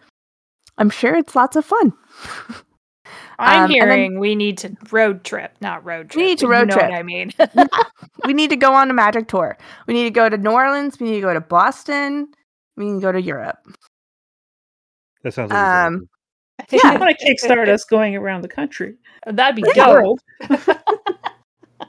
I'm 0.78 0.90
sure 0.90 1.16
it's 1.16 1.36
lots 1.36 1.56
of 1.56 1.64
fun. 1.64 1.92
I'm 3.38 3.48
Um, 3.48 3.62
and 3.62 3.62
then- 3.64 3.70
hearing 3.98 4.18
we 4.20 4.34
need 4.34 4.58
to 4.58 4.76
road 4.90 5.24
trip, 5.24 5.56
not 5.60 5.84
road 5.84 6.10
trip. 6.10 6.16
We 6.22 6.28
need 6.28 6.38
to 6.38 6.46
but 6.46 6.48
you 6.52 6.58
road 6.58 6.68
know 6.68 6.74
trip. 6.74 6.90
What 6.90 6.98
I 6.98 7.02
mean, 7.02 7.32
we 8.26 8.32
need 8.34 8.50
to 8.50 8.56
go 8.56 8.72
on 8.74 8.90
a 8.90 8.94
magic 8.94 9.28
tour. 9.28 9.56
We 9.86 9.94
need 9.94 10.04
to 10.04 10.10
go 10.10 10.28
to 10.28 10.36
New 10.36 10.50
Orleans. 10.50 10.98
We 11.00 11.08
need 11.10 11.16
to 11.16 11.20
go 11.22 11.34
to 11.34 11.40
Boston. 11.40 12.28
We 12.76 12.86
need 12.86 13.00
to 13.00 13.00
go 13.00 13.12
to 13.12 13.20
Europe. 13.20 13.58
That 15.22 15.34
sounds 15.34 15.50
like 15.50 15.58
a 15.58 15.86
Um, 15.86 15.98
good 16.70 16.80
I 16.84 16.88
Yeah. 16.92 16.98
want 17.00 17.18
to 17.18 17.24
kickstart 17.26 17.68
us 17.68 17.84
going 17.84 18.16
around 18.16 18.42
the 18.42 18.48
country. 18.48 18.94
that'd 19.26 19.56
be 19.56 19.62
The 19.62 19.72
dope. 19.74 21.18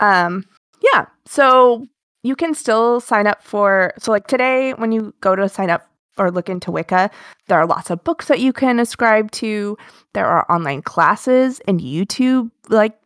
Um, 0.00 0.44
yeah. 0.80 1.06
So 1.26 1.86
you 2.22 2.36
can 2.36 2.54
still 2.54 3.00
sign 3.00 3.26
up 3.26 3.42
for 3.42 3.92
so 3.98 4.12
like 4.12 4.26
today 4.26 4.72
when 4.74 4.92
you 4.92 5.12
go 5.20 5.34
to 5.34 5.48
sign 5.48 5.70
up 5.70 5.87
or 6.18 6.30
look 6.30 6.48
into 6.48 6.70
Wicca, 6.70 7.10
there 7.46 7.58
are 7.58 7.66
lots 7.66 7.90
of 7.90 8.04
books 8.04 8.26
that 8.26 8.40
you 8.40 8.52
can 8.52 8.78
ascribe 8.80 9.30
to. 9.32 9.76
There 10.14 10.26
are 10.26 10.50
online 10.50 10.82
classes 10.82 11.60
and 11.66 11.80
YouTube 11.80 12.50
like 12.68 12.98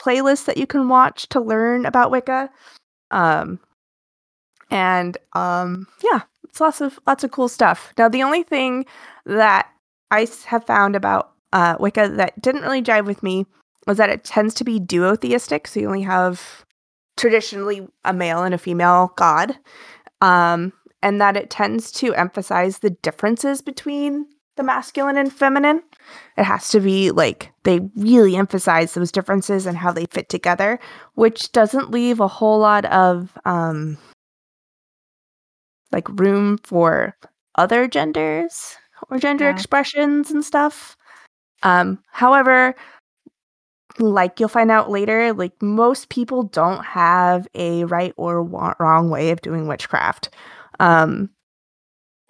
playlists 0.00 0.44
that 0.46 0.56
you 0.56 0.66
can 0.66 0.88
watch 0.88 1.28
to 1.30 1.40
learn 1.40 1.86
about 1.86 2.10
Wicca. 2.10 2.50
Um 3.10 3.60
and 4.70 5.16
um 5.34 5.86
yeah, 6.02 6.22
it's 6.44 6.60
lots 6.60 6.80
of 6.80 6.98
lots 7.06 7.24
of 7.24 7.30
cool 7.30 7.48
stuff. 7.48 7.92
Now 7.98 8.08
the 8.08 8.22
only 8.22 8.42
thing 8.42 8.86
that 9.24 9.68
I 10.10 10.26
have 10.46 10.64
found 10.64 10.96
about 10.96 11.32
uh 11.52 11.76
Wicca 11.78 12.08
that 12.16 12.40
didn't 12.40 12.62
really 12.62 12.82
jive 12.82 13.06
with 13.06 13.22
me 13.22 13.46
was 13.86 13.98
that 13.98 14.10
it 14.10 14.24
tends 14.24 14.54
to 14.54 14.64
be 14.64 14.80
duotheistic, 14.80 15.66
so 15.66 15.80
you 15.80 15.86
only 15.86 16.02
have 16.02 16.64
traditionally 17.16 17.86
a 18.04 18.12
male 18.12 18.42
and 18.42 18.54
a 18.54 18.58
female 18.58 19.12
god, 19.16 19.56
um, 20.20 20.72
and 21.02 21.20
that 21.20 21.36
it 21.36 21.50
tends 21.50 21.90
to 21.92 22.14
emphasize 22.14 22.78
the 22.78 22.90
differences 22.90 23.62
between 23.62 24.26
the 24.56 24.62
masculine 24.62 25.16
and 25.18 25.32
feminine. 25.32 25.82
It 26.36 26.44
has 26.44 26.70
to 26.70 26.80
be 26.80 27.10
like 27.10 27.52
they 27.64 27.80
really 27.96 28.36
emphasize 28.36 28.94
those 28.94 29.12
differences 29.12 29.66
and 29.66 29.76
how 29.76 29.92
they 29.92 30.06
fit 30.06 30.28
together, 30.28 30.78
which 31.14 31.52
doesn't 31.52 31.90
leave 31.90 32.20
a 32.20 32.28
whole 32.28 32.58
lot 32.58 32.86
of 32.86 33.36
um, 33.44 33.98
like 35.92 36.08
room 36.18 36.58
for 36.58 37.16
other 37.56 37.86
genders 37.86 38.76
or 39.10 39.18
gender 39.18 39.44
Yeah. 39.44 39.50
expressions 39.50 40.30
and 40.30 40.44
stuff. 40.44 40.96
Um, 41.62 42.02
however, 42.10 42.74
like 43.98 44.38
you'll 44.38 44.48
find 44.48 44.70
out 44.70 44.90
later, 44.90 45.32
like 45.32 45.60
most 45.62 46.08
people 46.08 46.42
don't 46.42 46.84
have 46.84 47.46
a 47.54 47.84
right 47.84 48.12
or 48.16 48.42
wrong 48.42 49.10
way 49.10 49.30
of 49.30 49.40
doing 49.40 49.66
witchcraft. 49.66 50.30
Um, 50.80 51.30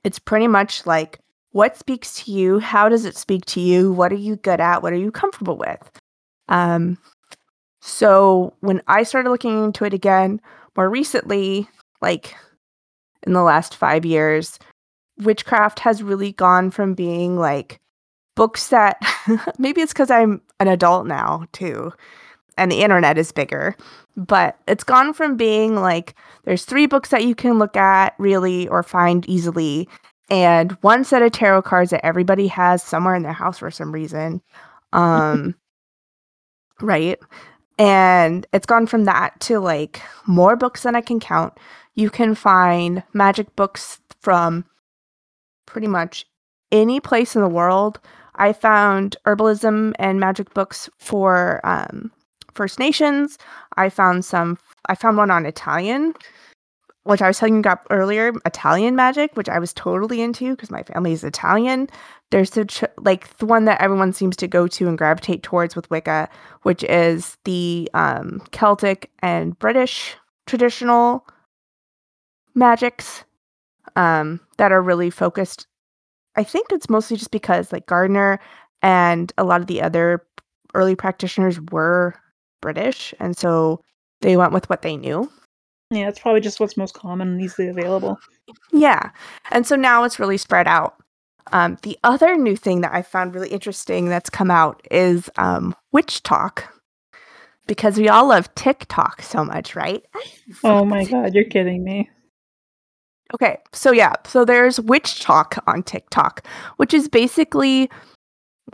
it's 0.04 0.18
pretty 0.18 0.48
much 0.48 0.86
like 0.86 1.20
what 1.50 1.76
speaks 1.76 2.22
to 2.22 2.30
you, 2.30 2.58
how 2.58 2.88
does 2.88 3.04
it 3.04 3.16
speak 3.16 3.44
to 3.46 3.60
you, 3.60 3.92
what 3.92 4.12
are 4.12 4.16
you 4.16 4.36
good 4.36 4.60
at, 4.60 4.82
what 4.82 4.92
are 4.92 4.96
you 4.96 5.10
comfortable 5.10 5.56
with. 5.56 5.90
Um, 6.48 6.98
so 7.80 8.52
when 8.60 8.82
I 8.88 9.04
started 9.04 9.30
looking 9.30 9.64
into 9.64 9.84
it 9.84 9.94
again 9.94 10.40
more 10.76 10.90
recently, 10.90 11.68
like 12.02 12.34
in 13.22 13.32
the 13.32 13.42
last 13.42 13.74
five 13.74 14.04
years, 14.04 14.58
witchcraft 15.18 15.78
has 15.80 16.02
really 16.02 16.32
gone 16.32 16.70
from 16.70 16.94
being 16.94 17.38
like 17.38 17.80
books 18.34 18.68
that 18.68 19.00
maybe 19.58 19.80
it's 19.80 19.92
because 19.92 20.10
I'm 20.10 20.42
an 20.60 20.68
adult 20.68 21.06
now 21.06 21.46
too, 21.52 21.92
and 22.56 22.70
the 22.70 22.82
internet 22.82 23.18
is 23.18 23.32
bigger, 23.32 23.76
but 24.16 24.58
it's 24.66 24.84
gone 24.84 25.12
from 25.12 25.36
being 25.36 25.76
like 25.76 26.14
there's 26.44 26.64
three 26.64 26.86
books 26.86 27.10
that 27.10 27.24
you 27.24 27.34
can 27.34 27.58
look 27.58 27.76
at 27.76 28.14
really 28.18 28.68
or 28.68 28.82
find 28.82 29.28
easily, 29.28 29.88
and 30.30 30.72
one 30.80 31.04
set 31.04 31.22
of 31.22 31.32
tarot 31.32 31.62
cards 31.62 31.90
that 31.90 32.04
everybody 32.04 32.48
has 32.48 32.82
somewhere 32.82 33.14
in 33.14 33.22
their 33.22 33.32
house 33.32 33.58
for 33.58 33.70
some 33.70 33.92
reason. 33.92 34.42
Um, 34.92 35.54
right. 36.80 37.18
And 37.78 38.46
it's 38.52 38.66
gone 38.66 38.86
from 38.86 39.04
that 39.04 39.38
to 39.40 39.60
like 39.60 40.00
more 40.26 40.56
books 40.56 40.82
than 40.82 40.96
I 40.96 41.02
can 41.02 41.20
count. 41.20 41.52
You 41.94 42.10
can 42.10 42.34
find 42.34 43.02
magic 43.12 43.54
books 43.54 44.00
from 44.20 44.64
pretty 45.66 45.86
much 45.86 46.26
any 46.72 47.00
place 47.00 47.36
in 47.36 47.42
the 47.42 47.48
world. 47.48 48.00
I 48.34 48.52
found 48.52 49.16
herbalism 49.26 49.92
and 49.98 50.20
magic 50.20 50.52
books 50.54 50.88
for 50.98 51.60
um, 51.64 52.10
First 52.56 52.78
Nations. 52.78 53.38
I 53.76 53.88
found 53.88 54.24
some. 54.24 54.58
I 54.88 54.94
found 54.94 55.16
one 55.16 55.30
on 55.30 55.46
Italian, 55.46 56.14
which 57.04 57.22
I 57.22 57.28
was 57.28 57.38
telling 57.38 57.54
you 57.54 57.60
about 57.60 57.86
earlier. 57.90 58.32
Italian 58.44 58.96
magic, 58.96 59.36
which 59.36 59.48
I 59.48 59.58
was 59.58 59.72
totally 59.72 60.22
into 60.22 60.50
because 60.50 60.70
my 60.70 60.82
family 60.82 61.12
is 61.12 61.22
Italian. 61.22 61.88
There's 62.30 62.50
the 62.50 62.64
ch- 62.64 62.84
like 62.98 63.36
the 63.38 63.46
one 63.46 63.66
that 63.66 63.80
everyone 63.80 64.12
seems 64.12 64.36
to 64.36 64.48
go 64.48 64.66
to 64.66 64.88
and 64.88 64.98
gravitate 64.98 65.42
towards 65.42 65.76
with 65.76 65.90
Wicca, 65.90 66.28
which 66.62 66.82
is 66.84 67.36
the 67.44 67.88
um, 67.94 68.42
Celtic 68.50 69.10
and 69.20 69.56
British 69.58 70.16
traditional 70.46 71.26
magics 72.54 73.24
um, 73.94 74.40
that 74.56 74.72
are 74.72 74.82
really 74.82 75.10
focused. 75.10 75.66
I 76.36 76.42
think 76.44 76.68
it's 76.70 76.90
mostly 76.90 77.16
just 77.16 77.30
because 77.30 77.72
like 77.72 77.86
Gardner 77.86 78.40
and 78.82 79.32
a 79.38 79.44
lot 79.44 79.60
of 79.60 79.66
the 79.66 79.82
other 79.82 80.24
early 80.74 80.94
practitioners 80.94 81.60
were 81.72 82.14
British, 82.66 83.14
and 83.20 83.36
so 83.36 83.80
they 84.22 84.36
went 84.36 84.52
with 84.52 84.68
what 84.68 84.82
they 84.82 84.96
knew. 84.96 85.30
Yeah, 85.92 86.08
it's 86.08 86.18
probably 86.18 86.40
just 86.40 86.58
what's 86.58 86.76
most 86.76 86.94
common 86.94 87.28
and 87.28 87.40
easily 87.40 87.68
available. 87.68 88.18
Yeah, 88.72 89.10
and 89.52 89.64
so 89.64 89.76
now 89.76 90.02
it's 90.02 90.18
really 90.18 90.36
spread 90.36 90.66
out. 90.66 90.96
Um, 91.52 91.78
the 91.82 91.96
other 92.02 92.36
new 92.36 92.56
thing 92.56 92.80
that 92.80 92.92
I 92.92 93.02
found 93.02 93.36
really 93.36 93.50
interesting 93.50 94.08
that's 94.08 94.28
come 94.28 94.50
out 94.50 94.84
is 94.90 95.30
um, 95.38 95.76
WitchTok, 95.94 96.64
because 97.68 97.98
we 97.98 98.08
all 98.08 98.26
love 98.26 98.52
TikTok 98.56 99.22
so 99.22 99.44
much, 99.44 99.76
right? 99.76 100.04
Oh 100.64 100.84
my 100.84 101.04
god, 101.04 101.34
you're 101.34 101.44
kidding 101.44 101.84
me. 101.84 102.10
Okay, 103.34 103.58
so 103.72 103.92
yeah, 103.92 104.14
so 104.24 104.44
there's 104.44 104.80
WitchTok 104.80 105.62
on 105.68 105.84
TikTok, 105.84 106.44
which 106.78 106.92
is 106.92 107.08
basically 107.08 107.88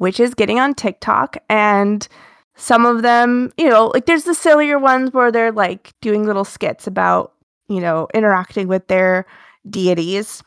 witches 0.00 0.32
getting 0.32 0.58
on 0.58 0.72
TikTok 0.72 1.36
and 1.50 2.08
some 2.56 2.86
of 2.86 3.02
them, 3.02 3.52
you 3.56 3.68
know, 3.68 3.86
like 3.94 4.06
there's 4.06 4.24
the 4.24 4.34
sillier 4.34 4.78
ones 4.78 5.12
where 5.12 5.32
they're 5.32 5.52
like 5.52 5.92
doing 6.00 6.26
little 6.26 6.44
skits 6.44 6.86
about, 6.86 7.32
you 7.68 7.80
know, 7.80 8.08
interacting 8.14 8.68
with 8.68 8.86
their 8.88 9.26
deities. 9.70 10.42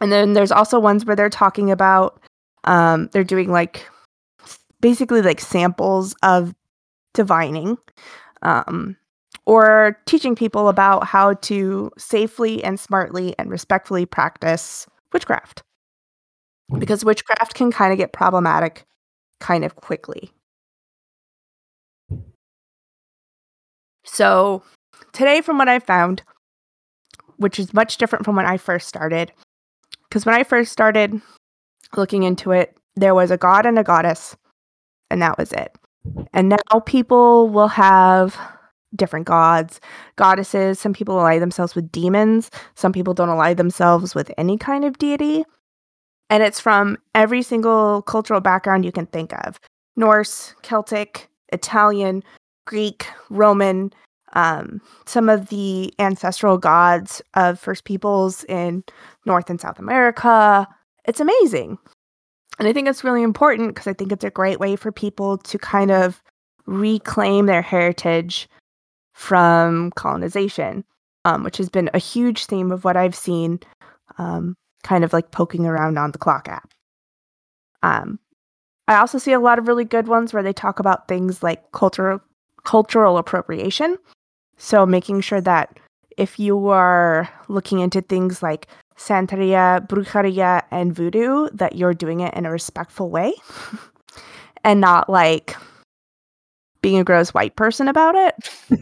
And 0.00 0.10
then 0.10 0.32
there's 0.32 0.52
also 0.52 0.78
ones 0.78 1.04
where 1.04 1.16
they're 1.16 1.30
talking 1.30 1.70
about 1.70 2.20
um 2.64 3.08
they're 3.12 3.24
doing 3.24 3.50
like 3.50 3.88
basically 4.80 5.22
like 5.22 5.40
samples 5.40 6.14
of 6.22 6.54
divining. 7.14 7.78
Um 8.42 8.96
or 9.46 9.98
teaching 10.06 10.34
people 10.34 10.68
about 10.68 11.06
how 11.06 11.34
to 11.34 11.90
safely 11.98 12.64
and 12.64 12.80
smartly 12.80 13.34
and 13.38 13.50
respectfully 13.50 14.06
practice 14.06 14.86
witchcraft. 15.12 15.62
Because 16.78 17.04
witchcraft 17.04 17.54
can 17.54 17.70
kind 17.70 17.92
of 17.92 17.98
get 17.98 18.12
problematic 18.12 18.84
kind 19.40 19.64
of 19.64 19.76
quickly. 19.76 20.30
So, 24.14 24.62
today, 25.12 25.40
from 25.40 25.58
what 25.58 25.68
I 25.68 25.80
found, 25.80 26.22
which 27.38 27.58
is 27.58 27.74
much 27.74 27.96
different 27.96 28.24
from 28.24 28.36
when 28.36 28.46
I 28.46 28.56
first 28.58 28.86
started, 28.86 29.32
because 30.08 30.24
when 30.24 30.36
I 30.36 30.44
first 30.44 30.70
started 30.70 31.20
looking 31.96 32.22
into 32.22 32.52
it, 32.52 32.76
there 32.94 33.12
was 33.12 33.32
a 33.32 33.36
god 33.36 33.66
and 33.66 33.76
a 33.76 33.82
goddess, 33.82 34.36
and 35.10 35.20
that 35.20 35.36
was 35.36 35.52
it. 35.52 35.76
And 36.32 36.48
now 36.48 36.78
people 36.86 37.48
will 37.48 37.66
have 37.66 38.38
different 38.94 39.26
gods, 39.26 39.80
goddesses. 40.14 40.78
Some 40.78 40.92
people 40.92 41.18
ally 41.18 41.40
themselves 41.40 41.74
with 41.74 41.90
demons. 41.90 42.52
Some 42.76 42.92
people 42.92 43.14
don't 43.14 43.28
ally 43.28 43.52
themselves 43.52 44.14
with 44.14 44.30
any 44.38 44.56
kind 44.56 44.84
of 44.84 44.96
deity. 44.98 45.44
And 46.30 46.44
it's 46.44 46.60
from 46.60 46.98
every 47.16 47.42
single 47.42 48.02
cultural 48.02 48.40
background 48.40 48.84
you 48.84 48.92
can 48.92 49.06
think 49.06 49.32
of 49.44 49.58
Norse, 49.96 50.54
Celtic, 50.62 51.28
Italian, 51.52 52.22
Greek, 52.66 53.06
Roman, 53.28 53.92
um, 54.34 54.80
some 55.06 55.28
of 55.28 55.48
the 55.48 55.92
ancestral 55.98 56.58
gods 56.58 57.22
of 57.34 57.58
First 57.58 57.84
Peoples 57.84 58.44
in 58.44 58.84
North 59.24 59.48
and 59.48 59.60
South 59.60 59.78
America. 59.78 60.66
It's 61.06 61.20
amazing. 61.20 61.78
And 62.58 62.68
I 62.68 62.72
think 62.72 62.88
it's 62.88 63.04
really 63.04 63.22
important 63.22 63.74
because 63.74 63.86
I 63.86 63.92
think 63.92 64.12
it's 64.12 64.24
a 64.24 64.30
great 64.30 64.60
way 64.60 64.76
for 64.76 64.92
people 64.92 65.38
to 65.38 65.58
kind 65.58 65.90
of 65.90 66.22
reclaim 66.66 67.46
their 67.46 67.62
heritage 67.62 68.48
from 69.12 69.90
colonization, 69.92 70.84
um, 71.24 71.44
which 71.44 71.56
has 71.56 71.68
been 71.68 71.90
a 71.94 71.98
huge 71.98 72.46
theme 72.46 72.72
of 72.72 72.84
what 72.84 72.96
I've 72.96 73.14
seen, 73.14 73.60
um, 74.18 74.56
kind 74.82 75.04
of 75.04 75.12
like 75.12 75.30
poking 75.30 75.66
around 75.66 75.98
on 75.98 76.12
the 76.12 76.18
clock 76.18 76.48
app. 76.48 76.70
Um, 77.82 78.18
I 78.88 78.96
also 78.96 79.18
see 79.18 79.32
a 79.32 79.40
lot 79.40 79.58
of 79.58 79.68
really 79.68 79.84
good 79.84 80.08
ones 80.08 80.32
where 80.32 80.42
they 80.42 80.52
talk 80.52 80.78
about 80.78 81.08
things 81.08 81.42
like 81.42 81.72
cultural 81.72 82.20
cultural 82.64 83.18
appropriation. 83.18 83.98
So 84.56 84.86
making 84.86 85.20
sure 85.20 85.40
that 85.40 85.78
if 86.16 86.38
you 86.38 86.68
are 86.68 87.28
looking 87.48 87.80
into 87.80 88.00
things 88.00 88.42
like 88.42 88.68
Santeria, 88.96 89.86
Brujeria, 89.88 90.62
and 90.70 90.94
Voodoo, 90.94 91.48
that 91.52 91.76
you're 91.76 91.94
doing 91.94 92.20
it 92.20 92.34
in 92.34 92.46
a 92.46 92.50
respectful 92.50 93.10
way 93.10 93.32
and 94.64 94.80
not 94.80 95.10
like 95.10 95.56
being 96.82 96.98
a 96.98 97.04
gross 97.04 97.30
white 97.30 97.56
person 97.56 97.88
about 97.88 98.14
it. 98.14 98.34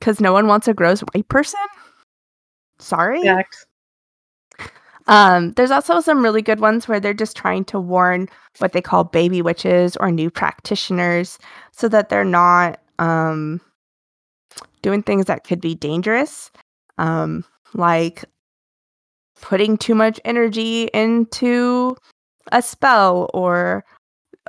Because 0.00 0.20
no 0.20 0.34
one 0.34 0.46
wants 0.46 0.68
a 0.68 0.74
gross 0.74 1.00
white 1.00 1.26
person. 1.30 1.60
Sorry. 2.78 3.22
Um, 5.06 5.52
there's 5.52 5.70
also 5.70 6.00
some 6.00 6.22
really 6.22 6.42
good 6.42 6.60
ones 6.60 6.86
where 6.86 7.00
they're 7.00 7.14
just 7.14 7.38
trying 7.38 7.64
to 7.66 7.80
warn 7.80 8.28
what 8.58 8.72
they 8.72 8.82
call 8.82 9.04
baby 9.04 9.40
witches 9.40 9.96
or 9.96 10.10
new 10.10 10.28
practitioners 10.30 11.38
so 11.72 11.88
that 11.88 12.10
they're 12.10 12.22
not 12.22 12.80
um, 12.98 13.62
doing 14.84 15.02
things 15.02 15.24
that 15.24 15.44
could 15.44 15.60
be 15.62 15.74
dangerous, 15.74 16.52
um, 16.98 17.42
like 17.72 18.24
putting 19.40 19.78
too 19.78 19.94
much 19.94 20.20
energy 20.26 20.84
into 20.92 21.96
a 22.52 22.60
spell 22.60 23.30
or 23.32 23.82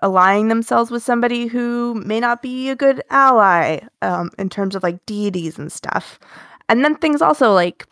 allying 0.01 0.49
themselves 0.49 0.91
with 0.91 1.01
somebody 1.01 1.47
who 1.47 1.95
may 2.05 2.19
not 2.19 2.41
be 2.41 2.69
a 2.69 2.75
good 2.75 3.01
ally 3.09 3.79
um, 4.01 4.29
in 4.37 4.49
terms 4.49 4.75
of 4.75 4.83
like 4.83 5.03
deities 5.05 5.57
and 5.57 5.71
stuff. 5.71 6.19
And 6.67 6.83
then 6.83 6.95
things 6.97 7.21
also 7.21 7.53
like 7.53 7.85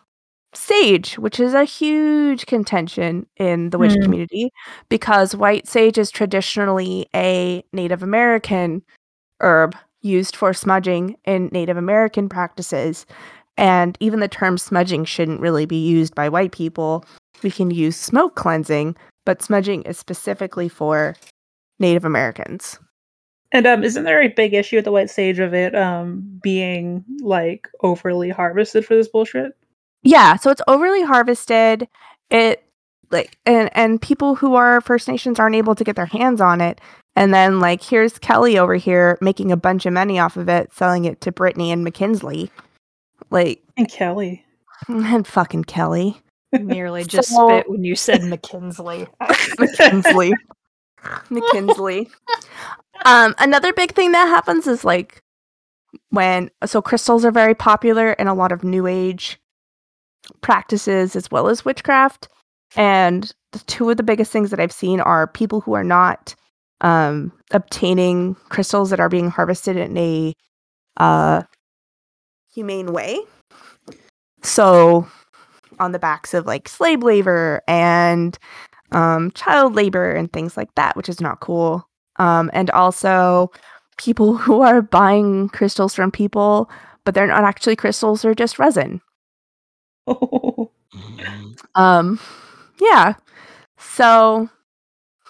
sage, 0.53 1.17
which 1.17 1.39
is 1.39 1.53
a 1.53 1.63
huge 1.63 2.45
contention 2.45 3.25
in 3.37 3.69
the 3.69 3.77
witch 3.77 3.93
Hmm. 3.93 4.03
community 4.03 4.51
because 4.89 5.33
white 5.33 5.65
sage 5.65 5.97
is 5.97 6.11
traditionally 6.11 7.07
a 7.15 7.63
Native 7.71 8.03
American 8.03 8.83
herb 9.39 9.75
used 10.03 10.35
for 10.35 10.53
smudging 10.53 11.17
in 11.25 11.49
Native 11.51 11.77
American 11.77 12.29
practices. 12.29 13.05
And 13.57 13.97
even 13.99 14.19
the 14.19 14.27
term 14.27 14.57
smudging 14.57 15.05
shouldn't 15.05 15.41
really 15.41 15.65
be 15.65 15.87
used 15.87 16.15
by 16.15 16.29
white 16.29 16.51
people. 16.51 17.05
We 17.41 17.51
can 17.51 17.71
use 17.71 17.95
smoke 17.95 18.35
cleansing, 18.35 18.95
but 19.25 19.41
smudging 19.41 19.83
is 19.83 19.97
specifically 19.97 20.69
for 20.69 21.15
Native 21.79 22.05
Americans. 22.05 22.79
And 23.51 23.67
um, 23.67 23.83
isn't 23.83 24.03
there 24.03 24.21
a 24.21 24.29
big 24.29 24.53
issue 24.53 24.77
with 24.77 24.85
the 24.85 24.91
white 24.91 25.11
sage 25.11 25.39
of 25.39 25.53
it 25.53 25.75
um 25.75 26.39
being 26.41 27.05
like 27.21 27.67
overly 27.81 28.29
harvested 28.29 28.85
for 28.85 28.95
this 28.95 29.07
bullshit? 29.07 29.53
Yeah, 30.01 30.35
so 30.35 30.49
it's 30.49 30.61
overly 30.67 31.03
harvested. 31.03 31.87
It 32.31 32.63
like 33.11 33.37
and 33.45 33.69
and 33.75 34.01
people 34.01 34.35
who 34.35 34.55
are 34.55 34.81
First 34.81 35.07
Nations 35.07 35.39
aren't 35.39 35.55
able 35.55 35.75
to 35.75 35.83
get 35.83 35.95
their 35.95 36.07
hands 36.07 36.41
on 36.41 36.61
it 36.61 36.81
And 37.15 37.33
then 37.33 37.59
like 37.59 37.83
here's 37.83 38.17
Kelly 38.17 38.57
over 38.57 38.75
here 38.75 39.17
making 39.21 39.51
a 39.51 39.57
bunch 39.57 39.85
of 39.85 39.93
money 39.93 40.17
off 40.19 40.35
of 40.37 40.49
it, 40.49 40.73
selling 40.73 41.05
it 41.05 41.21
to 41.21 41.31
Brittany 41.31 41.71
and 41.71 41.85
McKinsley. 41.85 42.49
Like 43.29 43.61
And 43.77 43.89
Kelly. 43.89 44.43
and 44.87 45.25
fucking 45.27 45.65
Kelly. 45.65 46.19
Nearly 46.51 47.03
just 47.07 47.29
So- 47.29 47.47
spit 47.47 47.69
when 47.69 47.83
you 47.83 47.95
said 47.95 48.21
McKinsley. 48.21 49.07
McKinsley. 49.21 50.31
McKinsley. 51.29 52.09
Um, 53.05 53.35
another 53.39 53.73
big 53.73 53.93
thing 53.93 54.11
that 54.13 54.27
happens 54.27 54.67
is 54.67 54.83
like 54.83 55.21
when 56.09 56.49
so 56.65 56.81
crystals 56.81 57.25
are 57.25 57.31
very 57.31 57.53
popular 57.55 58.13
in 58.13 58.27
a 58.27 58.33
lot 58.33 58.51
of 58.51 58.63
new 58.63 58.87
age 58.87 59.39
practices 60.41 61.15
as 61.15 61.29
well 61.29 61.47
as 61.49 61.65
witchcraft. 61.65 62.27
And 62.75 63.31
the 63.51 63.59
two 63.59 63.89
of 63.89 63.97
the 63.97 64.03
biggest 64.03 64.31
things 64.31 64.49
that 64.49 64.59
I've 64.59 64.71
seen 64.71 64.99
are 65.01 65.27
people 65.27 65.61
who 65.61 65.73
are 65.73 65.83
not 65.83 66.33
um, 66.81 67.31
obtaining 67.51 68.35
crystals 68.49 68.89
that 68.89 68.99
are 68.99 69.09
being 69.09 69.29
harvested 69.29 69.77
in 69.77 69.97
a 69.97 70.33
uh, 70.97 71.43
humane 72.53 72.93
way. 72.93 73.19
So, 74.41 75.07
on 75.79 75.91
the 75.91 75.99
backs 75.99 76.33
of 76.33 76.45
like 76.45 76.67
slave 76.67 77.01
labor 77.01 77.61
and 77.67 78.37
um, 78.91 79.31
child 79.31 79.75
labor 79.75 80.11
and 80.11 80.31
things 80.31 80.55
like 80.55 80.73
that, 80.75 80.95
which 80.95 81.09
is 81.09 81.19
not 81.21 81.39
cool. 81.39 81.87
Um, 82.17 82.51
and 82.53 82.69
also 82.71 83.51
people 83.97 84.37
who 84.37 84.61
are 84.61 84.81
buying 84.81 85.49
crystals 85.49 85.95
from 85.95 86.11
people, 86.11 86.69
but 87.05 87.15
they're 87.15 87.27
not 87.27 87.43
actually 87.43 87.75
crystals, 87.75 88.21
they're 88.21 88.35
just 88.35 88.59
resin. 88.59 89.01
Oh. 90.07 90.71
Um, 91.75 92.19
yeah. 92.79 93.15
So, 93.79 94.47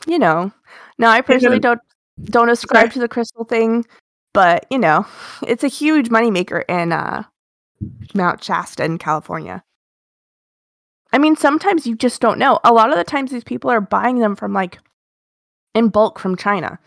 you 0.07 0.19
know, 0.19 0.51
now 0.97 1.09
I 1.09 1.21
personally 1.21 1.59
don't 1.59 1.79
don't 2.25 2.49
ascribe 2.49 2.91
to 2.93 2.99
the 2.99 3.07
crystal 3.07 3.45
thing, 3.45 3.85
but 4.33 4.65
you 4.69 4.79
know, 4.79 5.05
it's 5.45 5.63
a 5.63 5.67
huge 5.67 6.09
moneymaker 6.09 6.63
in 6.67 6.91
uh 6.91 7.23
Mount 8.13 8.43
Shasta 8.43 8.83
in 8.83 8.97
California. 8.97 9.63
I 11.11 11.19
mean, 11.19 11.35
sometimes 11.35 11.85
you 11.85 11.95
just 11.95 12.21
don't 12.21 12.39
know. 12.39 12.59
A 12.63 12.73
lot 12.73 12.89
of 12.89 12.97
the 12.97 13.03
times 13.03 13.31
these 13.31 13.43
people 13.43 13.69
are 13.69 13.81
buying 13.81 14.19
them 14.19 14.35
from 14.35 14.53
like 14.53 14.79
in 15.75 15.89
bulk 15.89 16.19
from 16.19 16.35
China. 16.35 16.79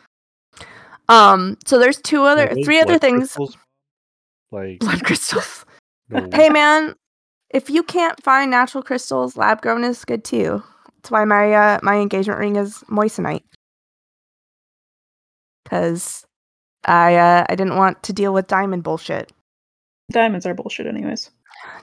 Um, 1.08 1.56
so 1.64 1.78
there's 1.78 1.98
two 1.98 2.24
other 2.24 2.52
those 2.52 2.64
three 2.64 2.80
other 2.80 2.98
things 2.98 3.34
crystals? 3.34 3.56
Like 4.50 4.80
blood 4.80 5.04
crystals. 5.04 5.64
no. 6.10 6.28
Hey 6.32 6.48
man, 6.48 6.94
if 7.50 7.70
you 7.70 7.82
can't 7.82 8.20
find 8.22 8.50
natural 8.50 8.82
crystals, 8.82 9.36
lab 9.36 9.62
grown 9.62 9.84
is 9.84 10.04
good 10.04 10.24
too. 10.24 10.62
That's 10.96 11.10
why 11.10 11.24
my 11.24 11.52
uh, 11.52 11.78
my 11.82 11.96
engagement 11.96 12.40
ring 12.40 12.56
is 12.56 12.82
moissanite. 12.88 13.44
Cause 15.68 16.24
I 16.84 17.16
uh, 17.16 17.46
I 17.48 17.54
didn't 17.56 17.76
want 17.76 18.02
to 18.04 18.12
deal 18.12 18.32
with 18.32 18.46
diamond 18.46 18.82
bullshit. 18.82 19.32
Diamonds 20.10 20.46
are 20.46 20.54
bullshit, 20.54 20.86
anyways. 20.86 21.30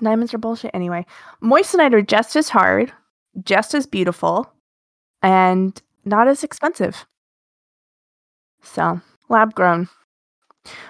Diamonds 0.01 0.33
are 0.33 0.37
bullshit 0.37 0.71
anyway. 0.73 1.05
Moissanite 1.41 1.93
are 1.93 2.01
just 2.01 2.35
as 2.35 2.49
hard, 2.49 2.93
just 3.43 3.73
as 3.73 3.85
beautiful, 3.85 4.51
and 5.21 5.81
not 6.05 6.27
as 6.27 6.43
expensive. 6.43 7.05
So 8.61 9.01
lab 9.29 9.53
grown. 9.53 9.89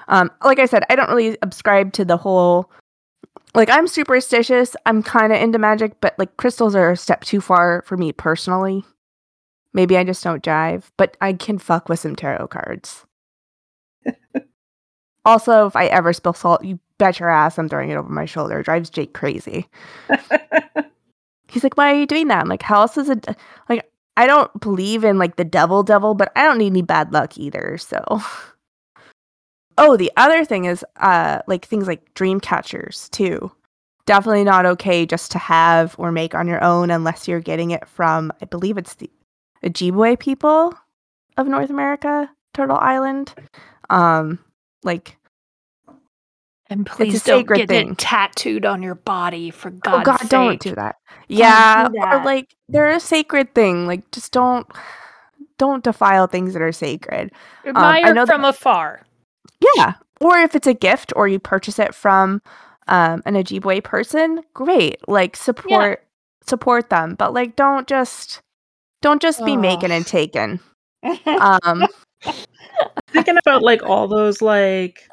Um, 0.07 0.31
like 0.43 0.59
I 0.59 0.65
said, 0.65 0.83
I 0.89 0.95
don't 0.95 1.09
really 1.09 1.37
subscribe 1.43 1.93
to 1.93 2.05
the 2.05 2.17
whole. 2.17 2.69
Like 3.55 3.69
I'm 3.69 3.87
superstitious. 3.87 4.75
I'm 4.85 5.01
kind 5.01 5.33
of 5.33 5.41
into 5.41 5.57
magic, 5.57 5.99
but 6.01 6.13
like 6.19 6.37
crystals 6.37 6.75
are 6.75 6.91
a 6.91 6.97
step 6.97 7.23
too 7.23 7.41
far 7.41 7.83
for 7.85 7.97
me 7.97 8.11
personally. 8.11 8.83
Maybe 9.73 9.97
I 9.97 10.03
just 10.03 10.23
don't 10.23 10.43
jive, 10.43 10.91
but 10.97 11.17
I 11.19 11.33
can 11.33 11.57
fuck 11.57 11.89
with 11.89 11.99
some 11.99 12.15
tarot 12.15 12.47
cards. 12.47 13.05
also, 15.25 15.65
if 15.67 15.75
I 15.75 15.85
ever 15.87 16.13
spill 16.13 16.33
salt, 16.33 16.63
you 16.63 16.79
bet 16.99 17.19
your 17.19 17.29
ass 17.29 17.57
I'm 17.57 17.67
throwing 17.69 17.89
it 17.89 17.95
over 17.95 18.09
my 18.09 18.25
shoulder. 18.25 18.59
It 18.59 18.65
drives 18.65 18.89
Jake 18.89 19.13
crazy. 19.13 19.67
He's 21.47 21.63
like, 21.63 21.77
"Why 21.77 21.91
are 21.91 21.99
you 21.99 22.05
doing 22.05 22.27
that?" 22.27 22.41
I'm 22.41 22.47
like, 22.49 22.63
"How 22.63 22.81
else 22.81 22.97
is 22.97 23.09
it?" 23.09 23.27
Like, 23.69 23.89
I 24.17 24.27
don't 24.27 24.59
believe 24.59 25.03
in 25.03 25.17
like 25.17 25.35
the 25.35 25.43
devil, 25.43 25.83
devil, 25.83 26.13
but 26.13 26.31
I 26.35 26.43
don't 26.43 26.57
need 26.57 26.67
any 26.67 26.81
bad 26.81 27.13
luck 27.13 27.37
either. 27.37 27.77
So, 27.77 28.03
oh, 29.77 29.97
the 29.97 30.11
other 30.17 30.45
thing 30.45 30.65
is, 30.65 30.85
uh, 30.97 31.39
like 31.47 31.65
things 31.65 31.87
like 31.87 32.13
dream 32.13 32.39
catchers 32.39 33.09
too. 33.09 33.51
Definitely 34.05 34.43
not 34.43 34.65
okay 34.65 35.05
just 35.05 35.31
to 35.31 35.39
have 35.39 35.95
or 35.97 36.11
make 36.11 36.35
on 36.35 36.47
your 36.47 36.63
own 36.63 36.91
unless 36.91 37.27
you're 37.27 37.39
getting 37.39 37.71
it 37.71 37.87
from, 37.87 38.31
I 38.41 38.45
believe 38.45 38.77
it's 38.77 38.95
the 38.95 39.09
Ojibwe 39.63 40.19
people 40.19 40.73
of 41.37 41.47
North 41.47 41.69
America, 41.69 42.29
Turtle 42.53 42.77
Island. 42.77 43.33
Um, 43.89 44.39
like 44.83 45.17
And 46.69 46.85
please 46.85 47.23
don't 47.23 47.47
get 47.47 47.69
thing. 47.69 47.91
it 47.91 47.97
tattooed 47.97 48.65
on 48.65 48.83
your 48.83 48.95
body 48.95 49.49
for 49.51 49.69
God's 49.71 50.01
oh 50.01 50.03
God, 50.03 50.19
sake. 50.21 50.29
don't 50.29 50.59
do 50.59 50.75
that. 50.75 50.95
Yeah, 51.27 51.89
do 51.89 51.97
or 51.99 52.23
like 52.23 52.55
they're 52.69 52.89
a 52.89 52.99
sacred 52.99 53.53
thing. 53.55 53.87
Like 53.87 54.09
just 54.11 54.31
don't 54.31 54.67
don't 55.57 55.83
defile 55.83 56.27
things 56.27 56.53
that 56.53 56.61
are 56.61 56.71
sacred. 56.71 57.31
Admire 57.65 58.13
know 58.13 58.25
from 58.25 58.45
afar. 58.45 59.05
Yeah, 59.75 59.93
or 60.19 60.37
if 60.39 60.55
it's 60.55 60.67
a 60.67 60.73
gift 60.73 61.13
or 61.15 61.27
you 61.27 61.39
purchase 61.39 61.79
it 61.79 61.95
from 61.95 62.41
um, 62.87 63.21
an 63.25 63.35
Ojibwe 63.35 63.83
person, 63.83 64.41
great. 64.53 64.97
Like 65.07 65.35
support 65.35 66.03
support 66.45 66.89
them, 66.89 67.15
but 67.15 67.33
like 67.33 67.55
don't 67.55 67.87
just 67.87 68.41
don't 69.03 69.21
just 69.21 69.45
be 69.45 69.55
making 69.55 69.91
and 69.91 70.03
Ugh. 70.03 70.07
taking. 70.07 70.59
Um, 71.27 71.85
Thinking 73.09 73.37
about 73.37 73.61
like 73.61 73.83
all 73.83 74.07
those 74.07 74.41
like 74.41 75.07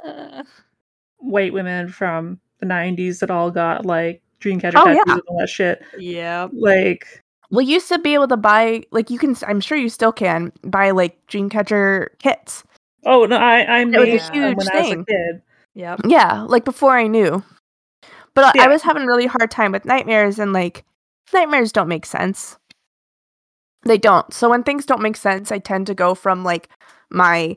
white 1.18 1.52
women 1.52 1.88
from 1.88 2.40
the 2.60 2.66
'90s 2.66 3.18
that 3.20 3.30
all 3.30 3.50
got 3.50 3.84
like 3.84 4.22
dreamcatcher 4.40 4.72
Oh, 4.76 4.84
tattoos 4.86 5.02
yeah. 5.06 5.12
and 5.12 5.22
all 5.28 5.38
that 5.40 5.48
shit. 5.48 5.82
yeah. 5.98 6.48
Like, 6.52 7.22
we 7.50 7.64
used 7.64 7.88
to 7.88 7.98
be 7.98 8.14
able 8.14 8.28
to 8.28 8.36
buy 8.36 8.84
like 8.92 9.10
you 9.10 9.18
can. 9.18 9.36
I'm 9.46 9.60
sure 9.60 9.76
you 9.76 9.88
still 9.88 10.12
can 10.12 10.52
buy 10.62 10.92
like 10.92 11.18
Dreamcatcher 11.26 12.06
kits. 12.18 12.62
oh 13.04 13.26
no, 13.26 13.36
I 13.36 13.62
I 13.62 13.84
was 13.84 13.94
a 13.96 14.32
huge 14.32 14.32
when 14.32 14.44
I 14.44 14.54
was 14.54 14.68
a 14.68 14.70
thing. 14.70 15.04
kid. 15.04 15.42
Yep. 15.74 16.00
Yeah, 16.06 16.42
like 16.42 16.64
before 16.64 16.96
I 16.96 17.06
knew. 17.08 17.42
But 18.34 18.44
I- 18.44 18.52
Yeah. 18.54 18.62
I 18.64 18.68
was 18.68 18.82
having 18.82 19.02
a 19.02 19.06
really 19.06 19.26
hard 19.26 19.50
time 19.50 19.72
with 19.72 19.84
nightmares 19.84 20.38
and 20.38 20.52
like 20.52 20.84
nightmares 21.34 21.72
don't 21.72 21.88
make 21.88 22.06
sense. 22.06 22.56
They 23.82 23.98
don't. 23.98 24.32
So 24.32 24.51
when 24.51 24.62
things 24.62 24.85
don't 24.86 25.02
make 25.02 25.16
sense, 25.16 25.51
I 25.51 25.59
tend 25.59 25.86
to 25.86 25.94
go 25.94 26.15
from 26.15 26.44
like 26.44 26.69
my 27.11 27.57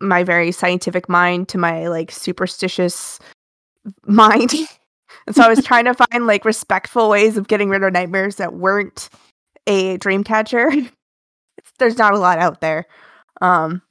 my 0.00 0.24
very 0.24 0.50
scientific 0.50 1.08
mind 1.08 1.48
to 1.48 1.58
my 1.58 1.86
like 1.88 2.10
superstitious 2.10 3.18
mind. 4.06 4.52
and 5.26 5.36
so 5.36 5.42
I 5.42 5.48
was 5.48 5.64
trying 5.64 5.84
to 5.84 5.94
find 5.94 6.26
like 6.26 6.44
respectful 6.44 7.08
ways 7.08 7.36
of 7.36 7.48
getting 7.48 7.68
rid 7.68 7.82
of 7.82 7.92
nightmares 7.92 8.36
that 8.36 8.54
weren't 8.54 9.08
a 9.66 9.96
dream 9.98 10.24
catcher. 10.24 10.70
There's 11.78 11.98
not 11.98 12.14
a 12.14 12.18
lot 12.18 12.38
out 12.38 12.60
there. 12.60 12.86
Um 13.40 13.82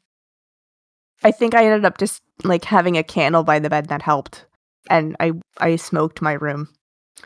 I 1.24 1.32
think 1.32 1.54
I 1.54 1.66
ended 1.66 1.86
up 1.86 1.98
just 2.00 2.22
like 2.44 2.66
having 2.66 2.98
a 2.98 3.04
candle 3.04 3.44
by 3.44 3.60
the 3.60 3.70
bed 3.70 3.88
that 3.90 4.02
helped. 4.02 4.46
And 4.90 5.16
I 5.20 5.34
I 5.60 5.76
smoked 5.76 6.22
my 6.22 6.34
room. 6.34 6.68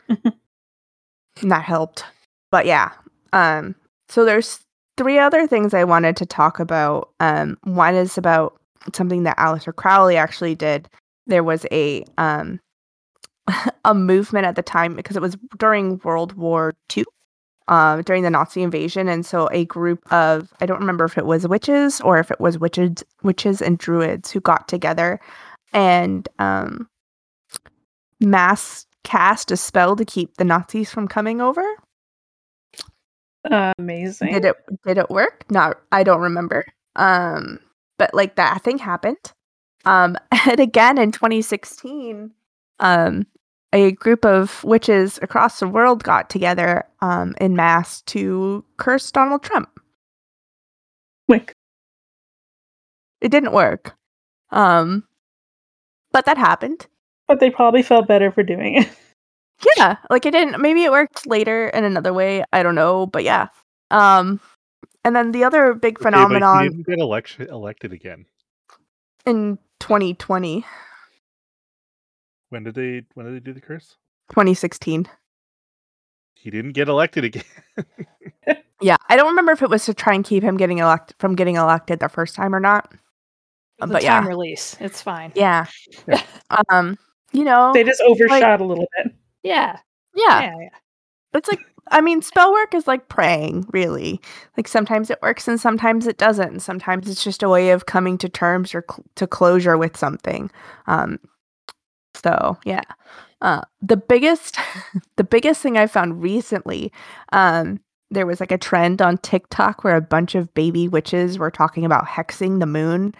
and 0.08 1.50
that 1.50 1.64
helped. 1.64 2.04
But 2.50 2.66
yeah. 2.66 2.92
Um 3.32 3.74
so 4.08 4.24
there's 4.24 4.60
three 4.96 5.18
other 5.18 5.46
things 5.46 5.74
I 5.74 5.84
wanted 5.84 6.16
to 6.16 6.26
talk 6.26 6.60
about. 6.60 7.10
Um 7.20 7.58
one 7.64 7.94
is 7.94 8.16
about 8.18 8.60
something 8.94 9.24
that 9.24 9.38
Aleister 9.38 9.74
Crowley 9.74 10.16
actually 10.16 10.54
did. 10.54 10.88
There 11.26 11.44
was 11.44 11.66
a 11.70 12.04
um 12.18 12.60
a 13.84 13.94
movement 13.94 14.46
at 14.46 14.56
the 14.56 14.62
time 14.62 14.94
because 14.94 15.16
it 15.16 15.22
was 15.22 15.36
during 15.58 16.00
World 16.04 16.34
War 16.34 16.74
II 16.96 17.04
um, 17.68 18.02
during 18.02 18.22
the 18.22 18.30
Nazi 18.30 18.62
invasion, 18.62 19.08
and 19.08 19.26
so 19.26 19.48
a 19.50 19.64
group 19.64 20.00
of 20.12 20.52
I 20.60 20.66
don't 20.66 20.80
remember 20.80 21.04
if 21.04 21.18
it 21.18 21.26
was 21.26 21.48
witches 21.48 22.00
or 22.00 22.18
if 22.18 22.30
it 22.30 22.40
was 22.40 22.58
witches, 22.58 23.02
witches 23.22 23.60
and 23.60 23.76
druids 23.78 24.30
who 24.30 24.40
got 24.40 24.68
together 24.68 25.20
and 25.72 26.28
um, 26.38 26.88
mass 28.20 28.86
cast 29.04 29.50
a 29.50 29.56
spell 29.56 29.96
to 29.96 30.04
keep 30.04 30.36
the 30.36 30.44
Nazis 30.44 30.90
from 30.90 31.08
coming 31.08 31.40
over. 31.40 31.64
Amazing. 33.78 34.32
Did 34.32 34.44
it? 34.46 34.56
Did 34.86 34.98
it 34.98 35.10
work? 35.10 35.44
Not. 35.50 35.78
I 35.92 36.02
don't 36.02 36.20
remember. 36.20 36.64
Um, 36.96 37.58
but 37.98 38.14
like 38.14 38.36
that 38.36 38.62
thing 38.62 38.78
happened. 38.78 39.32
Um, 39.84 40.16
and 40.46 40.60
again 40.60 40.98
in 40.98 41.12
2016, 41.12 42.32
um, 42.80 43.26
a 43.72 43.92
group 43.92 44.24
of 44.24 44.62
witches 44.64 45.18
across 45.22 45.60
the 45.60 45.68
world 45.68 46.02
got 46.02 46.30
together 46.30 46.84
um 47.00 47.34
in 47.40 47.56
mass 47.56 48.00
to 48.02 48.64
curse 48.76 49.10
Donald 49.10 49.42
Trump. 49.42 49.80
Wink. 51.28 51.52
It 53.20 53.30
didn't 53.30 53.52
work. 53.52 53.96
Um, 54.50 55.04
but 56.12 56.26
that 56.26 56.38
happened. 56.38 56.86
But 57.26 57.40
they 57.40 57.50
probably 57.50 57.82
felt 57.82 58.06
better 58.06 58.30
for 58.30 58.42
doing 58.42 58.76
it. 58.76 58.88
Yeah, 59.76 59.96
like 60.10 60.26
it 60.26 60.30
didn't. 60.32 60.60
Maybe 60.60 60.84
it 60.84 60.90
worked 60.90 61.26
later 61.26 61.68
in 61.68 61.84
another 61.84 62.12
way. 62.12 62.44
I 62.52 62.62
don't 62.62 62.74
know, 62.74 63.06
but 63.06 63.24
yeah. 63.24 63.48
Um, 63.90 64.40
and 65.04 65.14
then 65.16 65.32
the 65.32 65.44
other 65.44 65.74
big 65.74 65.98
Okay, 65.98 66.02
phenomenon 66.04 66.62
he 66.64 66.68
didn't 66.70 66.86
get 66.86 66.98
election 66.98 67.48
elected 67.48 67.92
again. 67.92 68.26
in 69.24 69.58
2020, 69.80 70.64
When 72.50 72.62
did 72.64 72.74
they 72.74 73.02
when 73.14 73.26
did 73.26 73.34
they 73.34 73.40
do 73.44 73.52
the 73.52 73.60
curse? 73.60 73.96
2016. 74.30 75.08
He 76.34 76.50
didn't 76.50 76.72
get 76.72 76.88
elected 76.88 77.24
again. 77.24 77.44
Yeah, 78.82 78.96
I 79.08 79.16
don't 79.16 79.28
remember 79.28 79.52
if 79.52 79.62
it 79.62 79.70
was 79.70 79.86
to 79.86 79.94
try 79.94 80.12
and 80.12 80.22
keep 80.22 80.42
him 80.42 80.58
getting 80.58 80.78
elected 80.78 81.16
from 81.18 81.34
getting 81.34 81.56
elected 81.56 81.98
the 81.98 82.10
first 82.10 82.34
time 82.34 82.54
or 82.54 82.60
not. 82.60 82.92
The 83.78 83.86
but 83.86 84.02
time 84.02 84.24
yeah, 84.24 84.28
release. 84.28 84.76
It's 84.80 85.00
fine. 85.00 85.32
yeah, 85.34 85.64
Yeah. 86.06 86.20
um, 86.68 86.98
you 87.32 87.44
know, 87.44 87.72
They 87.72 87.84
just 87.84 88.02
overshot 88.02 88.60
a 88.60 88.64
little 88.64 88.86
bit. 89.02 89.14
Yeah. 89.46 89.78
yeah, 90.14 90.40
Yeah. 90.42 90.56
yeah. 90.60 90.68
it's 91.34 91.48
like 91.48 91.60
I 91.88 92.00
mean, 92.00 92.20
spell 92.20 92.52
work 92.52 92.74
is 92.74 92.88
like 92.88 93.08
praying, 93.08 93.66
really. 93.72 94.20
Like 94.56 94.66
sometimes 94.66 95.08
it 95.08 95.20
works 95.22 95.46
and 95.46 95.60
sometimes 95.60 96.08
it 96.08 96.18
doesn't. 96.18 96.48
And 96.48 96.62
sometimes 96.62 97.08
it's 97.08 97.22
just 97.22 97.44
a 97.44 97.48
way 97.48 97.70
of 97.70 97.86
coming 97.86 98.18
to 98.18 98.28
terms 98.28 98.74
or 98.74 98.84
cl- 98.90 99.04
to 99.14 99.26
closure 99.28 99.78
with 99.78 99.96
something. 99.96 100.50
Um, 100.88 101.20
so 102.14 102.58
yeah, 102.64 102.82
uh, 103.40 103.60
the 103.80 103.96
biggest, 103.96 104.58
the 105.16 105.22
biggest 105.22 105.60
thing 105.62 105.78
I 105.78 105.86
found 105.86 106.22
recently, 106.22 106.90
um, 107.32 107.78
there 108.10 108.26
was 108.26 108.40
like 108.40 108.52
a 108.52 108.58
trend 108.58 109.00
on 109.00 109.18
TikTok 109.18 109.84
where 109.84 109.96
a 109.96 110.00
bunch 110.00 110.34
of 110.34 110.52
baby 110.54 110.88
witches 110.88 111.38
were 111.38 111.50
talking 111.52 111.84
about 111.84 112.06
hexing 112.06 112.58
the 112.58 112.66
moon 112.66 113.14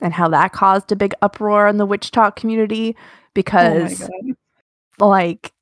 and 0.00 0.12
how 0.12 0.28
that 0.28 0.52
caused 0.52 0.92
a 0.92 0.96
big 0.96 1.14
uproar 1.22 1.66
in 1.66 1.76
the 1.78 1.86
WitchTok 1.86 2.36
community 2.36 2.94
Oh 2.96 3.00
because 3.34 3.98
god. 3.98 4.36
like 4.98 5.52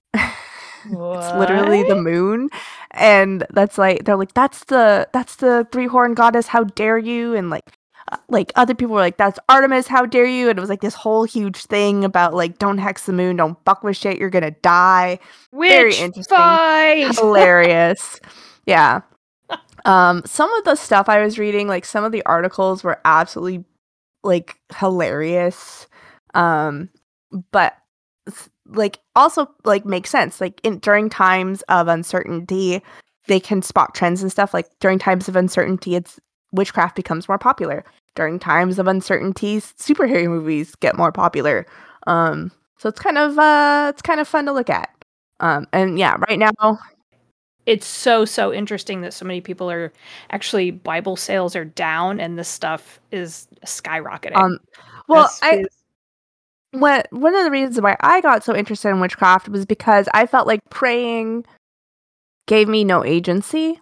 it's 0.84 1.34
literally 1.34 1.82
the 1.84 1.96
moon 1.96 2.48
and 2.92 3.46
that's 3.50 3.78
like 3.78 4.04
they're 4.04 4.16
like 4.16 4.34
that's 4.34 4.64
the 4.64 5.08
that's 5.12 5.36
the 5.36 5.66
three 5.72 5.86
horn 5.86 6.14
goddess 6.14 6.46
how 6.48 6.64
dare 6.64 6.98
you? 6.98 7.34
And 7.34 7.50
like 7.50 7.64
uh, 8.12 8.16
like 8.28 8.52
other 8.56 8.74
people 8.74 8.94
were 8.94 9.00
like 9.00 9.16
that's 9.18 9.38
artemis 9.48 9.86
how 9.86 10.06
dare 10.06 10.26
you? 10.26 10.48
And 10.48 10.58
it 10.58 10.60
was 10.60 10.70
like 10.70 10.80
this 10.80 10.94
whole 10.94 11.24
huge 11.24 11.64
thing 11.66 12.04
about 12.04 12.34
like 12.34 12.58
don't 12.58 12.78
hex 12.78 13.06
the 13.06 13.12
moon 13.12 13.36
don't 13.36 13.58
fuck 13.64 13.82
with 13.84 13.96
shit 13.96 14.18
you're 14.18 14.30
gonna 14.30 14.50
die. 14.62 15.18
Very 15.66 15.90
Witch 15.90 16.00
interesting. 16.00 16.36
fight. 16.36 17.14
hilarious. 17.16 18.20
Yeah. 18.66 19.00
Um 19.84 20.22
some 20.26 20.52
of 20.54 20.64
the 20.64 20.76
stuff 20.76 21.08
i 21.08 21.22
was 21.22 21.38
reading 21.38 21.66
like 21.68 21.84
some 21.84 22.04
of 22.04 22.12
the 22.12 22.22
articles 22.26 22.84
were 22.84 23.00
absolutely 23.04 23.64
like 24.22 24.60
hilarious. 24.76 25.86
Um 26.34 26.90
but 27.52 27.74
like 28.72 28.98
also 29.16 29.48
like 29.64 29.84
makes 29.84 30.10
sense 30.10 30.40
like 30.40 30.60
in 30.62 30.78
during 30.78 31.08
times 31.10 31.62
of 31.62 31.88
uncertainty 31.88 32.82
they 33.26 33.40
can 33.40 33.62
spot 33.62 33.94
trends 33.94 34.22
and 34.22 34.30
stuff 34.30 34.54
like 34.54 34.66
during 34.80 34.98
times 34.98 35.28
of 35.28 35.36
uncertainty 35.36 35.94
it's 35.94 36.18
witchcraft 36.52 36.96
becomes 36.96 37.28
more 37.28 37.38
popular 37.38 37.84
during 38.14 38.38
times 38.38 38.78
of 38.78 38.86
uncertainty 38.88 39.58
superhero 39.58 40.26
movies 40.26 40.74
get 40.76 40.96
more 40.96 41.12
popular 41.12 41.66
um 42.06 42.50
so 42.78 42.88
it's 42.88 43.00
kind 43.00 43.18
of 43.18 43.38
uh 43.38 43.86
it's 43.90 44.02
kind 44.02 44.20
of 44.20 44.28
fun 44.28 44.46
to 44.46 44.52
look 44.52 44.70
at 44.70 44.90
um 45.40 45.66
and 45.72 45.98
yeah 45.98 46.16
right 46.28 46.38
now 46.38 46.78
It's 47.66 47.86
so 47.86 48.24
so 48.24 48.52
interesting 48.52 49.02
that 49.02 49.12
so 49.14 49.24
many 49.24 49.40
people 49.40 49.70
are 49.70 49.92
actually 50.30 50.70
Bible 50.70 51.14
sales 51.16 51.54
are 51.54 51.64
down 51.64 52.18
and 52.18 52.38
this 52.38 52.48
stuff 52.48 52.98
is 53.12 53.46
skyrocketing. 53.66 54.36
um 54.36 54.58
well 55.08 55.30
i. 55.42 55.64
what 56.72 57.08
one 57.10 57.34
of 57.34 57.44
the 57.44 57.50
reasons 57.50 57.80
why 57.80 57.96
I 58.00 58.20
got 58.20 58.44
so 58.44 58.54
interested 58.54 58.88
in 58.88 59.00
witchcraft 59.00 59.48
was 59.48 59.66
because 59.66 60.08
I 60.14 60.26
felt 60.26 60.46
like 60.46 60.60
praying 60.70 61.44
gave 62.46 62.68
me 62.68 62.84
no 62.84 63.04
agency 63.04 63.80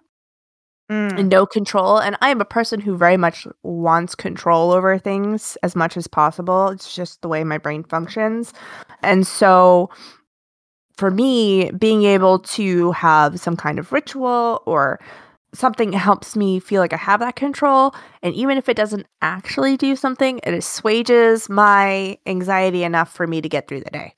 Mm. 0.91 1.19
and 1.19 1.29
no 1.29 1.45
control 1.45 1.99
and 1.99 2.17
I 2.23 2.31
am 2.31 2.41
a 2.41 2.47
person 2.47 2.81
who 2.81 2.97
very 2.97 3.19
much 3.19 3.47
wants 3.63 4.15
control 4.15 4.73
over 4.73 4.97
things 4.97 5.59
as 5.63 5.77
much 5.77 5.99
as 5.99 6.07
possible. 6.07 6.69
It's 6.69 6.95
just 6.95 7.21
the 7.21 7.29
way 7.29 7.45
my 7.45 7.59
brain 7.59 7.85
functions. 7.85 8.55
And 9.03 9.27
so 9.27 9.91
for 10.97 11.11
me 11.11 11.71
being 11.73 12.05
able 12.05 12.39
to 12.39 12.93
have 12.93 13.39
some 13.39 13.55
kind 13.55 13.79
of 13.79 13.93
ritual 13.93 14.63
or 14.65 14.99
something 15.55 15.93
helps 15.93 16.37
me 16.37 16.61
feel 16.61 16.81
like 16.81 16.93
I 16.93 16.99
have 16.99 17.21
that 17.21 17.37
control 17.37 17.95
and 18.23 18.35
even 18.35 18.59
if 18.59 18.69
it 18.69 18.77
doesn't 18.77 19.07
actually 19.23 19.77
do 19.77 19.97
something 19.97 20.41
it 20.45 20.55
assuages 20.55 21.49
my 21.49 22.19
anxiety 22.27 22.85
enough 22.85 23.13
for 23.13 23.27
me 23.27 23.41
to 23.41 23.49
get 23.49 23.67
through 23.67 23.81
the 23.81 23.91
day. 23.91 24.15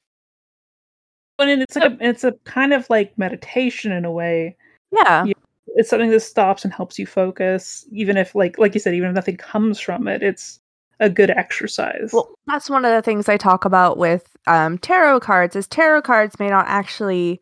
And 1.39 1.62
it's 1.62 1.77
like 1.77 1.93
a, 1.93 1.97
it's 2.01 2.24
a 2.24 2.32
kind 2.44 2.73
of 2.73 2.89
like 2.90 3.16
meditation 3.16 3.93
in 3.93 4.05
a 4.05 4.12
way. 4.12 4.57
Yeah. 4.93 5.24
Yeah. 5.24 5.32
It's 5.77 5.89
something 5.89 6.11
that 6.11 6.20
stops 6.20 6.65
and 6.65 6.74
helps 6.74 6.98
you 6.98 7.07
focus, 7.07 7.86
even 7.93 8.16
if 8.16 8.35
like 8.35 8.59
like 8.59 8.74
you 8.74 8.81
said, 8.81 8.94
even 8.94 9.09
if 9.09 9.15
nothing 9.15 9.36
comes 9.36 9.81
from 9.81 10.09
it. 10.09 10.23
It's 10.23 10.61
a 10.98 11.09
good 11.09 11.31
exercise. 11.31 12.11
Well, 12.12 12.35
that's 12.47 12.69
one 12.69 12.85
of 12.85 12.93
the 12.93 13.02
things 13.02 13.28
I 13.28 13.36
talk 13.36 13.65
about 13.65 13.97
with 13.97 14.36
um, 14.47 14.78
tarot 14.78 15.20
cards. 15.20 15.57
Is 15.57 15.66
tarot 15.66 16.02
cards 16.02 16.39
may 16.39 16.51
not 16.51 16.66
actually 16.69 17.40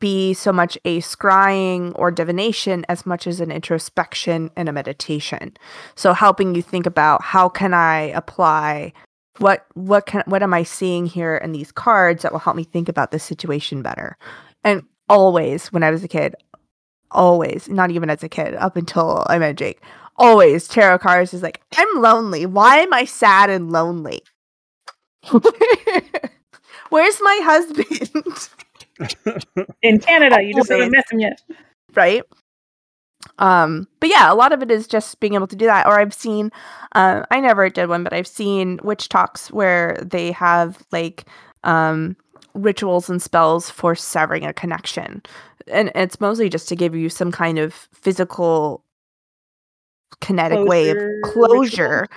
be 0.00 0.34
so 0.34 0.52
much 0.52 0.76
a 0.84 1.00
scrying 1.00 1.92
or 1.94 2.10
divination 2.10 2.84
as 2.88 3.06
much 3.06 3.26
as 3.26 3.40
an 3.40 3.50
introspection 3.50 4.50
and 4.56 4.68
a 4.68 4.72
meditation. 4.72 5.56
So 5.94 6.12
helping 6.12 6.54
you 6.54 6.62
think 6.62 6.86
about 6.86 7.22
how 7.22 7.48
can 7.48 7.74
I 7.74 8.04
apply 8.14 8.92
what 9.38 9.66
what 9.74 10.06
can 10.06 10.22
what 10.26 10.42
am 10.42 10.52
I 10.52 10.64
seeing 10.64 11.06
here 11.06 11.36
in 11.36 11.52
these 11.52 11.72
cards 11.72 12.22
that 12.22 12.32
will 12.32 12.40
help 12.40 12.56
me 12.56 12.64
think 12.64 12.88
about 12.88 13.10
this 13.10 13.24
situation 13.24 13.80
better. 13.82 14.18
And 14.64 14.82
always 15.08 15.72
when 15.72 15.82
I 15.82 15.90
was 15.90 16.04
a 16.04 16.08
kid, 16.08 16.34
always, 17.10 17.68
not 17.68 17.90
even 17.90 18.10
as 18.10 18.22
a 18.22 18.28
kid, 18.28 18.54
up 18.54 18.76
until 18.76 19.24
I 19.28 19.38
met 19.38 19.56
Jake, 19.56 19.82
always 20.16 20.68
tarot 20.68 20.98
cards 20.98 21.34
is 21.34 21.42
like, 21.42 21.60
I'm 21.76 22.02
lonely. 22.02 22.46
Why 22.46 22.78
am 22.78 22.92
I 22.92 23.04
sad 23.04 23.50
and 23.50 23.72
lonely? 23.72 24.22
Where's 26.90 27.20
my 27.22 27.40
husband? 27.42 28.48
in 29.82 29.98
Canada, 29.98 30.42
you 30.42 30.54
just 30.54 30.70
haven't 30.70 30.90
met 30.90 31.06
them 31.10 31.20
yet. 31.20 31.42
right? 31.94 32.22
Um, 33.38 33.86
but 34.00 34.08
yeah, 34.08 34.32
a 34.32 34.34
lot 34.34 34.52
of 34.52 34.62
it 34.62 34.70
is 34.70 34.86
just 34.86 35.20
being 35.20 35.34
able 35.34 35.46
to 35.46 35.56
do 35.56 35.66
that. 35.66 35.86
Or 35.86 35.98
I've 35.98 36.14
seen, 36.14 36.50
uh, 36.92 37.24
I 37.30 37.40
never 37.40 37.68
did 37.68 37.88
one, 37.88 38.04
but 38.04 38.12
I've 38.12 38.26
seen 38.26 38.78
WitchToks 38.78 39.50
where 39.52 39.98
they 40.02 40.32
have 40.32 40.82
like 40.92 41.24
um, 41.64 42.16
rituals 42.54 43.10
and 43.10 43.20
spells 43.20 43.70
for 43.70 43.94
severing 43.94 44.44
a 44.46 44.52
connection, 44.52 45.22
and 45.66 45.90
it's 45.94 46.20
mostly 46.20 46.48
just 46.48 46.68
to 46.68 46.76
give 46.76 46.94
you 46.94 47.08
some 47.08 47.30
kind 47.30 47.58
of 47.58 47.74
physical, 47.92 48.84
kinetic 50.20 50.66
way 50.66 50.90
of 50.90 50.96
Closure, 51.22 51.22
closure 51.22 52.08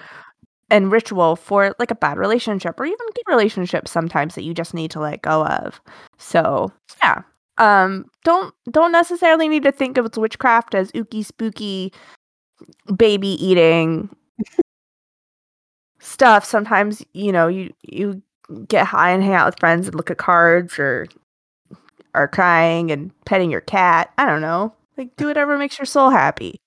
and 0.70 0.92
ritual 0.92 1.36
for 1.36 1.76
like 1.80 1.92
a 1.92 1.96
bad 1.96 2.18
relationship 2.18 2.80
or 2.80 2.86
even 2.86 2.98
good 3.16 3.24
relationships 3.32 3.92
sometimes 3.92 4.36
that 4.36 4.44
you 4.44 4.54
just 4.54 4.74
need 4.74 4.92
to 4.92 5.00
let 5.00 5.22
go 5.22 5.46
of. 5.46 5.82
So 6.18 6.72
yeah, 7.04 7.22
um 7.58 8.06
don't 8.24 8.54
don't 8.72 8.92
necessarily 8.92 9.48
need 9.48 9.64
to 9.64 9.72
think 9.72 9.98
of 9.98 10.16
witchcraft 10.18 10.76
as 10.76 10.92
ooky 10.94 11.26
spooky 11.26 11.94
baby 12.96 13.30
eating 13.46 14.10
stuff. 16.00 16.46
Sometimes 16.46 17.04
you 17.14 17.32
know 17.32 17.48
you 17.48 17.74
you 17.84 18.22
get 18.68 18.86
high 18.88 19.12
and 19.12 19.24
hang 19.24 19.34
out 19.34 19.46
with 19.48 19.60
friends 19.60 19.88
and 19.88 19.96
look 19.96 20.12
at 20.12 20.18
cards 20.18 20.78
or 20.80 21.08
are 22.16 22.28
crying 22.28 22.92
and 22.92 23.12
petting 23.26 23.52
your 23.52 23.62
cat. 23.62 24.12
I 24.18 24.26
don't 24.26 24.42
know. 24.42 24.74
Like 24.98 25.16
do 25.16 25.28
whatever 25.28 25.58
makes 25.58 25.80
your 25.80 25.86
soul 25.86 26.10
happy 26.12 26.60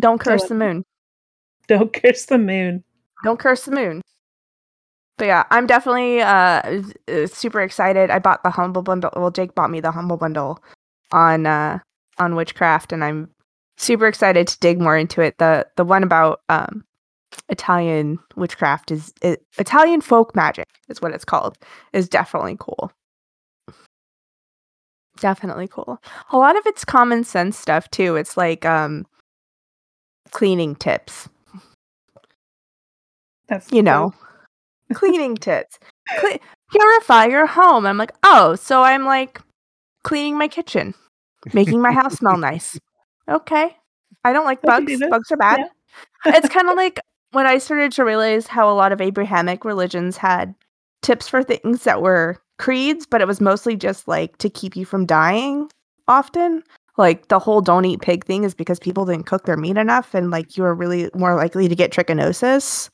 don't 0.00 0.18
curse 0.18 0.44
the 0.44 0.54
moon 0.54 0.84
Don't 1.68 1.92
curse 1.92 2.26
the 2.26 2.38
moon. 2.38 2.82
don't 3.22 3.38
curse 3.38 3.64
the 3.64 3.70
moon. 3.70 4.02
But 5.18 5.26
yeah, 5.26 5.44
I'm 5.50 5.66
definitely 5.66 6.20
uh, 6.20 6.82
uh, 7.06 7.26
super 7.26 7.60
excited. 7.60 8.10
I 8.10 8.18
bought 8.18 8.42
the 8.42 8.50
humble 8.50 8.82
bundle. 8.82 9.10
Well, 9.14 9.30
Jake 9.30 9.54
bought 9.54 9.70
me 9.70 9.78
the 9.80 9.92
humble 9.92 10.16
bundle 10.16 10.58
on 11.12 11.46
uh, 11.46 11.78
on 12.18 12.34
witchcraft, 12.34 12.92
and 12.92 13.04
I'm 13.04 13.28
super 13.76 14.06
excited 14.08 14.48
to 14.48 14.58
dig 14.60 14.80
more 14.80 14.96
into 14.96 15.20
it. 15.20 15.36
the 15.38 15.66
The 15.76 15.84
one 15.84 16.02
about 16.02 16.40
um, 16.48 16.84
Italian 17.50 18.18
witchcraft 18.34 18.90
is 18.90 19.12
i 19.22 19.36
Italian 19.58 20.00
folk 20.00 20.34
magic 20.34 20.66
is 20.88 21.00
what 21.02 21.12
it's 21.12 21.24
called. 21.26 21.58
Is 21.92 22.08
definitely 22.08 22.56
cool. 22.58 22.90
Definitely 25.20 25.68
cool. 25.68 26.02
A 26.32 26.38
lot 26.38 26.56
of 26.56 26.62
it's 26.66 26.84
common 26.84 27.24
sense 27.24 27.58
stuff 27.58 27.90
too. 27.90 28.16
It's 28.16 28.36
like 28.38 28.64
um, 28.64 29.06
cleaning 30.30 30.74
tips. 30.74 31.28
That's 33.48 33.70
you 33.72 33.82
know, 33.82 34.14
cleaning 34.94 35.36
tips. 35.36 35.78
Cle- 36.18 36.38
purify 36.70 37.26
your 37.26 37.46
home. 37.46 37.86
I'm 37.86 37.98
like, 37.98 38.12
oh, 38.22 38.54
so 38.54 38.82
I'm 38.82 39.04
like 39.04 39.40
cleaning 40.04 40.38
my 40.38 40.48
kitchen, 40.48 40.94
making 41.52 41.80
my 41.80 41.92
house 41.92 42.14
smell 42.14 42.36
nice. 42.36 42.78
Okay. 43.28 43.76
I 44.24 44.32
don't 44.32 44.44
like 44.44 44.62
bugs. 44.62 44.98
do. 44.98 45.08
Bugs 45.08 45.30
are 45.30 45.36
bad. 45.36 45.60
it's 46.26 46.48
kind 46.52 46.68
of 46.68 46.76
like 46.76 47.00
when 47.32 47.46
I 47.46 47.58
started 47.58 47.92
to 47.92 48.04
realize 48.04 48.46
how 48.46 48.70
a 48.70 48.74
lot 48.74 48.92
of 48.92 49.00
Abrahamic 49.00 49.64
religions 49.64 50.16
had 50.16 50.54
tips 51.02 51.28
for 51.28 51.42
things 51.42 51.84
that 51.84 52.02
were 52.02 52.36
creeds, 52.58 53.06
but 53.06 53.20
it 53.20 53.26
was 53.26 53.40
mostly 53.40 53.76
just 53.76 54.06
like 54.06 54.36
to 54.38 54.50
keep 54.50 54.76
you 54.76 54.84
from 54.84 55.06
dying 55.06 55.70
often. 56.08 56.62
Like 57.00 57.28
the 57.28 57.38
whole 57.38 57.62
don't 57.62 57.86
eat 57.86 58.02
pig 58.02 58.24
thing 58.26 58.44
is 58.44 58.54
because 58.54 58.78
people 58.78 59.06
didn't 59.06 59.24
cook 59.24 59.46
their 59.46 59.56
meat 59.56 59.78
enough 59.78 60.14
and 60.14 60.30
like 60.30 60.56
you 60.58 60.64
are 60.64 60.74
really 60.74 61.08
more 61.14 61.34
likely 61.34 61.66
to 61.66 61.74
get 61.74 61.90
trichinosis. 61.92 62.90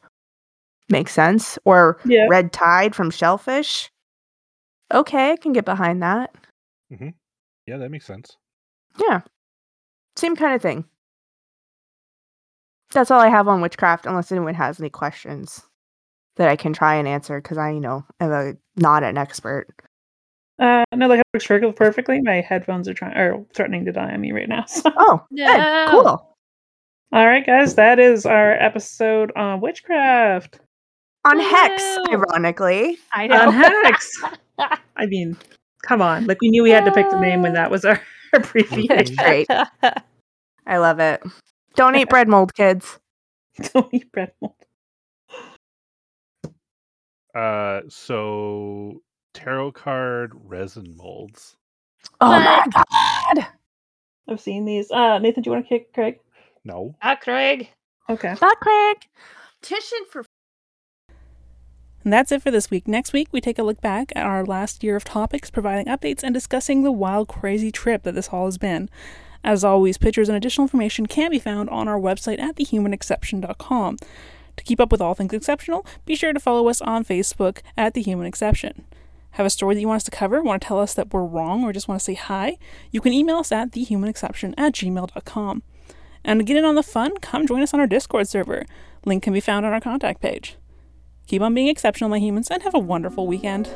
Makes 0.88 1.12
sense. 1.12 1.58
Or 1.64 1.98
Yeah. 2.04 2.26
red 2.30 2.52
tide 2.52 2.94
from 2.94 3.10
shellfish. 3.10 3.90
Okay, 4.94 5.32
I 5.32 5.36
can 5.36 5.52
get 5.52 5.64
behind 5.64 6.00
that. 6.04 6.32
Mm-hmm. 6.92 7.08
Yeah, 7.66 7.78
that 7.78 7.90
makes 7.90 8.06
sense. 8.06 8.36
Yeah. 8.96 9.22
Same 10.14 10.36
kind 10.36 10.54
of 10.54 10.62
thing. 10.62 10.84
That's 12.92 13.10
all 13.10 13.20
I 13.20 13.28
have 13.28 13.48
on 13.48 13.60
witchcraft, 13.60 14.06
unless 14.06 14.30
anyone 14.30 14.54
has 14.54 14.78
any 14.78 14.88
questions 14.88 15.62
that 16.36 16.48
I 16.48 16.54
can 16.54 16.72
try 16.72 16.94
and 16.94 17.08
answer 17.08 17.40
because 17.40 17.58
I, 17.58 17.70
you 17.70 17.80
know, 17.80 18.04
am 18.20 18.30
a 18.30 18.52
not 18.76 19.02
an 19.02 19.18
expert. 19.18 19.66
Uh, 20.58 20.84
no, 20.94 21.06
like 21.06 21.20
it 21.20 21.26
works 21.34 21.74
perfectly. 21.76 22.20
My 22.22 22.40
headphones 22.40 22.88
are 22.88 22.94
trying 22.94 23.16
or 23.16 23.44
threatening 23.54 23.84
to 23.84 23.92
die 23.92 24.12
on 24.12 24.20
me 24.20 24.32
right 24.32 24.48
now. 24.48 24.64
So. 24.68 24.90
Oh, 24.96 25.24
good. 25.30 25.44
No. 25.46 25.86
Cool. 25.90 26.36
All 27.12 27.26
right, 27.26 27.46
guys, 27.46 27.74
that 27.76 27.98
is 27.98 28.26
our 28.26 28.52
episode 28.52 29.32
on 29.36 29.60
witchcraft. 29.60 30.60
On 31.24 31.38
Hex, 31.38 31.82
ironically. 32.10 32.98
I 33.12 33.26
know. 33.26 33.48
On 33.48 33.52
Hex. 33.52 34.22
I 34.96 35.06
mean, 35.06 35.36
come 35.82 36.02
on. 36.02 36.26
Like 36.26 36.40
we 36.40 36.50
knew 36.50 36.62
we 36.62 36.70
had 36.70 36.84
to 36.84 36.92
pick 36.92 37.08
the 37.10 37.20
name 37.20 37.42
when 37.42 37.52
that 37.54 37.70
was 37.70 37.84
our 37.84 38.00
abbreviation. 38.32 39.16
Great. 39.16 39.48
I 40.66 40.78
love 40.78 40.98
it. 41.00 41.22
Don't 41.74 41.94
eat 41.96 42.08
bread 42.08 42.28
mold, 42.28 42.54
kids. 42.54 42.98
Don't 43.72 43.92
eat 43.92 44.10
bread 44.12 44.32
mold. 44.40 44.54
Uh, 47.34 47.82
so 47.88 49.02
tarot 49.36 49.72
card 49.72 50.32
resin 50.44 50.96
molds. 50.96 51.56
Oh 52.20 52.28
my 52.28 52.64
god. 52.72 53.46
I've 54.28 54.40
seen 54.40 54.64
these. 54.64 54.90
Uh, 54.90 55.18
Nathan, 55.18 55.42
do 55.42 55.50
you 55.50 55.52
want 55.52 55.66
to 55.66 55.68
kick 55.68 55.92
Craig? 55.92 56.18
No. 56.64 56.96
Ah, 57.02 57.16
Craig. 57.16 57.68
Okay. 58.08 58.34
Not 58.40 58.60
Craig. 58.60 58.96
Titian 59.62 60.06
for 60.10 60.24
And 62.02 62.12
that's 62.12 62.32
it 62.32 62.42
for 62.42 62.50
this 62.50 62.70
week. 62.70 62.88
Next 62.88 63.12
week, 63.12 63.28
we 63.30 63.40
take 63.40 63.58
a 63.58 63.62
look 63.62 63.80
back 63.80 64.12
at 64.16 64.24
our 64.24 64.44
last 64.44 64.82
year 64.82 64.96
of 64.96 65.04
topics, 65.04 65.50
providing 65.50 65.86
updates 65.86 66.22
and 66.22 66.32
discussing 66.32 66.82
the 66.82 66.92
wild, 66.92 67.28
crazy 67.28 67.70
trip 67.70 68.02
that 68.04 68.14
this 68.14 68.28
hall 68.28 68.46
has 68.46 68.58
been. 68.58 68.88
As 69.44 69.64
always, 69.64 69.98
pictures 69.98 70.28
and 70.28 70.36
additional 70.36 70.64
information 70.64 71.06
can 71.06 71.30
be 71.30 71.38
found 71.38 71.68
on 71.70 71.88
our 71.88 72.00
website 72.00 72.40
at 72.40 72.56
thehumanexception.com. 72.56 73.98
To 74.56 74.64
keep 74.64 74.80
up 74.80 74.90
with 74.90 75.02
all 75.02 75.14
things 75.14 75.34
exceptional, 75.34 75.84
be 76.06 76.16
sure 76.16 76.32
to 76.32 76.40
follow 76.40 76.68
us 76.68 76.80
on 76.80 77.04
Facebook 77.04 77.58
at 77.76 77.94
The 77.94 78.02
Human 78.02 78.26
Exception. 78.26 78.86
Have 79.36 79.44
a 79.44 79.50
story 79.50 79.74
that 79.74 79.82
you 79.82 79.86
want 79.86 79.98
us 79.98 80.04
to 80.04 80.10
cover, 80.10 80.42
want 80.42 80.62
to 80.62 80.66
tell 80.66 80.78
us 80.78 80.94
that 80.94 81.12
we're 81.12 81.22
wrong, 81.22 81.62
or 81.62 81.70
just 81.70 81.88
want 81.88 82.00
to 82.00 82.04
say 82.04 82.14
hi? 82.14 82.56
You 82.90 83.02
can 83.02 83.12
email 83.12 83.36
us 83.36 83.52
at 83.52 83.70
thehumanexception 83.70 84.54
at 84.56 84.72
gmail.com. 84.72 85.62
And 86.24 86.40
to 86.40 86.44
get 86.44 86.56
in 86.56 86.64
on 86.64 86.74
the 86.74 86.82
fun, 86.82 87.18
come 87.18 87.46
join 87.46 87.60
us 87.60 87.74
on 87.74 87.80
our 87.80 87.86
Discord 87.86 88.28
server. 88.28 88.64
Link 89.04 89.22
can 89.22 89.34
be 89.34 89.40
found 89.40 89.66
on 89.66 89.74
our 89.74 89.80
contact 89.80 90.22
page. 90.22 90.56
Keep 91.26 91.42
on 91.42 91.52
being 91.52 91.68
exceptional, 91.68 92.08
my 92.08 92.18
humans, 92.18 92.48
and 92.50 92.62
have 92.62 92.74
a 92.74 92.78
wonderful 92.78 93.26
weekend. 93.26 93.68